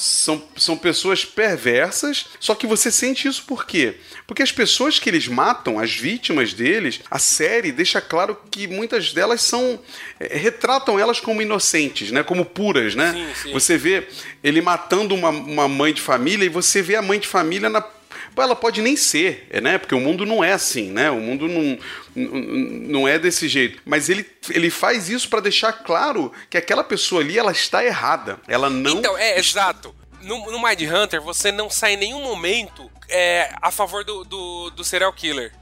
São, 0.00 0.42
são 0.56 0.76
pessoas 0.76 1.24
perversas, 1.24 2.26
só 2.38 2.54
que 2.54 2.66
você 2.66 2.90
sente 2.90 3.28
isso 3.28 3.44
por 3.46 3.66
quê? 3.66 3.96
Porque 4.26 4.42
as 4.42 4.50
pessoas 4.50 4.98
que 4.98 5.08
eles 5.10 5.28
matam, 5.28 5.78
as 5.78 5.92
vítimas 5.94 6.52
deles, 6.54 7.00
a 7.10 7.18
série 7.18 7.70
deixa 7.70 8.00
claro 8.00 8.36
que 8.50 8.66
muitas 8.66 9.12
delas 9.12 9.42
são. 9.42 9.78
eh, 10.18 10.36
retratam 10.36 10.98
elas 10.98 11.20
como 11.20 11.42
inocentes, 11.42 12.10
né? 12.10 12.22
Como 12.22 12.44
puras, 12.44 12.94
né? 12.94 13.12
Sim, 13.12 13.42
sim. 13.42 13.52
Você 13.52 13.76
vê 13.76 14.08
ele 14.42 14.62
matando 14.62 15.14
uma, 15.14 15.28
uma 15.30 15.68
mãe 15.68 15.92
de 15.92 16.00
família 16.00 16.44
e 16.44 16.48
você 16.48 16.80
vê 16.80 16.96
a 16.96 17.02
mãe 17.02 17.18
de 17.18 17.28
família 17.28 17.68
na. 17.68 17.84
Pô, 18.40 18.44
Ela 18.44 18.56
pode 18.56 18.80
nem 18.80 18.96
ser, 18.96 19.46
né? 19.62 19.76
Porque 19.76 19.94
o 19.94 20.00
mundo 20.00 20.24
não 20.24 20.42
é 20.42 20.52
assim, 20.52 20.90
né? 20.90 21.10
O 21.10 21.20
mundo 21.20 21.46
não, 21.46 21.78
não 22.16 23.06
é 23.06 23.18
desse 23.18 23.46
jeito. 23.48 23.82
Mas 23.84 24.08
ele, 24.08 24.24
ele 24.48 24.70
faz 24.70 25.10
isso 25.10 25.28
para 25.28 25.40
deixar 25.40 25.74
claro 25.74 26.32
que 26.48 26.56
aquela 26.56 26.82
pessoa 26.82 27.20
ali 27.20 27.38
ela 27.38 27.52
está 27.52 27.84
errada. 27.84 28.40
Ela 28.48 28.70
não 28.70 28.98
Então, 28.98 29.18
é, 29.18 29.38
exato. 29.38 29.94
No, 30.22 30.50
no 30.50 30.62
Mind 30.62 30.80
Hunter, 30.80 31.20
você 31.20 31.52
não 31.52 31.68
sai 31.68 31.94
em 31.94 31.96
nenhum 31.98 32.22
momento 32.22 32.90
é, 33.10 33.52
a 33.60 33.70
favor 33.70 34.04
do, 34.04 34.24
do, 34.24 34.70
do 34.70 34.84
serial 34.84 35.12
killer. 35.12 35.52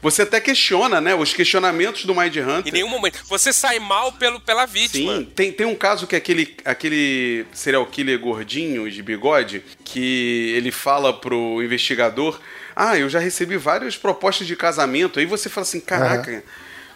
Você 0.00 0.22
até 0.22 0.40
questiona, 0.40 1.00
né? 1.00 1.14
Os 1.14 1.32
questionamentos 1.32 2.04
do 2.04 2.14
Mind 2.14 2.36
Hunter. 2.36 2.68
Em 2.68 2.72
nenhum 2.72 2.88
momento. 2.88 3.20
Você 3.28 3.52
sai 3.52 3.78
mal 3.78 4.12
pelo, 4.12 4.40
pela 4.40 4.64
vítima. 4.64 5.16
Sim, 5.18 5.24
tem, 5.34 5.52
tem 5.52 5.66
um 5.66 5.74
caso 5.74 6.06
que 6.06 6.14
é 6.14 6.18
aquele, 6.18 6.56
aquele 6.64 7.44
serial 7.52 7.84
killer 7.86 8.18
gordinho 8.18 8.90
de 8.90 9.02
bigode 9.02 9.62
que 9.84 10.52
ele 10.56 10.70
fala 10.70 11.12
pro 11.12 11.62
investigador: 11.62 12.40
Ah, 12.76 12.96
eu 12.96 13.08
já 13.08 13.18
recebi 13.18 13.56
várias 13.56 13.96
propostas 13.96 14.46
de 14.46 14.54
casamento. 14.54 15.18
Aí 15.18 15.26
você 15.26 15.48
fala 15.48 15.62
assim: 15.62 15.80
Caraca. 15.80 16.44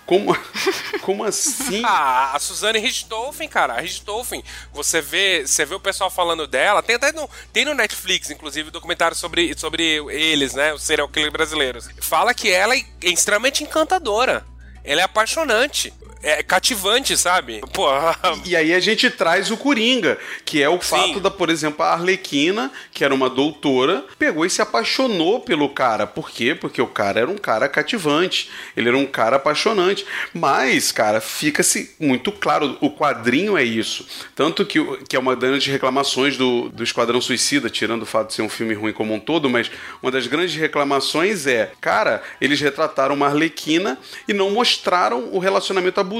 Como, 0.07 0.36
como 1.03 1.24
assim? 1.24 1.82
Ah, 1.84 2.32
a 2.34 2.38
Suzane 2.38 2.78
Richthofen, 2.78 3.48
cara, 3.48 3.74
a 3.74 3.80
Richthofen, 3.80 4.42
você 4.72 5.00
vê, 5.00 5.46
você 5.46 5.64
vê 5.64 5.74
o 5.74 5.80
pessoal 5.80 6.11
falando 6.11 6.46
dela, 6.46 6.82
tem 6.82 6.96
até 6.96 7.12
no, 7.12 7.28
tem 7.53 7.64
no 7.64 7.74
Netflix, 7.74 8.30
inclusive, 8.30 8.70
documentário 8.70 9.16
sobre, 9.16 9.57
sobre 9.57 9.82
eles, 10.11 10.55
né, 10.55 10.72
os 10.74 10.82
serial 10.82 11.09
killers 11.09 11.32
brasileiros. 11.32 11.88
Fala 12.00 12.34
que 12.34 12.50
ela 12.50 12.74
é 12.74 12.84
extremamente 13.03 13.62
encantadora. 13.62 14.44
Ela 14.84 15.03
é 15.03 15.05
apaixonante. 15.05 15.92
É 16.22 16.42
cativante, 16.42 17.16
sabe? 17.16 17.60
Pô. 17.72 17.86
E 18.44 18.56
aí 18.56 18.72
a 18.74 18.80
gente 18.80 19.10
traz 19.10 19.50
o 19.50 19.56
Coringa, 19.56 20.18
que 20.44 20.62
é 20.62 20.68
o 20.68 20.80
Sim. 20.80 20.88
fato 20.88 21.20
da, 21.20 21.30
por 21.30 21.48
exemplo, 21.48 21.84
a 21.84 21.92
Arlequina, 21.92 22.70
que 22.92 23.04
era 23.04 23.14
uma 23.14 23.28
doutora, 23.28 24.04
pegou 24.18 24.44
e 24.44 24.50
se 24.50 24.60
apaixonou 24.60 25.40
pelo 25.40 25.68
cara. 25.68 26.06
Por 26.06 26.30
quê? 26.30 26.54
Porque 26.54 26.80
o 26.80 26.86
cara 26.86 27.20
era 27.20 27.30
um 27.30 27.38
cara 27.38 27.68
cativante, 27.68 28.50
ele 28.76 28.88
era 28.88 28.96
um 28.96 29.06
cara 29.06 29.36
apaixonante. 29.36 30.04
Mas, 30.32 30.92
cara, 30.92 31.20
fica-se 31.20 31.94
muito 32.00 32.32
claro, 32.32 32.76
o 32.80 32.90
quadrinho 32.90 33.56
é 33.56 33.62
isso. 33.62 34.06
Tanto 34.34 34.64
que, 34.64 34.78
que 35.08 35.16
é 35.16 35.18
uma 35.18 35.36
das 35.36 35.50
grandes 35.50 35.72
reclamações 35.72 36.36
do, 36.36 36.68
do 36.68 36.82
Esquadrão 36.82 37.20
Suicida, 37.20 37.70
tirando 37.70 38.02
o 38.02 38.06
fato 38.06 38.28
de 38.28 38.34
ser 38.34 38.42
um 38.42 38.48
filme 38.48 38.74
ruim 38.74 38.92
como 38.92 39.14
um 39.14 39.20
todo, 39.20 39.48
mas 39.48 39.70
uma 40.02 40.10
das 40.10 40.26
grandes 40.26 40.54
reclamações 40.54 41.46
é, 41.46 41.72
cara, 41.80 42.22
eles 42.40 42.60
retrataram 42.60 43.14
uma 43.14 43.26
Arlequina 43.26 43.98
e 44.28 44.32
não 44.32 44.50
mostraram 44.50 45.28
o 45.32 45.38
relacionamento 45.38 46.00
abusivo, 46.00 46.11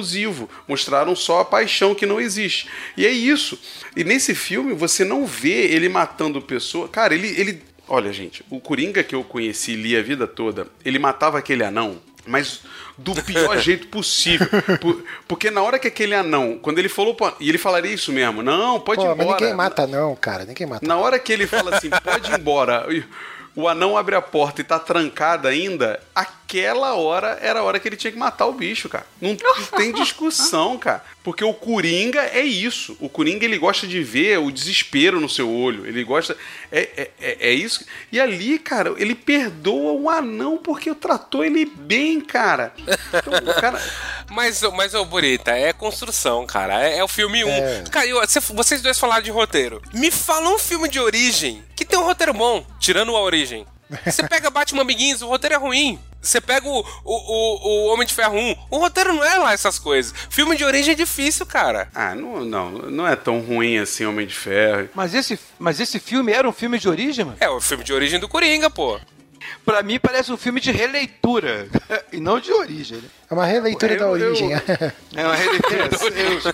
mostraram 0.69 1.15
só 1.17 1.41
a 1.41 1.45
paixão 1.45 1.95
que 1.95 2.07
não 2.07 2.21
existe. 2.21 2.69
E 2.97 3.07
é 3.07 3.11
isso. 3.11 3.59
E 3.97 4.05
nesse 4.05 4.35
filme 4.35 4.73
você 4.73 5.05
não 5.05 5.27
vê 5.27 5.67
ele 5.67 5.89
matando 5.89 6.41
pessoa. 6.41 6.89
Cara, 6.89 7.15
ele, 7.15 7.29
ele. 7.39 7.63
Olha, 7.89 8.13
gente, 8.13 8.45
o 8.49 8.61
Coringa 8.61 9.03
que 9.03 9.15
eu 9.15 9.23
conheci 9.25 9.75
li 9.75 9.97
a 9.97 10.03
vida 10.03 10.27
toda, 10.27 10.67
ele 10.85 10.99
matava 10.99 11.39
aquele 11.39 11.65
anão. 11.65 11.99
Mas 12.25 12.61
do 12.97 13.15
pior 13.25 13.59
jeito 13.61 13.89
possível. 13.89 14.47
Por- 14.81 15.05
porque 15.27 15.51
na 15.51 15.61
hora 15.61 15.77
que 15.79 15.89
aquele 15.89 16.15
anão, 16.15 16.57
quando 16.63 16.79
ele 16.79 16.89
falou. 16.89 17.17
E 17.41 17.49
ele 17.49 17.59
falaria 17.59 17.93
isso 17.93 18.13
mesmo: 18.13 18.43
Não, 18.43 18.79
pode 18.79 19.01
ir 19.01 19.05
Pô, 19.05 19.11
mas 19.17 19.27
embora. 19.27 19.41
ninguém 19.41 19.55
mata 19.57 19.87
não, 19.89 20.15
cara. 20.15 20.45
Ninguém 20.45 20.67
mata. 20.67 20.87
Na 20.87 20.97
hora 20.97 21.19
que 21.19 21.33
ele 21.33 21.47
fala 21.49 21.77
assim, 21.77 21.91
pode 21.91 22.31
ir 22.31 22.39
embora, 22.39 22.87
o 23.57 23.69
anão 23.69 23.97
abre 23.99 24.15
a 24.15 24.23
porta 24.23 24.61
e 24.61 24.65
tá 24.65 24.79
trancada 24.79 25.49
ainda, 25.49 26.01
aquela 26.53 26.95
hora 26.95 27.39
era 27.41 27.61
a 27.61 27.63
hora 27.63 27.81
que 27.81 27.89
ele 27.89 27.97
tinha 27.97 28.13
que 28.13 28.19
matar 28.19 28.47
o 28.47 28.53
bicho, 28.53 28.89
cara. 28.89 29.07
Não, 29.21 29.31
não 29.31 29.65
tem 29.79 29.93
discussão, 29.93 30.77
cara. 30.77 31.03
Porque 31.25 31.43
o 31.43 31.55
Coringa 31.55 32.21
é 32.21 32.43
isso. 32.43 32.97
O 33.01 33.09
Coringa, 33.09 33.45
ele 33.45 33.57
gosta 33.57 33.87
de 33.87 34.03
ver 34.03 34.39
o 34.39 34.51
desespero 34.51 35.21
no 35.21 35.29
seu 35.29 35.51
olho. 35.51 35.87
Ele 35.87 36.05
gosta... 36.05 36.37
É, 36.71 36.81
é, 36.97 37.11
é, 37.21 37.37
é 37.49 37.53
isso. 37.53 37.87
E 38.11 38.21
ali, 38.21 38.59
cara, 38.59 38.95
ele 38.99 39.15
perdoa 39.15 39.93
o 39.93 40.11
anão 40.11 40.59
porque 40.59 40.95
tratou 40.95 41.45
ele 41.45 41.65
bem, 41.65 42.21
cara. 42.21 42.75
Então, 42.79 43.55
cara... 43.55 43.81
Mas, 44.31 44.63
mas 44.63 44.95
ô, 44.95 45.05
Burita, 45.05 45.51
é 45.51 45.75
construção, 45.75 46.47
cara. 46.47 46.83
É, 46.83 46.99
é 46.99 47.05
o 47.05 47.09
filme 47.09 47.45
1. 47.45 47.47
Um. 47.47 47.51
É. 47.51 47.85
Cara, 47.91 48.07
eu- 48.07 48.23
vocês 48.55 48.81
dois 48.81 48.99
falaram 48.99 49.23
de 49.23 49.31
roteiro. 49.31 49.83
Me 49.93 50.11
fala 50.11 50.49
um 50.49 50.59
filme 50.59 50.89
de 50.89 50.99
origem 50.99 51.63
que 51.77 51.85
tem 51.85 51.99
um 51.99 52.05
roteiro 52.05 52.33
bom, 52.33 52.65
tirando 52.81 53.15
a 53.15 53.21
origem. 53.21 53.67
Você 54.07 54.27
pega 54.27 54.49
Batman 54.49 54.87
Begins, 54.87 55.21
o 55.21 55.29
roteiro 55.29 55.57
é 55.57 55.59
ruim. 55.59 56.01
Você 56.23 56.41
pega 56.41 56.69
o, 56.69 56.79
o, 56.79 56.85
o, 57.05 57.67
o 57.89 57.93
Homem 57.93 58.07
de 58.07 58.15
Ferro 58.15 58.37
1, 58.39 58.57
o 58.71 58.79
roteiro 58.79 59.13
não 59.13 59.25
é 59.25 59.35
lá 59.39 59.53
essas 59.53 59.77
coisas. 59.79 60.15
Filme 60.31 60.57
de 60.57 60.65
origem 60.65 60.93
é 60.93 60.97
difícil, 60.97 61.45
cara. 61.45 61.89
Ah, 61.93 62.15
não, 62.15 62.45
não, 62.45 62.71
não 62.71 63.07
é 63.09 63.17
tão 63.17 63.41
ruim 63.41 63.77
assim 63.79 64.07
Homem 64.07 64.25
de 64.27 64.35
Ferro. 64.35 64.89
Mas 64.95 65.15
esse, 65.15 65.37
mas 65.59 65.81
esse 65.81 65.99
filme 65.99 66.33
era 66.33 66.49
um 66.49 66.53
filme 66.53 66.79
de 66.79 66.89
origem, 66.89 67.25
mano? 67.25 67.37
É 67.41 67.51
o 67.51 67.61
filme 67.61 67.83
de 67.83 67.93
origem 67.93 68.21
do 68.21 68.29
Coringa, 68.29 68.71
pô. 68.71 69.01
Pra 69.65 69.83
mim 69.83 69.99
parece 69.99 70.33
um 70.33 70.37
filme 70.37 70.61
de 70.61 70.71
releitura. 70.71 71.67
e 72.13 72.19
não 72.21 72.39
de 72.39 72.53
origem, 72.53 72.99
né? 72.99 73.09
É 73.29 73.35
uma 73.35 73.45
releitura 73.45 73.93
Eu- 73.95 73.99
da 73.99 74.05
eu- 74.05 74.11
origem. 74.13 74.51
É 75.17 75.27
uma 75.27 75.35
releitura 75.35 75.89
da 75.89 76.05
origem. 76.05 76.53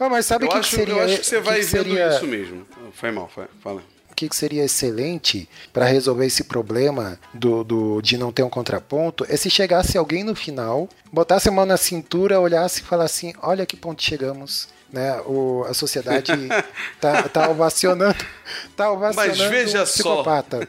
Ah, 0.00 0.08
mas 0.08 0.24
sabe 0.24 0.44
o 0.44 0.46
Eu 0.46 0.50
que, 0.52 0.56
acho, 0.58 0.70
que 0.70 0.76
seria. 0.76 0.94
eu 0.94 1.04
acho 1.04 1.18
que 1.18 1.26
você 1.26 1.36
que 1.36 1.42
vai 1.42 1.58
que 1.60 1.66
vendo 1.66 1.84
seria, 1.84 2.08
isso 2.16 2.26
mesmo. 2.26 2.66
Foi 2.94 3.10
mal, 3.10 3.28
foi, 3.32 3.44
fala. 3.62 3.82
Que, 4.20 4.28
que 4.28 4.36
seria 4.36 4.66
excelente 4.66 5.48
para 5.72 5.86
resolver 5.86 6.26
esse 6.26 6.44
problema 6.44 7.18
do, 7.32 7.64
do, 7.64 8.02
de 8.02 8.18
não 8.18 8.30
ter 8.30 8.42
um 8.42 8.50
contraponto 8.50 9.24
é 9.26 9.34
se 9.34 9.48
chegasse 9.48 9.96
alguém 9.96 10.22
no 10.22 10.34
final, 10.34 10.90
botasse 11.10 11.48
a 11.48 11.52
mão 11.52 11.64
na 11.64 11.78
cintura, 11.78 12.38
olhasse 12.38 12.82
e 12.82 12.84
falasse 12.84 13.28
assim: 13.28 13.38
olha 13.40 13.64
que 13.64 13.78
ponto 13.78 14.02
chegamos. 14.02 14.68
Né, 14.92 15.20
o, 15.20 15.64
a 15.68 15.72
sociedade 15.72 16.32
tá, 17.00 17.22
tá 17.28 17.48
ovacionando, 17.48 18.26
tá 18.76 18.90
ovacionando 18.90 19.38
Mas 19.38 19.48
veja 19.48 19.82
um 19.84 19.86
só. 19.86 19.92
psicopata. 19.92 20.68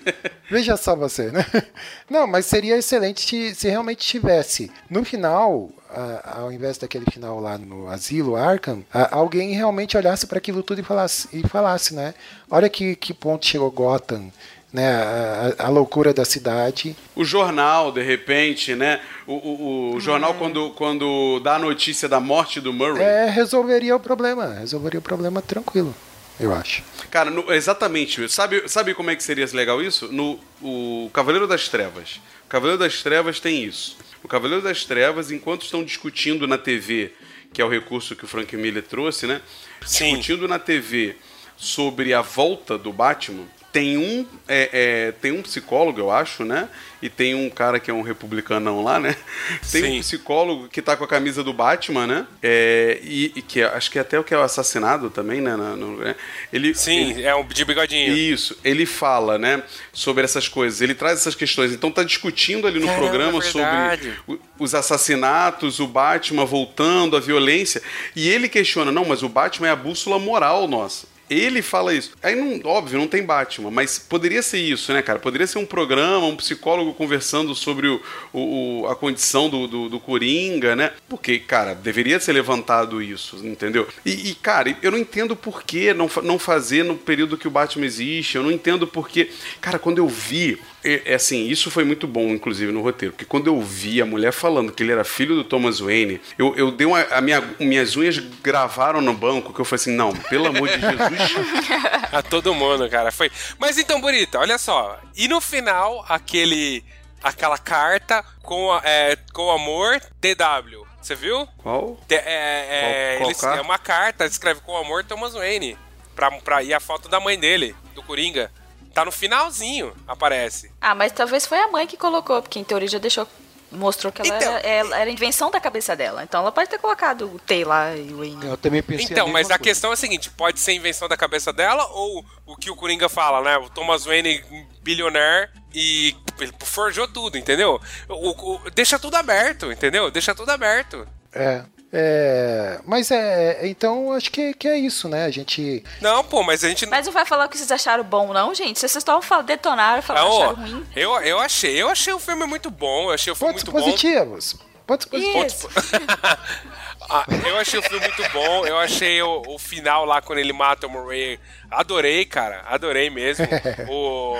Veja 0.49 0.77
só 0.77 0.95
você, 0.95 1.31
né? 1.31 1.43
Não, 2.07 2.27
mas 2.27 2.45
seria 2.45 2.77
excelente 2.77 3.27
se, 3.27 3.55
se 3.55 3.67
realmente 3.67 4.07
tivesse. 4.07 4.71
No 4.87 5.03
final, 5.03 5.71
a- 5.93 6.39
ao 6.41 6.51
invés 6.51 6.77
daquele 6.77 7.05
final 7.11 7.39
lá 7.39 7.57
no 7.57 7.87
asilo 7.89 8.35
Arkham, 8.35 8.83
a- 8.93 9.15
alguém 9.15 9.53
realmente 9.53 9.95
olhasse 9.97 10.25
para 10.27 10.37
aquilo 10.37 10.63
tudo 10.63 10.79
e 10.81 10.83
falasse, 10.83 11.27
e 11.33 11.47
falasse, 11.47 11.93
né? 11.93 12.13
Olha 12.49 12.69
que, 12.69 12.95
que 12.95 13.13
ponto 13.13 13.45
chegou 13.45 13.69
Gotham, 13.71 14.31
né? 14.73 14.89
A, 14.95 15.53
a- 15.59 15.65
a 15.65 15.69
loucura 15.69 16.13
da 16.13 16.23
cidade. 16.25 16.95
O 17.15 17.23
jornal, 17.25 17.91
de 17.91 18.01
repente, 18.01 18.73
né? 18.75 18.99
O, 19.27 19.33
o- 19.33 19.95
o 19.95 19.99
jornal, 19.99 20.33
quando, 20.35 20.69
quando 20.71 21.39
dá 21.41 21.55
a 21.55 21.59
notícia 21.59 22.07
da 22.07 22.19
morte 22.19 22.59
do 22.61 22.71
Murray. 22.71 23.03
É, 23.03 23.25
resolveria 23.29 23.95
o 23.95 23.99
problema. 23.99 24.53
Resolveria 24.53 24.99
o 24.99 25.03
problema 25.03 25.41
tranquilo, 25.41 25.93
eu 26.39 26.53
acho. 26.53 26.83
Cara, 27.09 27.29
no- 27.29 27.51
exatamente. 27.51 28.27
Sabe, 28.29 28.63
sabe 28.69 28.93
como 28.93 29.09
é 29.09 29.15
que 29.15 29.23
seria 29.23 29.45
legal 29.53 29.81
isso? 29.81 30.07
No 30.11 30.39
o 30.61 31.09
Cavaleiro 31.13 31.45
das 31.47 31.67
Trevas. 31.67 32.21
O 32.45 32.49
Cavaleiro 32.49 32.79
das 32.79 33.01
Trevas 33.03 33.39
tem 33.39 33.63
isso. 33.65 33.97
O 34.23 34.27
Cavaleiro 34.27 34.63
das 34.63 34.85
Trevas, 34.85 35.31
enquanto 35.31 35.63
estão 35.63 35.83
discutindo 35.83 36.47
na 36.47 36.57
TV, 36.57 37.11
que 37.53 37.61
é 37.61 37.65
o 37.65 37.69
recurso 37.69 38.15
que 38.15 38.25
o 38.25 38.27
Frank 38.27 38.55
Miller 38.55 38.83
trouxe, 38.83 39.27
né? 39.27 39.41
Sim. 39.85 40.09
Discutindo 40.09 40.47
na 40.47 40.59
TV 40.59 41.15
sobre 41.57 42.13
a 42.13 42.21
volta 42.21 42.77
do 42.77 42.93
Batman, 42.93 43.45
tem 43.71 43.97
um, 43.97 44.25
é, 44.47 44.69
é, 44.73 45.11
tem 45.13 45.31
um 45.31 45.41
psicólogo, 45.41 45.99
eu 45.99 46.11
acho, 46.11 46.43
né? 46.43 46.67
E 47.01 47.09
tem 47.09 47.33
um 47.33 47.49
cara 47.49 47.79
que 47.79 47.89
é 47.89 47.93
um 47.93 48.03
republicanão 48.03 48.83
lá, 48.83 48.99
né? 48.99 49.15
Tem 49.71 49.81
Sim. 49.83 49.97
um 49.97 50.01
psicólogo 50.01 50.67
que 50.67 50.83
tá 50.83 50.95
com 50.95 51.03
a 51.03 51.07
camisa 51.07 51.43
do 51.43 51.51
Batman, 51.51 52.05
né? 52.05 52.27
É, 52.43 52.99
e, 53.01 53.31
e 53.35 53.41
que 53.41 53.59
é- 53.59 53.65
acho 53.65 53.89
que 53.89 53.97
até 53.97 54.19
o 54.19 54.23
que 54.23 54.35
é 54.35 54.37
o 54.37 54.41
assassinado 54.41 55.09
também, 55.09 55.41
né? 55.41 55.55
Na- 55.55 55.75
no- 55.75 55.97
né? 55.97 56.15
ele, 56.53 56.75
Sim, 56.75 57.09
ele- 57.11 57.23
é 57.23 57.33
um 57.33 57.43
de 57.43 57.65
bigodinho. 57.65 58.13
isso, 58.13 58.55
ele 58.63 58.85
fala, 58.85 59.39
né, 59.39 59.63
sobre 59.91 60.23
essas 60.23 60.47
coisas, 60.47 60.79
ele 60.79 60.93
traz 60.93 61.17
essas 61.19 61.33
questões. 61.33 61.71
Então 61.71 61.89
tá 61.91 62.03
discutindo 62.03 62.67
ali 62.67 62.79
no 62.79 62.85
Caramba, 62.85 63.01
programa 63.07 63.39
verdade. 63.39 64.13
sobre 64.27 64.39
o- 64.59 64.63
os 64.63 64.75
assassinatos, 64.75 65.79
o 65.79 65.87
Batman 65.87 66.45
voltando, 66.45 67.17
a 67.17 67.19
violência, 67.19 67.81
e 68.15 68.29
ele 68.29 68.47
questiona, 68.47 68.91
não, 68.91 69.05
mas 69.05 69.23
o 69.23 69.29
Batman 69.29 69.69
é 69.69 69.71
a 69.71 69.75
bússola 69.75 70.19
moral 70.19 70.67
nossa. 70.67 71.07
Ele 71.33 71.61
fala 71.61 71.93
isso. 71.93 72.11
Aí, 72.21 72.35
não, 72.35 72.59
óbvio, 72.69 72.99
não 72.99 73.07
tem 73.07 73.23
Batman, 73.23 73.71
mas 73.71 73.97
poderia 73.97 74.41
ser 74.41 74.57
isso, 74.59 74.91
né, 74.91 75.01
cara? 75.01 75.17
Poderia 75.17 75.47
ser 75.47 75.59
um 75.59 75.65
programa, 75.65 76.25
um 76.25 76.35
psicólogo 76.35 76.93
conversando 76.93 77.55
sobre 77.55 77.87
o, 77.87 78.01
o- 78.33 78.81
o- 78.81 78.87
a 78.87 78.95
condição 78.97 79.49
do, 79.49 79.65
do, 79.65 79.87
do 79.87 79.99
Coringa, 79.99 80.75
né? 80.75 80.91
Porque, 81.07 81.39
cara, 81.39 81.73
deveria 81.73 82.19
ser 82.19 82.33
levantado 82.33 83.01
isso, 83.01 83.37
entendeu? 83.47 83.87
E, 84.05 84.31
e, 84.31 84.35
cara, 84.35 84.75
eu 84.81 84.91
não 84.91 84.97
entendo 84.97 85.33
por 85.33 85.63
que 85.63 85.93
não, 85.93 86.09
não 86.21 86.37
fazer 86.37 86.83
no 86.83 86.97
período 86.97 87.37
que 87.37 87.47
o 87.47 87.51
Batman 87.51 87.85
existe. 87.85 88.35
Eu 88.35 88.43
não 88.43 88.51
entendo 88.51 88.85
por 88.85 89.07
que. 89.07 89.31
Cara, 89.61 89.79
quando 89.79 89.99
eu 89.99 90.09
vi. 90.09 90.59
É, 90.83 91.13
assim, 91.13 91.47
isso 91.47 91.69
foi 91.69 91.83
muito 91.83 92.07
bom, 92.07 92.29
inclusive, 92.29 92.71
no 92.71 92.81
roteiro. 92.81 93.13
Porque 93.13 93.25
quando 93.25 93.47
eu 93.47 93.61
vi 93.61 94.01
a 94.01 94.05
mulher 94.05 94.31
falando 94.31 94.71
que 94.71 94.81
ele 94.81 94.91
era 94.91 95.03
filho 95.03 95.35
do 95.35 95.43
Thomas 95.43 95.79
Wayne, 95.79 96.19
eu, 96.37 96.55
eu 96.55 96.71
dei 96.71 96.87
uma. 96.87 97.01
A 97.11 97.21
minha, 97.21 97.41
minhas 97.59 97.95
unhas 97.95 98.17
gravaram 98.17 98.99
no 99.01 99.13
banco, 99.13 99.53
que 99.53 99.59
eu 99.59 99.65
falei 99.65 99.81
assim: 99.81 99.95
não, 99.95 100.11
pelo 100.13 100.47
amor 100.47 100.67
de 100.69 100.79
Jesus. 100.79 101.31
A 102.11 102.21
todo 102.21 102.53
mundo, 102.53 102.89
cara. 102.89 103.11
Foi. 103.11 103.31
Mas 103.59 103.77
então, 103.77 104.01
Bonita, 104.01 104.39
olha 104.39 104.57
só. 104.57 104.99
E 105.15 105.27
no 105.27 105.39
final, 105.39 106.05
aquele. 106.09 106.83
aquela 107.23 107.57
carta 107.57 108.23
com, 108.41 108.71
a- 108.71 108.81
é, 108.83 109.15
com 109.33 109.49
amor 109.51 109.99
TW. 110.19 110.85
Você 111.01 111.15
viu? 111.15 111.47
Qual? 111.57 111.99
Te- 112.07 112.15
é, 112.15 112.25
é, 112.25 113.17
Qual- 113.17 113.29
qual 113.31 113.39
carta? 113.41 113.57
é 113.57 113.61
uma 113.61 113.77
carta, 113.79 114.25
escreve 114.25 114.61
com 114.61 114.75
amor 114.77 115.03
Thomas 115.03 115.33
Wayne. 115.33 115.77
Pra, 116.15 116.29
pra, 116.31 116.61
e 116.61 116.73
a 116.73 116.79
foto 116.79 117.07
da 117.07 117.19
mãe 117.19 117.39
dele, 117.39 117.75
do 117.95 118.03
Coringa. 118.03 118.51
Tá 118.93 119.05
no 119.05 119.11
finalzinho, 119.11 119.93
aparece. 120.07 120.71
Ah, 120.81 120.93
mas 120.95 121.11
talvez 121.11 121.45
foi 121.45 121.59
a 121.59 121.67
mãe 121.69 121.87
que 121.87 121.95
colocou, 121.97 122.41
porque 122.41 122.59
em 122.59 122.63
teoria 122.63 122.87
já 122.87 122.97
deixou. 122.99 123.27
Mostrou 123.73 124.11
que 124.11 124.21
ela, 124.21 124.35
Então- 124.37 124.51
era, 124.57 124.67
ela 124.67 124.97
era 124.99 125.09
invenção 125.09 125.49
da 125.49 125.57
cabeça 125.57 125.95
dela. 125.95 126.23
Então 126.23 126.41
ela 126.41 126.51
pode 126.51 126.69
ter 126.69 126.77
colocado 126.77 127.33
o 127.33 127.39
T 127.39 127.63
lá 127.63 127.95
e 127.95 128.11
o 128.13 128.17
Wayne. 128.17 128.45
Eu 128.45 128.57
também 128.57 128.83
pensei 128.83 129.05
Então, 129.09 129.27
a 129.27 129.31
mas 129.31 129.49
a 129.49 129.57
questão 129.57 129.91
é 129.91 129.93
a 129.93 129.95
seguinte: 129.95 130.29
pode 130.29 130.59
ser 130.59 130.73
invenção 130.73 131.07
da 131.07 131.15
cabeça 131.15 131.53
dela 131.53 131.85
ou 131.91 132.25
o 132.45 132.57
que 132.57 132.69
o 132.69 132.75
Coringa 132.75 133.07
fala, 133.07 133.39
né? 133.41 133.57
O 133.65 133.69
Thomas 133.69 134.03
Wayne 134.03 134.43
bilionaire 134.83 135.49
e 135.73 136.13
ele 136.37 136.51
forjou 136.65 137.07
tudo, 137.07 137.37
entendeu? 137.37 137.79
O, 138.09 138.55
o- 138.55 138.69
deixa 138.71 138.99
tudo 138.99 139.15
aberto, 139.15 139.71
entendeu? 139.71 140.11
Deixa 140.11 140.35
tudo 140.35 140.49
aberto. 140.49 141.07
É. 141.33 141.63
É, 141.93 142.79
mas 142.85 143.11
é, 143.11 143.67
então 143.67 144.13
acho 144.13 144.31
que, 144.31 144.53
que 144.53 144.67
é 144.67 144.77
isso, 144.77 145.09
né? 145.09 145.25
A 145.25 145.29
gente. 145.29 145.83
Não, 145.99 146.23
pô, 146.23 146.41
mas 146.41 146.63
a 146.63 146.69
gente 146.69 146.85
Mas 146.85 147.05
não 147.05 147.13
vai 147.13 147.25
falar 147.25 147.45
o 147.45 147.49
que 147.49 147.57
vocês 147.57 147.71
acharam 147.71 148.03
bom, 148.03 148.31
não, 148.31 148.55
gente? 148.55 148.79
Se 148.79 148.87
vocês 148.87 148.95
estão 149.01 149.21
falando, 149.21 149.47
detonaram, 149.47 150.01
falaram 150.01 150.27
Ah, 150.27 150.35
acharam 150.51 150.55
ruim. 150.55 150.85
eu, 150.95 151.11
eu 151.21 151.39
achei, 151.39 151.81
eu 151.81 151.89
achei 151.89 152.13
o 152.13 152.19
filme 152.19 152.45
muito 152.45 152.71
bom, 152.71 153.09
eu 153.09 153.11
achei 153.11 153.33
o 153.33 153.35
filme 153.35 153.53
Pontos 153.53 153.65
muito 153.65 153.77
bom. 153.77 153.85
positivos. 153.91 154.55
Pontos 154.87 155.05
positivos. 155.05 155.53
Isso. 155.53 155.69
Ah, 157.13 157.25
eu 157.45 157.57
achei 157.57 157.77
o 157.77 157.83
filme 157.83 157.99
muito 158.07 158.31
bom, 158.31 158.65
eu 158.65 158.77
achei 158.77 159.21
o, 159.21 159.41
o 159.47 159.59
final 159.59 160.05
lá 160.05 160.21
quando 160.21 160.39
ele 160.39 160.53
mata 160.53 160.87
o 160.87 160.89
Murray. 160.89 161.37
Adorei, 161.69 162.23
cara, 162.23 162.63
adorei 162.67 163.09
mesmo. 163.09 163.45
o, 163.89 164.37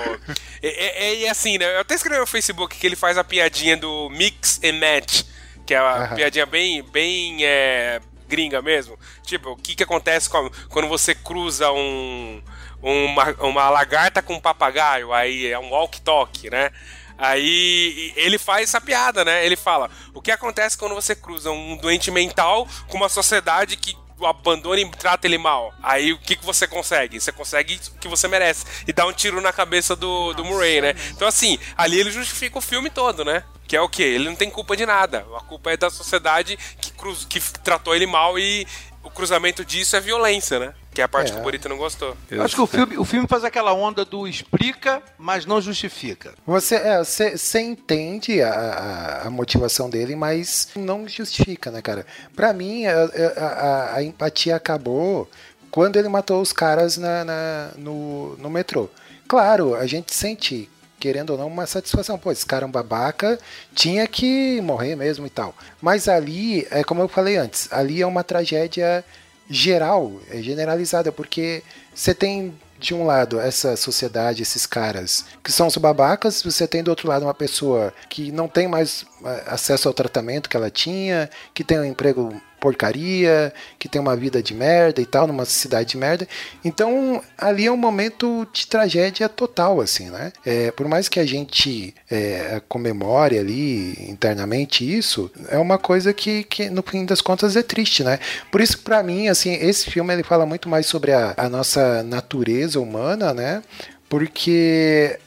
e, 0.62 0.68
e- 0.68 1.20
e 1.22 1.28
assim, 1.28 1.58
né? 1.58 1.74
Eu 1.74 1.80
até 1.80 1.94
escrevi 1.96 2.18
no 2.18 2.26
Facebook 2.26 2.78
que 2.78 2.86
ele 2.86 2.96
faz 2.96 3.18
a 3.18 3.24
piadinha 3.24 3.76
do 3.76 4.08
mix 4.08 4.58
and 4.64 4.74
match, 4.78 5.22
que 5.66 5.74
é 5.74 5.80
uma 5.80 6.04
Aham. 6.04 6.16
piadinha 6.16 6.46
bem, 6.46 6.82
bem 6.82 7.44
é, 7.44 8.00
gringa 8.28 8.60
mesmo. 8.62 8.98
Tipo, 9.24 9.50
o 9.50 9.56
que, 9.56 9.74
que 9.74 9.82
acontece 9.82 10.28
com- 10.28 10.50
quando 10.68 10.88
você 10.88 11.14
cruza 11.14 11.70
um, 11.72 12.42
uma, 12.82 13.30
uma 13.40 13.70
lagarta 13.70 14.22
com 14.22 14.34
um 14.34 14.40
papagaio? 14.40 15.12
Aí 15.12 15.46
é 15.46 15.58
um 15.58 15.70
walk-talk, 15.70 16.48
né? 16.50 16.70
Aí 17.18 18.12
ele 18.16 18.38
faz 18.38 18.64
essa 18.68 18.80
piada, 18.80 19.24
né? 19.24 19.44
Ele 19.46 19.56
fala: 19.56 19.90
o 20.14 20.20
que 20.20 20.30
acontece 20.30 20.76
quando 20.76 20.94
você 20.94 21.14
cruza 21.14 21.50
um 21.50 21.76
doente 21.76 22.10
mental 22.10 22.66
com 22.88 22.96
uma 22.96 23.08
sociedade 23.08 23.76
que 23.76 23.96
o 24.18 24.26
abandona 24.26 24.80
e 24.80 24.90
trata 24.90 25.26
ele 25.26 25.38
mal? 25.38 25.72
Aí 25.82 26.12
o 26.12 26.18
que, 26.18 26.34
que 26.36 26.44
você 26.44 26.66
consegue? 26.66 27.20
Você 27.20 27.30
consegue 27.30 27.78
o 27.94 27.98
que 27.98 28.08
você 28.08 28.26
merece. 28.26 28.64
E 28.88 28.92
dá 28.92 29.06
um 29.06 29.12
tiro 29.12 29.40
na 29.40 29.52
cabeça 29.52 29.94
do, 29.94 30.32
do 30.32 30.44
Murray, 30.44 30.80
né? 30.80 30.94
Então, 31.10 31.28
assim, 31.28 31.58
ali 31.76 32.00
ele 32.00 32.10
justifica 32.10 32.58
o 32.58 32.62
filme 32.62 32.88
todo, 32.90 33.24
né? 33.24 33.44
Que 33.72 33.76
é 33.76 33.80
o 33.80 33.88
quê? 33.88 34.02
Ele 34.02 34.28
não 34.28 34.36
tem 34.36 34.50
culpa 34.50 34.76
de 34.76 34.84
nada. 34.84 35.24
A 35.34 35.40
culpa 35.40 35.72
é 35.72 35.78
da 35.78 35.88
sociedade 35.88 36.58
que, 36.78 36.92
cruz, 36.92 37.24
que 37.24 37.40
tratou 37.64 37.94
ele 37.96 38.04
mal 38.06 38.38
e 38.38 38.66
o 39.02 39.08
cruzamento 39.08 39.64
disso 39.64 39.96
é 39.96 40.00
violência, 40.00 40.58
né? 40.58 40.74
Que 40.92 41.00
é 41.00 41.04
a 41.04 41.08
parte 41.08 41.30
É. 41.30 41.34
que 41.34 41.40
o 41.40 41.42
Burito 41.42 41.70
não 41.70 41.78
gostou. 41.78 42.14
Eu 42.30 42.42
acho 42.42 42.54
que 42.54 42.60
o 42.60 42.66
filme, 42.66 42.98
o 42.98 43.04
filme 43.06 43.26
faz 43.26 43.44
aquela 43.44 43.72
onda 43.72 44.04
do 44.04 44.28
explica, 44.28 45.02
mas 45.16 45.46
não 45.46 45.58
justifica. 45.58 46.34
Você, 46.46 46.74
é, 46.74 46.98
você, 46.98 47.38
você 47.38 47.60
entende 47.62 48.42
a, 48.42 48.50
a, 48.52 49.26
a 49.28 49.30
motivação 49.30 49.88
dele, 49.88 50.14
mas 50.14 50.68
não 50.76 51.08
justifica, 51.08 51.70
né, 51.70 51.80
cara? 51.80 52.04
Pra 52.36 52.52
mim, 52.52 52.84
a, 52.84 52.92
a, 53.38 53.46
a- 53.46 53.96
a 53.96 54.02
empatia 54.02 54.54
acabou 54.54 55.30
quando 55.70 55.96
ele 55.98 56.10
matou 56.10 56.42
os 56.42 56.52
caras 56.52 56.98
na, 56.98 57.24
na- 57.24 57.70
no, 57.78 58.36
no 58.36 58.50
metrô. 58.50 58.90
Claro, 59.26 59.74
a 59.74 59.86
gente 59.86 60.14
sente, 60.14 60.68
querendo 61.02 61.30
ou 61.30 61.38
não, 61.38 61.48
uma 61.48 61.66
satisfação. 61.66 62.16
Pô, 62.16 62.30
esse 62.30 62.46
cara 62.46 62.64
é 62.64 62.68
um 62.68 62.70
babaca, 62.70 63.36
tinha 63.74 64.06
que 64.06 64.60
morrer 64.60 64.94
mesmo 64.94 65.26
e 65.26 65.30
tal. 65.30 65.52
Mas 65.80 66.06
ali, 66.06 66.64
é 66.70 66.84
como 66.84 67.02
eu 67.02 67.08
falei 67.08 67.36
antes, 67.36 67.68
ali 67.72 68.00
é 68.00 68.06
uma 68.06 68.22
tragédia 68.22 69.04
geral, 69.50 70.12
é 70.30 70.40
generalizada, 70.40 71.10
porque 71.10 71.64
você 71.92 72.14
tem 72.14 72.54
de 72.78 72.94
um 72.94 73.04
lado 73.04 73.40
essa 73.40 73.76
sociedade, 73.76 74.42
esses 74.42 74.64
caras 74.64 75.24
que 75.42 75.50
são 75.50 75.66
os 75.66 75.76
babacas, 75.76 76.40
você 76.40 76.68
tem 76.68 76.84
do 76.84 76.88
outro 76.88 77.08
lado 77.08 77.24
uma 77.24 77.34
pessoa 77.34 77.92
que 78.08 78.30
não 78.30 78.46
tem 78.46 78.68
mais 78.68 79.04
eh, 79.24 79.44
acesso 79.46 79.88
ao 79.88 79.94
tratamento 79.94 80.48
que 80.48 80.56
ela 80.56 80.70
tinha, 80.70 81.28
que 81.52 81.64
tem 81.64 81.78
um 81.80 81.84
emprego 81.84 82.40
porcaria, 82.62 83.52
que 83.76 83.88
tem 83.88 84.00
uma 84.00 84.14
vida 84.14 84.40
de 84.40 84.54
merda 84.54 85.02
e 85.02 85.04
tal, 85.04 85.26
numa 85.26 85.44
cidade 85.44 85.90
de 85.90 85.96
merda. 85.96 86.28
Então, 86.64 87.20
ali 87.36 87.66
é 87.66 87.72
um 87.72 87.76
momento 87.76 88.46
de 88.52 88.68
tragédia 88.68 89.28
total, 89.28 89.80
assim, 89.80 90.08
né? 90.10 90.32
É, 90.46 90.70
por 90.70 90.86
mais 90.86 91.08
que 91.08 91.18
a 91.18 91.26
gente 91.26 91.92
é, 92.08 92.62
comemore 92.68 93.36
ali 93.36 93.96
internamente 94.08 94.88
isso, 94.88 95.28
é 95.48 95.58
uma 95.58 95.76
coisa 95.76 96.12
que, 96.12 96.44
que, 96.44 96.70
no 96.70 96.84
fim 96.84 97.04
das 97.04 97.20
contas, 97.20 97.56
é 97.56 97.62
triste, 97.64 98.04
né? 98.04 98.20
Por 98.52 98.60
isso, 98.60 98.78
pra 98.78 99.02
mim, 99.02 99.26
assim, 99.26 99.54
esse 99.54 99.90
filme 99.90 100.14
ele 100.14 100.22
fala 100.22 100.46
muito 100.46 100.68
mais 100.68 100.86
sobre 100.86 101.10
a, 101.10 101.34
a 101.36 101.48
nossa 101.48 102.04
natureza 102.04 102.78
humana, 102.78 103.34
né? 103.34 103.60
Porque 104.08 105.18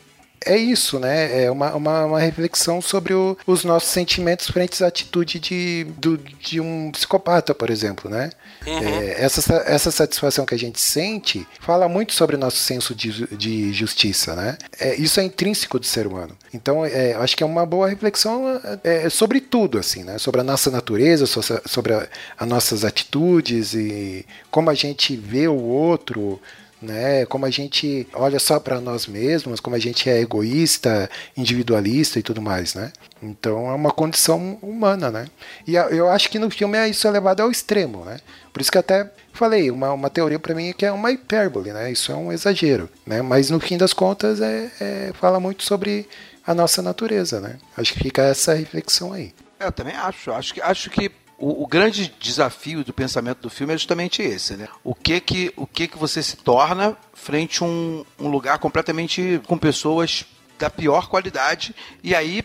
é 0.46 0.58
isso, 0.58 1.00
né? 1.00 1.44
É 1.46 1.52
uma, 1.52 1.74
uma, 1.74 2.06
uma 2.06 2.20
reflexão 2.20 2.82
sobre 2.82 3.14
o- 3.14 3.38
os 3.48 3.64
nossos 3.64 3.90
sentimentos 3.90 4.48
frente 4.48 4.84
à 4.84 4.88
atitude 4.88 5.40
de, 5.40 5.86
do- 5.98 6.18
de 6.18 6.60
um 6.62 6.92
psicopata, 6.92 7.54
por 7.56 7.70
exemplo, 7.70 8.10
né? 8.10 8.30
É, 8.66 9.24
essa, 9.24 9.42
sa- 9.42 9.64
essa 9.68 9.92
satisfação 9.92 10.46
que 10.46 10.56
a 10.56 10.58
gente 10.60 10.80
sente 10.80 11.46
fala 11.60 11.88
muito 11.88 12.14
sobre 12.14 12.36
o 12.36 12.40
nosso 12.40 12.58
senso 12.58 12.96
de, 12.96 13.28
de 13.36 13.74
justiça, 13.74 14.36
né? 14.36 14.58
É, 14.80 14.96
isso 14.96 15.20
é 15.20 15.24
intrínseco 15.24 15.80
do 15.80 15.86
ser 15.86 16.08
humano. 16.08 16.36
Então, 16.54 16.86
é, 16.86 17.14
acho 17.14 17.36
que 17.36 17.44
é 17.44 17.46
uma 17.46 17.66
boa 17.66 17.88
reflexão 17.90 18.60
é, 18.84 19.10
sobre 19.10 19.40
tudo, 19.42 19.78
assim, 19.78 20.04
né? 20.04 20.18
Sobre 20.18 20.42
a 20.42 20.44
nossa 20.44 20.72
natureza, 20.72 21.26
so- 21.26 21.42
sobre 21.66 21.94
as 21.94 22.48
nossas 22.48 22.84
atitudes 22.84 23.74
e 23.74 24.26
como 24.50 24.70
a 24.70 24.74
gente 24.74 25.16
vê 25.16 25.48
o 25.48 25.60
outro, 25.62 26.42
né? 26.86 27.26
Como 27.26 27.46
a 27.46 27.50
gente 27.50 28.08
olha 28.14 28.40
só 28.40 28.60
para 28.60 28.80
nós 28.80 29.08
mesmos, 29.08 29.60
como 29.60 29.76
a 29.76 29.80
gente 29.80 30.10
é 30.10 30.22
egoísta, 30.22 31.10
individualista 31.36 32.20
e 32.20 32.24
tudo 32.24 32.42
mais, 32.42 32.76
né? 32.76 32.94
Então 33.22 33.70
é 33.70 33.74
uma 33.74 33.92
condição 33.92 34.58
humana, 34.62 35.12
né? 35.12 35.28
E 35.68 35.76
eu 35.76 36.10
acho 36.10 36.30
que 36.30 36.40
no 36.40 36.50
filme 36.50 36.78
é 36.78 36.88
isso 36.88 37.08
é 37.08 37.12
levado 37.12 37.42
ao 37.42 37.52
extremo, 37.52 38.06
né? 38.06 38.18
Por 38.54 38.62
isso 38.62 38.72
que 38.72 38.78
até 38.78 39.10
falei, 39.34 39.70
uma, 39.70 39.92
uma 39.92 40.10
teoria 40.10 40.40
para 40.40 40.56
mim 40.56 40.70
é 40.70 40.74
que 40.74 40.86
é 40.86 40.92
uma 40.92 41.12
hipérbole, 41.12 41.74
né? 41.74 41.92
Isso 41.92 42.12
é 42.12 42.16
um 42.16 42.32
exagero, 42.32 42.90
né? 43.06 43.22
Mas 43.22 43.50
no 43.50 43.60
fim 43.60 43.78
das 43.78 43.92
contas 43.94 44.40
é, 44.40 44.72
é- 44.80 45.12
fala 45.20 45.40
muito 45.40 45.64
sobre 45.64 46.08
a 46.46 46.54
nossa 46.54 46.82
natureza, 46.82 47.42
né? 47.42 47.58
Acho 47.76 47.94
que 47.94 48.00
fica 48.00 48.22
essa 48.22 48.54
reflexão 48.54 49.12
aí. 49.12 49.34
Eu 49.60 49.72
também 49.72 49.96
acho. 49.96 50.32
Acho 50.32 50.54
que, 50.54 50.62
acho 50.62 50.90
que 50.90 51.12
o, 51.38 51.64
o 51.64 51.68
grande 51.68 52.14
desafio 52.20 52.84
do 52.84 52.94
pensamento 52.94 53.40
do 53.42 53.50
filme 53.50 53.74
é 53.74 53.78
justamente 53.78 54.22
esse, 54.22 54.56
né? 54.56 54.68
O 54.84 54.96
que 54.96 55.20
que, 55.20 55.54
o 55.56 55.68
que, 55.68 55.88
que 55.88 55.98
você 55.98 56.24
se 56.24 56.38
torna 56.38 56.98
frente 57.14 57.62
a 57.62 57.66
um, 57.66 58.06
um 58.20 58.28
lugar 58.30 58.60
completamente 58.60 59.42
com 59.48 59.58
pessoas 59.58 60.26
da 60.58 60.70
pior 60.70 61.08
qualidade 61.10 61.76
e 62.02 62.16
aí 62.16 62.44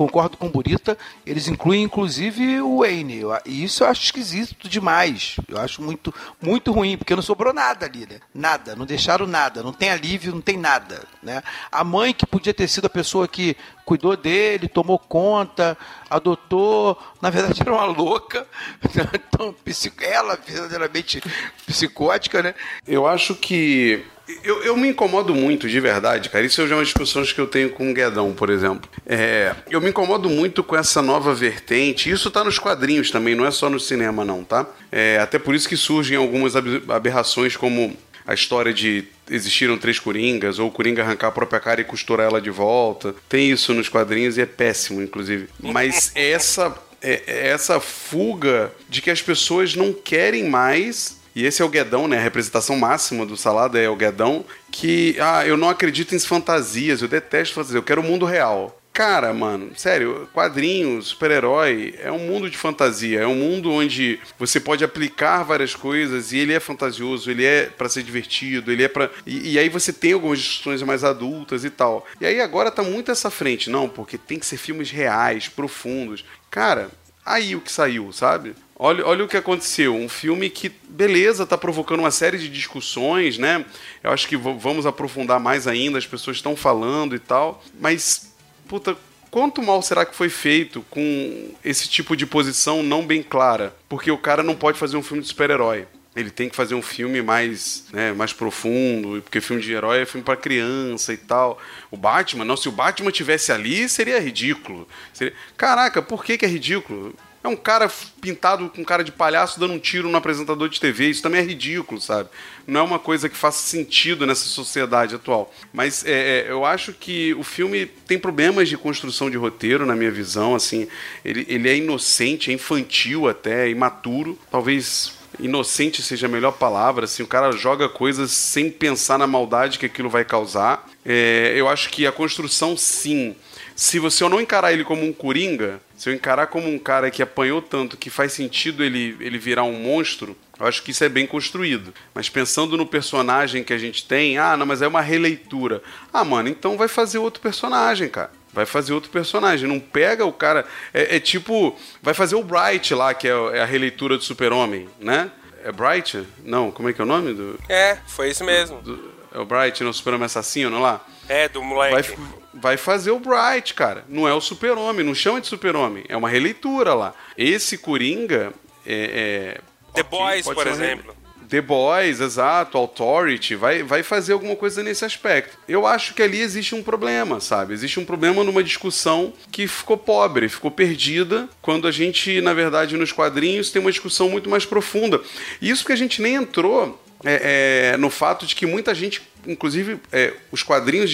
concordo 0.00 0.38
com 0.38 0.46
o 0.46 0.50
Burita, 0.50 0.96
eles 1.26 1.46
incluem 1.46 1.82
inclusive 1.82 2.58
o 2.62 2.78
Wayne. 2.78 3.20
E 3.44 3.64
isso 3.64 3.84
eu 3.84 3.88
acho 3.88 4.02
esquisito 4.02 4.66
demais. 4.66 5.36
Eu 5.46 5.60
acho 5.60 5.82
muito, 5.82 6.14
muito 6.40 6.72
ruim, 6.72 6.96
porque 6.96 7.14
não 7.14 7.20
sobrou 7.20 7.52
nada 7.52 7.84
ali, 7.84 8.06
né? 8.10 8.18
Nada, 8.34 8.74
não 8.74 8.86
deixaram 8.86 9.26
nada, 9.26 9.62
não 9.62 9.74
tem 9.74 9.90
alívio, 9.90 10.32
não 10.32 10.40
tem 10.40 10.56
nada, 10.56 11.06
né? 11.22 11.42
A 11.70 11.84
mãe 11.84 12.14
que 12.14 12.24
podia 12.24 12.54
ter 12.54 12.66
sido 12.66 12.86
a 12.86 12.90
pessoa 12.90 13.28
que 13.28 13.54
cuidou 13.84 14.16
dele, 14.16 14.68
tomou 14.68 14.98
conta, 14.98 15.76
adotou, 16.08 16.96
na 17.20 17.28
verdade 17.28 17.60
era 17.60 17.74
uma 17.74 17.84
louca, 17.84 18.46
então, 19.14 19.54
ela 20.00 20.38
verdadeiramente 20.46 21.22
psicótica, 21.66 22.42
né? 22.42 22.54
Eu 22.86 23.06
acho 23.06 23.34
que. 23.34 24.02
Eu, 24.42 24.62
eu 24.62 24.76
me 24.76 24.88
incomodo 24.88 25.34
muito, 25.34 25.68
de 25.68 25.80
verdade, 25.80 26.28
cara. 26.30 26.44
Isso 26.44 26.66
já 26.66 26.74
é 26.74 26.78
uma 26.78 26.84
discussão 26.84 27.22
que 27.22 27.38
eu 27.40 27.46
tenho 27.46 27.70
com 27.70 27.90
o 27.90 27.94
Guedão, 27.94 28.32
por 28.32 28.50
exemplo. 28.50 28.88
É, 29.06 29.54
eu 29.70 29.80
me 29.80 29.90
incomodo 29.90 30.28
muito 30.30 30.62
com 30.62 30.76
essa 30.76 31.00
nova 31.02 31.34
vertente. 31.34 32.10
Isso 32.10 32.30
tá 32.30 32.42
nos 32.44 32.58
quadrinhos 32.58 33.10
também, 33.10 33.34
não 33.34 33.46
é 33.46 33.50
só 33.50 33.68
no 33.70 33.78
cinema, 33.80 34.24
não, 34.24 34.42
tá? 34.44 34.66
É, 34.90 35.18
até 35.18 35.38
por 35.38 35.54
isso 35.54 35.68
que 35.68 35.76
surgem 35.76 36.16
algumas 36.16 36.56
ab- 36.56 36.82
aberrações, 36.88 37.56
como 37.56 37.96
a 38.26 38.34
história 38.34 38.72
de 38.72 39.04
existiram 39.28 39.76
três 39.78 39.98
coringas, 39.98 40.58
ou 40.58 40.68
o 40.68 40.70
coringa 40.70 41.02
arrancar 41.02 41.28
a 41.28 41.32
própria 41.32 41.60
cara 41.60 41.80
e 41.80 41.84
costurar 41.84 42.26
ela 42.26 42.40
de 42.40 42.50
volta. 42.50 43.14
Tem 43.28 43.50
isso 43.50 43.72
nos 43.74 43.88
quadrinhos 43.88 44.36
e 44.38 44.40
é 44.40 44.46
péssimo, 44.46 45.00
inclusive. 45.02 45.48
Mas 45.60 46.10
essa 46.16 46.74
é, 47.02 47.22
é 47.26 47.48
essa 47.48 47.80
fuga 47.80 48.72
de 48.88 49.00
que 49.00 49.10
as 49.10 49.22
pessoas 49.22 49.74
não 49.74 49.92
querem 49.92 50.48
mais. 50.48 51.19
E 51.40 51.46
esse 51.46 51.62
é 51.62 51.64
o 51.64 51.70
Guedão, 51.70 52.06
né? 52.06 52.18
A 52.18 52.22
representação 52.22 52.76
máxima 52.76 53.24
do 53.24 53.34
Salada 53.34 53.80
é 53.80 53.88
o 53.88 53.96
Guedão. 53.96 54.44
Que, 54.70 55.16
ah, 55.18 55.46
eu 55.46 55.56
não 55.56 55.70
acredito 55.70 56.14
em 56.14 56.18
fantasias, 56.18 57.00
eu 57.00 57.08
detesto 57.08 57.54
fantasias, 57.54 57.76
eu 57.76 57.82
quero 57.82 58.02
o 58.02 58.04
mundo 58.04 58.26
real. 58.26 58.78
Cara, 58.92 59.32
mano, 59.32 59.70
sério, 59.74 60.28
quadrinhos, 60.34 61.06
super-herói, 61.06 61.94
é 61.98 62.12
um 62.12 62.18
mundo 62.18 62.50
de 62.50 62.58
fantasia, 62.58 63.20
é 63.20 63.26
um 63.26 63.36
mundo 63.36 63.72
onde 63.72 64.20
você 64.38 64.60
pode 64.60 64.84
aplicar 64.84 65.42
várias 65.44 65.74
coisas 65.74 66.32
e 66.32 66.38
ele 66.38 66.52
é 66.52 66.60
fantasioso, 66.60 67.30
ele 67.30 67.44
é 67.44 67.66
pra 67.66 67.88
ser 67.88 68.02
divertido, 68.02 68.70
ele 68.70 68.82
é 68.82 68.88
pra. 68.88 69.08
E, 69.24 69.52
e 69.52 69.58
aí 69.58 69.70
você 69.70 69.94
tem 69.94 70.12
algumas 70.12 70.40
discussões 70.40 70.82
mais 70.82 71.04
adultas 71.04 71.64
e 71.64 71.70
tal. 71.70 72.06
E 72.20 72.26
aí 72.26 72.38
agora 72.38 72.70
tá 72.70 72.82
muito 72.82 73.10
essa 73.10 73.30
frente, 73.30 73.70
não, 73.70 73.88
porque 73.88 74.18
tem 74.18 74.38
que 74.38 74.44
ser 74.44 74.58
filmes 74.58 74.90
reais, 74.90 75.48
profundos. 75.48 76.22
Cara, 76.50 76.90
aí 77.24 77.56
o 77.56 77.62
que 77.62 77.72
saiu, 77.72 78.12
sabe? 78.12 78.54
Olha, 78.82 79.06
olha 79.06 79.24
o 79.26 79.28
que 79.28 79.36
aconteceu. 79.36 79.94
Um 79.94 80.08
filme 80.08 80.48
que, 80.48 80.70
beleza, 80.88 81.44
tá 81.44 81.58
provocando 81.58 82.00
uma 82.00 82.10
série 82.10 82.38
de 82.38 82.48
discussões, 82.48 83.36
né? 83.36 83.62
Eu 84.02 84.10
acho 84.10 84.26
que 84.26 84.38
vamos 84.38 84.86
aprofundar 84.86 85.38
mais 85.38 85.66
ainda, 85.66 85.98
as 85.98 86.06
pessoas 86.06 86.38
estão 86.38 86.56
falando 86.56 87.14
e 87.14 87.18
tal. 87.18 87.62
Mas, 87.78 88.32
puta, 88.66 88.96
quanto 89.30 89.62
mal 89.62 89.82
será 89.82 90.06
que 90.06 90.16
foi 90.16 90.30
feito 90.30 90.82
com 90.88 91.50
esse 91.62 91.90
tipo 91.90 92.16
de 92.16 92.24
posição 92.24 92.82
não 92.82 93.06
bem 93.06 93.22
clara? 93.22 93.76
Porque 93.86 94.10
o 94.10 94.16
cara 94.16 94.42
não 94.42 94.56
pode 94.56 94.78
fazer 94.78 94.96
um 94.96 95.02
filme 95.02 95.22
de 95.22 95.28
super-herói. 95.28 95.86
ele 96.16 96.30
tem 96.30 96.48
que 96.48 96.56
fazer 96.56 96.74
um 96.74 96.80
filme 96.80 97.20
mais, 97.20 97.84
né, 97.92 98.14
mais 98.14 98.32
profundo, 98.32 99.20
porque 99.20 99.42
filme 99.42 99.62
de 99.62 99.74
herói 99.74 100.00
é 100.00 100.06
filme 100.06 100.24
para 100.24 100.36
criança 100.36 101.12
e 101.12 101.18
tal. 101.18 101.58
O 101.90 101.98
Batman, 101.98 102.46
não, 102.46 102.56
se 102.56 102.70
o 102.70 102.72
Batman 102.72 103.10
tivesse 103.10 103.52
ali, 103.52 103.90
seria 103.90 104.18
ridículo. 104.18 104.88
Seria... 105.12 105.34
Caraca, 105.54 106.00
por 106.00 106.24
que, 106.24 106.38
que 106.38 106.46
é 106.46 106.48
ridículo? 106.48 107.14
É 107.42 107.48
um 107.48 107.56
cara 107.56 107.90
pintado 108.20 108.68
com 108.68 108.84
cara 108.84 109.02
de 109.02 109.10
palhaço 109.10 109.58
dando 109.58 109.72
um 109.72 109.78
tiro 109.78 110.10
no 110.10 110.16
apresentador 110.16 110.68
de 110.68 110.78
TV. 110.78 111.08
Isso 111.08 111.22
também 111.22 111.40
é 111.40 111.44
ridículo, 111.44 111.98
sabe? 111.98 112.28
Não 112.66 112.80
é 112.80 112.82
uma 112.82 112.98
coisa 112.98 113.30
que 113.30 113.36
faça 113.36 113.62
sentido 113.62 114.26
nessa 114.26 114.44
sociedade 114.44 115.14
atual. 115.14 115.52
Mas 115.72 116.04
é, 116.04 116.10
é, 116.10 116.50
eu 116.50 116.66
acho 116.66 116.92
que 116.92 117.32
o 117.34 117.42
filme 117.42 117.86
tem 117.86 118.18
problemas 118.18 118.68
de 118.68 118.76
construção 118.76 119.30
de 119.30 119.38
roteiro, 119.38 119.86
na 119.86 119.96
minha 119.96 120.10
visão. 120.10 120.54
Assim, 120.54 120.86
ele, 121.24 121.46
ele 121.48 121.68
é 121.68 121.76
inocente, 121.76 122.50
é 122.50 122.54
infantil 122.54 123.26
até, 123.26 123.66
é 123.66 123.70
imaturo. 123.70 124.38
Talvez 124.50 125.18
inocente 125.38 126.02
seja 126.02 126.26
a 126.26 126.28
melhor 126.30 126.52
palavra. 126.52 127.04
Assim, 127.04 127.22
o 127.22 127.26
cara 127.26 127.52
joga 127.52 127.88
coisas 127.88 128.30
sem 128.32 128.70
pensar 128.70 129.18
na 129.18 129.26
maldade 129.26 129.78
que 129.78 129.86
aquilo 129.86 130.10
vai 130.10 130.24
causar. 130.26 130.86
É, 131.04 131.54
eu 131.56 131.68
acho 131.68 131.88
que 131.88 132.06
a 132.06 132.12
construção, 132.12 132.76
sim. 132.76 133.34
Se 133.80 133.98
você 133.98 134.28
não 134.28 134.42
encarar 134.42 134.74
ele 134.74 134.84
como 134.84 135.06
um 135.06 135.10
coringa, 135.10 135.80
se 135.96 136.10
eu 136.10 136.12
encarar 136.12 136.48
como 136.48 136.68
um 136.68 136.78
cara 136.78 137.10
que 137.10 137.22
apanhou 137.22 137.62
tanto 137.62 137.96
que 137.96 138.10
faz 138.10 138.34
sentido 138.34 138.84
ele, 138.84 139.16
ele 139.18 139.38
virar 139.38 139.62
um 139.62 139.72
monstro, 139.72 140.36
eu 140.58 140.66
acho 140.66 140.82
que 140.82 140.90
isso 140.90 141.02
é 141.02 141.08
bem 141.08 141.26
construído. 141.26 141.94
Mas 142.12 142.28
pensando 142.28 142.76
no 142.76 142.84
personagem 142.84 143.64
que 143.64 143.72
a 143.72 143.78
gente 143.78 144.04
tem, 144.04 144.36
ah, 144.36 144.54
não, 144.54 144.66
mas 144.66 144.82
é 144.82 144.86
uma 144.86 145.00
releitura. 145.00 145.82
Ah, 146.12 146.22
mano, 146.22 146.50
então 146.50 146.76
vai 146.76 146.88
fazer 146.88 147.16
outro 147.16 147.40
personagem, 147.40 148.10
cara. 148.10 148.30
Vai 148.52 148.66
fazer 148.66 148.92
outro 148.92 149.10
personagem. 149.10 149.66
Não 149.66 149.80
pega 149.80 150.26
o 150.26 150.32
cara. 150.32 150.66
É, 150.92 151.16
é 151.16 151.18
tipo. 151.18 151.74
Vai 152.02 152.12
fazer 152.12 152.36
o 152.36 152.44
Bright 152.44 152.94
lá, 152.94 153.14
que 153.14 153.26
é, 153.26 153.30
é 153.30 153.62
a 153.62 153.66
releitura 153.66 154.18
do 154.18 154.22
Super-Homem, 154.22 154.90
né? 155.00 155.30
É 155.64 155.72
Bright? 155.72 156.22
Não, 156.44 156.70
como 156.70 156.90
é 156.90 156.92
que 156.92 157.00
é 157.00 157.04
o 157.04 157.06
nome 157.06 157.32
do. 157.32 157.58
É, 157.66 157.96
foi 158.06 158.28
isso 158.28 158.44
mesmo. 158.44 158.82
Do, 158.82 159.10
é 159.32 159.38
o 159.38 159.46
Bright, 159.46 159.82
não? 159.82 159.90
O 159.90 159.94
Super-Homem 159.94 160.26
assassino 160.26 160.78
lá? 160.78 161.02
É, 161.30 161.48
do 161.48 161.62
moleque. 161.62 162.16
Vai, 162.16 162.28
vai 162.52 162.76
fazer 162.76 163.12
o 163.12 163.20
Bright, 163.20 163.72
cara. 163.72 164.04
Não 164.08 164.26
é 164.26 164.34
o 164.34 164.40
Super-Homem, 164.40 165.06
não 165.06 165.14
chama 165.14 165.40
de 165.40 165.46
Super-Homem. 165.46 166.04
É 166.08 166.16
uma 166.16 166.28
releitura 166.28 166.92
lá. 166.92 167.14
Esse 167.38 167.78
Coringa 167.78 168.52
é. 168.84 169.54
é 169.54 169.60
The 169.94 170.00
okay, 170.00 170.18
Boys, 170.18 170.44
por 170.44 170.66
exemplo. 170.66 171.20
The 171.48 171.60
Boys, 171.60 172.20
exato, 172.20 172.78
Authority, 172.78 173.56
vai, 173.56 173.82
vai 173.82 174.04
fazer 174.04 174.32
alguma 174.32 174.54
coisa 174.54 174.84
nesse 174.84 175.04
aspecto. 175.04 175.58
Eu 175.68 175.84
acho 175.84 176.14
que 176.14 176.22
ali 176.22 176.40
existe 176.40 176.76
um 176.76 176.82
problema, 176.82 177.40
sabe? 177.40 177.74
Existe 177.74 177.98
um 177.98 178.04
problema 178.04 178.44
numa 178.44 178.62
discussão 178.62 179.32
que 179.50 179.66
ficou 179.66 179.96
pobre, 179.96 180.48
ficou 180.48 180.70
perdida, 180.70 181.48
quando 181.60 181.88
a 181.88 181.90
gente, 181.90 182.40
na 182.40 182.54
verdade, 182.54 182.96
nos 182.96 183.10
quadrinhos 183.10 183.70
tem 183.70 183.82
uma 183.82 183.90
discussão 183.90 184.28
muito 184.28 184.48
mais 184.48 184.64
profunda. 184.64 185.20
E 185.60 185.70
isso 185.70 185.82
porque 185.82 185.92
a 185.92 185.96
gente 185.96 186.22
nem 186.22 186.34
entrou 186.34 187.00
é, 187.24 187.92
é, 187.92 187.96
no 187.96 188.10
fato 188.10 188.46
de 188.46 188.54
que 188.54 188.64
muita 188.64 188.94
gente, 188.94 189.20
inclusive 189.46 189.98
é, 190.12 190.34
os 190.50 190.62
quadrinhos 190.62 191.10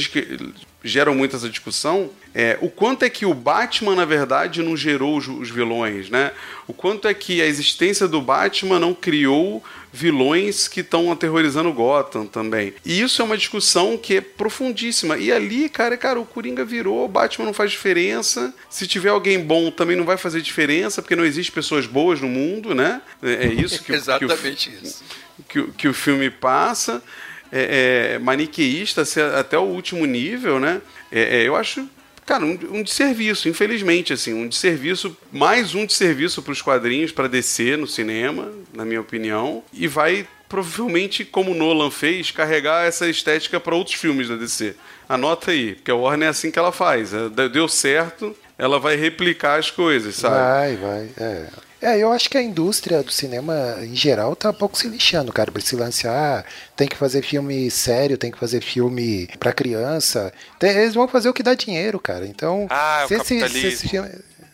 geram 0.82 1.14
muito 1.14 1.36
essa 1.36 1.48
discussão, 1.48 2.10
é, 2.34 2.58
o 2.60 2.68
quanto 2.68 3.04
é 3.04 3.10
que 3.10 3.26
o 3.26 3.34
Batman, 3.34 3.94
na 3.94 4.04
verdade, 4.04 4.62
não 4.62 4.76
gerou 4.76 5.16
os, 5.16 5.26
os, 5.26 5.50
vilões, 5.50 6.10
né? 6.10 6.32
O 6.66 6.72
quanto 6.72 7.08
é 7.08 7.14
que 7.14 7.40
a 7.40 7.46
existência 7.46 8.06
do 8.06 8.20
Batman 8.20 8.78
não 8.78 8.94
criou 8.94 9.64
vilões 9.92 10.68
que 10.68 10.80
estão 10.80 11.10
aterrorizando 11.10 11.72
Gotham 11.72 12.26
também. 12.26 12.74
E 12.84 13.00
isso 13.00 13.22
é 13.22 13.24
uma 13.24 13.38
discussão 13.38 13.96
que 13.96 14.18
é 14.18 14.20
profundíssima. 14.20 15.16
E 15.16 15.32
ali, 15.32 15.68
cara, 15.70 15.96
cara, 15.96 16.20
o 16.20 16.26
Coringa 16.26 16.64
virou, 16.64 17.06
o 17.06 17.08
Batman 17.08 17.46
não 17.46 17.54
faz 17.54 17.70
diferença. 17.70 18.54
Se 18.68 18.86
tiver 18.86 19.08
alguém 19.08 19.40
bom, 19.40 19.70
também 19.70 19.96
não 19.96 20.04
vai 20.04 20.18
fazer 20.18 20.42
diferença, 20.42 21.00
porque 21.00 21.16
não 21.16 21.24
existe 21.24 21.50
pessoas 21.50 21.86
boas 21.86 22.20
no 22.20 22.28
mundo, 22.28 22.74
né? 22.74 23.00
É, 23.22 23.46
é 23.46 23.46
isso 23.46 23.82
que, 23.82 23.92
Exatamente 23.92 24.70
que 24.70 24.76
o, 24.76 24.82
isso. 24.84 25.04
Que, 25.48 25.62
que 25.72 25.88
o 25.88 25.94
filme 25.94 26.28
passa 26.28 27.02
é, 27.52 28.14
é, 28.14 28.18
maniqueísta 28.18 29.04
até 29.38 29.58
o 29.58 29.62
último 29.62 30.04
nível, 30.06 30.58
né? 30.58 30.80
É, 31.10 31.40
é, 31.40 31.42
eu 31.48 31.54
acho, 31.56 31.88
cara, 32.24 32.44
um, 32.44 32.58
um 32.70 32.82
desserviço, 32.82 33.48
infelizmente, 33.48 34.12
assim, 34.12 34.34
um 34.34 34.48
desserviço, 34.48 35.16
mais 35.32 35.74
um 35.74 35.86
desserviço 35.86 36.42
para 36.42 36.52
os 36.52 36.62
quadrinhos, 36.62 37.12
para 37.12 37.28
descer 37.28 37.78
no 37.78 37.86
cinema, 37.86 38.52
na 38.74 38.84
minha 38.84 39.00
opinião, 39.00 39.62
e 39.72 39.86
vai 39.86 40.26
provavelmente, 40.48 41.24
como 41.24 41.54
Nolan 41.54 41.90
fez, 41.90 42.30
carregar 42.30 42.86
essa 42.86 43.08
estética 43.08 43.58
para 43.58 43.74
outros 43.74 43.96
filmes 43.96 44.28
da 44.28 44.36
DC. 44.36 44.76
Anota 45.08 45.50
aí, 45.50 45.74
porque 45.74 45.90
a 45.90 45.94
Warner 45.94 46.28
é 46.28 46.30
assim 46.30 46.50
que 46.50 46.58
ela 46.58 46.72
faz. 46.72 47.12
É, 47.12 47.48
deu 47.48 47.68
certo, 47.68 48.34
ela 48.58 48.78
vai 48.78 48.96
replicar 48.96 49.58
as 49.58 49.70
coisas, 49.70 50.14
sabe? 50.14 50.36
Vai, 50.36 50.76
vai. 50.76 51.10
É. 51.16 51.46
É, 51.80 51.98
eu 51.98 52.10
acho 52.10 52.30
que 52.30 52.38
a 52.38 52.42
indústria 52.42 53.02
do 53.02 53.12
cinema 53.12 53.76
em 53.82 53.94
geral 53.94 54.34
tá 54.34 54.50
um 54.50 54.54
pouco 54.54 54.78
se 54.78 54.88
lixando, 54.88 55.32
cara, 55.32 55.52
pra 55.52 55.60
se 55.60 55.76
lançar. 55.76 56.44
Tem 56.74 56.88
que 56.88 56.96
fazer 56.96 57.22
filme 57.22 57.70
sério, 57.70 58.16
tem 58.16 58.30
que 58.30 58.38
fazer 58.38 58.62
filme 58.62 59.28
pra 59.38 59.52
criança. 59.52 60.32
Tem, 60.58 60.70
eles 60.70 60.94
vão 60.94 61.06
fazer 61.06 61.28
o 61.28 61.34
que 61.34 61.42
dá 61.42 61.54
dinheiro, 61.54 61.98
cara. 62.00 62.26
Então, 62.26 62.66
ah, 62.70 63.04
se, 63.06 63.14
esse, 63.14 63.48
se, 63.48 63.66
esse, 63.66 63.88
filme. 63.88 64.10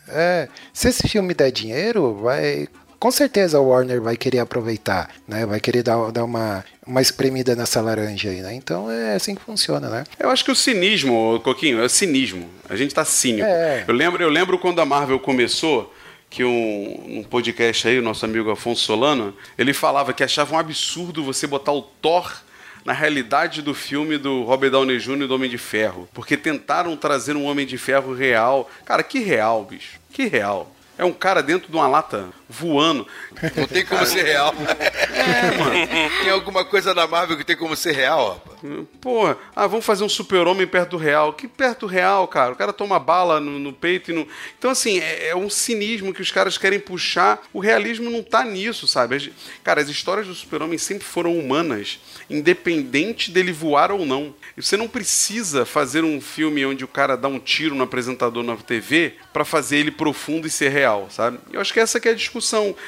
É, 0.09 0.47
se 0.73 0.89
esse 0.89 1.07
filme 1.07 1.33
der 1.33 1.51
dinheiro, 1.51 2.15
vai. 2.15 2.67
Com 2.99 3.11
certeza 3.11 3.57
a 3.57 3.61
Warner 3.61 4.01
vai 4.01 4.15
querer 4.15 4.39
aproveitar, 4.39 5.09
né? 5.27 5.45
Vai 5.45 5.59
querer 5.59 5.83
dar, 5.83 6.09
dar 6.09 6.23
uma, 6.23 6.63
uma 6.87 7.01
espremida 7.01 7.53
nessa 7.53 7.81
laranja 7.81 8.29
aí, 8.29 8.39
né? 8.39 8.53
Então 8.53 8.89
é 8.89 9.15
assim 9.15 9.35
que 9.35 9.41
funciona, 9.41 9.89
né? 9.89 10.05
Eu 10.17 10.29
acho 10.29 10.45
que 10.45 10.51
o 10.51 10.55
cinismo, 10.55 11.41
Coquinho, 11.43 11.81
é 11.81 11.85
o 11.85 11.89
cinismo. 11.89 12.49
A 12.69 12.77
gente 12.77 12.93
tá 12.93 13.03
cínico. 13.03 13.45
É. 13.45 13.83
Eu, 13.85 13.93
lembro, 13.93 14.23
eu 14.23 14.29
lembro 14.29 14.57
quando 14.57 14.79
a 14.79 14.85
Marvel 14.85 15.19
começou 15.19 15.93
que 16.33 16.43
um, 16.43 17.19
um, 17.19 17.23
podcast 17.23 17.87
aí, 17.87 17.99
o 17.99 18.01
nosso 18.01 18.25
amigo 18.25 18.49
Afonso 18.49 18.81
Solano, 18.81 19.35
ele 19.55 19.71
falava 19.71 20.13
que 20.13 20.23
achava 20.23 20.55
um 20.55 20.57
absurdo 20.57 21.23
você 21.23 21.45
botar 21.45 21.71
o 21.71 21.83
Thor 21.83 22.41
na 22.83 22.91
realidade 22.91 23.61
do 23.61 23.75
filme 23.75 24.17
do 24.17 24.41
Robert 24.41 24.71
Downey 24.71 24.97
Jr. 24.97 25.21
e 25.21 25.27
do 25.27 25.35
Homem 25.35 25.47
de 25.47 25.59
Ferro. 25.59 26.09
Porque 26.11 26.35
tentaram 26.35 26.97
trazer 26.97 27.35
um 27.35 27.45
Homem 27.45 27.67
de 27.67 27.77
Ferro 27.77 28.15
real. 28.15 28.67
Cara, 28.83 29.03
que 29.03 29.19
real, 29.19 29.63
bicho. 29.63 29.99
Que 30.11 30.25
real. 30.25 30.75
É 30.97 31.05
um 31.05 31.13
cara 31.13 31.43
dentro 31.43 31.69
de 31.69 31.77
uma 31.77 31.87
lata 31.87 32.29
voando. 32.53 33.07
Não 33.55 33.67
tem 33.67 33.85
como 33.85 34.05
ser 34.05 34.23
real. 34.23 34.53
É, 35.23 35.57
mano. 35.57 35.73
Tem 36.21 36.29
alguma 36.31 36.65
coisa 36.65 36.93
na 36.93 37.07
Marvel 37.07 37.37
que 37.37 37.45
tem 37.45 37.55
como 37.55 37.77
ser 37.77 37.93
real, 37.93 38.33
rapaz? 38.33 38.85
Porra, 38.99 39.37
ah, 39.55 39.67
vamos 39.67 39.85
fazer 39.85 40.03
um 40.03 40.09
super-homem 40.09 40.67
perto 40.67 40.91
do 40.91 40.97
real. 40.97 41.33
Que 41.33 41.47
perto 41.47 41.81
do 41.81 41.85
real, 41.87 42.27
cara? 42.27 42.51
O 42.51 42.55
cara 42.55 42.73
toma 42.73 42.99
bala 42.99 43.39
no, 43.39 43.57
no 43.59 43.71
peito 43.71 44.11
e 44.11 44.13
no. 44.13 44.27
Então, 44.57 44.71
assim, 44.71 44.99
é, 44.99 45.29
é, 45.29 45.35
um 45.35 45.49
cinismo 45.49 46.13
que 46.13 46.21
os 46.21 46.31
caras 46.31 46.57
querem 46.57 46.79
puxar. 46.79 47.41
O 47.53 47.59
realismo 47.59 48.09
não 48.09 48.21
tá 48.21 48.43
nisso, 48.43 48.87
sabe? 48.87 49.33
Cara, 49.63 49.81
as 49.81 49.87
histórias 49.87 50.27
do 50.27 50.33
super-homem 50.33 50.77
sempre 50.77 51.05
foram 51.05 51.37
humanas, 51.37 51.99
independente 52.29 53.31
dele 53.31 53.51
voar 53.51 53.91
ou 53.91 54.05
não. 54.05 54.35
E 54.57 54.61
você 54.61 54.75
não 54.75 54.87
precisa 54.87 55.65
fazer 55.65 56.03
um 56.03 56.19
filme 56.19 56.65
onde 56.65 56.83
o 56.83 56.87
cara 56.87 57.15
dá 57.15 57.27
um 57.27 57.39
tiro 57.39 57.75
no 57.75 57.83
apresentador 57.83 58.43
na 58.43 58.55
TV 58.55 59.13
para 59.31 59.45
fazer 59.45 59.77
ele 59.77 59.91
profundo 59.91 60.47
e 60.47 60.49
ser 60.49 60.69
real, 60.69 61.07
sabe? 61.09 61.39
Eu 61.51 61.59
acho 61.59 61.73
que 61.73 61.79
essa 61.79 61.99
que 61.99 62.07
é 62.07 62.11
a 62.11 62.15
discussão. 62.15 62.42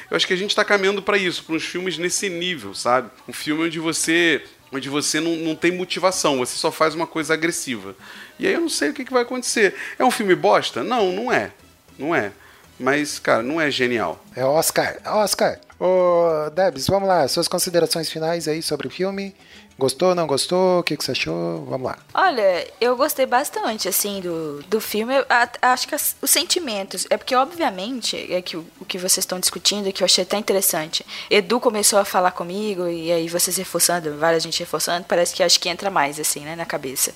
Eu 0.09 0.17
acho 0.17 0.27
que 0.27 0.33
a 0.33 0.37
gente 0.37 0.51
está 0.51 0.63
caminhando 0.63 1.01
para 1.01 1.17
isso, 1.17 1.43
para 1.43 1.55
uns 1.55 1.63
filmes 1.63 1.97
nesse 1.97 2.29
nível, 2.29 2.73
sabe? 2.73 3.09
Um 3.27 3.33
filme 3.33 3.63
onde 3.63 3.79
você 3.79 4.41
onde 4.71 4.89
você 4.89 5.19
não, 5.19 5.35
não 5.37 5.55
tem 5.55 5.71
motivação, 5.71 6.37
você 6.37 6.57
só 6.57 6.71
faz 6.71 6.93
uma 6.95 7.07
coisa 7.07 7.33
agressiva. 7.33 7.95
E 8.37 8.45
aí 8.45 8.53
eu 8.53 8.61
não 8.61 8.69
sei 8.69 8.89
o 8.89 8.93
que, 8.93 9.05
que 9.05 9.13
vai 9.13 9.21
acontecer. 9.21 9.73
É 9.97 10.03
um 10.03 10.11
filme 10.11 10.35
bosta? 10.35 10.83
Não, 10.83 11.11
não 11.11 11.31
é. 11.31 11.51
Não 11.97 12.13
é. 12.13 12.31
Mas, 12.77 13.19
cara, 13.19 13.41
não 13.41 13.61
é 13.61 13.71
genial. 13.71 14.23
É 14.35 14.43
Oscar. 14.43 14.97
Oscar. 15.05 15.59
Ô, 15.79 16.49
Debs, 16.51 16.87
vamos 16.87 17.07
lá. 17.07 17.27
Suas 17.27 17.47
considerações 17.47 18.09
finais 18.09 18.47
aí 18.47 18.61
sobre 18.61 18.87
o 18.87 18.89
filme. 18.89 19.35
Gostou, 19.77 20.15
não 20.15 20.25
gostou? 20.25 20.79
O 20.79 20.83
que, 20.83 20.95
que 20.95 21.03
você 21.03 21.11
achou? 21.11 21.65
Vamos 21.65 21.87
lá. 21.87 21.97
Olha, 22.13 22.65
eu 22.79 22.95
gostei 22.95 23.25
bastante, 23.25 23.89
assim, 23.89 24.21
do, 24.21 24.63
do 24.69 24.79
filme. 24.79 25.13
A, 25.29 25.73
acho 25.73 25.85
que 25.85 25.93
as, 25.93 26.15
os 26.21 26.31
sentimentos. 26.31 27.05
É 27.09 27.17
porque, 27.17 27.35
obviamente, 27.35 28.31
é 28.33 28.41
que 28.41 28.55
o, 28.55 28.65
o, 28.79 28.85
que 28.85 28.97
vocês 28.97 29.23
estão 29.23 29.37
discutindo, 29.37 29.91
que 29.91 30.01
eu 30.01 30.05
achei 30.05 30.23
até 30.23 30.37
interessante. 30.37 31.05
Edu 31.29 31.59
começou 31.59 31.99
a 31.99 32.05
falar 32.05 32.31
comigo, 32.31 32.87
e 32.87 33.11
aí 33.11 33.27
vocês 33.27 33.57
reforçando, 33.57 34.17
várias 34.17 34.43
gente 34.43 34.59
reforçando, 34.59 35.05
parece 35.05 35.35
que 35.35 35.43
acho 35.43 35.59
que 35.59 35.67
entra 35.67 35.89
mais, 35.89 36.21
assim, 36.21 36.39
né, 36.39 36.55
na 36.55 36.65
cabeça. 36.65 37.13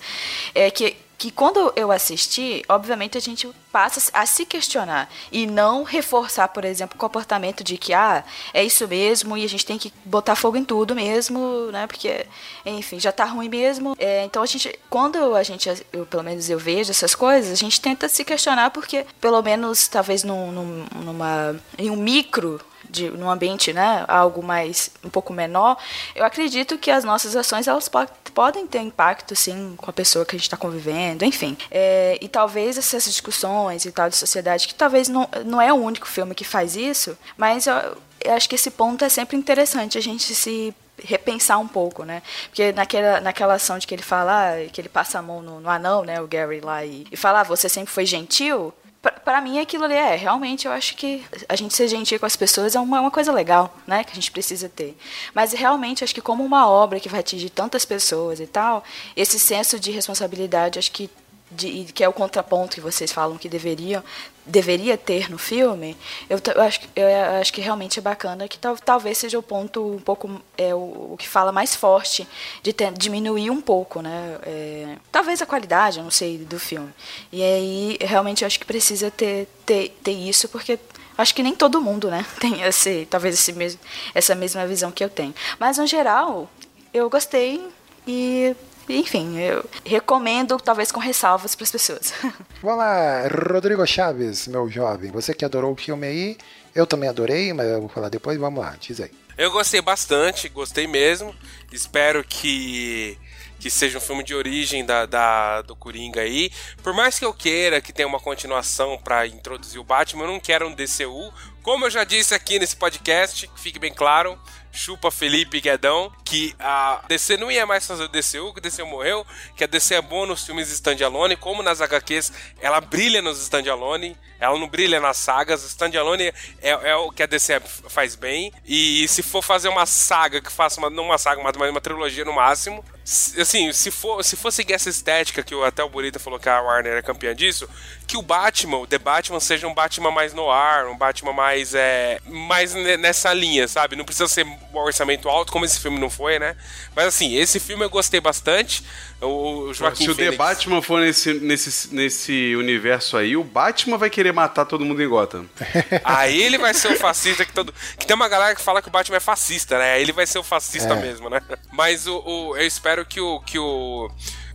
É 0.53 0.69
que 0.69 0.97
que 1.19 1.29
quando 1.29 1.73
eu 1.75 1.91
assisti, 1.91 2.63
obviamente 2.69 3.17
a 3.17 3.21
gente 3.21 3.49
passa 3.73 4.09
a 4.13 4.25
se 4.25 4.45
questionar 4.45 5.11
e 5.29 5.45
não 5.45 5.83
reforçar, 5.83 6.47
por 6.47 6.63
exemplo, 6.63 6.95
o 6.95 6.99
comportamento 6.99 7.61
de 7.61 7.77
que 7.77 7.93
ah, 7.93 8.23
é 8.53 8.63
isso 8.63 8.87
mesmo 8.87 9.35
e 9.37 9.43
a 9.43 9.49
gente 9.49 9.65
tem 9.65 9.77
que 9.77 9.91
botar 10.05 10.35
fogo 10.35 10.55
em 10.55 10.63
tudo 10.63 10.95
mesmo, 10.95 11.69
né? 11.73 11.85
Porque, 11.85 12.25
enfim, 12.65 13.01
já 13.01 13.11
tá 13.11 13.25
ruim 13.25 13.49
mesmo. 13.49 13.97
É, 13.99 14.23
então 14.23 14.41
a 14.41 14.45
gente, 14.45 14.79
quando 14.89 15.35
a 15.35 15.43
gente, 15.43 15.69
eu, 15.91 16.05
pelo 16.05 16.23
menos 16.23 16.49
eu 16.49 16.57
vejo 16.57 16.89
essas 16.89 17.13
coisas, 17.13 17.51
a 17.51 17.55
gente 17.55 17.81
tenta 17.81 18.07
se 18.07 18.23
questionar 18.23 18.71
porque, 18.71 19.05
pelo 19.19 19.41
menos, 19.41 19.89
talvez 19.89 20.23
num, 20.23 20.53
num, 20.53 20.85
numa, 21.03 21.59
em 21.77 21.89
um 21.89 21.97
micro 21.97 22.61
de 22.89 23.09
num 23.09 23.29
ambiente, 23.29 23.71
né, 23.71 24.05
algo 24.07 24.43
mais 24.43 24.91
um 25.03 25.09
pouco 25.09 25.31
menor, 25.31 25.77
eu 26.15 26.25
acredito 26.25 26.77
que 26.77 26.89
as 26.91 27.03
nossas 27.03 27.35
ações 27.35 27.67
elas 27.67 27.87
po 27.87 27.99
podem 28.33 28.65
ter 28.67 28.79
impacto, 28.79 29.35
sim, 29.35 29.73
com 29.75 29.89
a 29.89 29.93
pessoa 29.93 30.23
que 30.23 30.35
a 30.35 30.37
gente 30.37 30.45
está 30.45 30.55
convivendo, 30.55 31.25
enfim. 31.25 31.57
É, 31.69 32.17
e 32.21 32.27
talvez 32.29 32.77
essas 32.77 33.03
discussões 33.03 33.85
e 33.85 33.91
tal 33.91 34.07
de 34.07 34.15
sociedade, 34.15 34.67
que 34.67 34.75
talvez 34.75 35.09
não, 35.09 35.27
não 35.45 35.59
é 35.59 35.73
o 35.73 35.75
único 35.75 36.07
filme 36.07 36.33
que 36.33 36.45
faz 36.45 36.75
isso, 36.75 37.17
mas 37.35 37.67
eu, 37.67 37.73
eu 38.21 38.33
acho 38.33 38.47
que 38.47 38.55
esse 38.55 38.71
ponto 38.71 39.03
é 39.03 39.09
sempre 39.09 39.35
interessante 39.35 39.97
a 39.97 40.01
gente 40.01 40.33
se 40.35 40.73
repensar 41.03 41.59
um 41.59 41.67
pouco, 41.67 42.03
né? 42.03 42.21
Porque 42.45 42.71
naquela, 42.71 43.19
naquela 43.21 43.53
ação 43.55 43.77
de 43.77 43.87
que 43.87 43.95
ele 43.95 44.03
fala, 44.03 44.53
ah, 44.53 44.69
que 44.71 44.79
ele 44.79 44.89
passa 44.89 45.19
a 45.19 45.21
mão 45.21 45.41
no, 45.41 45.59
no 45.59 45.69
anão, 45.69 46.03
né, 46.03 46.21
o 46.21 46.27
Gary 46.27 46.61
lá, 46.61 46.85
e, 46.85 47.05
e 47.11 47.17
fala, 47.17 47.41
ah, 47.41 47.43
você 47.43 47.69
sempre 47.69 47.91
foi 47.91 48.05
gentil, 48.05 48.73
para 49.01 49.39
mim 49.39 49.59
aquilo 49.59 49.85
ali 49.85 49.93
é 49.93 50.15
realmente 50.15 50.67
eu 50.67 50.73
acho 50.73 50.95
que 50.95 51.23
a 51.47 51.55
gente 51.55 51.73
ser 51.73 51.87
gentil 51.87 52.19
com 52.19 52.25
as 52.25 52.35
pessoas 52.35 52.75
é 52.75 52.79
uma, 52.79 52.99
uma, 52.99 53.11
coisa 53.11 53.31
legal 53.31 53.73
né 53.87 54.03
que 54.03 54.11
a 54.11 54.15
gente 54.15 54.31
precisa 54.31 54.67
ter. 54.67 54.97
Mas 55.33 55.53
realmente 55.53 56.03
acho 56.03 56.13
que 56.13 56.21
como 56.21 56.43
uma 56.43 56.67
obra 56.67 56.99
que 56.99 57.07
vai 57.07 57.21
atingir 57.21 57.49
tantas 57.49 57.85
pessoas 57.85 58.39
e 58.39 58.47
tal 58.47 58.83
esse 59.15 59.39
senso 59.39 59.79
de 59.79 59.91
responsabilidade 59.91 60.79
acho 60.79 60.91
que 60.91 61.09
de, 61.51 61.85
que 61.85 62.03
é 62.03 62.09
o 62.09 62.13
contraponto 62.13 62.75
que 62.75 62.81
vocês 62.81 63.11
falam 63.11 63.37
que 63.37 63.49
deveria 63.49 64.03
deveria 64.45 64.97
ter 64.97 65.29
no 65.29 65.37
filme, 65.37 65.95
eu, 66.27 66.39
eu, 66.55 66.61
acho, 66.61 66.81
eu 66.95 67.07
acho 67.39 67.53
que 67.53 67.61
realmente 67.61 67.99
é 67.99 68.01
bacana 68.01 68.47
que 68.47 68.57
tal, 68.57 68.75
talvez 68.77 69.17
seja 69.17 69.37
o 69.37 69.43
ponto 69.43 69.95
um 69.95 69.99
pouco 69.99 70.41
é 70.57 70.73
o, 70.73 71.11
o 71.13 71.15
que 71.19 71.27
fala 71.27 71.51
mais 71.51 71.75
forte 71.75 72.27
de 72.63 72.73
ter, 72.73 72.91
diminuir 72.93 73.51
um 73.51 73.61
pouco, 73.61 74.01
né? 74.01 74.39
É, 74.43 74.97
talvez 75.11 75.39
a 75.41 75.45
qualidade, 75.45 76.01
não 76.01 76.09
sei, 76.09 76.39
do 76.39 76.59
filme. 76.59 76.91
E 77.31 77.43
aí 77.43 77.97
realmente 78.01 78.43
eu 78.43 78.47
acho 78.47 78.59
que 78.59 78.65
precisa 78.65 79.11
ter, 79.11 79.47
ter, 79.65 79.95
ter 80.03 80.13
isso 80.13 80.49
porque 80.49 80.79
acho 81.15 81.35
que 81.35 81.43
nem 81.43 81.53
todo 81.53 81.81
mundo, 81.81 82.09
né, 82.09 82.25
tem 82.39 82.61
esse, 82.63 83.07
talvez 83.09 83.35
esse 83.35 83.53
mesmo, 83.53 83.79
essa 84.15 84.33
mesma 84.33 84.65
visão 84.65 84.91
que 84.91 85.03
eu 85.03 85.09
tenho. 85.09 85.35
Mas 85.59 85.77
no 85.77 85.85
geral, 85.85 86.49
eu 86.93 87.09
gostei 87.09 87.67
e 88.07 88.55
enfim, 88.89 89.39
eu 89.39 89.63
recomendo, 89.85 90.57
talvez 90.57 90.91
com 90.91 90.99
ressalvas 90.99 91.55
para 91.55 91.63
as 91.63 91.71
pessoas. 91.71 92.13
Vamos 92.61 92.79
lá, 92.79 93.27
Rodrigo 93.27 93.85
Chaves, 93.85 94.47
meu 94.47 94.69
jovem. 94.69 95.11
Você 95.11 95.33
que 95.33 95.45
adorou 95.45 95.73
o 95.73 95.75
filme 95.75 96.07
aí, 96.07 96.37
eu 96.73 96.87
também 96.87 97.09
adorei, 97.09 97.53
mas 97.53 97.67
eu 97.67 97.79
vou 97.81 97.89
falar 97.89 98.09
depois. 98.09 98.37
Vamos 98.37 98.59
lá, 98.59 98.75
diz 98.79 98.99
aí. 98.99 99.11
Eu 99.37 99.51
gostei 99.51 99.81
bastante, 99.81 100.49
gostei 100.49 100.87
mesmo. 100.87 101.33
Espero 101.71 102.23
que 102.23 103.17
que 103.59 103.69
seja 103.69 103.97
um 103.97 104.01
filme 104.01 104.23
de 104.23 104.33
origem 104.33 104.85
da, 104.85 105.05
da, 105.05 105.61
do 105.61 105.75
Coringa 105.75 106.21
aí. 106.21 106.49
Por 106.81 106.93
mais 106.93 107.19
que 107.19 107.25
eu 107.25 107.33
queira 107.33 107.81
que 107.81 107.91
tenha 107.91 108.07
uma 108.07 108.19
continuação 108.19 108.97
para 108.97 109.27
introduzir 109.27 109.79
o 109.79 109.83
Batman, 109.83 110.23
eu 110.23 110.31
não 110.31 110.39
quero 110.39 110.67
um 110.67 110.73
DCU. 110.73 111.31
Como 111.61 111.85
eu 111.85 111.89
já 111.89 112.05
disse 112.05 112.33
aqui 112.33 112.57
nesse 112.57 112.75
podcast, 112.75 113.47
que 113.47 113.59
fique 113.59 113.77
bem 113.77 113.93
claro, 113.93 114.39
chupa 114.71 115.11
Felipe 115.11 115.59
Guedão, 115.59 116.11
que 116.23 116.55
a 116.59 117.01
DC 117.07 117.37
não 117.37 117.51
ia 117.51 117.65
mais 117.65 117.85
fazer 117.85 118.07
DCU, 118.07 118.53
que 118.53 118.59
o 118.59 118.61
DCU 118.61 118.85
morreu, 118.85 119.25
que 119.55 119.63
a 119.63 119.67
DC 119.67 119.95
é 119.95 120.01
boa 120.01 120.25
nos 120.25 120.45
filmes 120.45 120.69
standalone, 120.71 121.35
como 121.35 121.63
nas 121.63 121.81
HQs, 121.81 122.31
ela 122.61 122.79
brilha 122.79 123.21
nos 123.21 123.41
standalone, 123.41 124.15
ela 124.39 124.57
não 124.57 124.67
brilha 124.67 124.99
nas 124.99 125.17
sagas, 125.17 125.63
standalone 125.63 126.33
é, 126.61 126.69
é 126.69 126.95
o 126.95 127.11
que 127.11 127.23
a 127.23 127.25
DC 127.25 127.59
faz 127.89 128.15
bem, 128.15 128.53
e 128.65 129.07
se 129.07 129.21
for 129.21 129.41
fazer 129.41 129.69
uma 129.69 129.85
saga 129.85 130.39
que 130.39 130.51
faça 130.51 130.79
uma, 130.79 130.89
não 130.89 131.03
uma 131.03 131.17
saga, 131.17 131.41
mas 131.41 131.55
uma 131.55 131.81
trilogia 131.81 132.23
no 132.23 132.33
máximo, 132.33 132.83
assim, 133.03 133.71
se 133.73 133.89
for, 133.89 134.23
se 134.23 134.35
for 134.35 134.51
seguir 134.51 134.73
essa 134.73 134.89
estética 134.89 135.43
que 135.43 135.55
até 135.63 135.83
o 135.83 135.89
Burita 135.89 136.19
falou 136.19 136.39
que 136.39 136.47
a 136.47 136.61
Warner 136.61 136.97
é 136.97 137.01
campeã 137.01 137.35
disso, 137.35 137.67
que 138.07 138.17
o 138.17 138.21
Batman, 138.21 138.77
o 138.77 138.87
The 138.87 138.97
Batman 138.97 139.39
seja 139.39 139.67
um 139.67 139.73
Batman 139.73 140.11
mais 140.11 140.33
no 140.33 140.49
ar, 140.49 140.87
um 140.87 140.97
Batman 140.97 141.33
mais 141.33 141.73
é, 141.73 142.19
mais 142.25 142.73
nessa 142.73 143.33
linha, 143.33 143.67
sabe? 143.67 143.95
Não 143.95 144.05
precisa 144.05 144.27
ser 144.27 144.45
um 144.73 144.77
orçamento 144.77 145.27
alto 145.27 145.51
como 145.51 145.65
esse 145.65 145.79
filme 145.79 145.99
não 145.99 146.09
foi, 146.09 146.39
né? 146.39 146.55
Mas 146.95 147.07
assim, 147.07 147.35
esse 147.35 147.59
filme 147.59 147.83
eu 147.83 147.89
gostei 147.89 148.19
bastante. 148.19 148.83
O, 149.21 149.73
Joaquim 149.73 150.05
Se 150.05 150.11
o 150.11 150.15
The 150.15 150.31
Batman 150.31 150.81
for 150.81 151.01
nesse, 151.01 151.33
nesse, 151.33 151.93
nesse 151.93 152.55
universo 152.55 153.17
aí, 153.17 153.35
o 153.35 153.43
Batman 153.43 153.97
vai 153.97 154.09
querer 154.09 154.31
matar 154.31 154.65
todo 154.65 154.85
mundo 154.85 155.01
em 155.01 155.07
Gotham. 155.07 155.45
aí 156.03 156.41
ele 156.41 156.57
vai 156.57 156.73
ser 156.73 156.89
o 156.89 156.95
fascista 156.95 157.45
que 157.45 157.51
todo. 157.51 157.73
Que 157.97 158.05
tem 158.05 158.15
uma 158.15 158.29
galera 158.29 158.55
que 158.55 158.61
fala 158.61 158.81
que 158.81 158.87
o 158.87 158.91
Batman 158.91 159.17
é 159.17 159.21
fascista, 159.21 159.77
né? 159.77 159.93
Aí 159.93 160.01
ele 160.01 160.11
vai 160.11 160.25
ser 160.25 160.39
o 160.39 160.43
fascista 160.43 160.93
é. 160.93 161.01
mesmo, 161.01 161.29
né? 161.29 161.41
Mas 161.71 162.07
o, 162.07 162.17
o, 162.25 162.57
eu 162.57 162.65
espero 162.65 163.05
que 163.05 163.19
o. 163.19 163.39
Que 163.41 163.57
o 163.57 164.09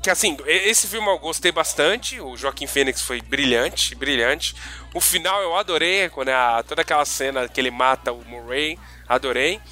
que 0.04 0.10
assim, 0.10 0.36
esse 0.46 0.86
filme 0.86 1.08
eu 1.08 1.18
gostei 1.18 1.50
bastante. 1.50 2.20
O 2.20 2.36
Joaquim 2.36 2.66
Fênix 2.66 3.00
foi 3.00 3.22
brilhante, 3.22 3.94
brilhante. 3.94 4.54
O 4.92 5.00
final 5.00 5.40
eu 5.40 5.56
adorei, 5.56 6.10
quando 6.10 6.28
é 6.28 6.34
a, 6.34 6.62
toda 6.62 6.82
aquela 6.82 7.06
cena 7.06 7.48
que 7.48 7.58
ele 7.58 7.70
mata 7.70 8.12
o 8.12 8.22
Murray, 8.22 8.78
adorei. 9.08 9.62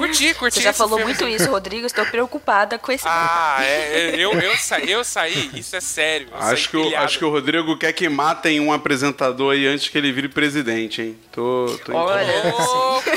Curti, 0.00 0.34
curti. 0.34 0.54
Você 0.54 0.62
já 0.62 0.72
falou 0.72 0.98
filme. 0.98 1.12
muito 1.12 1.28
isso, 1.28 1.50
Rodrigo. 1.50 1.86
Estou 1.86 2.06
preocupada 2.06 2.78
com 2.78 2.90
esse. 2.90 3.04
Ah, 3.06 3.58
é, 3.60 4.14
eu, 4.16 4.32
eu, 4.32 4.56
saí, 4.56 4.90
eu 4.90 5.04
saí, 5.04 5.50
isso 5.54 5.76
é 5.76 5.80
sério. 5.80 6.28
Acho 6.32 6.70
que, 6.70 6.76
o, 6.76 6.96
acho 6.96 7.18
que 7.18 7.24
o 7.24 7.30
Rodrigo 7.30 7.76
quer 7.76 7.92
que 7.92 8.08
matem 8.08 8.60
um 8.60 8.72
apresentador 8.72 9.52
aí 9.52 9.66
antes 9.66 9.88
que 9.88 9.98
ele 9.98 10.10
vire 10.10 10.28
presidente, 10.28 11.02
hein? 11.02 11.18
Tô, 11.30 11.78
tô 11.84 11.94
Olha, 11.94 12.42
louco! 12.50 13.10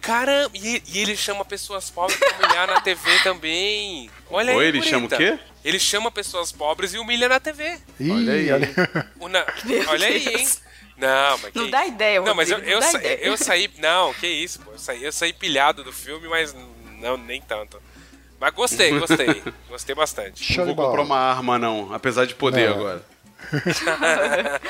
Caramba! 0.00 0.50
E, 0.54 0.82
e, 0.86 0.98
ele 1.00 1.16
chama 1.16 1.44
pessoas 1.44 1.90
pobres 1.90 2.18
pra 2.18 2.36
humilhar 2.36 2.66
na 2.66 2.80
TV 2.80 3.18
também. 3.22 4.10
Olha 4.30 4.52
Ou 4.52 4.58
aí. 4.60 4.66
Ou 4.66 4.68
ele 4.68 4.82
chama 4.82 5.06
o 5.06 5.08
quê? 5.08 5.38
Ele 5.64 5.78
chama 5.78 6.10
pessoas 6.10 6.52
pobres 6.52 6.94
e 6.94 6.98
humilha 6.98 7.28
na 7.28 7.40
TV. 7.40 7.78
Ih, 7.98 8.10
olha 8.10 8.32
aí. 8.34 8.52
Olha, 8.52 8.74
Una... 9.18 9.46
olha 9.88 10.06
aí, 10.06 10.28
hein? 10.28 10.48
Não, 10.96 11.38
mas 11.38 11.54
Não 11.54 11.70
dá 11.70 11.84
isso? 11.84 11.94
ideia, 11.94 12.20
Não, 12.22 12.34
mas 12.34 12.50
eu, 12.50 12.58
eu, 12.58 12.80
sa 12.80 12.98
ideia. 12.98 13.18
eu 13.22 13.36
saí. 13.36 13.70
Não, 13.78 14.14
que 14.14 14.26
isso, 14.26 14.60
pô. 14.60 14.72
Eu 14.72 14.78
saí, 14.78 15.04
eu 15.04 15.12
saí 15.12 15.32
pilhado 15.32 15.84
do 15.84 15.92
filme, 15.92 16.26
mas 16.26 16.54
não, 16.98 17.16
nem 17.16 17.40
tanto. 17.40 17.80
Mas 18.40 18.54
gostei, 18.54 18.98
gostei. 18.98 19.42
gostei 19.68 19.94
bastante. 19.94 20.42
Show 20.42 20.64
não 20.64 20.74
vou 20.74 20.86
comprar 20.86 21.02
uma 21.02 21.18
arma, 21.18 21.58
não, 21.58 21.92
apesar 21.92 22.26
de 22.26 22.34
poder 22.34 22.70
não. 22.70 22.76
agora. 22.76 23.02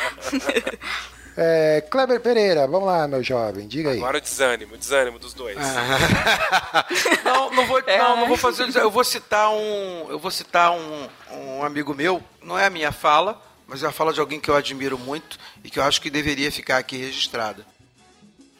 é, 1.36 1.80
Kleber 1.90 2.20
Pereira, 2.20 2.66
vamos 2.66 2.86
lá, 2.86 3.06
meu 3.06 3.22
jovem, 3.22 3.66
diga 3.66 3.90
aí. 3.90 3.98
Agora 3.98 4.18
o 4.18 4.20
desânimo, 4.20 4.74
o 4.74 4.78
desânimo 4.78 5.18
dos 5.18 5.32
dois. 5.32 5.56
não, 7.24 7.50
não 7.52 7.66
vou, 7.66 7.78
é. 7.86 7.98
não, 7.98 8.16
não 8.16 8.28
vou 8.28 8.36
fazer. 8.36 8.68
Eu 8.76 8.90
vou 8.90 9.04
citar 9.04 9.50
um, 9.50 10.06
eu 10.08 10.18
vou 10.18 10.30
citar 10.30 10.72
um, 10.72 11.08
um 11.32 11.62
amigo 11.64 11.94
meu. 11.94 12.22
Não 12.42 12.58
é 12.58 12.66
a 12.66 12.70
minha 12.70 12.92
fala, 12.92 13.40
mas 13.66 13.82
é 13.82 13.86
a 13.86 13.92
fala 13.92 14.12
de 14.12 14.20
alguém 14.20 14.40
que 14.40 14.48
eu 14.48 14.56
admiro 14.56 14.98
muito 14.98 15.38
e 15.64 15.70
que 15.70 15.78
eu 15.78 15.82
acho 15.82 16.00
que 16.00 16.10
deveria 16.10 16.52
ficar 16.52 16.78
aqui 16.78 16.96
registrada. 16.96 17.66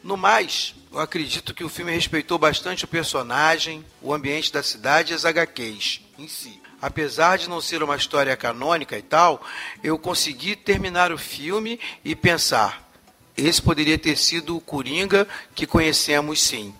No 0.03 0.17
mais, 0.17 0.75
eu 0.93 1.01
acredito 1.01 1.53
que 1.53 1.65
o 1.65 1.69
filme 1.69 1.93
respeitou 1.93 2.39
bastante 2.39 2.85
o 2.85 2.89
personagem, 2.89 3.85
o 4.01 4.15
ambiente 4.15 4.53
da 4.53 4.63
cidade 4.63 5.13
e 5.13 5.17
as 5.17 5.25
HQs 5.25 6.01
em 6.19 6.29
si. 6.29 6.61
Apesar 6.81 7.39
de 7.39 7.49
não 7.49 7.61
ser 7.61 7.83
uma 7.83 7.97
história 7.97 8.37
canônica 8.37 8.97
e 8.97 9.03
tal, 9.03 9.43
eu 9.83 9.99
consegui 9.99 10.55
terminar 10.55 11.11
o 11.11 11.19
filme 11.19 11.81
e 12.05 12.15
pensar: 12.15 12.89
esse 13.37 13.61
poderia 13.61 13.99
ter 13.99 14.17
sido 14.17 14.57
o 14.57 14.61
Coringa 14.61 15.27
que 15.55 15.67
conhecemos 15.67 16.41
sim, 16.43 16.75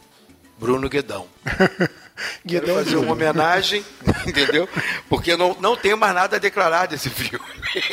Bruno 0.59 0.89
Guedão. 0.89 1.27
Quero 2.47 2.67
fazer 2.75 2.97
uma 2.97 3.13
homenagem, 3.13 3.85
entendeu? 4.27 4.69
Porque 5.09 5.37
não, 5.37 5.57
não 5.61 5.77
tenho 5.77 5.97
mais 5.97 6.15
nada 6.15 6.37
a 6.37 6.39
declarar 6.39 6.87
desse 6.87 7.11
filme. 7.11 7.45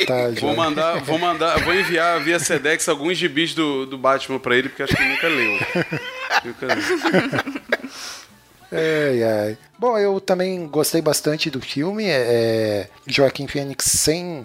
Tá, 0.06 0.30
vou 0.40 0.56
mandar, 0.56 1.00
vou 1.00 1.18
mandar, 1.18 1.58
vou 1.60 1.74
enviar 1.74 2.20
via 2.20 2.38
Sedex 2.38 2.88
alguns 2.88 3.18
gibis 3.18 3.54
do, 3.54 3.86
do 3.86 3.98
Batman 3.98 4.38
para 4.38 4.56
ele, 4.56 4.68
porque 4.68 4.82
acho 4.82 4.96
que 4.96 5.02
ele 5.02 5.12
nunca 5.12 5.28
leu. 5.28 5.52
nunca 6.44 6.66
leu. 6.66 7.54
Ai, 8.76 9.22
ai. 9.22 9.58
Bom, 9.78 9.96
eu 9.96 10.20
também 10.20 10.66
gostei 10.66 11.00
bastante 11.00 11.48
do 11.48 11.60
filme. 11.60 12.06
É, 12.06 12.10
é, 12.10 12.88
Joaquim 13.06 13.46
Fênix 13.46 13.84
sem, 13.84 14.44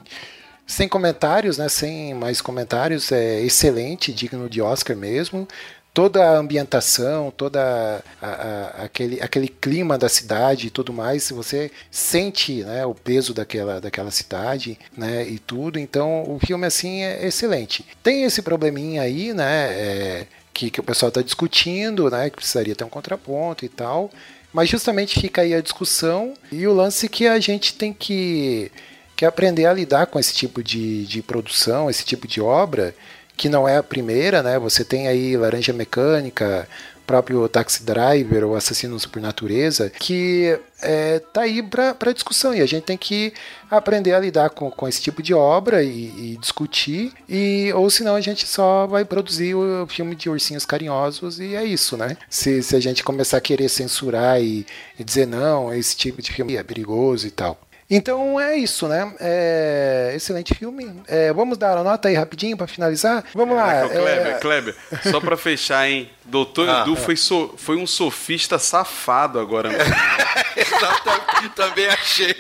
sem 0.68 0.88
comentários, 0.88 1.58
né? 1.58 1.68
Sem 1.68 2.14
mais 2.14 2.40
comentários. 2.40 3.12
É 3.12 3.42
excelente, 3.42 4.14
digno 4.14 4.48
de 4.48 4.62
Oscar 4.62 4.96
mesmo 4.96 5.48
toda 5.94 6.24
a 6.24 6.38
ambientação, 6.38 7.32
toda 7.36 8.04
a, 8.22 8.28
a, 8.28 8.84
aquele, 8.84 9.22
aquele 9.22 9.48
clima 9.48 9.98
da 9.98 10.08
cidade 10.08 10.68
e 10.68 10.70
tudo 10.70 10.94
mais, 10.94 11.30
você 11.30 11.72
sente 11.92 12.64
né, 12.64 12.86
o 12.86 12.94
peso 12.94 13.34
daquela, 13.34 13.82
daquela 13.82 14.12
cidade 14.12 14.78
né, 14.96 15.28
e 15.28 15.40
tudo. 15.40 15.80
Então 15.80 16.24
o 16.24 16.40
filme 16.40 16.66
assim 16.66 17.04
é 17.04 17.26
excelente. 17.26 17.86
Tem 18.04 18.24
esse 18.24 18.42
probleminha 18.42 19.02
aí, 19.02 19.34
né? 19.34 19.74
É, 19.74 20.28
que, 20.54 20.70
que 20.70 20.80
o 20.80 20.84
pessoal 20.84 21.08
está 21.10 21.22
discutindo, 21.22 22.10
né? 22.10 22.30
Que 22.30 22.36
precisaria 22.36 22.76
ter 22.76 22.84
um 22.84 22.90
contraponto 22.90 23.66
e 23.66 23.70
tal. 23.70 24.12
Mas 24.52 24.70
justamente 24.70 25.20
fica 25.20 25.42
aí 25.42 25.54
a 25.54 25.62
discussão 25.62 26.34
e 26.52 26.68
o 26.68 26.74
lance 26.74 27.08
que 27.08 27.28
a 27.28 27.40
gente 27.40 27.76
tem 27.76 27.94
que, 27.94 28.72
que 29.16 29.26
aprender 29.26 29.66
a 29.66 29.74
lidar 29.74 30.08
com 30.08 30.20
esse 30.20 30.34
tipo 30.34 30.64
de, 30.64 31.06
de 31.06 31.22
produção, 31.22 31.90
esse 31.90 32.04
tipo 32.04 32.28
de 32.28 32.42
obra, 32.42 32.96
que 33.40 33.48
não 33.48 33.66
é 33.66 33.78
a 33.78 33.84
primeira, 33.84 34.44
né? 34.44 34.60
Você 34.60 34.84
tem 34.84 35.08
aí 35.08 35.38
Laranja 35.38 35.72
Mecânica, 35.72 36.68
próprio 37.08 37.48
Taxi 37.48 37.84
Driver 37.84 38.44
ou 38.44 38.54
Assassino 38.54 39.00
por 39.10 39.22
Natureza, 39.22 39.90
que 39.90 40.60
é, 40.82 41.20
tá 41.20 41.42
aí 41.44 41.64
para 41.64 42.12
discussão 42.12 42.54
e 42.54 42.60
a 42.60 42.66
gente 42.66 42.84
tem 42.84 42.98
que 42.98 43.34
aprender 43.72 44.14
a 44.14 44.20
lidar 44.20 44.50
com, 44.50 44.70
com 44.70 44.86
esse 44.90 45.02
tipo 45.02 45.24
de 45.24 45.34
obra 45.34 45.82
e, 45.82 46.34
e, 46.34 46.38
discutir, 46.38 47.14
e 47.30 47.72
ou 47.74 47.90
senão 47.90 48.14
a 48.14 48.22
gente 48.22 48.46
só 48.46 48.86
vai 48.86 49.06
produzir 49.06 49.56
o 49.56 49.88
filme 49.88 50.16
de 50.16 50.30
ursinhos 50.30 50.66
carinhosos 50.66 51.40
e 51.40 51.56
é 51.56 51.64
isso, 51.64 51.96
né? 51.96 52.18
Se, 52.30 52.62
se 52.62 52.76
a 52.76 52.80
gente 52.82 53.06
começar 53.06 53.38
a 53.38 53.42
querer 53.42 53.70
censurar 53.70 54.42
e, 54.42 54.68
e 55.00 55.04
dizer 55.04 55.26
não, 55.26 55.74
esse 55.74 55.96
tipo 55.96 56.22
de 56.22 56.34
filme 56.34 56.58
é 56.58 56.64
perigoso 56.64 57.26
e 57.26 57.32
tal. 57.32 57.58
Então 57.90 58.40
é 58.40 58.56
isso, 58.56 58.88
né? 58.88 59.12
É... 59.20 60.14
Excelente 60.16 60.54
filme. 60.54 61.02
É, 61.08 61.34
vamos 61.34 61.58
dar 61.58 61.76
a 61.78 61.84
nota 61.84 62.08
aí 62.08 62.16
rapidinho 62.16 62.56
para 62.56 62.68
finalizar? 62.68 63.24
Vamos 63.34 63.56
lá. 63.56 63.74
É, 63.74 63.90
Kleber, 63.90 64.28
é... 64.28 64.34
Kleber, 64.40 64.76
só 65.10 65.20
para 65.20 65.36
fechar, 65.36 65.90
hein? 65.90 66.10
Doutor 66.24 66.70
ah, 66.70 66.82
Edu 66.82 66.96
foi, 66.96 67.16
so... 67.16 67.56
foi 67.58 67.78
um 67.78 67.88
sofista 67.88 68.60
safado 68.60 69.40
agora. 69.40 69.70
Exatamente, 70.56 71.50
também 71.56 71.88
achei. 71.88 72.36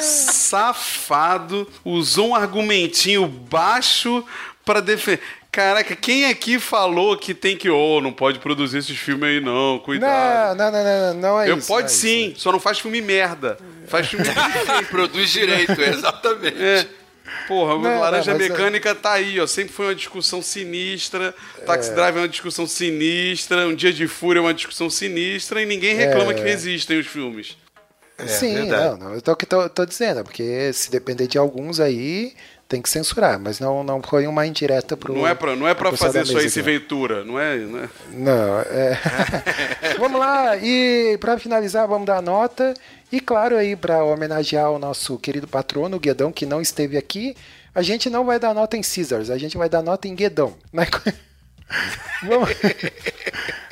Safado, 0.00 1.68
usou 1.84 2.28
um 2.30 2.34
argumentinho 2.34 3.28
baixo 3.28 4.24
para 4.64 4.80
defender. 4.80 5.20
Caraca, 5.52 5.94
quem 5.94 6.24
aqui 6.24 6.58
falou 6.58 7.14
que 7.14 7.34
tem 7.34 7.58
que, 7.58 7.68
oh, 7.68 8.00
não 8.00 8.10
pode 8.10 8.38
produzir 8.38 8.78
esses 8.78 8.96
filmes 8.96 9.28
aí 9.28 9.38
não, 9.38 9.78
cuidado. 9.80 10.56
Não, 10.56 10.72
não, 10.72 10.82
não, 10.82 10.84
não, 10.84 11.20
não 11.20 11.40
é 11.40 11.50
Eu 11.50 11.58
isso. 11.58 11.68
Pode 11.68 11.88
é 11.88 11.90
sim, 11.90 12.30
isso. 12.30 12.40
só 12.40 12.52
não 12.52 12.58
faz 12.58 12.80
filme 12.80 13.02
merda. 13.02 13.58
Faz 13.86 14.08
filme 14.08 14.24
produz 14.90 15.28
direito, 15.28 15.76
exatamente. 15.78 16.56
É. 16.56 16.86
Porra, 17.46 17.74
não, 17.74 18.00
Laranja 18.00 18.32
não, 18.32 18.38
Mecânica 18.38 18.90
é... 18.90 18.94
tá 18.94 19.12
aí, 19.12 19.38
ó. 19.38 19.46
Sempre 19.46 19.74
foi 19.74 19.86
uma 19.88 19.94
discussão 19.94 20.40
sinistra. 20.40 21.34
Taxi 21.66 21.90
é... 21.90 21.94
Drive 21.94 22.16
é 22.16 22.20
uma 22.20 22.28
discussão 22.28 22.66
sinistra. 22.66 23.66
Um 23.66 23.74
Dia 23.74 23.92
de 23.92 24.08
Fúria 24.08 24.40
é 24.40 24.42
uma 24.42 24.54
discussão 24.54 24.88
sinistra. 24.88 25.60
E 25.60 25.66
ninguém 25.66 25.94
reclama 25.94 26.32
é... 26.32 26.34
que 26.34 26.42
resistem 26.42 26.98
os 26.98 27.06
filmes. 27.06 27.58
É, 28.16 28.26
Sim, 28.26 28.68
não, 28.68 28.96
não. 28.96 29.14
Eu 29.14 29.20
tô, 29.20 29.34
tô, 29.34 29.68
tô 29.68 29.84
dizendo, 29.84 30.22
porque 30.22 30.72
se 30.72 30.90
depender 30.90 31.26
de 31.26 31.36
alguns 31.36 31.80
aí, 31.80 32.34
tem 32.72 32.80
que 32.80 32.88
censurar, 32.88 33.38
mas 33.38 33.60
não, 33.60 33.84
não 33.84 34.00
foi 34.02 34.26
uma 34.26 34.46
indireta 34.46 34.96
pro. 34.96 35.12
Não 35.12 35.28
é 35.28 35.34
pra, 35.34 35.54
não 35.54 35.68
é 35.68 35.74
pra 35.74 35.94
fazer 35.94 36.22
isso 36.22 36.38
aí 36.38 36.48
se 36.48 36.62
Ventura, 36.62 37.22
não 37.22 37.38
é? 37.38 37.58
Não, 37.58 37.78
é... 37.78 37.88
não 38.14 38.64
é... 38.72 38.98
vamos 39.98 40.18
lá, 40.18 40.56
e 40.56 41.18
para 41.18 41.38
finalizar, 41.38 41.86
vamos 41.86 42.06
dar 42.06 42.22
nota. 42.22 42.72
E 43.10 43.20
claro, 43.20 43.58
aí, 43.58 43.76
para 43.76 44.02
homenagear 44.02 44.70
o 44.70 44.78
nosso 44.78 45.18
querido 45.18 45.46
patrono, 45.46 45.98
o 45.98 46.00
Guedão, 46.00 46.32
que 46.32 46.46
não 46.46 46.62
esteve 46.62 46.96
aqui, 46.96 47.36
a 47.74 47.82
gente 47.82 48.08
não 48.08 48.24
vai 48.24 48.38
dar 48.38 48.54
nota 48.54 48.74
em 48.74 48.80
Caesars, 48.80 49.28
a 49.28 49.36
gente 49.36 49.58
vai 49.58 49.68
dar 49.68 49.82
nota 49.82 50.08
em 50.08 50.14
Guedão. 50.14 50.54
Né? 50.72 50.86
vamos... 52.24 52.48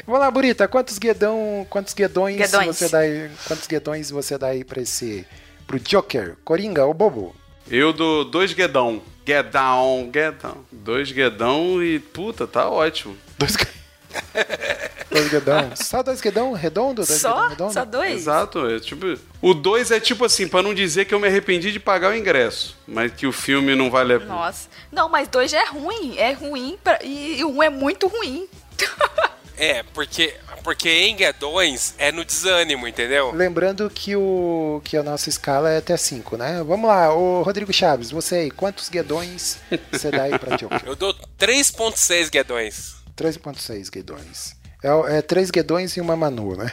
vamos 0.04 0.20
lá, 0.20 0.30
Burita, 0.30 0.68
quantos 0.68 0.98
Guedão, 0.98 1.66
quantos 1.70 1.94
Guedões, 1.94 2.36
Guedões. 2.36 2.76
você 2.76 2.88
dá 2.90 2.98
aí, 2.98 3.30
quantos 3.46 3.66
Guedões 3.66 4.10
você 4.10 4.36
dá 4.36 4.48
aí 4.48 4.62
para 4.62 4.82
esse 4.82 5.26
pro 5.66 5.78
Joker, 5.78 6.36
Coringa 6.44 6.84
ou 6.84 6.92
Bobo? 6.92 7.39
Eu 7.70 7.92
dou 7.92 8.24
dois 8.24 8.52
guedão. 8.52 9.00
Guedão, 9.24 10.08
guedão. 10.10 10.58
Dois 10.72 11.12
guedão 11.12 11.80
e, 11.80 12.00
puta, 12.00 12.44
tá 12.44 12.68
ótimo. 12.68 13.16
Dois 13.38 13.56
Dois 15.08 15.28
guedão. 15.28 15.70
Só 15.76 16.02
dois 16.02 16.20
guedão 16.20 16.52
redondo? 16.52 17.04
Dois 17.04 17.20
Só? 17.20 17.32
Guedão 17.34 17.68
redondo? 17.68 17.72
Só 17.72 17.84
dois? 17.84 18.12
Exato. 18.12 18.66
É 18.68 18.80
tipo, 18.80 19.06
o 19.40 19.54
dois 19.54 19.92
é 19.92 20.00
tipo 20.00 20.24
assim, 20.24 20.48
para 20.48 20.62
não 20.62 20.74
dizer 20.74 21.04
que 21.04 21.14
eu 21.14 21.20
me 21.20 21.28
arrependi 21.28 21.70
de 21.70 21.78
pagar 21.78 22.10
o 22.10 22.16
ingresso, 22.16 22.76
mas 22.88 23.12
que 23.12 23.24
o 23.24 23.32
filme 23.32 23.76
não 23.76 23.88
vale 23.88 24.14
a 24.14 24.18
pena. 24.18 24.34
Nossa. 24.34 24.68
Não, 24.90 25.08
mas 25.08 25.28
dois 25.28 25.48
já 25.48 25.60
é 25.60 25.66
ruim. 25.66 26.16
É 26.18 26.32
ruim 26.32 26.76
pra... 26.82 26.98
e 27.04 27.44
um 27.44 27.62
é 27.62 27.70
muito 27.70 28.08
ruim. 28.08 28.48
É, 29.60 29.82
porque, 29.92 30.34
porque 30.64 30.88
em 30.88 31.14
guedões 31.14 31.94
é 31.98 32.10
no 32.10 32.24
desânimo, 32.24 32.88
entendeu? 32.88 33.30
Lembrando 33.30 33.90
que, 33.90 34.16
o, 34.16 34.80
que 34.82 34.96
a 34.96 35.02
nossa 35.02 35.28
escala 35.28 35.68
é 35.68 35.76
até 35.76 35.98
5, 35.98 36.38
né? 36.38 36.64
Vamos 36.66 36.88
lá, 36.88 37.14
o 37.14 37.42
Rodrigo 37.42 37.70
Chaves, 37.70 38.10
você 38.10 38.36
aí, 38.36 38.50
quantos 38.50 38.88
guedões 38.88 39.58
você 39.92 40.10
dá 40.10 40.22
aí 40.22 40.38
pra 40.38 40.56
Joker? 40.56 40.80
Eu 40.88 40.96
dou 40.96 41.14
3.6 41.38 42.30
guedões. 42.30 42.94
3.6 43.14 43.90
guedões. 43.90 44.56
É, 44.82 45.18
é 45.18 45.22
3 45.22 45.50
guedões 45.50 45.94
e 45.94 46.00
uma 46.00 46.16
Manu, 46.16 46.56
né? 46.56 46.72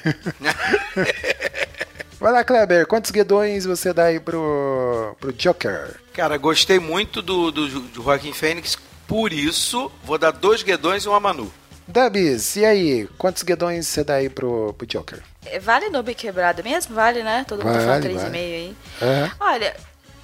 Vai 2.21 2.31
lá, 2.31 2.41
Kleber, 2.41 2.87
quantos 2.87 3.11
guedões 3.11 3.65
você 3.65 3.91
dá 3.91 4.05
aí 4.05 4.21
pro, 4.21 5.13
pro 5.19 5.33
Joker? 5.33 5.99
Cara, 6.13 6.37
gostei 6.37 6.79
muito 6.79 7.21
do, 7.21 7.51
do, 7.51 7.67
do 7.67 8.01
Joaquim 8.01 8.31
Fênix, 8.31 8.77
por 9.05 9.33
isso 9.33 9.91
vou 10.05 10.17
dar 10.17 10.31
dois 10.31 10.63
guedões 10.63 11.03
e 11.03 11.09
uma 11.09 11.19
Manu. 11.19 11.51
Dubs, 11.87 12.55
e 12.57 12.65
aí? 12.65 13.07
Quantos 13.17 13.43
guedões 13.43 13.87
você 13.87 14.03
dá 14.03 14.15
aí 14.15 14.29
pro, 14.29 14.73
pro 14.73 14.85
Joker? 14.85 15.21
É, 15.45 15.59
vale 15.59 15.89
noob 15.89 16.13
quebrado 16.13 16.63
mesmo? 16.63 16.93
Vale, 16.93 17.23
né? 17.23 17.45
Todo 17.47 17.63
mundo 17.63 17.73
vale, 17.73 17.85
tá 17.85 18.19
falando 18.19 18.31
3,5 18.31 18.35
aí. 18.35 18.75
Uhum. 19.01 19.31
Olha, 19.39 19.75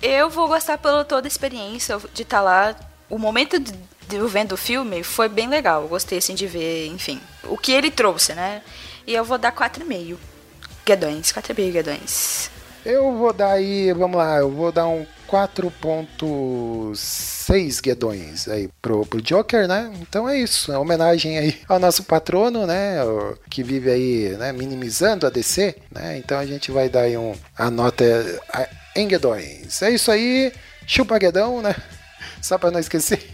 eu 0.02 0.30
vou 0.30 0.48
gostar 0.48 0.78
pela 0.78 1.06
toda 1.06 1.26
a 1.26 1.30
experiência 1.30 1.98
de 2.14 2.24
estar 2.24 2.38
tá 2.38 2.44
lá. 2.44 2.76
O 3.10 3.18
momento 3.18 3.58
de, 3.60 3.72
de 4.08 4.16
eu 4.18 4.28
vendo 4.28 4.52
o 4.52 4.58
filme 4.58 5.04
foi 5.04 5.30
bem 5.30 5.48
legal. 5.48 5.84
Eu 5.84 5.88
gostei, 5.88 6.18
assim, 6.18 6.36
de 6.36 6.46
ver, 6.46 6.88
enfim, 6.88 7.22
o 7.46 7.58
que 7.58 7.72
ele 7.72 7.90
trouxe, 7.90 8.34
né? 8.34 8.62
E 9.08 9.14
eu 9.14 9.24
vou 9.24 9.38
dar 9.38 9.54
4,5 9.54 10.18
guedões. 10.86 11.32
4,5 11.32 11.72
guedões. 11.72 12.52
Eu 12.86 13.14
vou 13.14 13.32
dar 13.32 13.54
aí, 13.54 13.94
vamos 13.94 14.18
lá, 14.18 14.40
eu 14.40 14.52
vou 14.52 14.70
dar 14.70 14.88
um 14.88 15.06
4.6 15.34 17.82
guedões 17.82 18.48
aí 18.48 18.70
pro, 18.80 19.04
pro 19.04 19.20
Joker, 19.20 19.68
né? 19.68 19.92
Então 20.00 20.30
é 20.30 20.38
isso, 20.38 20.72
é 20.72 20.78
homenagem 20.78 21.40
aí 21.40 21.60
ao 21.68 21.80
nosso 21.80 22.04
patrono, 22.04 22.68
né? 22.68 22.98
Que 23.50 23.64
vive 23.64 23.90
aí, 23.90 24.30
né? 24.38 24.52
Minimizando 24.52 25.26
a 25.26 25.32
DC, 25.32 25.76
né? 25.92 26.20
Então 26.20 26.38
a 26.38 26.46
gente 26.46 26.72
vai 26.72 26.88
dar 26.88 27.02
aí 27.02 27.18
um, 27.18 27.34
a 27.58 27.72
nota 27.72 28.06
em 28.96 29.08
guedões. 29.08 29.82
É 29.82 29.90
isso 29.90 30.12
aí, 30.12 30.54
chupa 30.86 31.18
guedão, 31.18 31.64
né? 31.64 31.76
Só 32.40 32.60
pra 32.60 32.70
não 32.70 32.80
esquecer. 32.80 33.28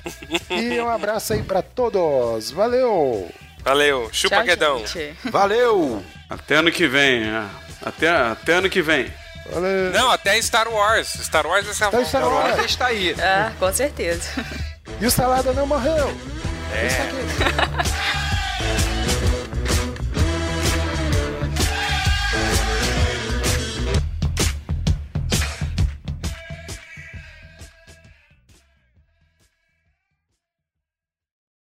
E 0.50 0.80
um 0.80 0.88
abraço 0.88 1.34
aí 1.34 1.44
pra 1.44 1.62
todos. 1.62 2.52
Valeu! 2.52 3.30
Valeu, 3.62 4.10
chupa 4.14 4.38
Tchau, 4.38 4.46
guedão. 4.46 4.88
Gente. 4.88 5.18
Valeu! 5.30 6.02
Até 6.30 6.56
ano 6.56 6.72
que 6.72 6.88
vem, 6.88 7.26
né? 7.26 7.50
Até, 7.82 8.08
até 8.08 8.54
ano 8.54 8.70
que 8.70 8.82
vem. 8.82 9.12
Valeu. 9.52 9.92
Não, 9.92 10.12
até 10.12 10.42
Star 10.42 10.68
Wars. 10.68 11.08
Star 11.22 11.46
Wars 11.46 11.66
vai 11.66 11.74
ser 11.74 11.84
a 11.86 12.06
Star 12.06 12.28
Wars 12.28 12.66
está 12.66 12.88
aí. 12.88 13.16
Ah, 13.20 13.52
com 13.58 13.72
certeza. 13.74 14.46
E 15.00 15.06
o 15.06 15.12
Salada 15.12 15.54
não 15.54 15.66
morreu. 15.66 16.14
É. 16.74 18.29